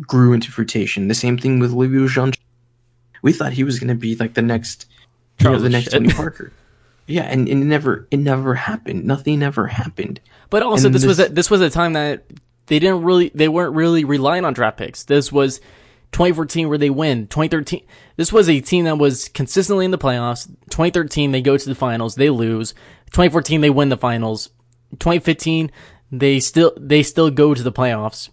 grew 0.01 0.33
into 0.33 0.53
fruition. 0.53 1.09
The 1.09 1.15
same 1.15 1.39
thing 1.39 1.59
with 1.59 1.73
Olivier 1.73 2.07
Jean. 2.07 2.33
We 3.23 3.33
thought 3.33 3.53
he 3.53 3.65
was 3.65 3.81
going 3.81 3.89
to 3.89 3.95
be 3.95 4.15
like 4.17 4.35
the 4.35 4.43
next, 4.43 4.87
you 5.41 5.51
know, 5.51 5.59
the 5.59 5.69
next. 5.69 5.91
Tony 5.91 6.11
Parker. 6.11 6.53
Yeah, 7.07 7.23
and, 7.23 7.49
and 7.49 7.63
it 7.63 7.67
never 7.67 8.07
it 8.11 8.19
never 8.19 8.55
happened. 8.55 9.05
Nothing 9.05 9.43
ever 9.43 9.67
happened. 9.67 10.21
But 10.51 10.63
also, 10.63 10.87
And 10.87 10.95
this, 10.95 11.07
was 11.07 11.19
a, 11.19 11.29
this 11.29 11.51
was 11.51 11.63
a 11.63 11.71
time 11.71 11.95
that 11.95 12.25
they 12.67 12.79
didn't 12.79 13.03
really 13.03 13.31
they 13.35 13.49
weren't 13.49 13.75
really 13.75 14.05
relying 14.05 14.45
on 14.45 14.53
draft 14.53 14.77
picks. 14.77 15.05
This 15.05 15.33
was 15.33 15.63
2014 16.13 16.69
where 16.69 16.79
they 16.79 16.91
win. 16.91 17.27
2013 17.27 17.83
this 18.17 18.33
was 18.33 18.49
a 18.49 18.61
team 18.61 18.85
that 18.85 18.99
was 18.99 19.29
consistently 19.29 19.85
in 19.85 19.91
the 19.91 19.99
playoffs. 19.99 20.47
2013 20.71 21.33
they 21.33 21.43
go 21.43 21.57
to 21.57 21.69
the 21.69 21.75
finals, 21.75 22.15
they 22.15 22.31
lose. 22.31 22.73
2014 23.13 23.61
they 23.61 23.71
win 23.71 23.89
the 23.89 23.97
finals. 23.97 24.51
2015 24.99 25.71
they 26.11 26.41
still 26.41 26.73
they 26.77 27.03
still 27.03 27.31
go 27.31 27.55
to 27.55 27.63
the 27.63 27.73
playoffs. 27.73 28.31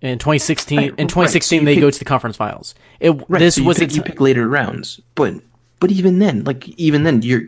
In 0.00 0.18
2016 0.18 0.76
Right, 0.78 0.84
in 0.88 0.90
right. 0.90 0.98
2016 1.08 1.60
So 1.60 1.64
they 1.64 1.74
pick- 1.74 1.80
go 1.80 1.90
to 1.90 1.98
the 1.98 2.04
conference 2.04 2.36
finals. 2.36 2.74
It 3.00 3.10
Right, 3.28 3.38
this 3.38 3.54
so 3.56 3.62
was 3.64 3.78
pick, 3.78 3.90
a 3.90 3.94
you 3.94 4.02
pick 4.02 4.20
later 4.20 4.46
rounds, 4.48 5.00
but 5.14 5.34
but 5.80 5.90
even 5.90 6.18
then, 6.18 6.44
like 6.44 6.68
even 6.78 7.02
then, 7.04 7.22
you're 7.22 7.42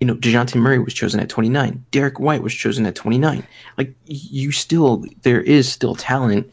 you 0.00 0.06
know 0.06 0.14
Dejounte 0.16 0.54
Murray 0.56 0.78
was 0.80 0.92
chosen 0.94 1.20
at 1.20 1.28
29, 1.28 1.84
Derrick 1.92 2.18
White 2.18 2.42
was 2.42 2.54
chosen 2.54 2.84
at 2.86 2.94
29. 2.96 3.46
Like 3.78 3.94
you 4.06 4.50
still, 4.50 5.04
there 5.22 5.40
is 5.40 5.70
still 5.70 5.94
talent 5.94 6.50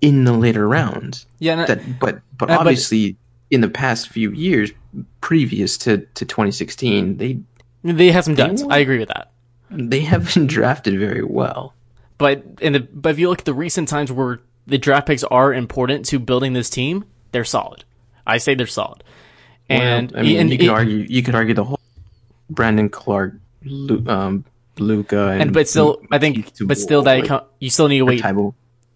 in 0.00 0.24
the 0.24 0.32
later 0.32 0.66
rounds. 0.68 1.26
Yeah, 1.38 1.62
I- 1.62 1.66
that 1.66 1.98
but 2.00 2.20
but 2.36 2.50
uh, 2.50 2.54
but- 2.54 2.60
obviously 2.60 3.16
in 3.50 3.60
the 3.60 3.68
past 3.68 4.08
few 4.08 4.30
years, 4.32 4.70
previous 5.20 5.76
to 5.78 5.98
to 6.14 6.24
2016, 6.24 7.16
they 7.16 7.38
they 7.82 8.10
had 8.10 8.24
some 8.24 8.34
duds. 8.34 8.62
I 8.68 8.78
agree 8.78 8.98
with 8.98 9.08
that. 9.08 9.30
they 9.70 10.00
haven't 10.00 10.46
drafted 10.56 10.98
very 10.98 11.22
well. 11.24 11.74
But 12.18 12.44
in 12.60 12.72
the 12.74 12.80
but 12.80 13.10
if 13.12 13.18
you 13.18 13.28
look 13.30 13.40
at 13.40 13.44
the 13.44 13.54
recent 13.54 13.88
times 13.88 14.12
where 14.12 14.40
the 14.66 14.78
draft 14.78 15.06
picks 15.06 15.24
are 15.24 15.52
important 15.54 16.04
to 16.06 16.18
building 16.18 16.52
this 16.52 16.68
team, 16.70 17.04
they're 17.32 17.44
solid. 17.44 17.84
I 18.26 18.38
say 18.38 18.54
they're 18.54 18.66
solid. 18.66 19.02
And 19.68 20.10
Well, 20.12 20.20
I 20.20 20.22
mean, 20.24 20.38
and 20.40 20.50
you 20.50 20.58
could 20.58 20.66
it- 20.66 20.70
argue 20.70 20.96
you 21.08 21.22
could 21.22 21.34
argue 21.34 21.54
the 21.54 21.64
whole 21.64 21.80
Brandon 22.50 22.88
Clarke, 22.88 23.34
Lu, 23.64 24.04
um, 24.06 24.44
Luka, 24.78 25.28
and, 25.30 25.42
and 25.42 25.52
but 25.52 25.68
still, 25.68 26.02
I 26.12 26.18
think, 26.18 26.52
but 26.66 26.76
still, 26.78 27.02
that 27.02 27.24
co- 27.26 27.46
you 27.60 27.70
still 27.70 27.88
need 27.88 27.98
to 27.98 28.04
wait. 28.06 28.22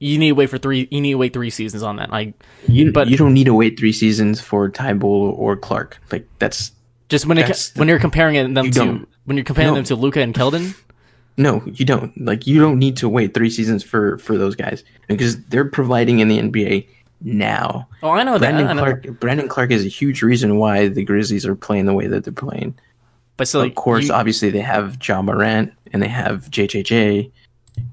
You 0.05 0.19
need 0.19 0.29
to 0.29 0.35
wait 0.35 0.51
for 0.51 0.59
three. 0.59 0.87
You 0.91 1.01
need 1.01 1.13
to 1.13 1.19
wait 1.19 1.33
three 1.33 1.51
seasons 1.51 1.83
on 1.83 1.97
that. 1.97 2.11
Like 2.11 2.35
You, 2.69 2.93
But- 2.93 3.09
you 3.09 3.17
don't 3.17 3.33
need 3.33 3.45
to 3.45 3.55
wait 3.55 3.79
three 3.79 3.93
seasons 3.93 4.41
for 4.41 4.71
Thybulle 4.71 5.03
or 5.39 5.57
Clarke. 5.57 5.99
Like 6.13 6.27
that's 6.39 6.73
just 7.09 7.27
when 7.27 7.39
it, 7.39 7.47
That's 7.47 7.71
the- 7.71 7.79
when 7.79 7.89
you're 7.89 7.99
comparing 7.99 8.53
them 8.55 8.67
You 8.67 8.73
to 8.73 9.07
when 9.25 9.37
you're 9.37 9.45
comparing 9.45 9.71
No. 9.71 9.75
them 9.77 9.85
to 9.85 9.95
Luka 9.97 10.21
and 10.21 10.35
Keldon. 10.35 10.75
no, 11.39 11.63
you 11.67 11.85
don't. 11.85 12.13
Like 12.21 12.47
you 12.47 12.61
don't 12.61 12.79
need 12.79 12.97
to 12.99 13.09
wait 13.09 13.33
three 13.35 13.51
seasons 13.51 13.83
for 13.83 14.19
for 14.19 14.37
those 14.37 14.55
guys 14.55 14.85
because 15.09 15.43
they're 15.47 15.65
providing 15.65 16.19
in 16.21 16.29
the 16.29 16.39
NBA 16.39 16.87
now. 17.23 17.89
Oh, 18.03 18.11
I 18.11 18.23
know 18.25 18.39
Brandon 18.39 18.65
that. 18.67 18.71
I 18.71 18.75
know. 18.75 18.83
Clarke. 18.83 19.21
Brandon 19.21 19.49
Clarke 19.49 19.71
is 19.71 19.85
a 19.85 19.89
huge 19.89 20.23
reason 20.23 20.57
why 20.59 20.89
the 20.89 21.03
Grizzlies 21.05 21.47
are 21.47 21.55
playing 21.55 21.87
the 21.87 21.95
way 21.95 22.07
that 22.09 22.25
they're 22.25 22.33
playing. 22.33 22.75
But 23.37 23.49
still, 23.49 23.63
of 23.63 23.75
course, 23.75 24.09
you- 24.09 24.15
obviously 24.15 24.51
they 24.51 24.61
have 24.61 24.99
Ja 25.03 25.23
Morant 25.23 25.73
and 25.93 26.03
they 26.03 26.09
have 26.09 26.51
JJJ 26.51 27.31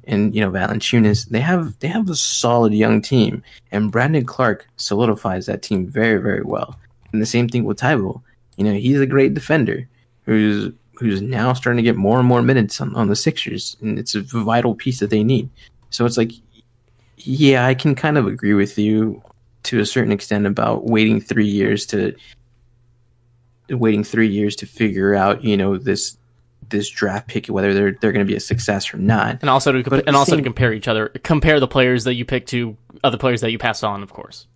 and 0.05 0.35
you 0.35 0.41
know 0.41 0.51
Valanciunas. 0.51 1.29
They 1.29 1.39
have 1.39 1.77
they 1.79 1.87
have 1.87 2.09
a 2.09 2.15
solid 2.15 2.73
young 2.73 3.01
team, 3.01 3.43
and 3.71 3.91
Brandon 3.91 4.25
Clarke 4.25 4.67
solidifies 4.77 5.45
that 5.45 5.61
team 5.61 5.87
very 5.87 6.21
very 6.21 6.43
well. 6.43 6.77
And 7.11 7.21
the 7.21 7.25
same 7.25 7.47
thing 7.47 7.63
with 7.63 7.79
Thybulle. 7.79 8.21
You 8.57 8.65
know 8.65 8.73
he's 8.73 8.99
a 8.99 9.05
great 9.05 9.33
defender 9.33 9.87
who's 10.25 10.73
who's 11.01 11.21
now 11.21 11.51
starting 11.51 11.77
to 11.77 11.83
get 11.83 11.95
more 11.95 12.19
and 12.19 12.27
more 12.27 12.43
minutes 12.43 12.79
on, 12.79 12.95
on 12.95 13.07
the 13.07 13.15
Sixers, 13.15 13.75
and 13.81 13.97
it's 13.97 14.13
a 14.13 14.21
vital 14.21 14.75
piece 14.75 14.99
that 14.99 15.09
they 15.09 15.23
need. 15.23 15.49
So 15.89 16.05
it's 16.05 16.17
like, 16.17 16.31
yeah, 17.17 17.65
I 17.65 17.73
can 17.73 17.95
kind 17.95 18.19
of 18.19 18.27
agree 18.27 18.53
with 18.53 18.77
you 18.77 19.21
to 19.63 19.79
a 19.79 19.85
certain 19.85 20.11
extent 20.11 20.45
about 20.45 20.85
waiting 20.85 21.19
three 21.19 21.47
years 21.47 21.85
to 21.87 22.15
waiting 23.69 24.03
three 24.03 24.27
years 24.27 24.55
to 24.57 24.65
figure 24.65 25.15
out, 25.15 25.43
you 25.43 25.57
know, 25.57 25.77
this 25.77 26.17
this 26.71 26.89
draft 26.89 27.27
pick 27.27 27.47
whether 27.47 27.73
they're 27.73 27.91
they're 28.01 28.11
going 28.11 28.25
to 28.25 28.29
be 28.29 28.35
a 28.35 28.39
success 28.39 28.93
or 28.93 28.97
not. 28.97 29.37
and 29.41 29.49
also 29.49 29.71
to 29.71 29.95
at 29.95 30.07
and 30.07 30.15
also 30.15 30.35
to 30.35 30.41
compare 30.41 30.73
each 30.73 30.87
other, 30.87 31.09
compare 31.23 31.59
the 31.59 31.67
players 31.67 32.03
that 32.05 32.15
you 32.15 32.25
pick 32.25 32.47
to 32.47 32.75
other 33.03 33.17
players 33.17 33.41
that 33.41 33.51
you 33.51 33.57
pass 33.57 33.83
on, 33.83 34.03
of 34.03 34.13
course. 34.13 34.47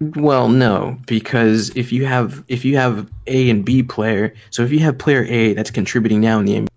Well, 0.00 0.48
no, 0.48 0.98
because 1.06 1.70
if 1.70 1.92
you 1.92 2.06
have 2.06 2.44
if 2.48 2.64
you 2.64 2.76
have 2.76 3.10
A 3.26 3.50
and 3.50 3.64
B 3.64 3.82
player, 3.82 4.34
so 4.50 4.62
if 4.62 4.70
you 4.70 4.78
have 4.80 4.98
player 4.98 5.24
A 5.24 5.54
that's 5.54 5.70
contributing 5.70 6.20
now 6.20 6.38
in 6.38 6.44
the 6.44 6.54
NBA, 6.54 6.68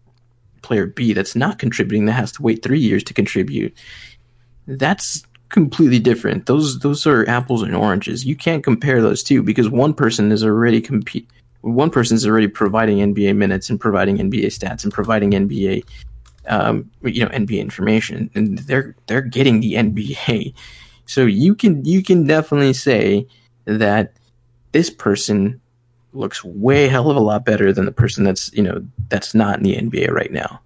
player 0.64 0.88
B 0.88 1.14
that's 1.14 1.36
not 1.36 1.60
contributing 1.60 2.06
that 2.06 2.14
has 2.14 2.32
to 2.34 2.42
wait 2.42 2.64
three 2.64 2.80
years 2.80 3.04
to 3.06 3.14
contribute, 3.14 3.78
that's 4.68 5.24
completely 5.50 6.00
different. 6.00 6.48
Those 6.48 6.80
those 6.80 7.06
are 7.06 7.28
apples 7.30 7.62
and 7.62 7.76
oranges. 7.76 8.26
You 8.26 8.36
can't 8.36 8.64
compare 8.64 9.02
those 9.02 9.22
two 9.22 9.44
because 9.44 9.70
one 9.70 9.94
person 9.94 10.32
is 10.32 10.44
already 10.44 10.82
compete. 10.82 11.30
One 11.62 11.90
person 11.90 12.16
is 12.16 12.26
already 12.26 12.48
providing 12.48 12.98
NBA 12.98 13.36
minutes 13.36 13.70
and 13.70 13.80
providing 13.80 14.18
NBA 14.18 14.48
stats 14.48 14.84
and 14.84 14.92
providing 14.92 15.32
NBA, 15.32 15.84
um, 16.48 16.90
you 17.04 17.24
know, 17.24 17.32
NBA 17.32 17.60
information, 17.60 18.30
and 18.34 18.58
they're 18.60 18.96
they're 19.08 19.22
getting 19.22 19.60
the 19.60 19.74
NBA. 19.74 20.54
So 21.06 21.26
you 21.26 21.56
can 21.56 21.84
you 21.86 22.04
can 22.04 22.26
definitely 22.26 22.74
say 22.74 23.28
that 23.66 24.14
this 24.72 24.90
person 24.90 25.62
looks 26.14 26.44
way 26.44 26.88
hell 26.88 27.10
of 27.10 27.16
a 27.16 27.20
lot 27.20 27.46
better 27.46 27.72
than 27.72 27.86
the 27.86 27.92
person 27.92 28.24
that's 28.24 28.52
you 28.54 28.64
know 28.64 28.86
that's 29.10 29.34
not 29.34 29.58
in 29.58 29.64
the 29.64 29.76
NBA 29.76 30.12
right 30.12 30.32
now. 30.32 30.62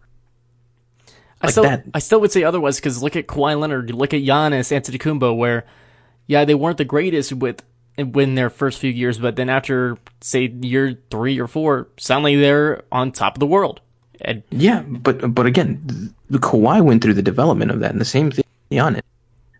I 1.41 1.51
still, 1.51 1.63
that. 1.63 1.85
I 1.93 1.99
still 1.99 2.21
would 2.21 2.31
say 2.31 2.43
otherwise 2.43 2.77
because 2.77 3.03
look 3.03 3.15
at 3.15 3.27
Kawhi 3.27 3.59
Leonard, 3.59 3.91
look 3.91 4.13
at 4.13 4.21
Giannis 4.21 4.71
Antetokounmpo, 4.71 5.35
where 5.35 5.65
yeah 6.27 6.45
they 6.45 6.55
weren't 6.55 6.77
the 6.77 6.85
greatest 6.85 7.33
with 7.33 7.61
win 7.97 8.35
their 8.35 8.49
first 8.49 8.79
few 8.79 8.91
years, 8.91 9.17
but 9.17 9.35
then 9.35 9.49
after 9.49 9.97
say 10.21 10.47
year 10.47 10.99
three 11.09 11.39
or 11.39 11.47
four, 11.47 11.87
suddenly 11.97 12.35
they're 12.35 12.83
on 12.91 13.11
top 13.11 13.35
of 13.35 13.39
the 13.39 13.45
world. 13.45 13.81
And 14.21 14.43
Yeah, 14.51 14.81
but 14.81 15.33
but 15.33 15.45
again, 15.45 16.13
the 16.29 16.39
Kawhi 16.39 16.83
went 16.83 17.03
through 17.03 17.13
the 17.13 17.21
development 17.21 17.71
of 17.71 17.79
that, 17.79 17.91
and 17.91 18.01
the 18.01 18.05
same 18.05 18.31
thing 18.31 18.45
on 18.79 18.95
it. 18.95 19.05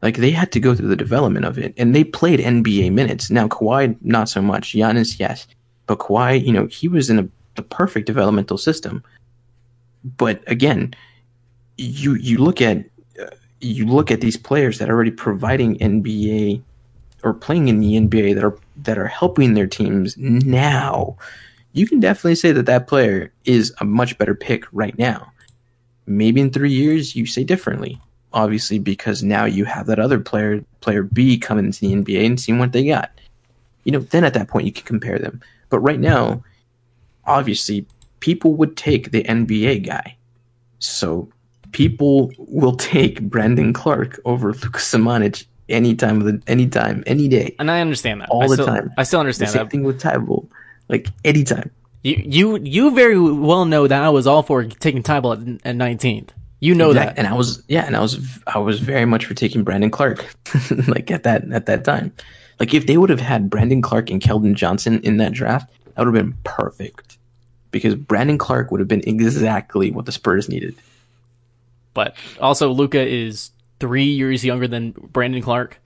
Like 0.01 0.17
they 0.17 0.31
had 0.31 0.51
to 0.51 0.59
go 0.59 0.75
through 0.75 0.89
the 0.89 0.95
development 0.95 1.45
of 1.45 1.57
it, 1.57 1.73
and 1.77 1.95
they 1.95 2.03
played 2.03 2.39
NBA 2.39 2.91
minutes. 2.91 3.29
Now 3.29 3.47
Kawhi, 3.47 3.95
not 4.01 4.29
so 4.29 4.41
much. 4.41 4.73
Giannis, 4.73 5.19
yes, 5.19 5.47
but 5.87 5.99
Kawhi, 5.99 6.45
you 6.45 6.51
know, 6.51 6.67
he 6.67 6.87
was 6.87 7.09
in 7.09 7.19
a, 7.19 7.27
the 7.55 7.63
perfect 7.63 8.05
developmental 8.05 8.57
system. 8.57 9.03
But 10.17 10.43
again, 10.47 10.93
you 11.77 12.15
you 12.15 12.37
look 12.37 12.61
at 12.61 12.85
uh, 13.19 13.27
you 13.61 13.85
look 13.85 14.11
at 14.11 14.21
these 14.21 14.37
players 14.37 14.77
that 14.79 14.89
are 14.89 14.93
already 14.93 15.11
providing 15.11 15.77
NBA 15.79 16.61
or 17.25 17.33
playing 17.33 17.67
in 17.67 17.79
the 17.79 17.95
NBA 17.95 18.35
that 18.35 18.43
are 18.43 18.57
that 18.77 18.97
are 18.97 19.07
helping 19.07 19.53
their 19.53 19.67
teams 19.67 20.15
now. 20.17 21.17
You 21.73 21.87
can 21.87 21.99
definitely 21.99 22.35
say 22.35 22.53
that 22.53 22.67
that 22.67 22.87
player 22.87 23.33
is 23.43 23.73
a 23.81 23.85
much 23.85 24.17
better 24.17 24.35
pick 24.35 24.63
right 24.71 24.97
now. 24.97 25.29
Maybe 26.05 26.39
in 26.39 26.51
three 26.51 26.71
years 26.71 27.15
you 27.15 27.25
say 27.25 27.43
differently, 27.43 27.99
obviously 28.31 28.79
because 28.79 29.23
now 29.23 29.43
you 29.43 29.65
have 29.65 29.87
that 29.87 29.99
other 29.99 30.19
player, 30.19 30.63
player 30.79 31.03
B, 31.03 31.37
coming 31.37 31.65
into 31.65 31.81
the 31.81 31.93
NBA 31.93 32.25
and 32.25 32.39
seeing 32.39 32.59
what 32.59 32.71
they 32.71 32.85
got. 32.85 33.11
You 33.83 33.91
know, 33.91 33.99
then 33.99 34.23
at 34.23 34.33
that 34.35 34.47
point 34.47 34.67
you 34.67 34.71
can 34.71 34.85
compare 34.85 35.19
them. 35.19 35.41
But 35.69 35.79
right 35.79 35.99
now, 35.99 36.43
obviously, 37.25 37.85
people 38.19 38.53
would 38.55 38.77
take 38.77 39.11
the 39.11 39.23
NBA 39.23 39.85
guy 39.85 40.15
So 40.79 41.29
people 41.71 42.31
will 42.37 42.75
take 42.93 43.21
Brandon 43.21 43.73
Clarke 43.73 44.19
over 44.25 44.53
Luka 44.53 44.79
Samanic 44.79 45.45
any 45.69 45.95
time 45.95 46.19
of 46.21 46.25
the 46.25 46.41
any 46.47 46.67
time, 46.67 47.03
any 47.07 47.27
day. 47.27 47.55
And 47.59 47.69
I 47.71 47.81
understand 47.81 48.21
that 48.21 48.29
All 48.29 48.43
I 48.43 48.47
the 48.47 48.53
still, 48.53 48.65
time. 48.67 48.91
I 48.97 49.03
still 49.03 49.19
The 49.19 49.21
understand 49.21 49.51
same 49.51 49.63
that. 49.63 49.71
thing 49.71 49.83
with 49.83 50.01
Thybulle. 50.01 50.47
Like 50.89 51.07
anytime. 51.23 51.71
You 52.03 52.21
you 52.23 52.57
you 52.59 52.93
very 52.93 53.19
well 53.19 53.65
know 53.65 53.87
that 53.87 54.03
I 54.03 54.09
was 54.09 54.27
all 54.27 54.43
for 54.43 54.63
taking 54.65 55.01
Thybulle 55.03 55.59
at 55.65 55.75
nineteenth. 55.75 56.31
You 56.59 56.73
know 56.75 56.91
Exact- 56.91 57.15
that. 57.15 57.19
And 57.19 57.27
I 57.27 57.33
was 57.35 57.63
yeah, 57.67 57.85
and 57.85 57.95
I 57.95 57.99
was 57.99 58.19
I 58.47 58.59
was 58.59 58.79
very 58.79 59.05
much 59.05 59.25
for 59.25 59.33
taking 59.33 59.63
Brandon 59.63 59.89
Clarke. 59.89 60.23
like 60.87 61.09
at 61.11 61.23
that 61.23 61.51
at 61.51 61.65
that 61.65 61.83
time. 61.83 62.11
Like 62.59 62.73
if 62.73 62.85
they 62.87 62.97
would 62.97 63.09
have 63.09 63.19
had 63.19 63.49
Brandon 63.49 63.81
Clarke 63.81 64.09
and 64.11 64.21
Keldon 64.21 64.53
Johnson 64.55 64.99
in 65.01 65.17
that 65.17 65.33
draft, 65.33 65.69
that 65.95 66.05
would 66.05 66.15
have 66.15 66.25
been 66.25 66.37
perfect. 66.43 67.17
Because 67.71 67.95
Brandon 67.95 68.37
Clarke 68.37 68.71
would 68.71 68.79
have 68.79 68.87
been 68.87 69.03
exactly 69.05 69.91
what 69.91 70.05
the 70.05 70.11
Spurs 70.13 70.47
needed. 70.47 70.75
But 71.93 72.15
also 72.39 72.69
Luka 72.71 73.05
is 73.05 73.51
three 73.79 74.05
years 74.05 74.43
younger 74.45 74.67
than 74.67 74.91
Brandon 74.91 75.41
Clarke. 75.41 75.79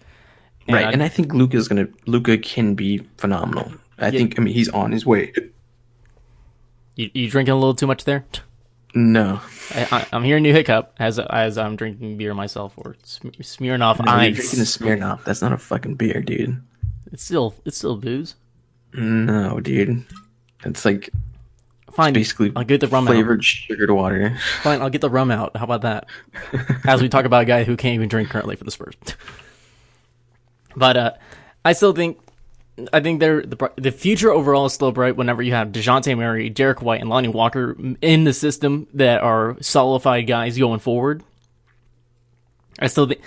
right. 0.69 0.93
And 0.93 1.01
I 1.03 1.07
think 1.07 1.33
Luka 1.33 1.57
is 1.57 1.67
gonna 1.67 1.87
Luka 2.05 2.37
can 2.37 2.75
be 2.75 2.99
phenomenal. 3.17 3.71
I 3.97 4.11
think 4.11 4.39
I 4.39 4.43
mean 4.43 4.53
he's 4.53 4.69
on 4.69 4.91
his 4.91 5.05
way. 5.05 5.33
You, 6.95 7.09
you 7.13 7.29
drinking 7.29 7.53
a 7.53 7.55
little 7.55 7.73
too 7.75 7.87
much 7.87 8.03
there? 8.05 8.25
No. 8.95 9.39
I, 9.75 9.87
I, 9.91 10.07
I'm 10.13 10.23
hearing 10.23 10.45
you 10.45 10.53
hiccup 10.53 10.93
as 10.99 11.19
as 11.19 11.57
I'm 11.57 11.75
drinking 11.75 12.17
beer 12.17 12.33
myself 12.33 12.73
or 12.77 12.95
sm- 13.03 13.29
smearing 13.41 13.81
off 13.81 13.99
No, 14.03 14.11
ice. 14.11 14.35
drinking 14.35 14.59
a 14.59 14.63
Smirnoff. 14.63 15.23
That's 15.23 15.41
not 15.41 15.53
a 15.53 15.57
fucking 15.57 15.95
beer, 15.95 16.21
dude. 16.21 16.61
It's 17.11 17.23
still 17.23 17.53
it's 17.65 17.77
still 17.77 17.97
booze. 17.97 18.35
No, 18.93 19.59
dude. 19.59 20.03
It's 20.65 20.85
like 20.85 21.09
Fine, 21.93 22.13
basically 22.13 22.51
I'll 22.55 22.63
get 22.63 22.81
the 22.81 22.87
rum 22.87 23.07
out. 23.07 23.11
flavored 23.11 23.43
sugared 23.43 23.91
water. 23.91 24.37
Fine, 24.61 24.81
I'll 24.81 24.89
get 24.89 25.01
the 25.01 25.09
rum 25.09 25.31
out. 25.31 25.55
How 25.57 25.63
about 25.63 25.81
that? 25.81 26.05
As 26.87 27.01
we 27.01 27.09
talk 27.09 27.25
about 27.25 27.43
a 27.43 27.45
guy 27.45 27.63
who 27.63 27.75
can't 27.75 27.95
even 27.95 28.09
drink 28.09 28.29
currently 28.29 28.55
for 28.55 28.63
the 28.63 28.71
Spurs. 28.71 28.95
but 30.75 30.97
uh, 30.97 31.11
I 31.65 31.73
still 31.73 31.93
think, 31.93 32.19
I 32.93 32.99
think 32.99 33.19
they're 33.19 33.41
the 33.41 33.71
the 33.75 33.91
future 33.91 34.31
overall 34.31 34.65
is 34.65 34.73
still 34.73 34.91
bright. 34.91 35.15
Whenever 35.17 35.41
you 35.41 35.53
have 35.53 35.69
Dejounte 35.69 36.17
Murray, 36.17 36.49
Derrick 36.49 36.81
White, 36.81 37.01
and 37.01 37.09
Lonnie 37.09 37.27
Walker 37.27 37.75
in 38.01 38.23
the 38.23 38.33
system 38.33 38.87
that 38.93 39.21
are 39.21 39.57
solidified 39.61 40.27
guys 40.27 40.57
going 40.57 40.79
forward. 40.79 41.23
I 42.79 42.87
still 42.87 43.07
think 43.07 43.21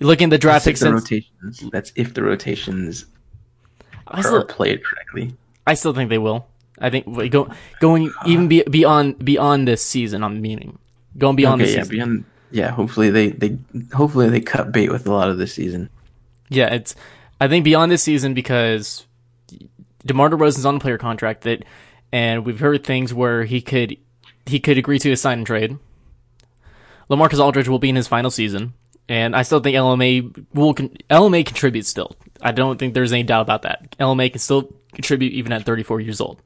looking 0.00 0.26
at 0.26 0.30
the 0.30 0.38
draft 0.38 0.66
That's 0.66 0.80
picks. 0.80 0.82
if 0.82 0.88
the 0.88 0.94
rotations. 0.94 1.70
That's 1.72 1.92
if 1.96 2.14
the 2.14 2.22
rotations 2.22 3.06
I 4.06 4.20
are 4.20 4.22
still, 4.22 4.44
played 4.44 4.84
correctly. 4.84 5.34
I 5.66 5.74
still 5.74 5.94
think 5.94 6.10
they 6.10 6.18
will. 6.18 6.46
I 6.80 6.90
think 6.90 7.06
wait, 7.06 7.30
go, 7.32 7.48
going 7.80 8.12
even 8.26 8.48
be, 8.48 8.62
beyond 8.62 9.24
beyond 9.24 9.66
this 9.68 9.84
season. 9.84 10.22
I'm 10.24 10.40
meaning 10.40 10.78
going 11.16 11.36
beyond 11.36 11.60
Okay, 11.60 11.66
this 11.70 11.76
yeah, 11.76 11.82
season. 11.82 11.96
beyond. 11.96 12.24
Yeah, 12.50 12.70
hopefully 12.70 13.10
they 13.10 13.30
they 13.30 13.58
hopefully 13.92 14.28
they 14.28 14.40
cut 14.40 14.72
bait 14.72 14.90
with 14.90 15.06
a 15.06 15.12
lot 15.12 15.28
of 15.28 15.38
this 15.38 15.52
season. 15.54 15.90
Yeah, 16.48 16.72
it's. 16.74 16.94
I 17.40 17.46
think 17.48 17.64
beyond 17.64 17.92
this 17.92 18.02
season 18.02 18.34
because 18.34 19.06
DeMar 20.04 20.30
DeRozan's 20.30 20.64
on 20.66 20.76
a 20.76 20.80
player 20.80 20.98
contract 20.98 21.42
that, 21.42 21.64
and 22.10 22.44
we've 22.44 22.58
heard 22.58 22.84
things 22.84 23.12
where 23.14 23.44
he 23.44 23.60
could 23.60 23.96
he 24.46 24.58
could 24.60 24.78
agree 24.78 24.98
to 25.00 25.12
a 25.12 25.16
sign 25.16 25.38
and 25.38 25.46
trade. 25.46 25.78
LaMarcus 27.10 27.38
Aldridge 27.38 27.68
will 27.68 27.78
be 27.78 27.88
in 27.88 27.96
his 27.96 28.08
final 28.08 28.30
season, 28.30 28.74
and 29.08 29.34
I 29.34 29.42
still 29.42 29.60
think 29.60 29.76
LMA 29.76 30.46
will 30.54 30.74
con- 30.74 30.96
LMA 31.10 31.44
contribute 31.46 31.86
still. 31.86 32.14
I 32.42 32.52
don't 32.52 32.78
think 32.78 32.94
there's 32.94 33.12
any 33.12 33.22
doubt 33.22 33.42
about 33.42 33.62
that. 33.62 33.96
LMA 33.98 34.30
can 34.30 34.38
still 34.40 34.70
contribute 34.92 35.32
even 35.32 35.52
at 35.52 35.64
34 35.64 36.00
years 36.00 36.20
old. 36.20 36.40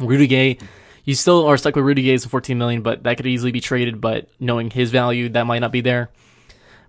Rudy 0.00 0.26
Gay, 0.26 0.58
you 1.04 1.14
still 1.14 1.46
are 1.46 1.56
stuck 1.56 1.76
with 1.76 1.84
Rudy 1.84 2.02
Gay's 2.02 2.24
14 2.24 2.56
million, 2.58 2.82
but 2.82 3.02
that 3.04 3.16
could 3.16 3.26
easily 3.26 3.52
be 3.52 3.60
traded. 3.60 4.00
But 4.00 4.28
knowing 4.38 4.70
his 4.70 4.90
value, 4.90 5.28
that 5.30 5.46
might 5.46 5.60
not 5.60 5.72
be 5.72 5.80
there. 5.80 6.10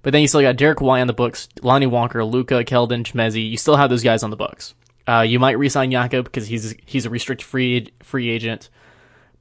But 0.03 0.13
then 0.13 0.21
you 0.21 0.27
still 0.27 0.41
got 0.41 0.55
Derrick 0.55 0.81
White 0.81 1.01
on 1.01 1.07
the 1.07 1.13
books, 1.13 1.47
Lonnie 1.61 1.85
Walker, 1.87 2.23
Luka, 2.25 2.63
Keldon, 2.63 3.03
Chimezie. 3.03 3.49
You 3.49 3.57
still 3.57 3.75
have 3.75 3.89
those 3.89 4.03
guys 4.03 4.23
on 4.23 4.31
the 4.31 4.35
books. 4.35 4.73
Uh, 5.07 5.21
you 5.21 5.39
might 5.39 5.57
re-sign 5.59 5.91
Jakob 5.91 6.25
because 6.25 6.47
he's 6.47 6.75
he's 6.85 7.05
a 7.05 7.09
restricted 7.09 7.45
free 7.45 7.91
free 8.01 8.29
agent, 8.29 8.69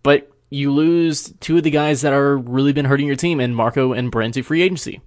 but 0.02 0.30
you 0.50 0.72
lose 0.72 1.32
two 1.40 1.58
of 1.58 1.62
the 1.62 1.70
guys 1.70 2.00
that 2.02 2.12
are 2.12 2.36
really 2.36 2.72
been 2.72 2.84
hurting 2.86 3.06
your 3.06 3.16
team, 3.16 3.40
and 3.40 3.54
Marco 3.54 3.92
and 3.92 4.10
Bryn 4.10 4.32
to 4.32 4.42
free 4.42 4.62
agency, 4.62 5.00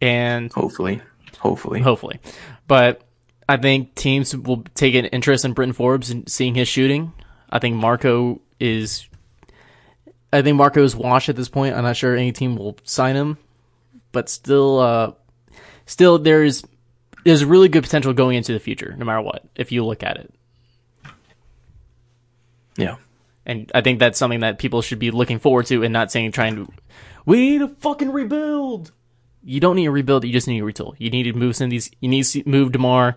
and 0.00 0.52
Hopefully, 0.52 1.00
hopefully. 1.38 1.80
hopefully. 1.80 2.20
But 2.66 3.02
I 3.48 3.56
think 3.56 3.94
teams 3.94 4.36
will 4.36 4.62
take 4.74 4.94
an 4.94 5.06
interest 5.06 5.44
in 5.44 5.52
Bryn 5.54 5.72
Forbes 5.72 6.10
and 6.10 6.28
seeing 6.30 6.54
his 6.54 6.68
shooting. 6.68 7.12
I 7.50 7.58
think 7.58 7.76
Marco 7.76 8.40
is. 8.60 9.06
I 10.32 10.42
think 10.42 10.56
Marco 10.56 10.82
is 10.84 10.94
washed 10.94 11.28
at 11.30 11.36
this 11.36 11.48
point. 11.48 11.74
I'm 11.74 11.84
not 11.84 11.96
sure 11.96 12.14
any 12.14 12.32
team 12.32 12.56
will 12.56 12.76
sign 12.84 13.16
him, 13.16 13.38
but 14.12 14.28
still, 14.28 14.78
uh, 14.78 15.12
still 15.86 16.18
there's 16.18 16.64
there's 17.24 17.44
really 17.44 17.68
good 17.68 17.82
potential 17.82 18.12
going 18.12 18.36
into 18.36 18.52
the 18.52 18.60
future, 18.60 18.94
no 18.98 19.04
matter 19.06 19.22
what. 19.22 19.44
If 19.56 19.72
you 19.72 19.84
look 19.84 20.02
at 20.02 20.18
it, 20.18 20.34
Yeah. 22.76 22.96
and 23.46 23.70
I 23.74 23.80
think 23.80 23.98
that's 23.98 24.18
something 24.18 24.40
that 24.40 24.58
people 24.58 24.82
should 24.82 24.98
be 24.98 25.10
looking 25.10 25.38
forward 25.38 25.66
to, 25.66 25.82
and 25.82 25.92
not 25.92 26.12
saying 26.12 26.32
trying 26.32 26.56
to. 26.56 26.72
We 27.24 27.36
need 27.50 27.58
to 27.58 27.68
fucking 27.68 28.10
rebuild. 28.10 28.92
You 29.42 29.60
don't 29.60 29.76
need 29.76 29.84
to 29.84 29.90
rebuild. 29.90 30.24
You 30.24 30.32
just 30.32 30.48
need 30.48 30.58
to 30.60 30.64
retool. 30.66 30.94
You 30.98 31.10
need 31.10 31.24
to 31.24 31.32
move 31.32 31.56
some 31.56 31.66
of 31.66 31.70
these. 31.70 31.90
You 32.00 32.08
need 32.08 32.24
to 32.24 32.42
move 32.46 32.72
Demar. 32.72 33.16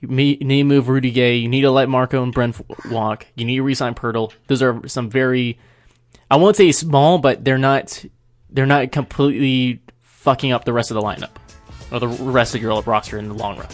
You 0.00 0.08
need 0.08 0.38
to 0.38 0.64
move 0.64 0.88
Rudy 0.88 1.10
Gay. 1.10 1.36
You 1.36 1.48
need 1.48 1.62
to 1.62 1.70
let 1.70 1.88
Marco 1.88 2.22
and 2.22 2.32
Bryn 2.32 2.54
walk. 2.90 3.26
You 3.34 3.44
need 3.44 3.56
to 3.56 3.62
resign 3.62 3.94
Poeltl. 3.94 4.32
Those 4.46 4.62
are 4.62 4.86
some 4.88 5.10
very, 5.10 5.58
I 6.30 6.36
won't 6.36 6.56
say 6.56 6.72
small, 6.72 7.18
but 7.18 7.44
they're 7.44 7.58
not. 7.58 8.04
They're 8.52 8.66
not 8.66 8.90
completely 8.90 9.80
fucking 10.02 10.50
up 10.50 10.64
the 10.64 10.72
rest 10.72 10.90
of 10.90 10.96
the 10.96 11.02
lineup 11.02 11.36
or 11.92 12.00
the 12.00 12.08
rest 12.08 12.54
of 12.54 12.62
your 12.62 12.82
roster 12.82 13.16
in 13.16 13.28
the 13.28 13.34
long 13.34 13.58
run. 13.58 13.68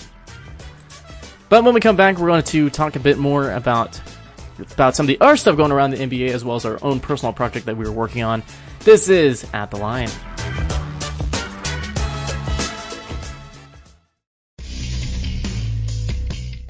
But 1.48 1.64
when 1.64 1.74
we 1.74 1.80
come 1.80 1.96
back, 1.96 2.18
we're 2.18 2.26
going 2.26 2.42
to 2.42 2.70
talk 2.70 2.96
a 2.96 3.00
bit 3.00 3.18
more 3.18 3.52
about 3.52 4.00
about 4.70 4.96
some 4.96 5.04
of 5.04 5.08
the 5.08 5.20
other 5.20 5.36
stuff 5.36 5.56
going 5.56 5.72
around 5.72 5.90
the 5.90 5.98
NBA 5.98 6.30
as 6.30 6.44
well 6.44 6.56
as 6.56 6.64
our 6.64 6.78
own 6.82 6.98
personal 7.00 7.32
project 7.32 7.66
that 7.66 7.76
we 7.76 7.84
were 7.84 7.92
working 7.92 8.22
on. 8.22 8.42
This 8.80 9.08
is 9.08 9.46
At 9.52 9.70
the 9.70 9.76
Line. 9.76 10.08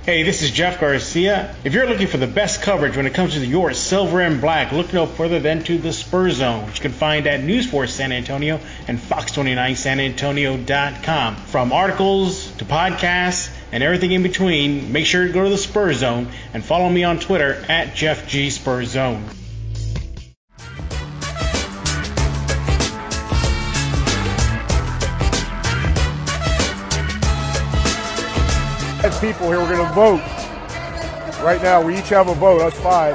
Hey, 0.06 0.22
this 0.22 0.40
is 0.42 0.50
Jeff 0.52 0.78
Garcia. 0.78 1.52
If 1.64 1.74
you're 1.74 1.88
looking 1.88 2.06
for 2.06 2.18
the 2.18 2.28
best 2.28 2.62
coverage 2.62 2.96
when 2.96 3.06
it 3.06 3.14
comes 3.14 3.34
to 3.34 3.44
your 3.44 3.72
silver 3.72 4.20
and 4.20 4.40
black, 4.40 4.70
look 4.70 4.92
no 4.92 5.04
further 5.04 5.40
than 5.40 5.64
to 5.64 5.78
the 5.78 5.92
Spur 5.92 6.30
Zone, 6.30 6.66
which 6.66 6.76
you 6.76 6.82
can 6.82 6.92
find 6.92 7.26
at 7.26 7.42
News 7.42 7.66
San 7.88 8.12
Antonio 8.12 8.60
and 8.86 9.00
Fox29SanAntonio.com. 9.00 11.34
From 11.34 11.72
articles 11.72 12.52
to 12.52 12.64
podcasts 12.64 13.52
and 13.72 13.82
everything 13.82 14.12
in 14.12 14.22
between, 14.22 14.92
make 14.92 15.06
sure 15.06 15.26
to 15.26 15.32
go 15.32 15.42
to 15.42 15.50
the 15.50 15.58
Spur 15.58 15.92
Zone 15.92 16.28
and 16.54 16.64
follow 16.64 16.88
me 16.88 17.02
on 17.02 17.18
Twitter 17.18 17.64
at 17.68 17.96
Jeff 17.96 18.28
G 18.28 18.48
Zone. 18.84 19.24
Five 29.16 29.34
people 29.34 29.46
here. 29.48 29.58
We're 29.58 29.74
going 29.74 29.86
to 29.86 29.94
vote. 29.94 30.20
Right 31.42 31.60
now, 31.62 31.80
we 31.82 31.98
each 31.98 32.08
have 32.10 32.28
a 32.28 32.34
vote. 32.34 32.60
Us 32.60 32.78
five. 32.80 33.14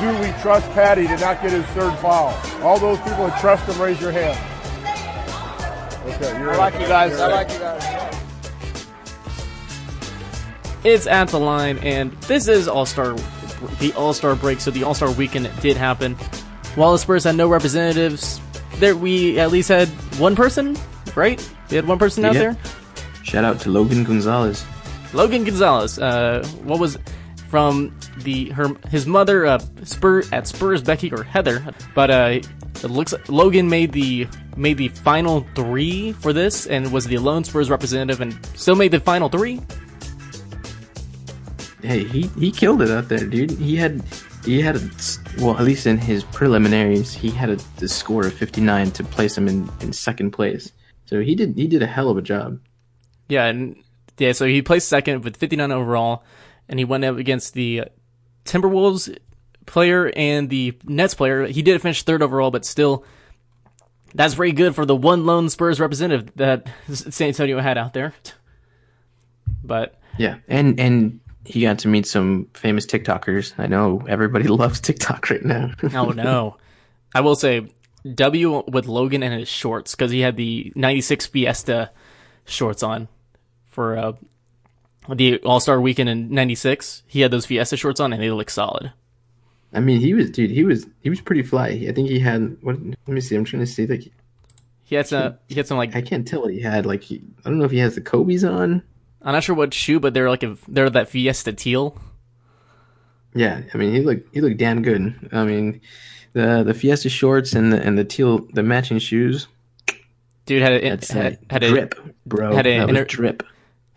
Do 0.00 0.08
we 0.18 0.32
trust 0.40 0.68
Patty 0.72 1.06
to 1.06 1.16
not 1.18 1.40
get 1.42 1.52
his 1.52 1.64
third 1.66 1.96
foul? 1.98 2.36
All 2.62 2.78
those 2.78 2.98
people 2.98 3.26
that 3.28 3.40
trust 3.40 3.68
him, 3.68 3.80
raise 3.80 4.00
your 4.00 4.10
hand. 4.10 4.38
Okay, 6.06 6.38
you're 6.40 6.52
I 6.52 6.56
like 6.56 6.74
you 6.74 6.88
guys. 6.88 7.20
I 7.20 7.26
like 7.28 7.50
you 7.52 7.58
guys. 7.58 8.16
It's 10.82 11.06
At 11.06 11.28
the 11.28 11.38
Line, 11.38 11.78
and 11.78 12.12
this 12.22 12.48
is 12.48 12.66
All 12.66 12.86
Star, 12.86 13.14
the 13.78 13.92
All 13.96 14.12
Star 14.14 14.34
break. 14.34 14.60
So 14.60 14.70
the 14.70 14.82
All 14.84 14.94
Star 14.94 15.10
weekend 15.12 15.50
did 15.60 15.76
happen. 15.76 16.14
While 16.74 16.92
the 16.92 16.98
Spurs 16.98 17.24
had 17.24 17.36
no 17.36 17.48
representatives, 17.48 18.40
there 18.76 18.96
we 18.96 19.38
at 19.38 19.52
least 19.52 19.68
had 19.68 19.88
one 20.18 20.34
person, 20.34 20.76
right? 21.14 21.38
We 21.68 21.76
had 21.76 21.86
one 21.86 21.98
person 21.98 22.24
out 22.24 22.34
Yeah. 22.34 22.40
there. 22.40 22.56
Shout 23.22 23.44
out 23.44 23.60
to 23.60 23.70
Logan 23.70 24.02
Gonzalez. 24.04 24.64
Logan 25.12 25.44
Gonzalez. 25.44 25.98
Uh, 25.98 26.46
what 26.62 26.78
was 26.78 26.98
from 27.48 27.96
the 28.18 28.50
her 28.50 28.68
his 28.90 29.06
mother 29.06 29.44
uh, 29.44 29.58
Spur 29.84 30.22
at 30.32 30.46
Spurs 30.46 30.82
Becky 30.82 31.12
or 31.12 31.22
Heather, 31.22 31.64
but 31.94 32.10
uh, 32.10 32.40
it 32.84 32.90
looks 32.90 33.12
Logan 33.28 33.68
made 33.68 33.92
the 33.92 34.28
made 34.56 34.78
the 34.78 34.88
final 34.88 35.46
three 35.54 36.12
for 36.12 36.32
this 36.32 36.66
and 36.66 36.92
was 36.92 37.06
the 37.06 37.18
lone 37.18 37.44
Spurs 37.44 37.70
representative 37.70 38.20
and 38.20 38.38
still 38.56 38.76
made 38.76 38.92
the 38.92 39.00
final 39.00 39.28
three. 39.28 39.60
Hey, 41.82 42.04
he 42.04 42.22
he 42.38 42.52
killed 42.52 42.82
it 42.82 42.90
out 42.90 43.08
there, 43.08 43.26
dude. 43.26 43.50
He 43.52 43.76
had 43.76 44.02
he 44.44 44.60
had 44.60 44.76
a, 44.76 44.90
well, 45.38 45.56
at 45.56 45.64
least 45.64 45.86
in 45.86 45.98
his 45.98 46.24
preliminaries, 46.24 47.12
he 47.12 47.30
had 47.30 47.50
a, 47.50 47.56
the 47.76 47.88
score 47.88 48.26
of 48.26 48.32
59 48.32 48.90
to 48.92 49.04
place 49.04 49.36
him 49.36 49.48
in, 49.48 49.68
in 49.80 49.92
second 49.92 50.30
place. 50.30 50.72
So 51.04 51.20
he 51.20 51.34
did 51.34 51.56
he 51.56 51.66
did 51.66 51.82
a 51.82 51.86
hell 51.86 52.08
of 52.10 52.16
a 52.16 52.22
job. 52.22 52.60
Yeah, 53.28 53.46
and 53.46 53.76
yeah, 54.20 54.32
so 54.32 54.44
he 54.44 54.60
placed 54.60 54.88
second 54.88 55.24
with 55.24 55.36
59 55.38 55.72
overall, 55.72 56.24
and 56.68 56.78
he 56.78 56.84
went 56.84 57.04
up 57.04 57.16
against 57.16 57.54
the 57.54 57.84
Timberwolves, 58.44 59.16
player 59.64 60.12
and 60.14 60.50
the 60.50 60.76
Nets 60.84 61.14
player. 61.14 61.46
He 61.46 61.62
did 61.62 61.80
finish 61.80 62.02
third 62.02 62.22
overall, 62.22 62.50
but 62.50 62.66
still, 62.66 63.04
that's 64.14 64.34
very 64.34 64.52
good 64.52 64.74
for 64.74 64.84
the 64.84 64.94
one 64.94 65.24
lone 65.24 65.48
Spurs 65.48 65.80
representative 65.80 66.34
that 66.36 66.68
San 66.92 67.28
Antonio 67.28 67.60
had 67.60 67.78
out 67.78 67.94
there. 67.94 68.12
But 69.64 69.98
Yeah, 70.18 70.36
and 70.48 70.78
and 70.78 71.20
he 71.46 71.62
got 71.62 71.78
to 71.80 71.88
meet 71.88 72.06
some 72.06 72.48
famous 72.52 72.84
TikTokers. 72.84 73.54
I 73.56 73.68
know 73.68 74.04
everybody 74.06 74.48
loves 74.48 74.80
TikTok 74.80 75.30
right 75.30 75.44
now. 75.44 75.70
oh 75.94 76.10
no, 76.10 76.58
I 77.14 77.22
will 77.22 77.36
say 77.36 77.72
W 78.14 78.64
with 78.68 78.86
Logan 78.86 79.22
and 79.22 79.38
his 79.38 79.48
shorts 79.48 79.94
because 79.94 80.10
he 80.10 80.20
had 80.20 80.36
the 80.36 80.72
'96 80.76 81.26
Fiesta 81.26 81.90
shorts 82.44 82.82
on 82.82 83.08
for 83.70 83.96
uh, 83.96 84.12
the 85.08 85.38
All 85.38 85.60
Star 85.60 85.80
Weekend 85.80 86.08
in 86.08 86.30
'96. 86.30 87.02
He 87.06 87.20
had 87.20 87.30
those 87.30 87.46
Fiesta 87.46 87.76
shorts 87.76 88.00
on 88.00 88.12
and 88.12 88.22
they 88.22 88.30
look 88.30 88.50
solid. 88.50 88.92
I 89.72 89.80
mean, 89.80 90.00
he 90.00 90.14
was 90.14 90.30
dude. 90.30 90.50
He 90.50 90.64
was 90.64 90.86
he 91.00 91.10
was 91.10 91.20
pretty 91.20 91.42
fly. 91.42 91.68
I 91.68 91.92
think 91.92 92.08
he 92.08 92.18
had. 92.18 92.56
What? 92.60 92.76
Let 92.82 93.08
me 93.08 93.20
see. 93.20 93.36
I'm 93.36 93.44
trying 93.44 93.64
to 93.64 93.66
see. 93.66 93.86
Like, 93.86 94.10
He 94.84 94.96
had 94.96 95.06
some. 95.06 95.36
He 95.48 95.54
had 95.54 95.66
some 95.66 95.78
like 95.78 95.94
I 95.94 96.02
can't 96.02 96.26
tell 96.26 96.42
what 96.42 96.52
he 96.52 96.60
had. 96.60 96.86
Like, 96.86 97.02
he, 97.02 97.22
I 97.44 97.48
don't 97.48 97.58
know 97.58 97.64
if 97.64 97.70
he 97.70 97.78
has 97.78 97.94
the 97.94 98.00
Kobe's 98.00 98.44
on. 98.44 98.82
I'm 99.22 99.32
not 99.34 99.44
sure 99.44 99.54
what 99.54 99.72
shoe, 99.74 100.00
but 100.00 100.14
they're 100.14 100.30
like 100.30 100.42
a, 100.42 100.56
they're 100.66 100.90
that 100.90 101.08
Fiesta 101.08 101.52
teal. 101.52 101.96
Yeah, 103.34 103.62
I 103.72 103.78
mean, 103.78 103.92
he 103.92 104.00
looked 104.00 104.34
he 104.34 104.40
looked 104.40 104.56
damn 104.56 104.82
good. 104.82 105.28
I 105.32 105.44
mean, 105.44 105.80
the 106.32 106.64
the 106.64 106.74
Fiesta 106.74 107.08
shorts 107.08 107.52
and 107.52 107.72
the 107.72 107.80
and 107.80 107.96
the 107.96 108.04
teal 108.04 108.38
the 108.52 108.62
matching 108.62 108.98
shoes. 108.98 109.46
Dude 110.46 110.62
had 110.62 110.72
a, 110.72 110.88
had, 110.88 111.12
a 111.12 111.38
had 111.52 111.62
a 111.62 111.68
drip, 111.68 111.94
bro. 112.26 112.52
had 112.52 112.66
a 112.66 112.78
that 112.78 112.88
was 112.88 112.90
inter- 112.90 113.04
drip. 113.04 113.42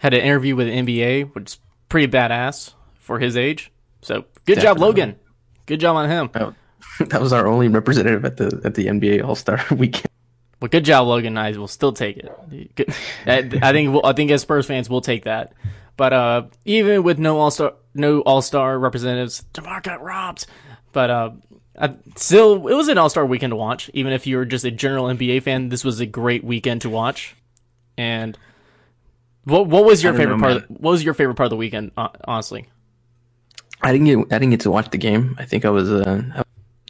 Had 0.04 0.14
an 0.14 0.20
interview 0.20 0.56
with 0.56 0.68
the 0.68 0.74
NBA, 0.74 1.34
which 1.34 1.54
is 1.54 1.60
pretty 1.88 2.12
badass 2.12 2.74
for 3.00 3.20
his 3.20 3.38
age. 3.38 3.72
So 4.02 4.26
good 4.46 4.60
job, 4.60 4.78
Logan. 4.78 5.16
Good 5.66 5.80
job 5.80 5.96
on 5.96 6.10
him. 6.10 6.30
Oh, 6.36 6.54
that 7.06 7.22
was 7.22 7.32
our 7.32 7.48
only 7.48 7.70
representative 7.70 8.26
at 8.26 8.36
the 8.36 8.62
at 8.66 8.76
the 8.76 8.88
NBA 8.88 9.24
All 9.24 9.36
Star 9.36 9.64
Weekend. 9.72 10.08
Well, 10.60 10.68
good 10.68 10.84
job, 10.86 11.08
Logan. 11.08 11.38
I 11.38 11.52
will 11.54 11.68
still 11.70 11.94
take 11.94 12.18
it. 12.18 12.76
Good- 12.76 12.94
I 13.26 13.72
think 13.72 13.94
we'll, 13.94 14.06
I 14.06 14.12
think 14.14 14.30
as 14.32 14.42
Spurs 14.42 14.66
fans, 14.66 14.90
we'll 14.90 15.02
take 15.02 15.24
that. 15.24 15.54
But 15.96 16.14
uh, 16.14 16.44
even 16.66 17.04
with 17.04 17.18
no 17.18 17.40
All 17.40 17.52
Star 17.52 17.74
no 17.94 18.20
All 18.22 18.42
Star 18.42 18.78
representatives, 18.78 19.46
Jamar 19.54 19.82
got 19.82 20.04
robbed. 20.04 20.48
But 20.92 21.10
uh, 21.10 21.32
I, 21.80 21.96
still, 22.18 22.68
it 22.68 22.76
was 22.76 22.90
an 22.90 22.98
All 22.98 23.10
Star 23.10 23.26
weekend 23.26 23.52
to 23.52 23.56
watch. 23.56 23.90
Even 23.94 24.12
if 24.12 24.28
you're 24.28 24.44
just 24.44 24.66
a 24.66 24.72
general 24.72 25.06
NBA 25.06 25.44
fan, 25.44 25.70
this 25.70 25.86
was 25.86 26.02
a 26.02 26.06
great 26.06 26.44
weekend 26.44 26.82
to 26.82 26.90
watch. 26.90 27.36
And 27.98 28.38
what 29.46 29.68
what 29.68 29.86
was 29.86 30.04
your 30.04 30.14
favorite 30.14 30.38
know, 30.38 30.44
part? 30.44 30.58
Of, 30.58 30.64
what 30.70 30.92
was 30.92 31.04
your 31.04 31.14
favorite 31.14 31.36
part 31.36 31.46
of 31.46 31.52
the 31.52 31.58
weekend? 31.58 31.92
Honestly, 31.98 32.68
I 33.82 33.92
didn't 33.92 34.06
get 34.06 34.18
I 34.34 34.40
didn't 34.40 34.52
get 34.52 34.62
to 34.62 34.72
watch 34.72 34.90
the 34.90 34.98
game. 34.98 35.36
I 35.38 35.46
think 35.46 35.66
I 35.66 35.70
was 35.70 35.92
uh, 35.92 36.44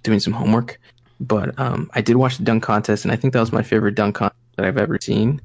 doing 0.04 0.20
some 0.20 0.34
homework, 0.34 0.80
but 1.20 1.58
um, 1.60 1.90
I 1.94 2.02
did 2.02 2.16
watch 2.16 2.38
the 2.38 2.44
dunk 2.44 2.64
contest, 2.64 3.06
and 3.06 3.12
I 3.12 3.16
think 3.16 3.34
that 3.34 3.40
was 3.40 3.52
my 3.52 3.64
favorite 3.64 3.96
dunk 3.96 4.16
contest 4.16 4.40
that 4.58 4.66
I've 4.66 4.78
ever 4.78 5.00
seen. 5.00 5.42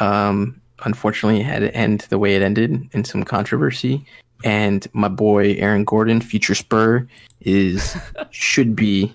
Um, 0.00 0.60
unfortunately, 0.84 1.40
it 1.40 1.46
had 1.46 1.60
to 1.60 1.74
end 1.74 2.00
the 2.10 2.18
way 2.18 2.34
it 2.34 2.42
ended 2.42 2.88
in 2.92 3.04
some 3.04 3.22
controversy, 3.22 4.04
and 4.44 4.86
my 4.92 5.08
boy 5.08 5.54
Aaron 5.54 5.84
Gordon, 5.84 6.20
future 6.20 6.56
Spur, 6.56 7.06
is 7.40 7.96
should 8.30 8.74
be 8.74 9.14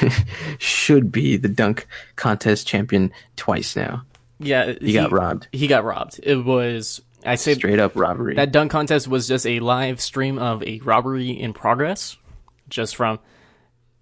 should 0.58 1.12
be 1.12 1.36
the 1.36 1.48
dunk 1.48 1.86
contest 2.16 2.66
champion 2.66 3.12
twice 3.36 3.76
now. 3.76 4.02
Yeah, 4.38 4.74
He, 4.80 4.92
got 4.92 5.12
robbed, 5.12 5.48
He 5.52 5.66
got 5.66 5.84
robbed. 5.84 6.20
It 6.22 6.36
was 6.36 7.00
I 7.24 7.34
say 7.36 7.54
straight 7.54 7.80
up 7.80 7.92
robbery. 7.94 8.34
That 8.34 8.52
dunk 8.52 8.70
contest 8.70 9.08
was 9.08 9.26
just 9.26 9.46
a 9.46 9.60
live 9.60 10.00
stream 10.00 10.38
of 10.38 10.62
a 10.62 10.78
robbery 10.80 11.30
in 11.30 11.52
progress, 11.52 12.16
just 12.68 12.96
from 12.96 13.18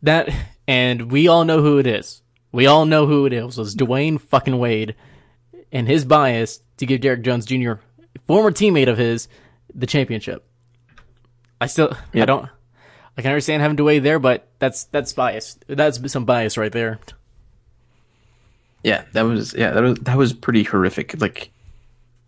that, 0.03 0.29
and 0.69 1.11
we 1.11 1.29
all 1.29 1.45
know 1.45 1.63
who 1.63 1.79
it 1.79 1.87
is. 1.87 2.23
We 2.53 2.67
all 2.67 2.85
know 2.85 3.07
who 3.07 3.27
it 3.27 3.33
is. 3.33 3.57
It 3.57 3.61
was 3.61 3.75
Dwyane 3.75 4.21
fucking 4.21 4.59
Wade, 4.59 4.95
and 5.73 5.89
his 5.89 6.05
bias 6.05 6.61
to 6.77 6.87
give 6.87 7.01
Derrick 7.01 7.23
Jones 7.23 7.47
Jr., 7.47 7.75
former 8.27 8.53
teammate 8.53 8.89
of 8.89 8.99
his, 8.99 9.29
the 9.75 9.87
championship. 9.87 10.47
I 11.61 11.67
still, 11.67 11.97
I 12.13 12.25
don't, 12.27 12.49
I 13.17 13.23
can 13.23 13.31
understand 13.31 13.63
having 13.63 13.77
Dwyane 13.77 14.03
there, 14.03 14.19
but 14.19 14.49
that's 14.59 14.85
that's 14.85 15.13
bias. 15.13 15.59
That's 15.67 16.13
some 16.13 16.25
bias 16.27 16.59
right 16.59 16.73
there. 16.73 16.99
Yeah, 18.85 19.05
that 19.13 19.23
was 19.23 19.55
yeah, 19.55 19.73
that 19.73 19.83
was 19.83 19.99
that 20.01 20.17
was 20.17 20.33
pretty 20.33 20.63
horrific. 20.63 21.21
Like 21.21 21.51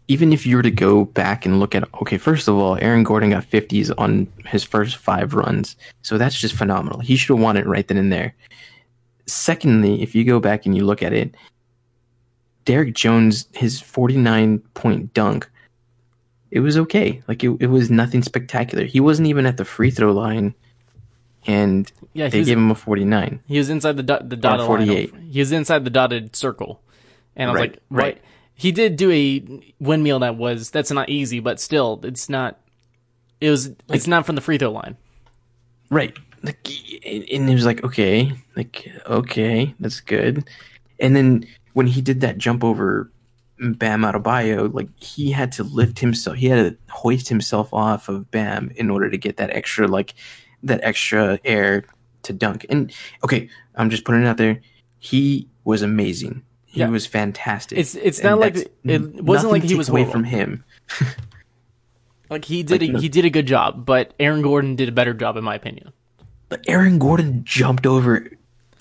even 0.09 0.33
if 0.33 0.47
you 0.47 0.57
were 0.57 0.63
to 0.63 0.71
go 0.71 1.05
back 1.05 1.47
and 1.47 1.61
look 1.61 1.75
at 1.75 1.89
okay, 2.03 2.19
first 2.19 2.49
of 2.49 2.57
all, 2.57 2.77
Aaron 2.77 3.05
Gordon 3.05 3.31
got 3.31 3.45
50s 3.45 3.93
on 3.99 4.27
his 4.47 4.65
first 4.65 4.97
5 4.97 5.35
runs. 5.35 5.77
So 6.03 6.17
that's 6.17 6.39
just 6.41 6.55
phenomenal. 6.55 7.01
He 7.01 7.17
should 7.17 7.35
have 7.35 7.43
won 7.43 7.57
it 7.57 7.67
right 7.67 7.87
then 7.87 7.99
and 7.99 8.13
there. 8.13 8.35
Secondly, 9.27 10.03
if 10.03 10.15
you 10.15 10.25
go 10.25 10.41
back 10.41 10.65
and 10.65 10.77
you 10.77 10.85
look 10.85 11.03
at 11.03 11.13
it, 11.13 11.35
Derrick 12.65 12.95
Jones 12.95 13.47
his 13.55 13.81
49 13.81 14.59
point 14.75 15.13
dunk 15.13 15.49
it 16.51 16.61
was 16.61 16.79
okay. 16.79 17.23
Like 17.29 17.45
it, 17.45 17.51
it 17.61 17.67
was 17.67 17.91
nothing 17.91 18.23
spectacular. 18.23 18.85
He 18.85 19.01
wasn't 19.01 19.29
even 19.29 19.47
at 19.47 19.57
the 19.57 19.65
free 19.65 19.91
throw 19.91 20.13
line 20.13 20.55
and 21.47 21.91
Yeah, 22.13 22.29
they 22.29 22.39
was- 22.41 22.49
gave 22.49 22.57
him 22.59 22.71
a 22.71 22.75
49. 22.75 23.41
He 23.47 23.59
was 23.59 23.71
inside 23.71 23.97
the 23.97 24.03
dot, 24.03 24.29
the 24.29 24.37
dotted 24.37 24.61
line. 24.61 24.87
48. 24.87 25.15
He 25.31 25.39
was 25.39 25.53
inside 25.53 25.85
the 25.85 25.91
dotted 25.91 26.35
circle, 26.37 26.81
and 27.37 27.49
I 27.51 27.53
was 27.53 27.61
Right, 27.61 27.71
like, 27.73 27.81
right. 27.91 28.05
right. 28.05 28.23
He 28.55 28.73
did 28.73 28.97
do 28.97 29.11
a 29.11 29.63
windmill 29.79 30.21
that 30.21 30.37
was 30.37 30.71
that's 30.71 30.91
not 30.91 31.09
easy, 31.11 31.41
but 31.41 31.61
still, 31.61 32.01
it's 32.05 32.29
not. 32.29 32.59
It 33.41 33.51
was. 33.51 33.71
it's 33.91 34.07
not 34.07 34.25
from 34.25 34.35
the 34.35 34.41
free 34.41 34.57
throw 34.57 34.71
line. 34.73 34.97
Right. 35.91 36.17
Like, 36.43 36.67
and 37.05 37.51
it 37.51 37.55
was 37.55 37.67
like, 37.67 37.85
okay, 37.85 38.33
like, 38.57 38.91
okay, 39.07 39.75
that's 39.81 40.01
good. 40.01 40.49
And 40.99 41.15
then 41.15 41.47
when 41.75 41.87
he 41.87 42.01
did 42.01 42.21
that 42.23 42.39
jump 42.39 42.65
over 42.65 43.11
Bam 43.59 44.03
Adebayo, 44.03 44.73
like 44.73 44.89
he 45.03 45.31
had 45.33 45.53
to 45.53 45.63
lift 45.65 45.99
himself, 45.99 46.37
he 46.37 46.47
had 46.47 46.57
to 46.89 46.93
hoist 46.93 47.29
himself 47.29 47.73
off 47.75 48.09
of 48.09 48.31
Bam 48.31 48.71
in 48.77 48.91
order 48.91 49.11
to 49.11 49.19
get 49.19 49.37
that 49.39 49.51
extra, 49.51 49.87
like, 49.87 50.15
that 50.67 50.81
extra 50.83 51.39
air 51.45 51.85
to 52.23 52.33
dunk. 52.33 52.67
And 52.69 52.93
okay, 53.25 53.49
I'm 53.75 53.91
just 53.91 54.05
putting 54.05 54.23
it 54.23 54.27
out 54.27 54.37
there. 54.37 54.61
He 54.99 55.49
was 55.65 55.83
amazing. 55.83 56.43
He 56.65 56.81
Yeah. 56.81 56.89
was 56.89 57.07
fantastic. 57.07 57.79
It's- 57.79 57.95
it's 57.95 58.19
And 58.19 58.31
not 58.31 58.39
like 58.41 58.57
it 58.85 59.25
wasn't 59.25 59.53
like 59.53 59.63
he 59.63 59.75
was 59.75 59.89
away 59.89 60.03
horrible. 60.03 60.13
from 60.13 60.25
him. 60.25 60.65
Like 62.29 62.45
he 62.45 62.65
did. 62.65 62.81
Like, 62.81 62.91
a, 62.91 62.93
no- 62.95 62.99
he 63.01 63.09
did 63.09 63.25
a 63.25 63.31
good 63.31 63.47
job, 63.47 63.87
but 63.87 64.13
Aaron 64.19 64.43
Gordon 64.43 64.75
did 64.75 64.89
a 64.89 64.93
better 64.93 65.15
job, 65.15 65.37
in 65.37 65.45
my 65.45 65.55
opinion. 65.55 65.93
But 66.49 66.65
Aaron 66.67 66.99
Gordon 66.99 67.43
jumped 67.45 67.87
over 67.87 68.29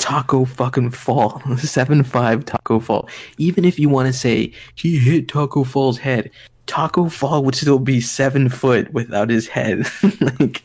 Taco 0.06 0.45
fucking 0.45 0.91
Fall, 0.91 1.41
seven 1.58 2.03
five 2.03 2.45
Taco 2.45 2.80
Fall. 2.80 3.10
Even 3.40 3.65
if 3.65 3.80
you 3.80 3.90
want 3.90 4.06
to 4.06 4.14
say 4.14 4.53
he 4.76 4.98
hit 4.99 5.27
Taco 5.27 5.64
Fall's 5.64 5.98
head, 5.98 6.30
Taco 6.68 7.10
Fall 7.10 7.44
would 7.44 7.56
still 7.56 7.80
be 7.80 7.99
seven 7.99 8.48
foot 8.48 8.94
without 8.94 9.32
his 9.32 9.48
head. 9.48 9.88
like 10.40 10.64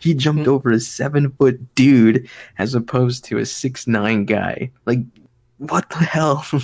he 0.00 0.12
jumped 0.12 0.46
hmm. 0.46 0.50
over 0.50 0.72
a 0.72 0.80
seven 0.80 1.30
foot 1.30 1.72
dude 1.76 2.28
as 2.58 2.74
opposed 2.74 3.22
to 3.26 3.38
a 3.38 3.46
six 3.46 3.86
nine 3.86 4.24
guy. 4.24 4.72
Like 4.86 4.98
what 5.58 5.88
the 5.90 5.98
hell? 5.98 6.44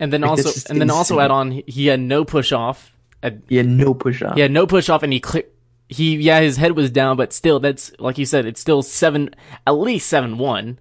And 0.00 0.12
then 0.12 0.22
Like, 0.22 0.30
also, 0.30 0.68
and 0.70 0.80
then 0.80 0.90
also 0.90 1.20
add 1.20 1.30
on, 1.30 1.52
he- 1.52 1.64
he 1.68 1.86
had 1.86 2.00
no 2.00 2.24
push 2.24 2.50
off. 2.50 2.92
Uh, 3.22 3.30
he 3.48 3.56
had 3.56 3.68
no 3.68 3.94
push 3.94 4.22
off. 4.22 4.34
he 4.34 4.40
had 4.40 4.50
no 4.50 4.66
push 4.66 4.88
off, 4.88 5.02
and 5.04 5.12
he 5.12 5.20
clear. 5.20 5.44
He 5.88 6.16
yeah, 6.16 6.40
his 6.40 6.56
head 6.56 6.72
was 6.72 6.90
down, 6.90 7.16
but 7.16 7.32
still, 7.32 7.60
that's 7.60 7.92
like 8.00 8.18
you 8.18 8.26
said, 8.26 8.44
it's 8.44 8.60
still 8.60 8.82
seven, 8.82 9.34
at 9.66 9.72
least 9.72 10.08
seven 10.08 10.36
one. 10.36 10.78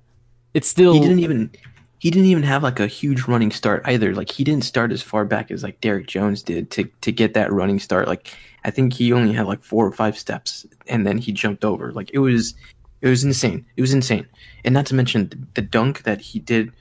It's 0.54 0.68
still 0.68 0.94
he 0.94 1.00
didn't 1.00 1.20
even 1.20 1.52
he 2.00 2.12
didn't 2.12 2.28
even 2.28 2.44
have 2.44 2.64
like 2.64 2.80
a 2.80 2.88
huge 2.88 3.28
running 3.28 3.50
start 3.52 3.82
either. 3.86 4.14
Like 4.14 4.30
he 4.32 4.44
didn't 4.44 4.66
start 4.66 4.92
as 4.92 5.02
far 5.02 5.24
back 5.26 5.52
as 5.52 5.64
like 5.64 5.80
Derrick 5.82 6.08
Jones 6.08 6.44
did 6.44 6.70
to 6.72 6.84
to 7.02 7.12
get 7.12 7.34
that 7.34 7.52
running 7.52 7.80
start. 7.80 8.08
Like 8.08 8.36
I 8.66 8.72
think 8.72 8.94
he 8.94 9.14
only 9.14 9.34
had 9.34 9.48
like 9.48 9.64
four 9.64 9.86
or 9.88 9.92
five 9.92 10.18
steps 10.18 10.66
and 10.88 11.08
then 11.08 11.18
he 11.18 11.32
jumped 11.32 11.64
over. 11.64 11.92
Like 11.94 12.12
it 12.14 12.20
was 12.20 12.56
it 13.02 13.08
was 13.08 13.24
insane. 13.24 13.66
It 13.78 13.82
was 13.82 13.94
insane. 13.94 14.28
And 14.64 14.74
not 14.74 14.86
to 14.88 14.96
mention 14.96 15.48
the, 15.56 15.62
dunk 15.62 16.04
that 16.04 16.22
he 16.22 16.40
did 16.40 16.72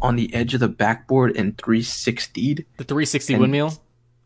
on 0.00 0.14
the 0.16 0.32
edge 0.34 0.54
of 0.54 0.60
the 0.60 0.68
backboard 0.68 1.36
and 1.36 1.56
360 1.58 2.66
the 2.76 2.84
360 2.84 3.36
windmill. 3.36 3.72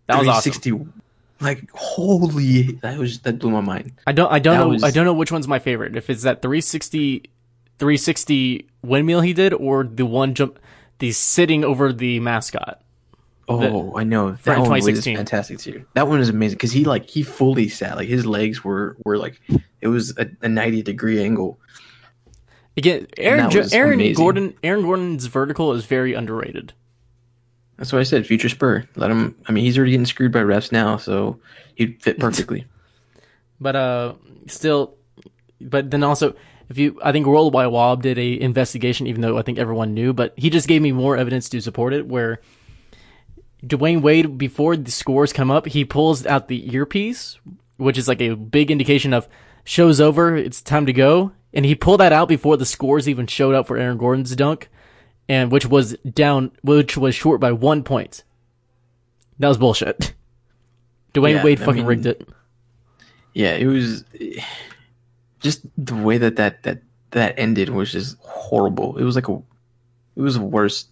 That 0.06 0.18
was 0.18 0.28
awesome. 0.28 0.52
360 0.52 1.02
like 1.40 1.68
holy 1.72 2.72
that 2.82 2.98
was 2.98 3.18
that 3.20 3.38
blew 3.38 3.50
my 3.50 3.60
mind. 3.60 3.92
I 4.06 4.12
don't 4.12 4.32
I 4.32 4.38
don't 4.38 4.54
That 4.54 4.60
know 4.64 4.68
was- 4.68 4.84
I 4.84 4.90
don't 4.90 5.04
know 5.04 5.12
which 5.14 5.32
one's 5.32 5.48
my 5.48 5.58
favorite. 5.58 5.96
If 5.96 6.08
it's 6.08 6.22
that 6.22 6.40
360 6.40 7.24
360 7.78 8.66
windmill 8.82 9.20
he 9.20 9.32
did 9.32 9.52
or 9.54 9.84
the 9.84 10.06
one 10.06 10.34
jump 10.34 10.58
the 10.98 11.12
sitting 11.12 11.64
over 11.64 11.92
the 11.92 12.20
mascot. 12.20 12.80
Oh, 13.48 13.96
I 13.96 14.04
know 14.04 14.32
that 14.44 14.58
one 14.60 14.70
was 14.70 14.84
2016. 14.84 15.16
fantastic 15.16 15.58
too. 15.58 15.84
That 15.94 16.06
one 16.08 16.20
was 16.20 16.28
amazing 16.28 16.56
because 16.56 16.72
he 16.72 16.84
like 16.84 17.10
he 17.10 17.22
fully 17.22 17.68
sat 17.68 17.96
like 17.96 18.08
his 18.08 18.24
legs 18.24 18.62
were 18.64 18.96
were 19.04 19.18
like 19.18 19.40
it 19.80 19.88
was 19.88 20.16
a, 20.16 20.30
a 20.42 20.48
ninety 20.48 20.82
degree 20.82 21.22
angle. 21.22 21.58
Again, 22.76 23.06
Aaron 23.18 23.50
Jo- 23.50 23.66
Aaron 23.72 23.94
amazing. 23.94 24.14
Gordon 24.14 24.54
Aaron 24.62 24.82
Gordon's 24.82 25.26
vertical 25.26 25.72
is 25.72 25.84
very 25.84 26.14
underrated. 26.14 26.72
That's 27.76 27.92
what 27.92 27.98
I 27.98 28.04
said. 28.04 28.26
Future 28.26 28.48
Spur. 28.48 28.84
Let 28.94 29.10
him. 29.10 29.34
I 29.46 29.52
mean, 29.52 29.64
he's 29.64 29.76
already 29.76 29.90
getting 29.90 30.06
screwed 30.06 30.32
by 30.32 30.40
refs 30.40 30.70
now, 30.70 30.96
so 30.96 31.40
he'd 31.74 32.00
fit 32.00 32.18
perfectly. 32.20 32.64
But 33.60 33.76
uh 33.76 34.14
still 34.46 34.94
but 35.60 35.90
then 35.90 36.04
also 36.04 36.34
if 36.72 36.78
you, 36.78 36.98
I 37.02 37.12
think 37.12 37.26
Worldwide 37.26 37.68
Wob 37.68 38.02
did 38.02 38.18
a 38.18 38.40
investigation, 38.40 39.06
even 39.06 39.20
though 39.20 39.38
I 39.38 39.42
think 39.42 39.58
everyone 39.58 39.94
knew, 39.94 40.12
but 40.12 40.32
he 40.36 40.50
just 40.50 40.66
gave 40.68 40.82
me 40.82 40.90
more 40.90 41.16
evidence 41.16 41.48
to 41.50 41.60
support 41.60 41.92
it. 41.92 42.06
Where 42.06 42.40
Dwyane 43.64 44.02
Wade, 44.02 44.38
before 44.38 44.76
the 44.76 44.90
scores 44.90 45.32
come 45.32 45.50
up, 45.50 45.66
he 45.66 45.84
pulls 45.84 46.26
out 46.26 46.48
the 46.48 46.74
earpiece, 46.74 47.38
which 47.76 47.98
is 47.98 48.08
like 48.08 48.20
a 48.20 48.34
big 48.34 48.70
indication 48.70 49.12
of 49.12 49.28
show's 49.64 50.00
over, 50.00 50.36
it's 50.36 50.60
time 50.60 50.86
to 50.86 50.92
go, 50.92 51.32
and 51.54 51.64
he 51.64 51.74
pulled 51.74 52.00
that 52.00 52.12
out 52.12 52.28
before 52.28 52.56
the 52.56 52.66
scores 52.66 53.08
even 53.08 53.26
showed 53.26 53.54
up 53.54 53.66
for 53.66 53.76
Aaron 53.76 53.98
Gordon's 53.98 54.34
dunk, 54.34 54.68
and 55.28 55.52
which 55.52 55.66
was 55.66 55.92
down, 55.98 56.50
which 56.62 56.96
was 56.96 57.14
short 57.14 57.40
by 57.40 57.52
one 57.52 57.84
point. 57.84 58.24
That 59.38 59.48
was 59.48 59.58
bullshit. 59.58 60.14
Dwyane 61.14 61.34
Yeah, 61.34 61.44
Wade 61.44 61.60
I 61.60 61.64
fucking 61.64 61.76
mean- 61.82 61.86
rigged 61.86 62.06
it. 62.06 62.28
Yeah, 63.34 63.54
it 63.54 63.66
was 63.66 64.04
just 65.42 65.62
the 65.76 65.94
way 65.94 66.18
that 66.18 66.36
that 66.36 66.62
that 66.62 66.82
that 67.10 67.38
ended 67.38 67.68
was 67.70 67.92
just 67.92 68.16
horrible. 68.20 68.96
It 68.96 69.04
was 69.04 69.14
like 69.14 69.28
a, 69.28 69.34
it 70.16 70.22
was 70.22 70.38
worse. 70.38 70.86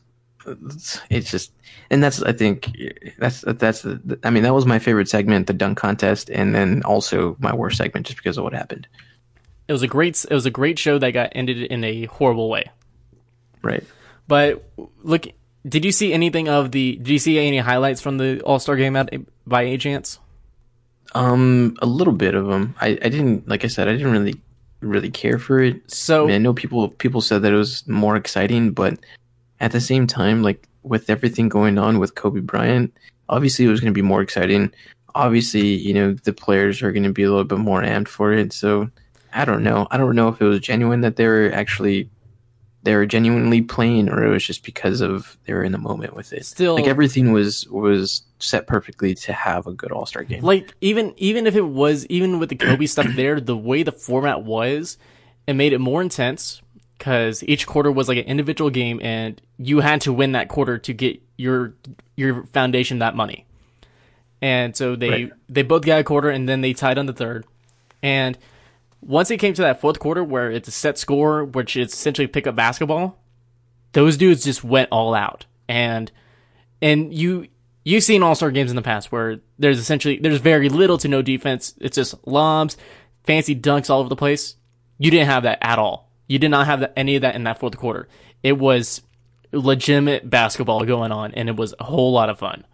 It's 1.10 1.31
just, 1.31 1.52
and 1.90 2.02
that's 2.02 2.22
I 2.22 2.32
think 2.32 2.72
that's 3.18 3.43
that's 3.47 3.82
the. 3.82 4.18
I 4.24 4.31
mean, 4.31 4.43
that 4.43 4.55
was 4.55 4.66
my 4.66 4.78
favorite 4.78 5.09
segment, 5.09 5.47
the 5.47 5.52
dunk 5.52 5.78
contest, 5.78 6.31
and 6.31 6.55
then 6.55 6.82
also 6.85 7.36
my 7.40 7.55
worst 7.55 7.77
segment 7.77 8.06
just 8.06 8.16
because 8.18 8.39
of 8.39 8.44
what 8.44 8.52
happened. 8.52 8.86
It 9.68 9.72
was 9.72 9.82
a 9.82 9.86
great, 9.86 10.24
it 10.28 10.35
was 10.35 10.47
a 10.47 10.51
great 10.51 10.78
show 10.78 10.98
that 10.98 11.12
got 11.12 11.31
ended 11.32 11.59
in 11.59 11.85
a 11.85 12.06
horrible 12.06 12.48
way. 12.48 12.70
Right. 13.62 13.85
But 14.27 14.64
look, 15.02 15.27
did 15.68 15.85
you 15.85 15.93
see 15.93 16.12
anything 16.12 16.48
of 16.48 16.72
the? 16.72 16.97
Did 16.97 17.09
you 17.09 17.18
see 17.18 17.39
any 17.39 17.59
highlights 17.59 18.01
from 18.01 18.18
the 18.18 18.40
All 18.40 18.59
Star 18.59 18.77
game 18.77 18.97
at, 18.97 19.12
by 19.47 19.64
any 19.64 19.78
chance? 19.78 20.18
Um, 21.15 21.77
a 21.82 21.87
little 21.87 22.12
bit 22.12 22.35
of 22.35 22.47
them. 22.47 22.74
I 22.81 22.91
I 23.03 23.09
didn't 23.09 23.49
like 23.49 23.65
I 23.65 23.69
said 23.69 23.89
I 23.89 23.93
didn't 23.93 24.12
really 24.12 24.35
really 24.81 25.11
care 25.11 25.39
for 25.39 25.61
it. 25.61 25.77
I 25.77 25.81
So 25.89 26.27
mean, 26.27 26.35
I 26.35 26.39
know 26.39 26.55
people 26.55 26.89
people 26.89 27.20
said 27.20 27.43
that 27.43 27.53
it 27.53 27.57
was 27.57 27.87
more 27.89 28.16
exciting, 28.16 28.73
but 28.73 28.99
at 29.61 29.73
the 29.73 29.81
same 29.81 30.07
time, 30.07 30.43
like 30.43 30.69
with 30.82 31.11
everything 31.11 31.49
going 31.49 31.78
on 31.78 31.99
with 31.99 32.15
Kobe 32.15 32.41
Bryant, 32.41 32.93
obviously 33.28 33.65
it 33.65 33.69
was 33.69 33.81
going 33.81 33.93
to 33.93 33.99
be 33.99 34.03
more 34.03 34.23
exciting. 34.23 34.73
Obviously, 35.15 35.66
you 35.66 35.93
know 35.93 36.15
the 36.15 36.32
players 36.32 36.82
are 36.82 36.93
going 36.93 37.03
to 37.05 37.12
be 37.12 37.24
a 37.24 37.28
little 37.28 37.45
bit 37.45 37.59
more 37.59 37.82
amped 37.82 38.09
for 38.09 38.32
it. 38.32 38.53
So 38.53 38.89
I 39.32 39.45
don't 39.45 39.62
know. 39.62 39.87
I 39.91 39.97
don't 39.97 40.16
know 40.16 40.28
if 40.28 40.41
it 40.41 40.45
was 40.45 40.61
genuine 40.61 41.01
that 41.03 41.16
they 41.16 41.27
were 41.27 41.51
actually 41.53 42.09
they 42.82 42.94
were 42.97 43.05
genuinely 43.07 43.61
playing, 43.61 44.09
or 44.09 44.24
it 44.24 44.31
was 44.31 44.44
just 44.44 44.65
because 44.65 45.01
of 45.01 45.36
they 45.44 45.52
were 45.52 45.62
in 45.65 45.73
the 45.73 45.78
moment 45.78 46.15
with 46.16 46.32
it. 46.32 46.47
Still- 46.47 46.77
like 46.77 46.86
everything 46.86 47.32
was 47.32 47.66
was 47.69 48.23
set 48.39 48.66
perfectly 48.66 49.15
to 49.15 49.32
have 49.35 49.66
a 49.66 49.73
good 49.73 49.93
All 49.93 50.07
Star 50.07 50.24
game. 50.24 50.43
like 50.43 50.73
even 50.81 51.12
even 51.19 51.47
if 51.47 51.55
it 51.57 51.66
was 51.66 52.07
even 52.07 52.39
with 52.39 52.48
the 52.48 52.57
Kobe 52.57 52.86
stuff 52.86 53.07
there, 53.16 53.40
the 53.40 53.57
way 53.57 53.82
the 53.82 53.93
format 53.93 54.43
was, 54.44 54.97
it 55.47 55.52
made 55.55 55.73
it 55.73 55.78
more 55.78 56.01
intense 56.01 56.62
because 56.97 57.43
each 57.44 57.66
quarter 57.66 57.90
was 57.93 58.09
like 58.09 58.19
an 58.19 58.24
individual 58.24 58.70
game, 58.70 59.01
and 59.02 59.40
you 59.59 59.81
had 59.81 60.01
to 60.02 60.12
win 60.12 60.32
that 60.32 60.48
quarter 60.48 60.78
to 60.78 60.93
get 60.94 61.20
your 61.36 61.74
your 62.16 62.44
foundation 62.47 62.98
that 63.01 63.15
money. 63.16 63.47
And 64.43 64.74
so 64.74 64.97
they 64.97 65.09
Right. 65.11 65.32
they 65.51 65.62
both 65.62 65.85
got 65.85 66.01
a 66.01 66.05
quarter, 66.05 66.31
and 66.31 66.48
then 66.48 66.62
they 66.62 66.73
tied 66.73 66.97
on 66.98 67.05
the 67.07 67.12
third. 67.12 67.44
And 68.02 68.39
once 69.01 69.31
it 69.31 69.39
came 69.39 69.55
to 69.55 69.62
that 69.62 69.81
fourth 69.81 69.98
quarter 69.98 70.22
where 70.22 70.51
it's 70.51 70.68
a 70.68 70.72
set 70.72 70.98
score, 70.98 71.44
which 71.44 71.77
is 71.77 71.93
essentially 71.93 72.27
pick 72.27 72.47
up 72.47 72.56
basketball, 72.56 73.18
those 73.93 74.16
dudes 74.16 74.44
just 74.44 74.62
went 74.62 74.89
all 74.90 75.14
out. 75.14 75.47
And 75.68 76.10
and 76.82 77.12
you 77.12 77.48
you've 77.85 78.05
seen 78.05 78.22
all 78.22 78.35
star 78.35 78.51
games 78.51 78.70
in 78.70 78.77
the 78.77 78.82
past 78.82 79.10
where 79.10 79.40
there's 79.59 79.78
essentially 79.78 80.18
there's 80.18 80.40
very 80.40 80.68
little 80.68 80.98
to 80.98 81.09
no 81.09 81.22
defense. 81.22 81.74
It's 81.81 81.97
just 81.97 82.14
lobs, 82.27 82.77
fancy 83.24 83.55
dunks 83.55 83.90
all 83.90 84.01
over 84.01 84.09
the 84.09 84.16
place. 84.16 84.56
You 84.98 85.10
didn't 85.10 85.28
have 85.28 85.44
that 85.44 85.59
at 85.62 85.78
all. 85.78 86.10
You 86.28 86.39
did 86.39 86.51
not 86.51 86.66
have 86.66 86.81
that, 86.81 86.93
any 86.97 87.16
of 87.16 87.22
that 87.22 87.35
in 87.35 87.44
that 87.44 87.59
fourth 87.59 87.77
quarter. 87.77 88.09
It 88.43 88.59
was 88.59 89.02
legitimate 89.52 90.28
basketball 90.28 90.85
going 90.85 91.10
on, 91.10 91.35
and 91.35 91.48
it 91.48 91.56
was 91.56 91.74
a 91.81 91.85
whole 91.85 92.12
lot 92.12 92.31
of 92.31 92.39
fun. 92.39 92.66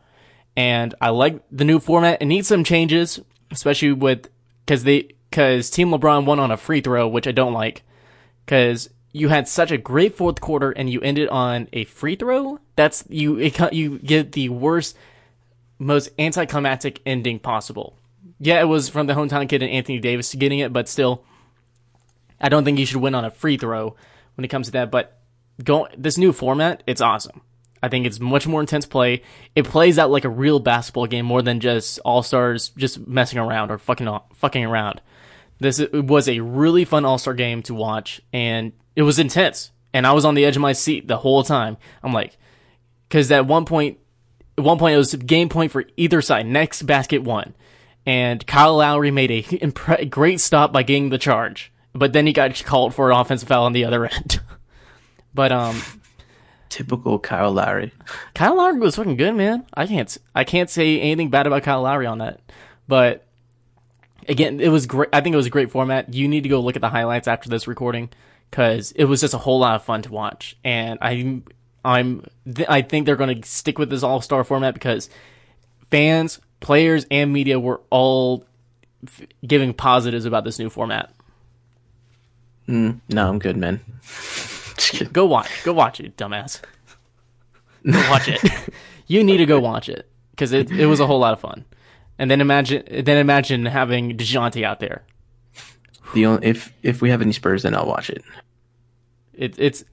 And 0.56 0.94
I 1.00 1.10
like 1.10 1.42
the 1.50 1.64
new 1.64 1.78
format. 1.78 2.20
It 2.20 2.26
needs 2.26 2.48
some 2.48 2.64
changes, 2.64 3.20
especially 3.50 3.92
with 3.92 4.28
because 4.64 4.84
they 4.84 5.15
because 5.36 5.68
Team 5.68 5.90
LeBron 5.90 6.24
won 6.24 6.40
on 6.40 6.50
a 6.50 6.56
free 6.56 6.80
throw, 6.80 7.06
which 7.06 7.28
I 7.28 7.32
don't 7.32 7.52
like 7.52 7.82
because 8.46 8.88
you 9.12 9.28
had 9.28 9.46
such 9.46 9.70
a 9.70 9.76
great 9.76 10.16
fourth 10.16 10.40
quarter 10.40 10.70
and 10.70 10.88
you 10.88 11.02
ended 11.02 11.28
on 11.28 11.68
a 11.74 11.84
free 11.84 12.16
throw. 12.16 12.58
That's 12.74 13.04
you. 13.10 13.38
It, 13.38 13.74
you 13.74 13.98
get 13.98 14.32
the 14.32 14.48
worst, 14.48 14.96
most 15.78 16.08
anticlimactic 16.18 17.02
ending 17.04 17.38
possible. 17.38 17.98
Yeah, 18.40 18.62
it 18.62 18.64
was 18.64 18.88
from 18.88 19.08
the 19.08 19.12
hometown 19.12 19.46
kid 19.46 19.62
and 19.62 19.70
Anthony 19.70 19.98
Davis 19.98 20.34
getting 20.34 20.60
it, 20.60 20.72
but 20.72 20.88
still, 20.88 21.22
I 22.40 22.48
don't 22.48 22.64
think 22.64 22.78
you 22.78 22.86
should 22.86 23.02
win 23.02 23.14
on 23.14 23.26
a 23.26 23.30
free 23.30 23.58
throw 23.58 23.94
when 24.36 24.44
it 24.46 24.48
comes 24.48 24.68
to 24.68 24.72
that. 24.72 24.90
But 24.90 25.18
go 25.62 25.86
this 25.98 26.16
new 26.16 26.32
format, 26.32 26.82
it's 26.86 27.02
awesome. 27.02 27.42
I 27.82 27.90
think 27.90 28.06
it's 28.06 28.20
much 28.20 28.46
more 28.46 28.62
intense 28.62 28.86
play. 28.86 29.22
It 29.54 29.66
plays 29.66 29.98
out 29.98 30.10
like 30.10 30.24
a 30.24 30.30
real 30.30 30.60
basketball 30.60 31.06
game 31.06 31.26
more 31.26 31.42
than 31.42 31.60
just 31.60 31.98
all 32.06 32.22
stars 32.22 32.70
just 32.70 33.06
messing 33.06 33.38
around 33.38 33.70
or 33.70 33.76
fucking 33.76 34.08
fucking 34.32 34.64
around. 34.64 35.02
This 35.58 35.80
was 35.92 36.28
a 36.28 36.40
really 36.40 36.84
fun 36.84 37.04
All 37.04 37.18
Star 37.18 37.34
game 37.34 37.62
to 37.64 37.74
watch, 37.74 38.20
and 38.32 38.72
it 38.94 39.02
was 39.02 39.18
intense. 39.18 39.70
And 39.92 40.06
I 40.06 40.12
was 40.12 40.24
on 40.24 40.34
the 40.34 40.44
edge 40.44 40.56
of 40.56 40.62
my 40.62 40.72
seat 40.72 41.08
the 41.08 41.16
whole 41.16 41.42
time. 41.42 41.78
I'm 42.02 42.12
like, 42.12 42.36
because 43.08 43.30
at 43.32 43.46
one 43.46 43.64
point, 43.64 43.98
at 44.58 44.64
one 44.64 44.78
point 44.78 44.94
it 44.94 44.98
was 44.98 45.14
game 45.14 45.48
point 45.48 45.72
for 45.72 45.84
either 45.96 46.20
side. 46.20 46.46
Next 46.46 46.82
basket 46.82 47.22
one, 47.22 47.54
and 48.04 48.46
Kyle 48.46 48.76
Lowry 48.76 49.10
made 49.10 49.30
a 49.30 49.42
impre- 49.42 50.10
great 50.10 50.40
stop 50.40 50.72
by 50.72 50.82
getting 50.82 51.08
the 51.08 51.18
charge, 51.18 51.72
but 51.94 52.12
then 52.12 52.26
he 52.26 52.32
got 52.32 52.62
called 52.64 52.94
for 52.94 53.10
an 53.10 53.18
offensive 53.18 53.48
foul 53.48 53.64
on 53.64 53.72
the 53.72 53.84
other 53.86 54.04
end. 54.12 54.40
but 55.32 55.52
um, 55.52 55.80
Typical 56.68 57.18
Kyle 57.18 57.52
Lowry. 57.52 57.92
Kyle 58.34 58.56
Lowry 58.56 58.78
was 58.78 58.96
fucking 58.96 59.16
good, 59.16 59.34
man. 59.34 59.64
I 59.72 59.86
can't 59.86 60.14
I 60.34 60.44
can't 60.44 60.68
say 60.68 61.00
anything 61.00 61.30
bad 61.30 61.46
about 61.46 61.62
Kyle 61.62 61.82
Lowry 61.82 62.06
on 62.06 62.18
that. 62.18 62.40
But 62.88 63.25
again, 64.28 64.60
it 64.60 64.68
was 64.68 64.86
great. 64.86 65.08
I 65.12 65.20
think 65.20 65.34
it 65.34 65.36
was 65.36 65.46
a 65.46 65.50
great 65.50 65.70
format. 65.70 66.12
You 66.14 66.28
need 66.28 66.42
to 66.42 66.48
go 66.48 66.60
look 66.60 66.76
at 66.76 66.82
the 66.82 66.88
highlights 66.88 67.28
after 67.28 67.48
this 67.48 67.66
recording 67.66 68.10
because 68.50 68.92
it 68.92 69.04
was 69.04 69.20
just 69.20 69.34
a 69.34 69.38
whole 69.38 69.58
lot 69.58 69.76
of 69.76 69.84
fun 69.84 70.02
to 70.02 70.12
watch. 70.12 70.56
And 70.64 70.98
I'm 71.02 71.44
I'm 71.84 72.24
th- 72.52 72.68
I 72.68 72.82
think 72.82 73.06
they're 73.06 73.16
going 73.16 73.40
to 73.40 73.48
stick 73.48 73.78
with 73.78 73.90
this 73.90 74.02
All 74.02 74.20
Star 74.20 74.44
format 74.44 74.74
because 74.74 75.08
fans, 75.90 76.40
players, 76.60 77.06
and 77.10 77.32
media 77.32 77.60
were 77.60 77.80
all 77.90 78.44
f- 79.06 79.22
giving 79.46 79.72
positives 79.72 80.24
about 80.24 80.44
this 80.44 80.58
new 80.58 80.68
format. 80.68 81.12
Mm, 82.68 83.00
no, 83.08 83.28
I'm 83.28 83.38
good, 83.38 83.56
man. 83.56 83.80
Go 85.12 85.26
watch. 85.26 85.50
Go 85.64 85.72
watch 85.72 86.00
it, 86.00 86.16
dumbass. 86.16 86.60
Go 87.88 88.10
watch 88.10 88.28
it. 88.28 88.42
you 89.06 89.22
need 89.22 89.36
to 89.38 89.46
go 89.46 89.60
watch 89.60 89.88
it 89.88 90.10
because 90.32 90.52
it 90.52 90.70
it 90.70 90.86
was 90.86 91.00
a 91.00 91.06
whole 91.06 91.20
lot 91.20 91.32
of 91.32 91.40
fun. 91.40 91.64
And 92.18 92.30
then 92.30 92.40
imagine 92.40 92.82
then 93.04 93.18
imagine 93.18 93.66
having 93.66 94.16
Dejounte 94.16 94.62
out 94.64 94.80
there. 94.80 95.04
The 96.14 96.26
only, 96.26 96.46
if 96.46 96.72
if 96.82 97.02
we 97.02 97.10
have 97.10 97.20
any 97.20 97.32
Spurs, 97.32 97.62
then 97.62 97.74
I'll 97.74 97.86
watch 97.86 98.10
it. 98.10 98.24
It, 99.34 99.58
it's 99.58 99.84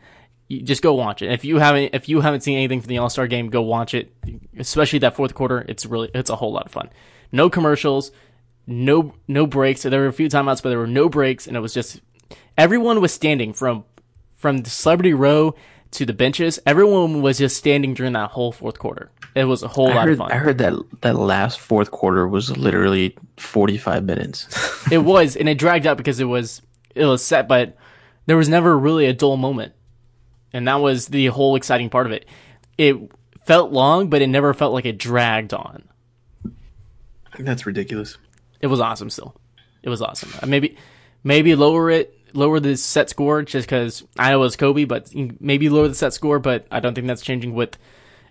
just 0.50 0.82
go 0.82 0.94
watch 0.94 1.22
it. 1.22 1.32
If 1.32 1.44
you 1.44 1.58
haven't 1.58 1.94
if 1.94 2.08
you 2.08 2.22
haven't 2.22 2.42
seen 2.42 2.58
anything 2.58 2.82
from 2.82 2.90
the 2.90 2.98
All 3.00 3.10
Star 3.10 3.28
game, 3.28 3.50
go 3.50 3.62
watch 3.62 3.94
it. 3.94 4.14
Especially 4.58 5.00
that 5.00 5.16
fourth 5.16 5.34
quarter. 5.34 5.66
It's 5.68 5.86
really 5.86 6.10
it's 6.14 6.30
a 6.30 6.36
whole 6.36 6.54
lot 6.54 6.66
of 6.66 6.72
fun. 6.72 6.90
No 7.32 7.50
commercials, 7.50 8.12
no 8.68 9.16
no 9.28 9.48
breaks. 9.48 9.84
There 9.84 10.00
were 10.00 10.08
a 10.08 10.14
few 10.14 10.30
timeouts, 10.30 10.62
but 10.62 10.70
there 10.70 10.80
were 10.80 10.88
no 10.88 11.10
breaks, 11.10 11.48
and 11.48 11.58
it 11.58 11.60
was 11.60 11.74
just 11.74 12.02
everyone 12.58 13.02
was 13.02 13.14
standing 13.14 13.54
from 13.54 13.84
from 14.36 14.60
the 14.60 14.70
celebrity 14.70 15.14
row 15.14 15.56
to 15.94 16.06
the 16.06 16.14
benches. 16.14 16.60
Everyone 16.66 17.22
was 17.22 17.38
just 17.38 17.58
standing 17.58 17.94
during 17.94 18.14
that 18.14 18.32
whole 18.32 18.52
fourth 18.52 18.80
quarter. 18.80 19.12
It 19.36 19.46
was 19.46 19.64
a 19.64 19.68
whole 19.68 19.90
I 19.90 19.96
lot 19.96 20.04
heard, 20.06 20.12
of 20.14 20.18
fun. 20.20 20.32
I 20.32 20.36
heard 20.36 20.58
that 20.60 20.74
that 21.02 21.16
last 21.16 21.60
fourth 21.60 21.92
quarter 21.92 22.28
was 22.28 22.56
literally 22.56 23.18
45 23.38 24.04
minutes. 24.04 24.48
it 24.92 25.00
was, 25.00 25.36
and 25.36 25.50
it 25.50 25.58
dragged 25.58 25.88
out 25.88 25.98
because 25.98 26.20
it 26.20 26.26
was 26.26 26.62
it 26.94 27.06
was 27.06 27.24
set, 27.24 27.48
but 27.48 27.76
there 28.26 28.38
was 28.38 28.50
never 28.50 28.78
really 28.78 29.06
a 29.08 29.14
dull 29.14 29.38
moment, 29.38 29.74
and 30.52 30.68
that 30.68 30.76
was 30.76 31.08
the 31.08 31.28
whole 31.28 31.56
exciting 31.56 31.90
part 31.90 32.06
of 32.06 32.12
it. 32.12 32.26
It 32.78 32.96
felt 33.46 33.72
long, 33.72 34.10
but 34.10 34.22
it 34.22 34.28
never 34.28 34.54
felt 34.54 34.74
like 34.74 34.86
it 34.86 34.98
dragged 34.98 35.54
on. 35.54 35.84
That's 37.40 37.66
ridiculous. 37.66 38.18
It 38.62 38.68
was 38.68 38.80
awesome. 38.80 39.10
Still, 39.10 39.36
it 39.82 39.90
was 39.90 40.02
awesome. 40.02 40.32
Uh, 40.42 40.46
Maybe 40.46 40.78
maybe 41.24 41.56
lower 41.56 41.90
it, 41.90 42.18
lower 42.34 42.60
the 42.60 42.76
set 42.78 43.10
score 43.10 43.44
just 43.44 43.68
because 43.68 44.04
I 44.18 44.32
know 44.32 44.38
it 44.38 44.40
was 44.40 44.56
Kobe, 44.56 44.86
but 44.86 45.10
maybe 45.40 45.70
lower 45.70 45.88
the 45.88 45.96
set 45.96 46.14
score. 46.14 46.40
But 46.40 46.68
I 46.72 46.80
don't 46.80 46.94
think 46.94 47.08
that's 47.08 47.22
changing 47.22 47.54
with 47.54 47.78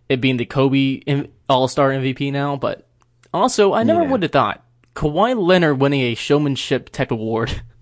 it 0.09 0.21
being 0.21 0.37
the 0.37 0.47
Kobe 0.47 1.01
All 1.49 1.69
Star 1.69 1.91
MVP 1.91 2.33
now. 2.33 2.57
But 2.57 2.87
also, 3.33 3.73
I 3.73 3.83
never 3.83 4.03
Yeah. 4.03 4.11
would 4.11 4.23
have 4.23 4.33
thought 4.33 4.65
Kawhi 4.95 5.37
Leonard 5.41 5.81
winning 5.81 6.03
a 6.03 6.15
showmanship 6.15 6.91
type 6.91 7.11
award. 7.11 7.63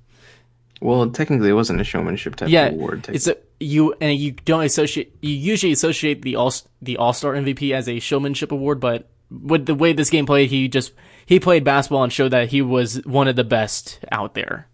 Well, 0.82 1.10
technically, 1.10 1.50
it 1.50 1.52
wasn't 1.52 1.80
a 1.82 1.84
showmanship 1.84 2.36
type 2.36 2.48
yeah, 2.48 2.68
award. 2.68 3.06
it's 3.12 3.26
a 3.26 3.36
you 3.58 3.94
and 4.00 4.18
you 4.18 4.30
don't 4.32 4.64
associate. 4.64 5.14
You 5.20 5.34
usually 5.34 5.72
associate 5.72 6.22
the 6.22 6.36
all 6.36 6.54
the 6.80 6.96
All 6.96 7.12
Star 7.12 7.34
MVP 7.34 7.72
as 7.74 7.86
a 7.86 7.98
showmanship 8.00 8.50
award, 8.50 8.80
but 8.80 9.06
with 9.30 9.66
the 9.66 9.74
way 9.74 9.92
this 9.92 10.08
game 10.08 10.24
played, 10.24 10.48
he 10.48 10.68
just 10.68 10.92
he 11.26 11.38
played 11.38 11.64
basketball 11.64 12.02
and 12.04 12.10
showed 12.10 12.30
that 12.30 12.48
he 12.48 12.62
was 12.62 13.04
one 13.04 13.28
of 13.28 13.36
the 13.36 13.44
best 13.44 14.00
out 14.10 14.32
there. 14.32 14.68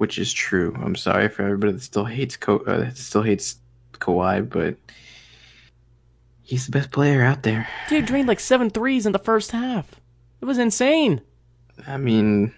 Which 0.00 0.18
is 0.18 0.32
true. 0.32 0.74
I'm 0.82 0.96
sorry 0.96 1.28
for 1.28 1.42
everybody 1.42 1.72
that 1.74 1.82
still 1.82 2.06
hates 2.06 2.34
Ko- 2.34 2.64
uh, 2.66 2.78
that 2.78 2.96
still 2.96 3.20
hates 3.20 3.56
Kawhi, 3.92 4.48
but 4.48 4.76
he's 6.42 6.64
the 6.64 6.72
best 6.72 6.90
player 6.90 7.22
out 7.22 7.42
there. 7.42 7.68
Dude 7.90 8.06
drained 8.06 8.26
like 8.26 8.40
seven 8.40 8.70
threes 8.70 9.04
in 9.04 9.12
the 9.12 9.18
first 9.18 9.50
half. 9.50 10.00
It 10.40 10.46
was 10.46 10.56
insane. 10.56 11.20
I 11.86 11.98
mean, 11.98 12.54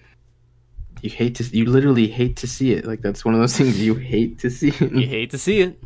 you 1.00 1.10
hate 1.10 1.34
to 1.34 1.44
you 1.44 1.64
literally 1.64 2.06
hate 2.06 2.36
to 2.36 2.46
see 2.46 2.74
it. 2.74 2.84
Like 2.86 3.00
that's 3.00 3.24
one 3.24 3.34
of 3.34 3.40
those 3.40 3.56
things 3.58 3.80
you 3.80 3.96
hate 3.96 4.38
to 4.38 4.48
see. 4.48 4.70
You 4.78 5.08
hate 5.08 5.32
to 5.32 5.38
see 5.38 5.62
it. 5.62 5.82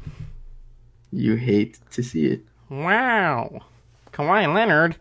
you 1.10 1.36
hate 1.36 1.78
to 1.92 2.02
see 2.02 2.26
it. 2.26 2.42
Wow. 2.68 3.62
Kawhi 4.12 4.52
Leonard. 4.54 4.96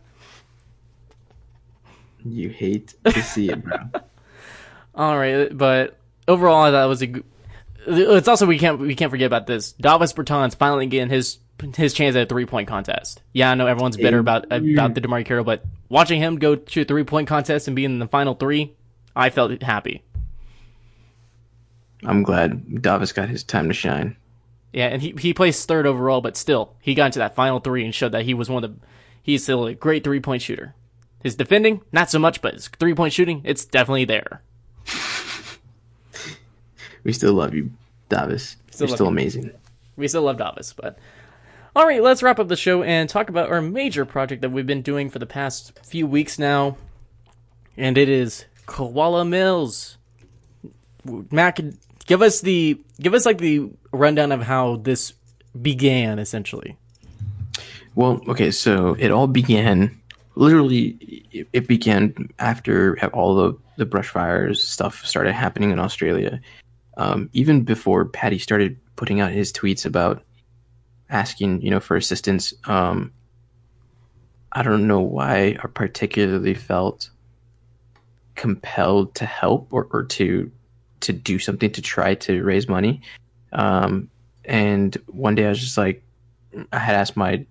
You 2.24 2.48
hate 2.48 2.94
to 3.04 3.22
see 3.22 3.50
it, 3.50 3.62
bro. 3.62 3.76
All 4.94 5.18
right, 5.18 5.54
but 5.54 5.98
overall, 6.28 6.70
that 6.72 6.84
was 6.84 7.02
a. 7.02 7.12
It's 7.88 8.28
also 8.28 8.46
we 8.46 8.58
can't 8.58 8.80
we 8.80 8.94
can't 8.94 9.10
forget 9.10 9.26
about 9.26 9.46
this. 9.46 9.72
Davis 9.72 10.12
Bertans 10.12 10.56
finally 10.56 10.86
getting 10.86 11.08
his 11.08 11.38
his 11.74 11.94
chance 11.94 12.16
at 12.16 12.22
a 12.22 12.26
three 12.26 12.46
point 12.46 12.68
contest. 12.68 13.22
Yeah, 13.32 13.50
I 13.50 13.54
know 13.54 13.66
everyone's 13.66 13.96
bitter 13.96 14.18
about 14.18 14.46
about 14.46 14.94
the 14.94 15.00
DeMarre 15.00 15.24
Carroll, 15.24 15.44
but 15.44 15.64
watching 15.88 16.20
him 16.20 16.36
go 16.38 16.56
to 16.56 16.80
a 16.80 16.84
three 16.84 17.04
point 17.04 17.28
contest 17.28 17.68
and 17.68 17.76
be 17.76 17.84
in 17.84 17.98
the 17.98 18.08
final 18.08 18.34
three, 18.34 18.74
I 19.14 19.30
felt 19.30 19.62
happy. 19.62 20.02
I'm 22.04 22.22
glad 22.22 22.82
Davis 22.82 23.12
got 23.12 23.28
his 23.28 23.42
time 23.42 23.68
to 23.68 23.74
shine. 23.74 24.16
Yeah, 24.72 24.88
and 24.88 25.00
he 25.00 25.14
he 25.18 25.32
placed 25.32 25.66
third 25.66 25.86
overall, 25.86 26.20
but 26.20 26.36
still 26.36 26.76
he 26.80 26.94
got 26.94 27.06
into 27.06 27.20
that 27.20 27.34
final 27.34 27.60
three 27.60 27.84
and 27.84 27.94
showed 27.94 28.12
that 28.12 28.24
he 28.24 28.34
was 28.34 28.50
one 28.50 28.64
of 28.64 28.70
the 28.70 28.86
he's 29.22 29.42
still 29.42 29.66
a 29.66 29.74
great 29.74 30.04
three 30.04 30.20
point 30.20 30.42
shooter. 30.42 30.74
His 31.22 31.34
defending, 31.34 31.80
not 31.92 32.10
so 32.10 32.18
much, 32.18 32.42
but 32.42 32.54
his 32.54 32.68
three 32.68 32.94
point 32.94 33.12
shooting, 33.12 33.42
it's 33.44 33.64
definitely 33.64 34.04
there. 34.04 34.42
We 37.06 37.12
still 37.12 37.34
love 37.34 37.54
you, 37.54 37.70
Davis. 38.08 38.56
Still 38.72 38.88
You're 38.88 38.96
still 38.96 39.06
you. 39.06 39.12
amazing. 39.12 39.50
We 39.96 40.08
still 40.08 40.22
love 40.22 40.38
Davis, 40.38 40.72
but 40.72 40.98
all 41.76 41.86
right, 41.86 42.02
let's 42.02 42.20
wrap 42.20 42.40
up 42.40 42.48
the 42.48 42.56
show 42.56 42.82
and 42.82 43.08
talk 43.08 43.28
about 43.28 43.48
our 43.48 43.62
major 43.62 44.04
project 44.04 44.42
that 44.42 44.50
we've 44.50 44.66
been 44.66 44.82
doing 44.82 45.08
for 45.08 45.20
the 45.20 45.26
past 45.26 45.78
few 45.84 46.04
weeks 46.04 46.36
now, 46.36 46.76
and 47.76 47.96
it 47.96 48.08
is 48.08 48.44
Koala 48.66 49.24
Mills. 49.24 49.98
Mac, 51.30 51.60
give 52.06 52.22
us 52.22 52.40
the 52.40 52.80
give 53.00 53.14
us 53.14 53.24
like 53.24 53.38
the 53.38 53.70
rundown 53.92 54.32
of 54.32 54.42
how 54.42 54.74
this 54.74 55.12
began, 55.62 56.18
essentially. 56.18 56.76
Well, 57.94 58.20
okay, 58.26 58.50
so 58.50 58.96
it 58.98 59.12
all 59.12 59.28
began 59.28 59.96
literally. 60.34 61.24
It, 61.30 61.46
it 61.52 61.68
began 61.68 62.30
after 62.40 62.98
all 63.14 63.36
the 63.36 63.58
the 63.76 63.86
brush 63.86 64.08
fires 64.08 64.66
stuff 64.66 65.06
started 65.06 65.34
happening 65.34 65.70
in 65.70 65.78
Australia. 65.78 66.40
Um, 66.96 67.28
even 67.32 67.62
before 67.62 68.04
Patty 68.06 68.38
started 68.38 68.78
putting 68.96 69.20
out 69.20 69.30
his 69.30 69.52
tweets 69.52 69.84
about 69.84 70.22
asking, 71.10 71.60
you 71.60 71.70
know, 71.70 71.80
for 71.80 71.96
assistance. 71.96 72.54
Um, 72.66 73.12
I 74.52 74.62
don't 74.62 74.86
know 74.86 75.00
why 75.00 75.56
I 75.62 75.66
particularly 75.68 76.54
felt 76.54 77.10
compelled 78.34 79.14
to 79.16 79.26
help 79.26 79.72
or, 79.72 79.88
or 79.90 80.04
to 80.04 80.50
to 81.00 81.12
do 81.12 81.38
something 81.38 81.70
to 81.72 81.82
try 81.82 82.14
to 82.14 82.42
raise 82.42 82.68
money. 82.68 83.02
Um, 83.52 84.10
and 84.46 84.96
one 85.06 85.34
day 85.34 85.46
I 85.46 85.50
was 85.50 85.60
just 85.60 85.76
like, 85.76 86.02
I 86.72 86.78
had 86.78 86.94
asked 86.94 87.16
my 87.16 87.44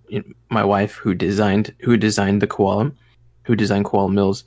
my 0.50 0.64
wife 0.64 0.96
who 0.96 1.14
designed 1.14 1.74
who 1.80 1.96
designed 1.98 2.42
the 2.42 2.48
koala, 2.48 2.92
who 3.44 3.56
designed 3.56 3.86
koala 3.86 4.10
mills, 4.10 4.44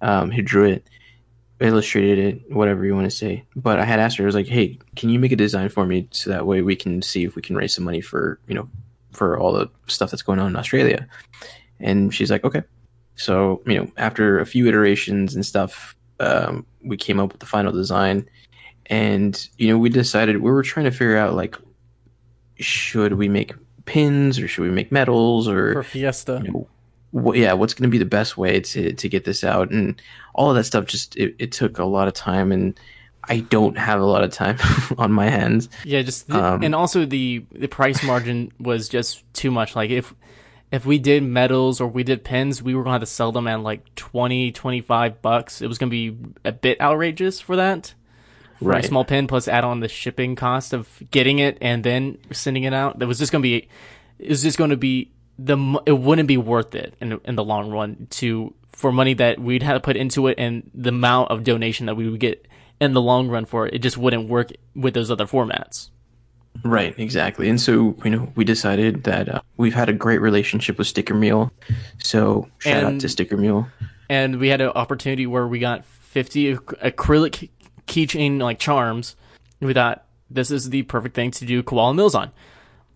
um, 0.00 0.30
who 0.30 0.42
drew 0.42 0.64
it, 0.64 0.88
illustrated 1.60 2.18
it, 2.18 2.52
whatever 2.52 2.84
you 2.84 2.94
want 2.94 3.04
to 3.04 3.16
say. 3.16 3.44
But 3.54 3.78
I 3.78 3.84
had 3.84 4.00
asked 4.00 4.16
her, 4.16 4.24
I 4.24 4.26
was 4.26 4.34
like, 4.34 4.46
"Hey, 4.46 4.78
can 4.96 5.10
you 5.10 5.18
make 5.18 5.32
a 5.32 5.36
design 5.36 5.68
for 5.68 5.86
me 5.86 6.08
so 6.10 6.30
that 6.30 6.46
way 6.46 6.62
we 6.62 6.76
can 6.76 7.02
see 7.02 7.24
if 7.24 7.36
we 7.36 7.42
can 7.42 7.56
raise 7.56 7.74
some 7.74 7.84
money 7.84 8.00
for 8.00 8.38
you 8.48 8.54
know 8.54 8.68
for 9.12 9.38
all 9.38 9.52
the 9.52 9.68
stuff 9.86 10.10
that's 10.10 10.22
going 10.22 10.38
on 10.38 10.48
in 10.48 10.56
Australia?" 10.56 11.06
And 11.78 12.12
she's 12.14 12.30
like, 12.30 12.44
"Okay." 12.44 12.62
So 13.16 13.62
you 13.66 13.78
know, 13.78 13.90
after 13.96 14.38
a 14.38 14.46
few 14.46 14.66
iterations 14.66 15.34
and 15.34 15.44
stuff, 15.44 15.94
um, 16.20 16.64
we 16.84 16.96
came 16.96 17.20
up 17.20 17.32
with 17.32 17.40
the 17.40 17.46
final 17.46 17.72
design, 17.72 18.28
and 18.86 19.48
you 19.58 19.68
know, 19.68 19.78
we 19.78 19.90
decided 19.90 20.38
we 20.38 20.50
were 20.50 20.62
trying 20.62 20.84
to 20.84 20.90
figure 20.90 21.16
out 21.16 21.34
like, 21.34 21.56
should 22.56 23.14
we 23.14 23.28
make 23.28 23.52
pins 23.84 24.38
or 24.38 24.46
should 24.46 24.62
we 24.62 24.70
make 24.70 24.92
medals 24.92 25.48
or 25.48 25.74
For 25.74 25.82
Fiesta. 25.82 26.40
you 26.44 26.52
know, 26.52 26.68
what, 27.12 27.36
yeah, 27.36 27.52
what's 27.54 27.74
going 27.74 27.88
to 27.88 27.92
be 27.92 27.98
the 27.98 28.04
best 28.04 28.36
way 28.36 28.60
to 28.60 28.92
to 28.92 29.08
get 29.08 29.24
this 29.24 29.42
out, 29.44 29.70
and 29.70 30.00
all 30.34 30.50
of 30.50 30.56
that 30.56 30.64
stuff. 30.64 30.86
Just 30.86 31.16
it, 31.16 31.34
it 31.38 31.52
took 31.52 31.78
a 31.78 31.84
lot 31.84 32.08
of 32.08 32.14
time, 32.14 32.52
and 32.52 32.78
I 33.28 33.40
don't 33.40 33.76
have 33.78 34.00
a 34.00 34.04
lot 34.04 34.22
of 34.24 34.32
time 34.32 34.58
on 34.98 35.12
my 35.12 35.28
hands. 35.28 35.68
Yeah, 35.84 36.02
just 36.02 36.28
the, 36.28 36.42
Um, 36.42 36.62
and 36.62 36.74
also 36.74 37.04
the 37.06 37.44
the 37.52 37.68
price 37.68 38.02
margin 38.02 38.52
was 38.58 38.88
just 38.88 39.24
too 39.34 39.50
much. 39.50 39.74
Like 39.76 39.90
if 39.90 40.14
if 40.72 40.86
we 40.86 40.98
did 41.00 41.24
medals 41.24 41.80
or 41.80 41.88
we 41.88 42.04
did 42.04 42.22
pins, 42.22 42.62
we 42.62 42.74
were 42.76 42.82
going 42.84 42.92
to 42.92 43.00
have 43.00 43.02
to 43.02 43.06
sell 43.06 43.32
them 43.32 43.48
at 43.48 43.60
like 43.60 43.92
20, 43.96 44.52
25 44.52 45.20
bucks. 45.20 45.60
It 45.60 45.66
was 45.66 45.78
going 45.78 45.90
to 45.90 46.12
be 46.12 46.16
a 46.44 46.52
bit 46.52 46.80
outrageous 46.80 47.40
for 47.40 47.56
that. 47.56 47.92
For 48.60 48.66
Right. 48.66 48.84
a 48.84 48.86
small 48.86 49.04
pin 49.04 49.26
plus 49.26 49.48
add 49.48 49.64
on 49.64 49.80
the 49.80 49.88
shipping 49.88 50.36
cost 50.36 50.72
of 50.72 50.88
getting 51.10 51.40
it 51.40 51.58
and 51.60 51.82
then 51.82 52.18
sending 52.30 52.62
it 52.64 52.72
out. 52.72 53.00
That 53.00 53.08
was 53.08 53.18
just 53.18 53.32
going 53.32 53.42
to 53.42 53.48
be 53.48 53.68
it 54.20 54.28
was 54.28 54.42
just 54.42 54.58
going 54.58 54.70
to 54.70 54.76
be 54.76 55.10
the 55.42 55.82
it 55.86 55.92
wouldn't 55.92 56.28
be 56.28 56.36
worth 56.36 56.74
it 56.74 56.94
in 57.00 57.18
in 57.24 57.34
the 57.34 57.44
long 57.44 57.70
run 57.70 58.06
to 58.10 58.54
for 58.72 58.92
money 58.92 59.14
that 59.14 59.38
we'd 59.38 59.62
have 59.62 59.76
to 59.76 59.80
put 59.80 59.96
into 59.96 60.26
it 60.26 60.34
and 60.38 60.70
the 60.74 60.90
amount 60.90 61.30
of 61.30 61.44
donation 61.44 61.86
that 61.86 61.96
we 61.96 62.08
would 62.08 62.20
get 62.20 62.46
in 62.80 62.92
the 62.92 63.00
long 63.00 63.28
run 63.28 63.44
for 63.44 63.66
it. 63.66 63.74
It 63.74 63.80
just 63.80 63.98
wouldn't 63.98 64.28
work 64.28 64.50
with 64.74 64.94
those 64.94 65.10
other 65.10 65.26
formats. 65.26 65.90
Right, 66.64 66.98
exactly. 66.98 67.48
And 67.48 67.60
so, 67.60 67.94
you 68.04 68.10
know, 68.10 68.32
we 68.34 68.44
decided 68.44 69.04
that 69.04 69.28
uh, 69.28 69.40
we've 69.56 69.74
had 69.74 69.88
a 69.88 69.92
great 69.92 70.20
relationship 70.20 70.78
with 70.78 70.86
Sticker 70.86 71.14
Mule. 71.14 71.52
So, 71.98 72.48
shout 72.58 72.84
out 72.84 73.00
to 73.00 73.08
Sticker 73.08 73.36
Mule. 73.36 73.68
and 74.08 74.40
we 74.40 74.48
had 74.48 74.60
an 74.60 74.68
opportunity 74.68 75.26
where 75.26 75.46
we 75.46 75.58
got 75.58 75.84
50 75.84 76.56
acrylic 76.56 77.50
keychain 77.86 78.40
like 78.40 78.58
charms. 78.58 79.14
We 79.60 79.74
thought 79.74 80.06
this 80.28 80.50
is 80.50 80.70
the 80.70 80.82
perfect 80.82 81.14
thing 81.14 81.30
to 81.32 81.44
do 81.44 81.62
koala 81.62 81.94
mills 81.94 82.14
on. 82.14 82.30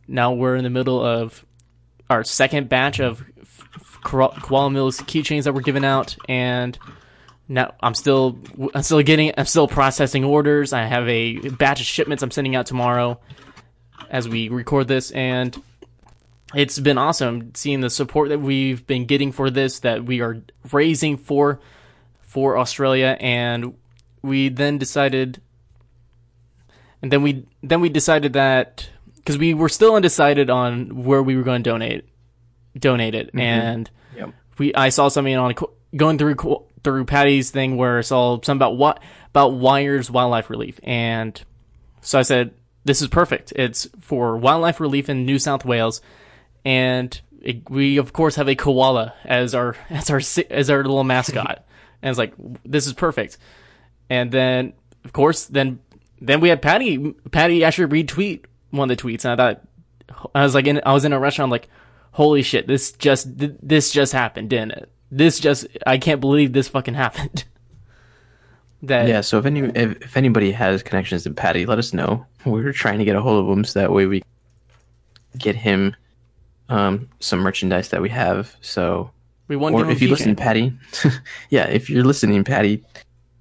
Now 0.08 0.32
we're 0.32 0.56
in 0.56 0.64
the 0.64 0.70
middle 0.70 1.04
of 1.04 1.44
our 2.10 2.24
second 2.24 2.68
batch 2.68 3.00
of 3.00 3.24
koala 4.02 4.70
mills 4.70 5.00
keychains 5.00 5.44
that 5.44 5.54
were 5.54 5.62
given 5.62 5.84
out, 5.84 6.16
and 6.28 6.78
now 7.48 7.74
I'm 7.80 7.94
still 7.94 8.38
I'm 8.74 8.82
still 8.82 9.02
getting 9.02 9.32
I'm 9.36 9.46
still 9.46 9.68
processing 9.68 10.24
orders. 10.24 10.72
I 10.72 10.84
have 10.84 11.08
a 11.08 11.38
batch 11.50 11.80
of 11.80 11.86
shipments 11.86 12.22
I'm 12.22 12.30
sending 12.30 12.54
out 12.56 12.66
tomorrow 12.66 13.20
as 14.10 14.28
we 14.28 14.48
record 14.48 14.88
this, 14.88 15.10
and 15.10 15.60
it's 16.54 16.78
been 16.78 16.98
awesome 16.98 17.54
seeing 17.54 17.80
the 17.80 17.90
support 17.90 18.28
that 18.28 18.40
we've 18.40 18.86
been 18.86 19.06
getting 19.06 19.32
for 19.32 19.50
this 19.50 19.80
that 19.80 20.04
we 20.04 20.20
are 20.20 20.42
raising 20.72 21.16
for 21.16 21.60
for 22.20 22.58
Australia 22.58 23.16
and 23.20 23.74
we 24.22 24.48
then 24.48 24.78
decided 24.78 25.40
and 27.02 27.12
then 27.12 27.22
we 27.22 27.46
then 27.62 27.80
we 27.80 27.88
decided 27.88 28.32
that 28.34 28.88
because 29.24 29.38
we 29.38 29.54
were 29.54 29.70
still 29.70 29.94
undecided 29.96 30.50
on 30.50 31.04
where 31.04 31.22
we 31.22 31.36
were 31.36 31.42
going 31.42 31.62
to 31.62 31.70
donate 31.70 32.04
donate 32.78 33.14
it. 33.14 33.28
Mm-hmm. 33.28 33.40
And 33.40 33.90
Yep. 34.16 34.34
we 34.58 34.74
I 34.74 34.90
saw 34.90 35.08
something 35.08 35.34
on 35.34 35.54
going 35.96 36.18
through 36.18 36.36
through 36.82 37.04
Patty's 37.06 37.50
thing 37.50 37.76
where 37.76 37.98
I 37.98 38.02
saw 38.02 38.34
something 38.42 38.56
about 38.56 38.76
what 38.76 39.02
about 39.30 39.54
Wires 39.54 40.10
Wildlife 40.10 40.50
Relief. 40.50 40.78
And 40.82 41.40
so 42.02 42.18
I 42.18 42.22
said 42.22 42.52
this 42.84 43.00
is 43.00 43.08
perfect. 43.08 43.52
It's 43.56 43.88
for 44.00 44.36
wildlife 44.36 44.78
relief 44.78 45.08
in 45.08 45.24
New 45.24 45.38
South 45.38 45.64
Wales. 45.64 46.02
And 46.64 47.18
it, 47.40 47.68
we 47.70 47.96
of 47.96 48.12
course 48.12 48.36
have 48.36 48.48
a 48.48 48.54
koala 48.54 49.14
as 49.24 49.54
our 49.54 49.76
as 49.90 50.10
our 50.10 50.20
as 50.50 50.70
our 50.70 50.78
little 50.78 51.04
mascot. 51.04 51.64
And 52.02 52.10
it's 52.10 52.18
like 52.18 52.34
this 52.66 52.86
is 52.86 52.92
perfect. 52.92 53.38
And 54.10 54.30
then 54.30 54.74
of 55.06 55.14
course 55.14 55.46
then 55.46 55.78
then 56.20 56.40
we 56.40 56.50
had 56.50 56.60
Patty 56.60 57.14
Patty 57.30 57.64
actually 57.64 58.04
retweet 58.04 58.44
one 58.74 58.90
of 58.90 58.96
the 58.96 59.02
tweets 59.02 59.24
and 59.24 59.40
I 59.40 59.54
thought 59.54 60.28
I 60.34 60.42
was 60.42 60.54
like 60.54 60.66
in 60.66 60.80
I 60.84 60.92
was 60.92 61.04
in 61.04 61.12
a 61.12 61.18
restaurant 61.18 61.50
like 61.50 61.68
holy 62.12 62.42
shit 62.42 62.66
this 62.66 62.92
just 62.92 63.28
this 63.36 63.90
just 63.90 64.12
happened 64.12 64.50
didn't 64.50 64.72
it 64.72 64.90
this 65.10 65.38
just 65.38 65.66
I 65.86 65.98
can't 65.98 66.20
believe 66.20 66.52
this 66.52 66.68
fucking 66.68 66.94
happened 67.04 67.44
that 68.86 69.08
Yeah, 69.08 69.20
so 69.20 69.38
if 69.38 69.46
any 69.46 69.60
if, 69.60 70.02
if 70.02 70.16
anybody 70.16 70.52
has 70.52 70.82
connections 70.82 71.24
to 71.24 71.30
Patty, 71.30 71.66
let 71.66 71.78
us 71.78 71.92
know. 71.92 72.26
We're 72.44 72.72
trying 72.72 72.98
to 72.98 73.04
get 73.04 73.16
a 73.16 73.20
hold 73.20 73.44
of 73.44 73.50
him 73.50 73.64
so 73.64 73.80
that 73.80 73.92
way 73.92 74.06
we 74.06 74.22
get 75.38 75.56
him 75.56 75.96
um, 76.68 77.08
some 77.20 77.40
merchandise 77.40 77.88
that 77.90 78.00
we 78.00 78.08
have. 78.10 78.56
So, 78.60 79.10
we 79.48 79.56
won 79.56 79.74
or 79.74 79.90
if 79.90 80.00
you 80.00 80.08
listen. 80.08 80.36
Patty, 80.36 80.72
yeah, 81.50 81.66
if 81.66 81.90
you're 81.90 82.04
listening, 82.04 82.44
Patty, 82.44 82.84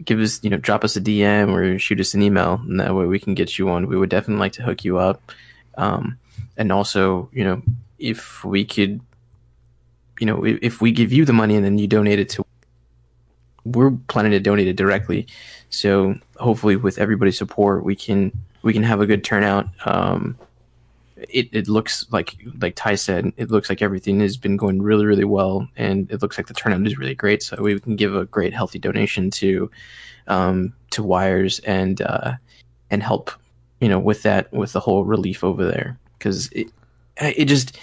give 0.06 0.20
us 0.20 0.44
you 0.44 0.50
know 0.50 0.58
drop 0.58 0.84
us 0.84 0.96
a 0.96 1.02
DM 1.02 1.50
or 1.50 1.78
shoot 1.80 2.00
us 2.00 2.14
an 2.14 2.22
email, 2.22 2.62
and 2.68 2.80
that 2.80 2.96
way 2.96 3.06
we 3.06 3.20
can 3.20 3.34
get 3.34 3.58
you 3.58 3.70
on. 3.70 3.88
We 3.88 3.98
would 3.98 4.10
definitely 4.10 4.40
like 4.40 4.54
to 4.54 4.64
hook 4.64 4.84
you 4.84 4.98
up, 4.98 5.32
um, 5.78 6.18
and 6.58 6.72
also 6.72 7.30
you 7.34 7.44
know 7.44 7.62
if 8.04 8.44
we 8.44 8.66
could, 8.66 9.00
you 10.20 10.26
know, 10.26 10.44
if, 10.44 10.82
we 10.82 10.92
give 10.92 11.14
you 11.14 11.24
the 11.24 11.32
money 11.32 11.56
and 11.56 11.64
then 11.64 11.78
you 11.78 11.88
donate 11.88 12.20
it 12.20 12.30
to 12.30 12.46
we're 13.66 13.92
planning 14.10 14.34
to 14.34 14.42
donate 14.42 14.68
it 14.68 14.76
directly. 14.76 15.26
So 15.70 16.16
hopefully, 16.36 16.76
with 16.76 16.98
everybody's 16.98 17.38
support, 17.38 17.86
we 17.86 17.96
can 17.96 18.38
we 18.62 18.74
can 18.74 18.84
have 18.84 19.00
a 19.00 19.06
good 19.06 19.24
turnout. 19.24 19.70
Um, 19.86 20.38
it, 21.18 21.50
it 21.52 21.68
looks 21.68 22.06
like 22.12 22.36
like 22.60 22.76
Ty 22.76 22.96
said, 22.96 23.32
it 23.38 23.52
looks 23.52 23.70
like 23.70 23.82
everything 23.82 24.20
has 24.22 24.38
been 24.38 24.58
going 24.58 24.82
really 24.82 25.06
really 25.06 25.24
well, 25.24 25.68
and 25.76 26.10
it 26.12 26.22
looks 26.22 26.38
like 26.38 26.48
the 26.48 26.54
turnout 26.54 26.86
is 26.86 26.98
really 26.98 27.16
great. 27.16 27.44
So 27.44 27.62
we 27.62 27.80
can 27.80 27.96
give 27.96 28.16
a 28.16 28.26
great 28.26 28.54
healthy 28.54 28.80
donation 28.80 29.30
to 29.32 29.70
um, 30.28 30.74
to 30.92 31.04
Wires 31.04 31.60
and 31.60 32.02
uh, 32.02 32.34
and 32.90 33.04
help 33.04 33.32
you 33.80 33.90
know 33.90 34.00
with 34.00 34.24
that 34.24 34.52
with 34.54 34.74
the 34.74 34.80
whole 34.80 35.06
relief 35.06 35.44
over 35.44 35.66
there 35.66 35.98
because 36.18 36.50
it 36.52 36.68
it 37.18 37.46
just 37.46 37.78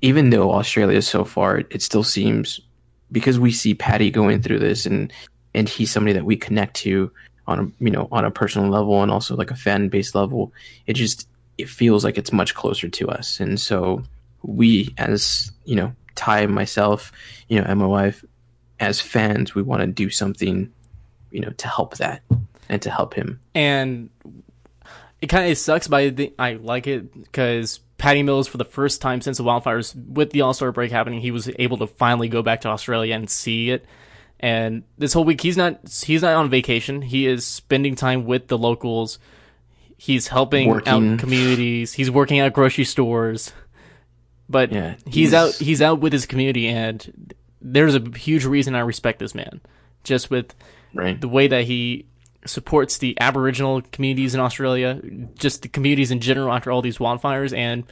even 0.00 0.30
though 0.30 0.52
Australia 0.52 0.98
is 0.98 1.08
so 1.08 1.24
far, 1.24 1.58
it 1.70 1.82
still 1.82 2.04
seems 2.04 2.60
because 3.10 3.38
we 3.38 3.52
see 3.52 3.74
Patty 3.74 4.10
going 4.10 4.42
through 4.42 4.58
this 4.58 4.86
and 4.86 5.12
and 5.54 5.68
he's 5.68 5.90
somebody 5.90 6.12
that 6.14 6.24
we 6.24 6.36
connect 6.36 6.74
to 6.76 7.10
on 7.46 7.58
a 7.58 7.84
you 7.84 7.90
know 7.90 8.08
on 8.12 8.24
a 8.24 8.30
personal 8.30 8.68
level 8.68 9.02
and 9.02 9.10
also 9.10 9.36
like 9.36 9.50
a 9.50 9.56
fan 9.56 9.88
based 9.88 10.14
level. 10.14 10.52
It 10.86 10.94
just 10.94 11.28
it 11.58 11.68
feels 11.68 12.04
like 12.04 12.18
it's 12.18 12.32
much 12.32 12.54
closer 12.54 12.88
to 12.88 13.08
us, 13.08 13.40
and 13.40 13.60
so 13.60 14.02
we 14.42 14.94
as 14.98 15.52
you 15.64 15.76
know 15.76 15.94
Ty 16.14 16.46
myself, 16.46 17.12
you 17.48 17.60
know, 17.60 17.66
and 17.66 17.78
my 17.78 17.86
wife, 17.86 18.24
as 18.80 19.00
fans, 19.00 19.54
we 19.54 19.62
want 19.62 19.80
to 19.82 19.86
do 19.86 20.10
something, 20.10 20.72
you 21.30 21.40
know, 21.40 21.50
to 21.50 21.68
help 21.68 21.96
that 21.98 22.22
and 22.68 22.82
to 22.82 22.90
help 22.90 23.14
him. 23.14 23.40
And 23.54 24.10
it 25.20 25.28
kind 25.28 25.50
of 25.50 25.56
sucks, 25.56 25.88
but 25.88 26.20
I, 26.20 26.32
I 26.38 26.52
like 26.54 26.86
it 26.86 27.12
because 27.14 27.80
Patty 27.98 28.22
Mills, 28.22 28.48
for 28.48 28.58
the 28.58 28.64
first 28.64 29.00
time 29.00 29.20
since 29.20 29.38
the 29.38 29.44
wildfires, 29.44 29.94
with 30.08 30.30
the 30.30 30.40
All 30.42 30.52
Star 30.52 30.72
break 30.72 30.90
happening, 30.90 31.20
he 31.20 31.30
was 31.30 31.48
able 31.58 31.78
to 31.78 31.86
finally 31.86 32.28
go 32.28 32.42
back 32.42 32.62
to 32.62 32.68
Australia 32.68 33.14
and 33.14 33.30
see 33.30 33.70
it. 33.70 33.86
And 34.40 34.82
this 34.98 35.12
whole 35.12 35.24
week, 35.24 35.40
he's 35.40 35.56
not 35.56 35.78
he's 36.04 36.22
not 36.22 36.34
on 36.34 36.50
vacation. 36.50 37.00
He 37.00 37.28
is 37.28 37.46
spending 37.46 37.94
time 37.94 38.24
with 38.24 38.48
the 38.48 38.58
locals. 38.58 39.20
He's 40.02 40.26
helping 40.26 40.68
Working. 40.68 41.12
out 41.12 41.18
communities. 41.20 41.92
He's 41.92 42.10
working 42.10 42.40
at 42.40 42.52
grocery 42.52 42.82
stores. 42.84 43.52
But 44.48 44.72
Yeah, 44.72 44.96
he's, 45.06 45.30
he's- 45.30 45.32
out 45.32 45.54
he's 45.54 45.80
out 45.80 46.00
with 46.00 46.12
his 46.12 46.26
community, 46.26 46.66
and 46.66 47.32
there's 47.60 47.94
a 47.94 48.02
huge 48.16 48.44
reason 48.44 48.74
I 48.74 48.80
respect 48.80 49.20
this 49.20 49.32
man. 49.32 49.60
Just 50.02 50.28
with 50.28 50.56
Right. 50.92 51.20
the 51.20 51.28
way 51.28 51.46
that 51.46 51.64
he 51.66 52.06
supports 52.44 52.98
the 52.98 53.16
Aboriginal 53.20 53.80
communities 53.92 54.34
in 54.34 54.40
Australia, 54.40 55.00
just 55.38 55.62
the 55.62 55.68
communities 55.68 56.10
in 56.10 56.18
general 56.18 56.52
after 56.52 56.72
all 56.72 56.82
these 56.82 56.98
wildfires, 56.98 57.56
and 57.56 57.84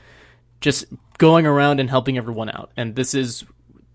just 0.60 0.86
going 1.18 1.46
around 1.46 1.78
and 1.78 1.88
helping 1.88 2.18
everyone 2.18 2.50
out. 2.50 2.72
And 2.76 2.96
this 2.96 3.14
is 3.14 3.44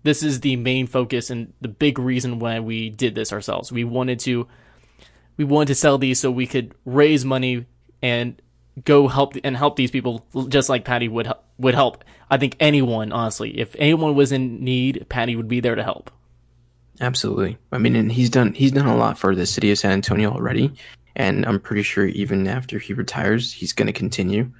this 0.04 0.22
is 0.22 0.40
the 0.40 0.56
main 0.56 0.86
focus 0.86 1.28
and 1.28 1.52
the 1.60 1.68
big 1.68 1.98
reason 1.98 2.38
why 2.38 2.60
we 2.60 2.88
did 2.88 3.14
this 3.14 3.30
ourselves. 3.30 3.70
We 3.70 3.84
wanted 3.84 4.20
to 4.20 4.48
we 5.36 5.44
wanted 5.44 5.68
to 5.68 5.74
sell 5.74 5.98
these 5.98 6.18
so 6.18 6.30
we 6.30 6.46
could 6.46 6.74
raise 6.86 7.22
money 7.22 7.66
and 8.06 8.40
go 8.84 9.08
help 9.08 9.34
and 9.42 9.56
help 9.56 9.74
these 9.74 9.90
people 9.90 10.24
just 10.48 10.68
like 10.68 10.84
Patty 10.84 11.08
would 11.08 11.28
would 11.58 11.74
help. 11.74 12.04
I 12.30 12.38
think 12.38 12.56
anyone, 12.60 13.12
honestly, 13.12 13.58
if 13.58 13.74
anyone 13.78 14.14
was 14.14 14.32
in 14.32 14.62
need, 14.62 15.06
Patty 15.08 15.34
would 15.34 15.48
be 15.48 15.60
there 15.60 15.74
to 15.74 15.82
help. 15.82 16.10
Absolutely. 17.00 17.58
I 17.72 17.78
mean, 17.78 17.96
and 17.96 18.10
he's 18.10 18.30
done 18.30 18.54
he's 18.54 18.72
done 18.72 18.86
a 18.86 18.96
lot 18.96 19.18
for 19.18 19.34
the 19.34 19.46
city 19.46 19.72
of 19.72 19.78
San 19.78 19.90
Antonio 19.90 20.30
already, 20.30 20.72
and 21.16 21.44
I'm 21.44 21.60
pretty 21.60 21.82
sure 21.82 22.06
even 22.06 22.46
after 22.46 22.78
he 22.78 22.94
retires, 22.94 23.52
he's 23.52 23.72
going 23.72 23.86
to 23.86 23.92
continue. 23.92 24.50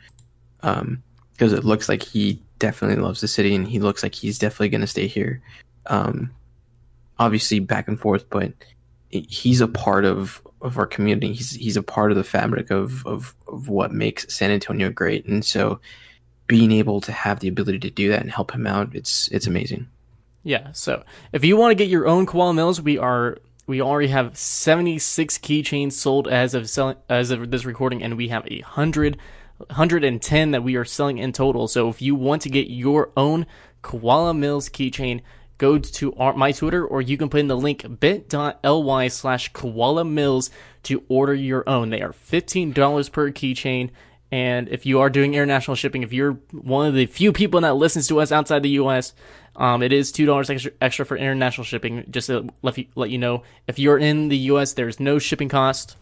Um, 0.63 1.03
because 1.33 1.53
it 1.53 1.65
looks 1.65 1.87
like 1.87 2.03
he 2.03 2.43
definitely 2.59 3.03
loves 3.03 3.21
the 3.21 3.29
city, 3.29 3.55
and 3.55 3.69
he 3.69 3.79
looks 3.79 4.03
like 4.03 4.15
he's 4.15 4.39
definitely 4.39 4.71
going 4.71 4.81
to 4.81 4.87
stay 4.87 5.07
here. 5.07 5.43
Um, 5.87 6.31
obviously 7.19 7.61
back 7.61 7.89
and 7.89 8.01
forth, 8.01 8.29
but 8.31 8.53
he's 9.11 9.61
a 9.61 9.69
part 9.69 10.05
of 10.07 10.41
of 10.67 10.79
our 10.79 10.87
community. 10.87 11.33
He's 11.33 11.53
he's 11.53 11.77
a 11.77 11.83
part 11.83 12.11
of 12.11 12.17
the 12.17 12.25
fabric 12.25 12.71
of 12.71 13.07
of 13.07 13.35
of 13.49 13.69
what 13.69 13.93
makes 13.93 14.33
San 14.35 14.51
Antonio 14.51 14.91
great, 14.91 15.27
and 15.27 15.45
so 15.45 15.81
being 16.47 16.73
able 16.73 17.01
to 17.01 17.13
have 17.13 17.41
the 17.41 17.49
ability 17.49 17.79
to 17.81 17.91
do 17.91 18.09
that 18.11 18.21
and 18.21 18.31
help 18.31 18.53
him 18.53 18.67
out, 18.67 18.95
it's 18.95 19.29
it's 19.29 19.47
amazing. 19.47 19.89
Yeah. 20.43 20.73
So 20.73 21.03
if 21.33 21.45
you 21.45 21.57
want 21.57 21.73
to 21.73 21.75
get 21.75 21.89
your 21.89 22.07
own 22.07 22.27
koala 22.27 22.55
mills, 22.55 22.81
we 22.81 22.99
are 22.99 23.39
we 23.67 23.81
already 23.81 24.09
have 24.09 24.37
76 24.37 25.39
keychains 25.39 25.93
sold 25.93 26.29
as 26.29 26.55
of 26.55 26.69
selling 26.71 26.97
as 27.09 27.31
of 27.31 27.51
this 27.51 27.65
recording, 27.65 28.03
and 28.03 28.17
we 28.17 28.29
have 28.29 28.47
a 28.51 28.61
hundred. 28.61 29.19
110 29.59 30.51
that 30.51 30.63
we 30.63 30.77
are 30.77 30.85
selling 30.85 31.17
in 31.17 31.33
total. 31.33 31.67
So 31.67 31.89
if 31.89 32.03
you 32.03 32.15
want 32.15 32.43
to 32.43 32.51
get 32.51 32.69
your 32.69 33.11
own 33.17 33.47
Koala 33.81 34.35
Mills 34.35 34.69
keychain, 34.69 35.23
go 35.59 35.79
to 35.79 36.15
our, 36.15 36.35
my 36.35 36.53
Twitter 36.53 36.85
or 36.85 37.03
you 37.03 37.17
can 37.17 37.29
put 37.29 37.41
in 37.41 37.49
the 37.49 37.57
link 37.57 37.85
bit.ly 38.01 39.09
slash 39.09 39.53
koala 39.53 40.05
mills 40.05 40.51
to 40.85 41.03
order 41.09 41.35
your 41.35 41.69
own. 41.69 41.91
They 41.91 42.03
are 42.03 42.13
$15 42.13 43.13
per 43.13 43.31
keychain. 43.31 43.91
And 44.33 44.69
if 44.69 44.87
you 44.87 45.01
are 45.01 45.11
doing 45.11 45.35
international 45.35 45.77
shipping, 45.77 46.03
if 46.03 46.13
you're 46.13 46.33
one 46.53 46.87
of 46.87 46.95
the 46.95 47.07
few 47.07 47.33
people 47.33 47.61
that 47.61 47.77
listens 47.77 48.09
to 48.09 48.21
us 48.21 48.33
outside 48.33 48.63
the 48.63 48.71
U.S., 48.71 49.13
um, 49.55 49.83
it 49.83 49.93
is 49.93 50.13
two 50.13 50.27
dollars 50.27 50.51
extra, 50.51 50.73
extra 50.81 51.07
for 51.07 51.17
international 51.17 51.65
shipping. 51.65 52.05
Just 52.11 52.27
to 52.27 52.49
let 52.63 52.77
you, 52.77 52.87
let 52.95 53.11
you 53.11 53.19
know, 53.19 53.45
if 53.67 53.79
you're 53.79 53.99
in 53.99 54.29
the 54.29 54.37
U.S., 54.37 54.75
there's 54.75 55.01
no 55.01 55.19
shipping 55.19 55.49
cost, 55.49 55.97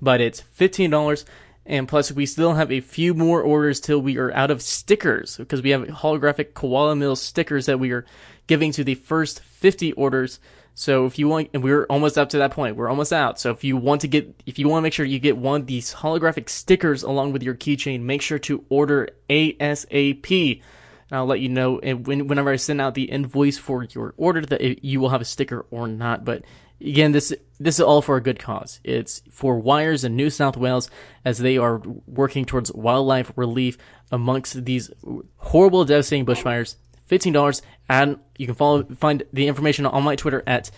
but 0.00 0.20
it's 0.20 0.40
fifteen 0.40 0.90
dollars. 0.90 1.24
And 1.64 1.86
plus, 1.86 2.10
we 2.10 2.26
still 2.26 2.54
have 2.54 2.72
a 2.72 2.80
few 2.80 3.14
more 3.14 3.40
orders 3.40 3.80
till 3.80 4.02
we 4.02 4.18
are 4.18 4.32
out 4.32 4.50
of 4.50 4.62
stickers 4.62 5.36
because 5.36 5.62
we 5.62 5.70
have 5.70 5.82
holographic 5.82 6.54
Koala 6.54 6.96
Mill 6.96 7.14
stickers 7.14 7.66
that 7.66 7.78
we 7.78 7.92
are 7.92 8.04
giving 8.46 8.72
to 8.72 8.84
the 8.84 8.94
first 8.94 9.40
50 9.40 9.92
orders. 9.92 10.40
So 10.74 11.06
if 11.06 11.18
you 11.18 11.28
want, 11.28 11.50
and 11.52 11.62
we're 11.62 11.84
almost 11.84 12.16
up 12.16 12.30
to 12.30 12.38
that 12.38 12.52
point, 12.52 12.76
we're 12.76 12.88
almost 12.88 13.12
out. 13.12 13.38
So 13.38 13.50
if 13.50 13.62
you 13.62 13.76
want 13.76 14.00
to 14.02 14.08
get, 14.08 14.42
if 14.46 14.58
you 14.58 14.68
want 14.68 14.80
to 14.80 14.82
make 14.82 14.92
sure 14.92 15.04
you 15.04 15.18
get 15.18 15.36
one 15.36 15.62
of 15.62 15.66
these 15.66 15.94
holographic 15.94 16.48
stickers 16.48 17.02
along 17.02 17.32
with 17.32 17.42
your 17.42 17.54
keychain, 17.54 18.02
make 18.02 18.22
sure 18.22 18.38
to 18.40 18.64
order 18.68 19.08
ASAP. 19.28 20.62
And 21.10 21.18
I'll 21.18 21.26
let 21.26 21.40
you 21.40 21.50
know 21.50 21.76
whenever 21.76 22.50
I 22.50 22.56
send 22.56 22.80
out 22.80 22.94
the 22.94 23.04
invoice 23.04 23.58
for 23.58 23.84
your 23.84 24.14
order 24.16 24.40
that 24.46 24.82
you 24.82 24.98
will 24.98 25.10
have 25.10 25.20
a 25.20 25.26
sticker 25.26 25.66
or 25.70 25.86
not. 25.86 26.24
But 26.24 26.42
again, 26.80 27.12
this 27.12 27.34
this 27.60 27.76
is 27.76 27.80
all 27.80 28.02
for 28.02 28.16
a 28.16 28.22
good 28.22 28.38
cause. 28.38 28.80
It's 28.82 29.22
for 29.30 29.58
Wires 29.58 30.04
in 30.04 30.16
New 30.16 30.30
South 30.30 30.56
Wales 30.56 30.90
as 31.24 31.38
they 31.38 31.58
are 31.58 31.82
working 32.06 32.44
towards 32.44 32.72
wildlife 32.72 33.30
relief 33.36 33.78
amongst 34.10 34.64
these 34.64 34.90
horrible, 35.36 35.84
devastating 35.84 36.26
bushfires. 36.26 36.76
Fifteen 37.06 37.32
dollars, 37.32 37.62
and 37.88 38.18
you 38.38 38.46
can 38.46 38.54
follow 38.54 38.84
find 38.84 39.22
the 39.32 39.48
information 39.48 39.86
on 39.86 40.02
my 40.02 40.16
Twitter 40.16 40.42
at 40.46 40.70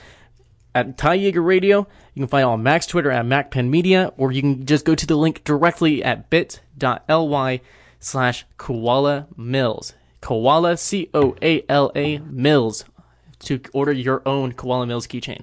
at 0.75 0.99
Ty 0.99 1.19
Jager 1.19 1.43
Radio. 1.43 1.87
You 2.15 2.21
can 2.21 2.29
find 2.29 2.45
on 2.45 2.63
Mac's 2.63 2.87
Twitter 2.87 3.11
at 3.11 3.25
MacPen 3.25 3.69
Media, 3.69 4.13
or 4.17 4.33
you 4.33 4.41
can 4.41 4.67
just 4.67 4.85
go 4.85 4.95
to 4.95 5.07
the 5.07 5.17
link 5.17 5.45
directly 5.45 6.03
at 6.03 6.31
bit.ly 6.31 7.61
slash 8.01 8.45
koala 8.57 9.27
mills. 9.37 9.95
Koala, 10.21 10.77
C 10.77 11.11
O 11.13 11.37
A 11.43 11.65
L 11.69 11.93
A 11.95 12.19
mills, 12.19 12.85
to 13.41 13.61
order 13.73 13.93
your 13.93 14.23
own 14.27 14.53
Koala 14.53 14.87
Mills 14.87 15.07
keychain. 15.07 15.43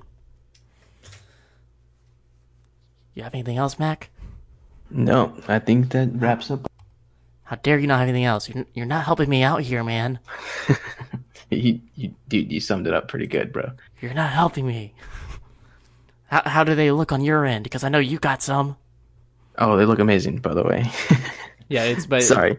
You 3.14 3.24
have 3.24 3.34
anything 3.34 3.58
else, 3.58 3.78
Mac? 3.78 4.10
No, 4.90 5.36
I 5.48 5.60
think 5.60 5.92
that 5.92 6.10
wraps 6.16 6.50
up. 6.50 6.68
How 7.52 7.58
dare 7.58 7.78
you 7.78 7.86
not 7.86 8.00
have 8.00 8.08
anything 8.08 8.24
else? 8.24 8.48
You're, 8.48 8.66
you're 8.74 8.86
not 8.86 9.04
helping 9.04 9.30
me 9.30 9.44
out 9.44 9.62
here, 9.62 9.84
man. 9.84 10.20
You, 11.50 11.82
you, 11.96 12.16
dude, 12.30 12.50
you 12.50 12.62
summed 12.62 12.88
it 12.88 12.94
up 12.94 13.10
pretty 13.10 13.28
good, 13.28 13.52
bro. 13.52 13.72
You're 14.00 14.14
not 14.14 14.32
helping 14.32 14.66
me. 14.66 14.94
How, 16.28 16.44
how 16.46 16.64
do 16.64 16.76
they 16.76 16.92
look 16.92 17.12
on 17.12 17.20
your 17.20 17.46
end? 17.46 17.66
Because 17.66 17.84
I 17.84 17.90
know 17.90 18.00
you 18.00 18.20
got 18.20 18.42
some. 18.42 18.78
Oh, 19.58 19.76
they 19.76 19.84
look 19.84 20.00
amazing, 20.00 20.38
by 20.38 20.54
the 20.54 20.64
way. 20.64 20.90
Yeah, 21.68 21.84
it's 21.84 22.06
but 22.06 22.24
Sorry. 22.24 22.58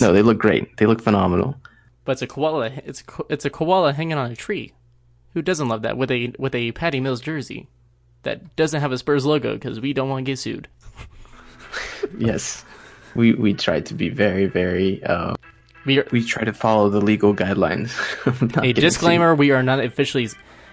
No, 0.00 0.12
they 0.12 0.22
look 0.22 0.38
great. 0.38 0.76
They 0.76 0.86
look 0.86 1.02
phenomenal. 1.02 1.56
but 2.04 2.12
it's 2.12 2.22
a 2.22 2.28
koala. 2.28 2.66
It's 2.84 3.02
a, 3.02 3.22
it's 3.28 3.44
a 3.44 3.50
koala 3.50 3.92
hanging 3.92 4.18
on 4.18 4.30
a 4.30 4.36
tree. 4.36 4.72
Who 5.34 5.42
doesn't 5.42 5.68
love 5.68 5.82
that 5.82 5.96
with 5.96 6.12
a 6.12 6.32
with 6.38 6.54
a 6.54 6.70
Patty 6.72 7.00
Mills 7.00 7.20
jersey 7.20 7.66
that 8.22 8.54
doesn't 8.54 8.80
have 8.80 8.92
a 8.92 8.98
Spurs 8.98 9.26
logo 9.26 9.54
because 9.54 9.80
we 9.80 9.92
don't 9.92 10.08
want 10.08 10.24
to 10.24 10.30
get 10.30 10.38
sued. 10.38 10.68
Yes. 12.18 12.64
We 13.14 13.34
we 13.34 13.54
tried 13.54 13.86
to 13.86 13.94
be 13.94 14.08
very, 14.08 14.46
very 14.46 15.02
uh 15.04 15.34
We 15.84 15.98
are, 15.98 16.06
we 16.12 16.24
try 16.24 16.44
to 16.44 16.52
follow 16.52 16.88
the 16.90 17.00
legal 17.00 17.34
guidelines. 17.34 17.90
a 18.62 18.72
disclaimer: 18.72 19.34
we 19.34 19.50
are 19.50 19.62
not 19.62 19.80
officially. 19.80 20.28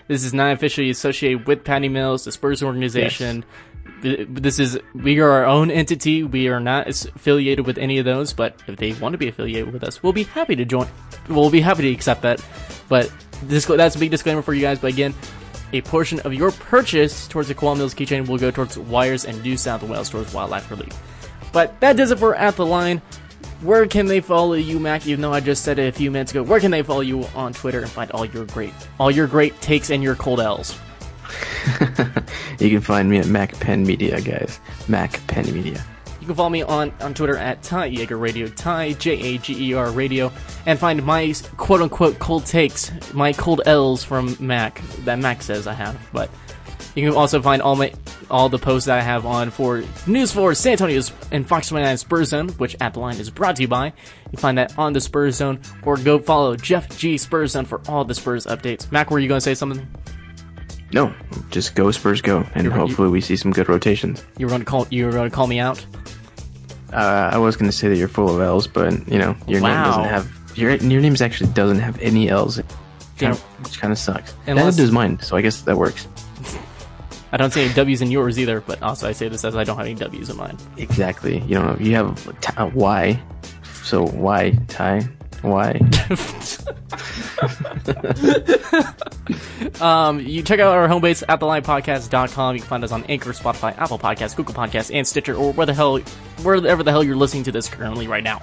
This 0.07 0.23
is 0.23 0.33
not 0.33 0.51
officially 0.53 0.89
associated 0.89 1.45
with 1.47 1.63
Patty 1.63 1.89
Mills, 1.89 2.25
the 2.25 2.31
Spurs 2.31 2.63
organization. 2.63 3.45
Th- 4.01 4.27
This 4.29 4.57
is 4.59 4.79
we 4.95 5.19
are 5.19 5.29
our 5.29 5.45
own 5.45 5.69
entity. 5.69 6.23
We 6.23 6.47
are 6.47 6.59
not 6.59 6.87
affiliated 6.87 7.65
with 7.67 7.77
any 7.77 7.99
of 7.99 8.05
those. 8.05 8.33
But 8.33 8.55
if 8.67 8.77
they 8.77 8.93
want 8.93 9.13
to 9.13 9.17
be 9.17 9.27
affiliated 9.27 9.71
with 9.73 9.83
us, 9.83 10.01
we'll 10.01 10.13
be 10.13 10.23
happy 10.23 10.55
to 10.55 10.65
join. 10.65 10.87
We'll 11.27 11.51
be 11.51 11.61
happy 11.61 11.83
to 11.83 11.91
accept 11.91 12.21
that. 12.23 12.43
But 12.87 13.11
this 13.43 13.65
that's 13.65 13.95
a 13.95 13.99
big 13.99 14.11
disclaimer 14.11 14.41
for 14.41 14.53
you 14.53 14.61
guys. 14.61 14.79
But 14.79 14.93
again, 14.93 15.13
a 15.73 15.81
portion 15.81 16.19
of 16.21 16.33
your 16.33 16.51
purchase 16.51 17.27
towards 17.27 17.47
the 17.47 17.53
Koala 17.53 17.75
Mills 17.75 17.93
keychain 17.93 18.27
will 18.27 18.37
go 18.39 18.49
towards 18.51 18.77
wires 18.77 19.25
and 19.25 19.41
New 19.43 19.57
South 19.57 19.83
Wales 19.83 20.09
towards 20.09 20.33
wildlife 20.33 20.69
relief. 20.71 20.93
But 21.51 21.79
that 21.79 21.95
does 21.95 22.11
it 22.11 22.19
for 22.19 22.35
At 22.35 22.55
the 22.55 22.65
Line. 22.65 23.01
Where 23.61 23.85
can 23.87 24.05
they 24.05 24.21
follow 24.21 24.53
you, 24.53 24.79
Mac? 24.79 25.05
Even 25.05 25.21
though 25.21 25.33
I 25.33 25.41
just 25.41 25.63
said 25.63 25.79
it 25.79 25.87
a 25.87 25.91
few 25.91 26.11
minutes 26.11 26.31
ago, 26.31 26.43
where 26.43 26.59
can 26.59 26.71
they 26.71 26.81
follow 26.81 27.01
you 27.01 27.25
on 27.35 27.51
Twitter 27.53 27.81
and 27.81 27.89
find 27.89 28.09
all 28.11 28.25
your 28.25 28.45
great, 28.45 28.73
all 28.99 29.11
your 29.11 29.27
great 29.27 29.59
takes 29.59 29.89
and 29.89 30.01
your 30.01 30.15
cold 30.15 30.39
L's? 30.39 30.79
you 32.59 32.69
can 32.69 32.81
find 32.81 33.09
me 33.09 33.17
at 33.17 33.27
Mac 33.27 33.59
Pen 33.59 33.83
Media, 33.83 34.21
guys. 34.21 34.59
Mac 34.87 35.25
Pen 35.27 35.45
Media. 35.53 35.83
You 36.21 36.27
can 36.27 36.35
follow 36.35 36.49
me 36.49 36.63
on, 36.63 36.93
on 37.01 37.13
Twitter 37.13 37.37
at 37.37 37.61
Ty 37.61 37.89
Jager 37.89 38.17
Radio, 38.17 38.47
Ty 38.47 38.93
J 38.93 39.11
A 39.11 39.37
G 39.39 39.71
E 39.71 39.73
R 39.73 39.91
Radio, 39.91 40.31
and 40.65 40.77
find 40.79 41.03
my 41.03 41.33
quote 41.57 41.81
unquote 41.81 42.19
cold 42.19 42.45
takes, 42.45 42.91
my 43.13 43.33
cold 43.33 43.61
L's 43.65 44.03
from 44.03 44.37
Mac 44.39 44.81
that 45.05 45.19
Mac 45.19 45.41
says 45.41 45.67
I 45.67 45.73
have. 45.73 45.97
But 46.13 46.29
you 46.99 47.09
can 47.09 47.17
also 47.17 47.41
find 47.41 47.61
all 47.61 47.75
my 47.75 47.91
all 48.29 48.49
the 48.49 48.59
posts 48.59 48.85
that 48.87 48.97
I 48.99 49.01
have 49.01 49.25
on 49.25 49.49
for 49.49 49.83
News 50.05 50.31
for 50.31 50.53
San 50.53 50.73
Antonio's 50.73 51.11
and 51.31 51.47
Fox 51.47 51.69
29 51.69 51.97
Spurs 51.97 52.29
Zone, 52.29 52.49
which 52.49 52.75
at 52.79 52.93
the 52.93 52.99
line 52.99 53.17
is 53.17 53.29
brought 53.29 53.55
to 53.55 53.61
you 53.63 53.67
by. 53.67 53.85
You 53.87 53.93
can 54.31 54.39
find 54.39 54.57
that 54.57 54.77
on 54.77 54.93
the 54.93 55.01
Spurs 55.01 55.35
Zone, 55.37 55.59
or 55.83 55.97
go 55.97 56.19
follow 56.19 56.55
Jeff 56.55 56.97
G 56.97 57.17
Spurs 57.17 57.51
Zone 57.51 57.65
for 57.65 57.81
all 57.87 58.05
the 58.05 58.13
Spurs 58.13 58.45
updates. 58.45 58.91
Mac, 58.91 59.09
were 59.11 59.19
you 59.19 59.27
going 59.27 59.37
to 59.39 59.43
say 59.43 59.55
something? 59.55 59.87
No, 60.91 61.13
just 61.51 61.75
go 61.75 61.91
Spurs 61.91 62.21
go, 62.21 62.43
and 62.55 62.63
You're 62.65 62.73
hopefully 62.73 63.09
we 63.09 63.21
see 63.21 63.35
some 63.35 63.51
good 63.51 63.69
rotations. 63.69 64.23
You 64.37 64.45
were 64.47 64.49
going 64.49 64.61
to 64.61 64.65
call 64.65 64.87
you 64.89 65.05
were 65.05 65.11
going 65.11 65.29
to 65.29 65.35
call 65.35 65.47
me 65.47 65.59
out. 65.59 65.85
Uh, 66.91 67.29
I 67.33 67.37
was 67.37 67.55
going 67.55 67.69
to 67.69 67.75
say 67.77 67.87
that 67.89 67.97
you're 67.97 68.07
full 68.07 68.33
of 68.33 68.41
L's, 68.41 68.67
but 68.67 68.91
you 69.07 69.19
know 69.19 69.35
your 69.47 69.61
name 69.61 69.83
doesn't 69.83 70.03
have 70.05 70.31
your 70.55 70.75
your 70.75 71.01
name 71.01 71.15
actually 71.21 71.51
doesn't 71.53 71.79
have 71.79 71.99
any 72.01 72.29
L's, 72.29 72.59
kind 73.19 73.33
of, 73.33 73.39
which 73.63 73.79
kind 73.79 73.91
of 73.93 73.99
sucks. 73.99 74.33
Unless- 74.47 74.75
That 74.75 74.81
does 74.81 74.91
mine, 74.91 75.19
so 75.19 75.37
I 75.37 75.41
guess 75.41 75.61
that 75.61 75.77
works. 75.77 76.07
I 77.31 77.37
don't 77.37 77.51
see 77.51 77.63
any 77.63 77.73
W's 77.73 78.01
in 78.01 78.11
yours 78.11 78.39
either, 78.39 78.61
but 78.61 78.81
also 78.81 79.07
I 79.07 79.11
say 79.11 79.29
this 79.29 79.45
as 79.45 79.55
I 79.55 79.63
don't 79.63 79.77
have 79.77 79.85
any 79.85 79.95
W's 79.95 80.29
in 80.29 80.37
mine. 80.37 80.57
Exactly. 80.77 81.39
You 81.41 81.59
know, 81.59 81.77
you 81.79 81.95
have 81.95 82.27
a 82.27 82.33
t- 82.33 82.53
a 82.57 82.65
Y, 82.67 83.21
so 83.83 84.05
why 84.07 84.51
Ty? 84.67 85.07
Why? 85.41 85.79
Um, 89.79 90.19
you 90.19 90.43
check 90.43 90.59
out 90.59 90.75
our 90.75 90.87
home 90.87 91.01
base 91.01 91.23
at 91.27 91.39
thelinepodcast.com. 91.39 92.55
You 92.55 92.61
can 92.61 92.69
find 92.69 92.83
us 92.83 92.91
on 92.91 93.03
Anchor, 93.05 93.31
Spotify, 93.31 93.77
Apple 93.77 93.99
Podcasts, 93.99 94.35
Google 94.35 94.53
Podcasts, 94.53 94.93
and 94.93 95.07
Stitcher, 95.07 95.35
or 95.35 95.53
where 95.53 95.65
the 95.65 95.73
hell, 95.73 95.97
wherever 96.41 96.83
the 96.83 96.91
hell 96.91 97.03
you're 97.03 97.15
listening 97.15 97.43
to 97.43 97.51
this 97.51 97.69
currently 97.69 98.07
right 98.07 98.23
now. 98.23 98.41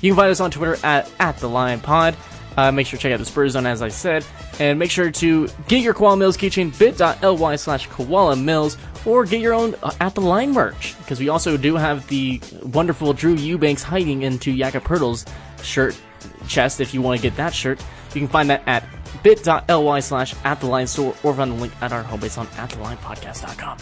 You 0.00 0.12
can 0.12 0.16
find 0.16 0.30
us 0.30 0.40
on 0.40 0.50
Twitter 0.50 0.76
at, 0.84 1.10
at 1.18 1.38
the 1.38 1.48
Line 1.48 1.80
Pod. 1.80 2.16
Uh, 2.56 2.72
make 2.72 2.86
sure 2.86 2.98
to 2.98 3.02
check 3.02 3.12
out 3.12 3.18
the 3.18 3.24
Spurs 3.24 3.52
Zone, 3.52 3.66
as 3.66 3.82
I 3.82 3.88
said, 3.88 4.24
and 4.58 4.78
make 4.78 4.90
sure 4.90 5.10
to 5.10 5.48
get 5.68 5.82
your 5.82 5.94
Koala 5.94 6.16
Mills 6.16 6.36
keychain 6.36 6.76
bit.ly 6.78 7.56
slash 7.56 7.86
Koala 7.88 8.36
Mills, 8.36 8.76
or 9.06 9.24
get 9.24 9.40
your 9.40 9.54
own 9.54 9.74
uh, 9.82 9.92
at 10.00 10.14
the 10.14 10.20
line 10.20 10.52
merch, 10.52 10.96
because 10.98 11.20
we 11.20 11.28
also 11.28 11.56
do 11.56 11.76
have 11.76 12.06
the 12.08 12.40
wonderful 12.62 13.12
Drew 13.12 13.34
Eubanks 13.34 13.82
hiding 13.82 14.22
into 14.22 14.56
Jakob 14.56 14.84
Poeltl's 14.84 15.24
shirt 15.62 15.98
chest 16.48 16.80
if 16.80 16.92
you 16.94 17.02
want 17.02 17.20
to 17.20 17.22
get 17.22 17.36
that 17.36 17.54
shirt. 17.54 17.82
You 18.14 18.20
can 18.20 18.28
find 18.28 18.50
that 18.50 18.62
at 18.66 18.84
bit.ly 19.22 20.00
slash 20.00 20.34
at 20.44 20.60
the 20.60 20.66
line 20.66 20.86
store 20.86 21.14
or 21.22 21.34
find 21.34 21.52
the 21.52 21.56
link 21.56 21.72
at 21.82 21.92
our 21.92 22.02
homebase 22.02 22.38
on 22.38 22.46
at 22.56 22.70
the 22.70 22.76
podcast.com. 22.76 23.78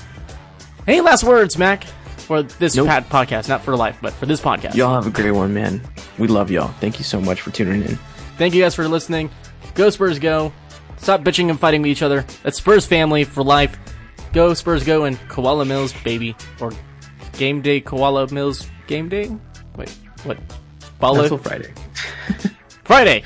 Any 0.87 1.01
last 1.01 1.25
words, 1.25 1.59
Mac, 1.59 1.85
for 1.85 2.43
this 2.43 2.77
Nope. 2.77 2.87
pad 2.89 3.09
podcast? 3.09 3.49
Not 3.49 3.63
for 3.63 3.77
life, 3.77 3.99
but 4.01 4.13
for 4.13 4.27
this 4.27 4.41
podcast. 4.41 4.75
y'all 4.75 4.95
have 4.95 5.07
a 5.07 5.11
great 5.11 5.33
one, 5.33 5.53
man. 5.55 5.81
We 6.19 6.29
love 6.29 6.51
y'all. 6.51 6.69
Thank 6.81 6.99
you 6.99 7.05
so 7.05 7.21
much 7.21 7.41
for 7.41 7.51
tuning 7.51 7.83
in. 7.83 7.97
Thank 8.37 8.55
you 8.55 8.63
guys 8.63 8.75
for 8.75 8.87
listening. 8.89 9.31
Go 9.75 9.91
Spurs, 9.91 10.19
go. 10.19 10.53
Stop 10.99 11.23
bitching 11.23 11.51
and 11.51 11.59
fighting 11.59 11.83
with 11.83 11.91
each 11.91 12.03
other. 12.03 12.25
That's 12.43 12.59
Spurs 12.59 12.87
family 12.87 13.25
for 13.25 13.43
life. 13.43 13.79
Go 14.33 14.55
Spurs, 14.55 14.85
go 14.85 15.05
and 15.05 15.19
Koala 15.29 15.65
Mills, 15.65 15.93
baby. 16.05 16.37
Or 16.61 16.73
Game 17.33 17.61
Day 17.63 17.81
Koala 17.81 18.31
Mills 18.33 18.69
Game 18.87 19.09
Day? 19.09 19.35
Wait, 19.77 19.91
what? 20.25 20.39
Not 20.39 21.01
Follow 21.01 21.37
Friday. 21.37 21.73
Friday. 22.85 23.23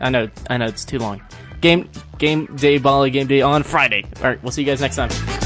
I 0.00 0.10
know, 0.10 0.28
I 0.50 0.56
know, 0.56 0.66
it's 0.66 0.84
too 0.84 0.98
long. 0.98 1.22
Game 1.60 1.88
Game 2.18 2.46
Day 2.56 2.78
Bali 2.78 3.10
Game 3.10 3.26
Day 3.26 3.42
on 3.42 3.62
Friday. 3.62 4.04
All 4.16 4.24
right, 4.24 4.42
we'll 4.42 4.52
see 4.52 4.62
you 4.62 4.66
guys 4.66 4.80
next 4.80 4.96
time. 4.96 5.43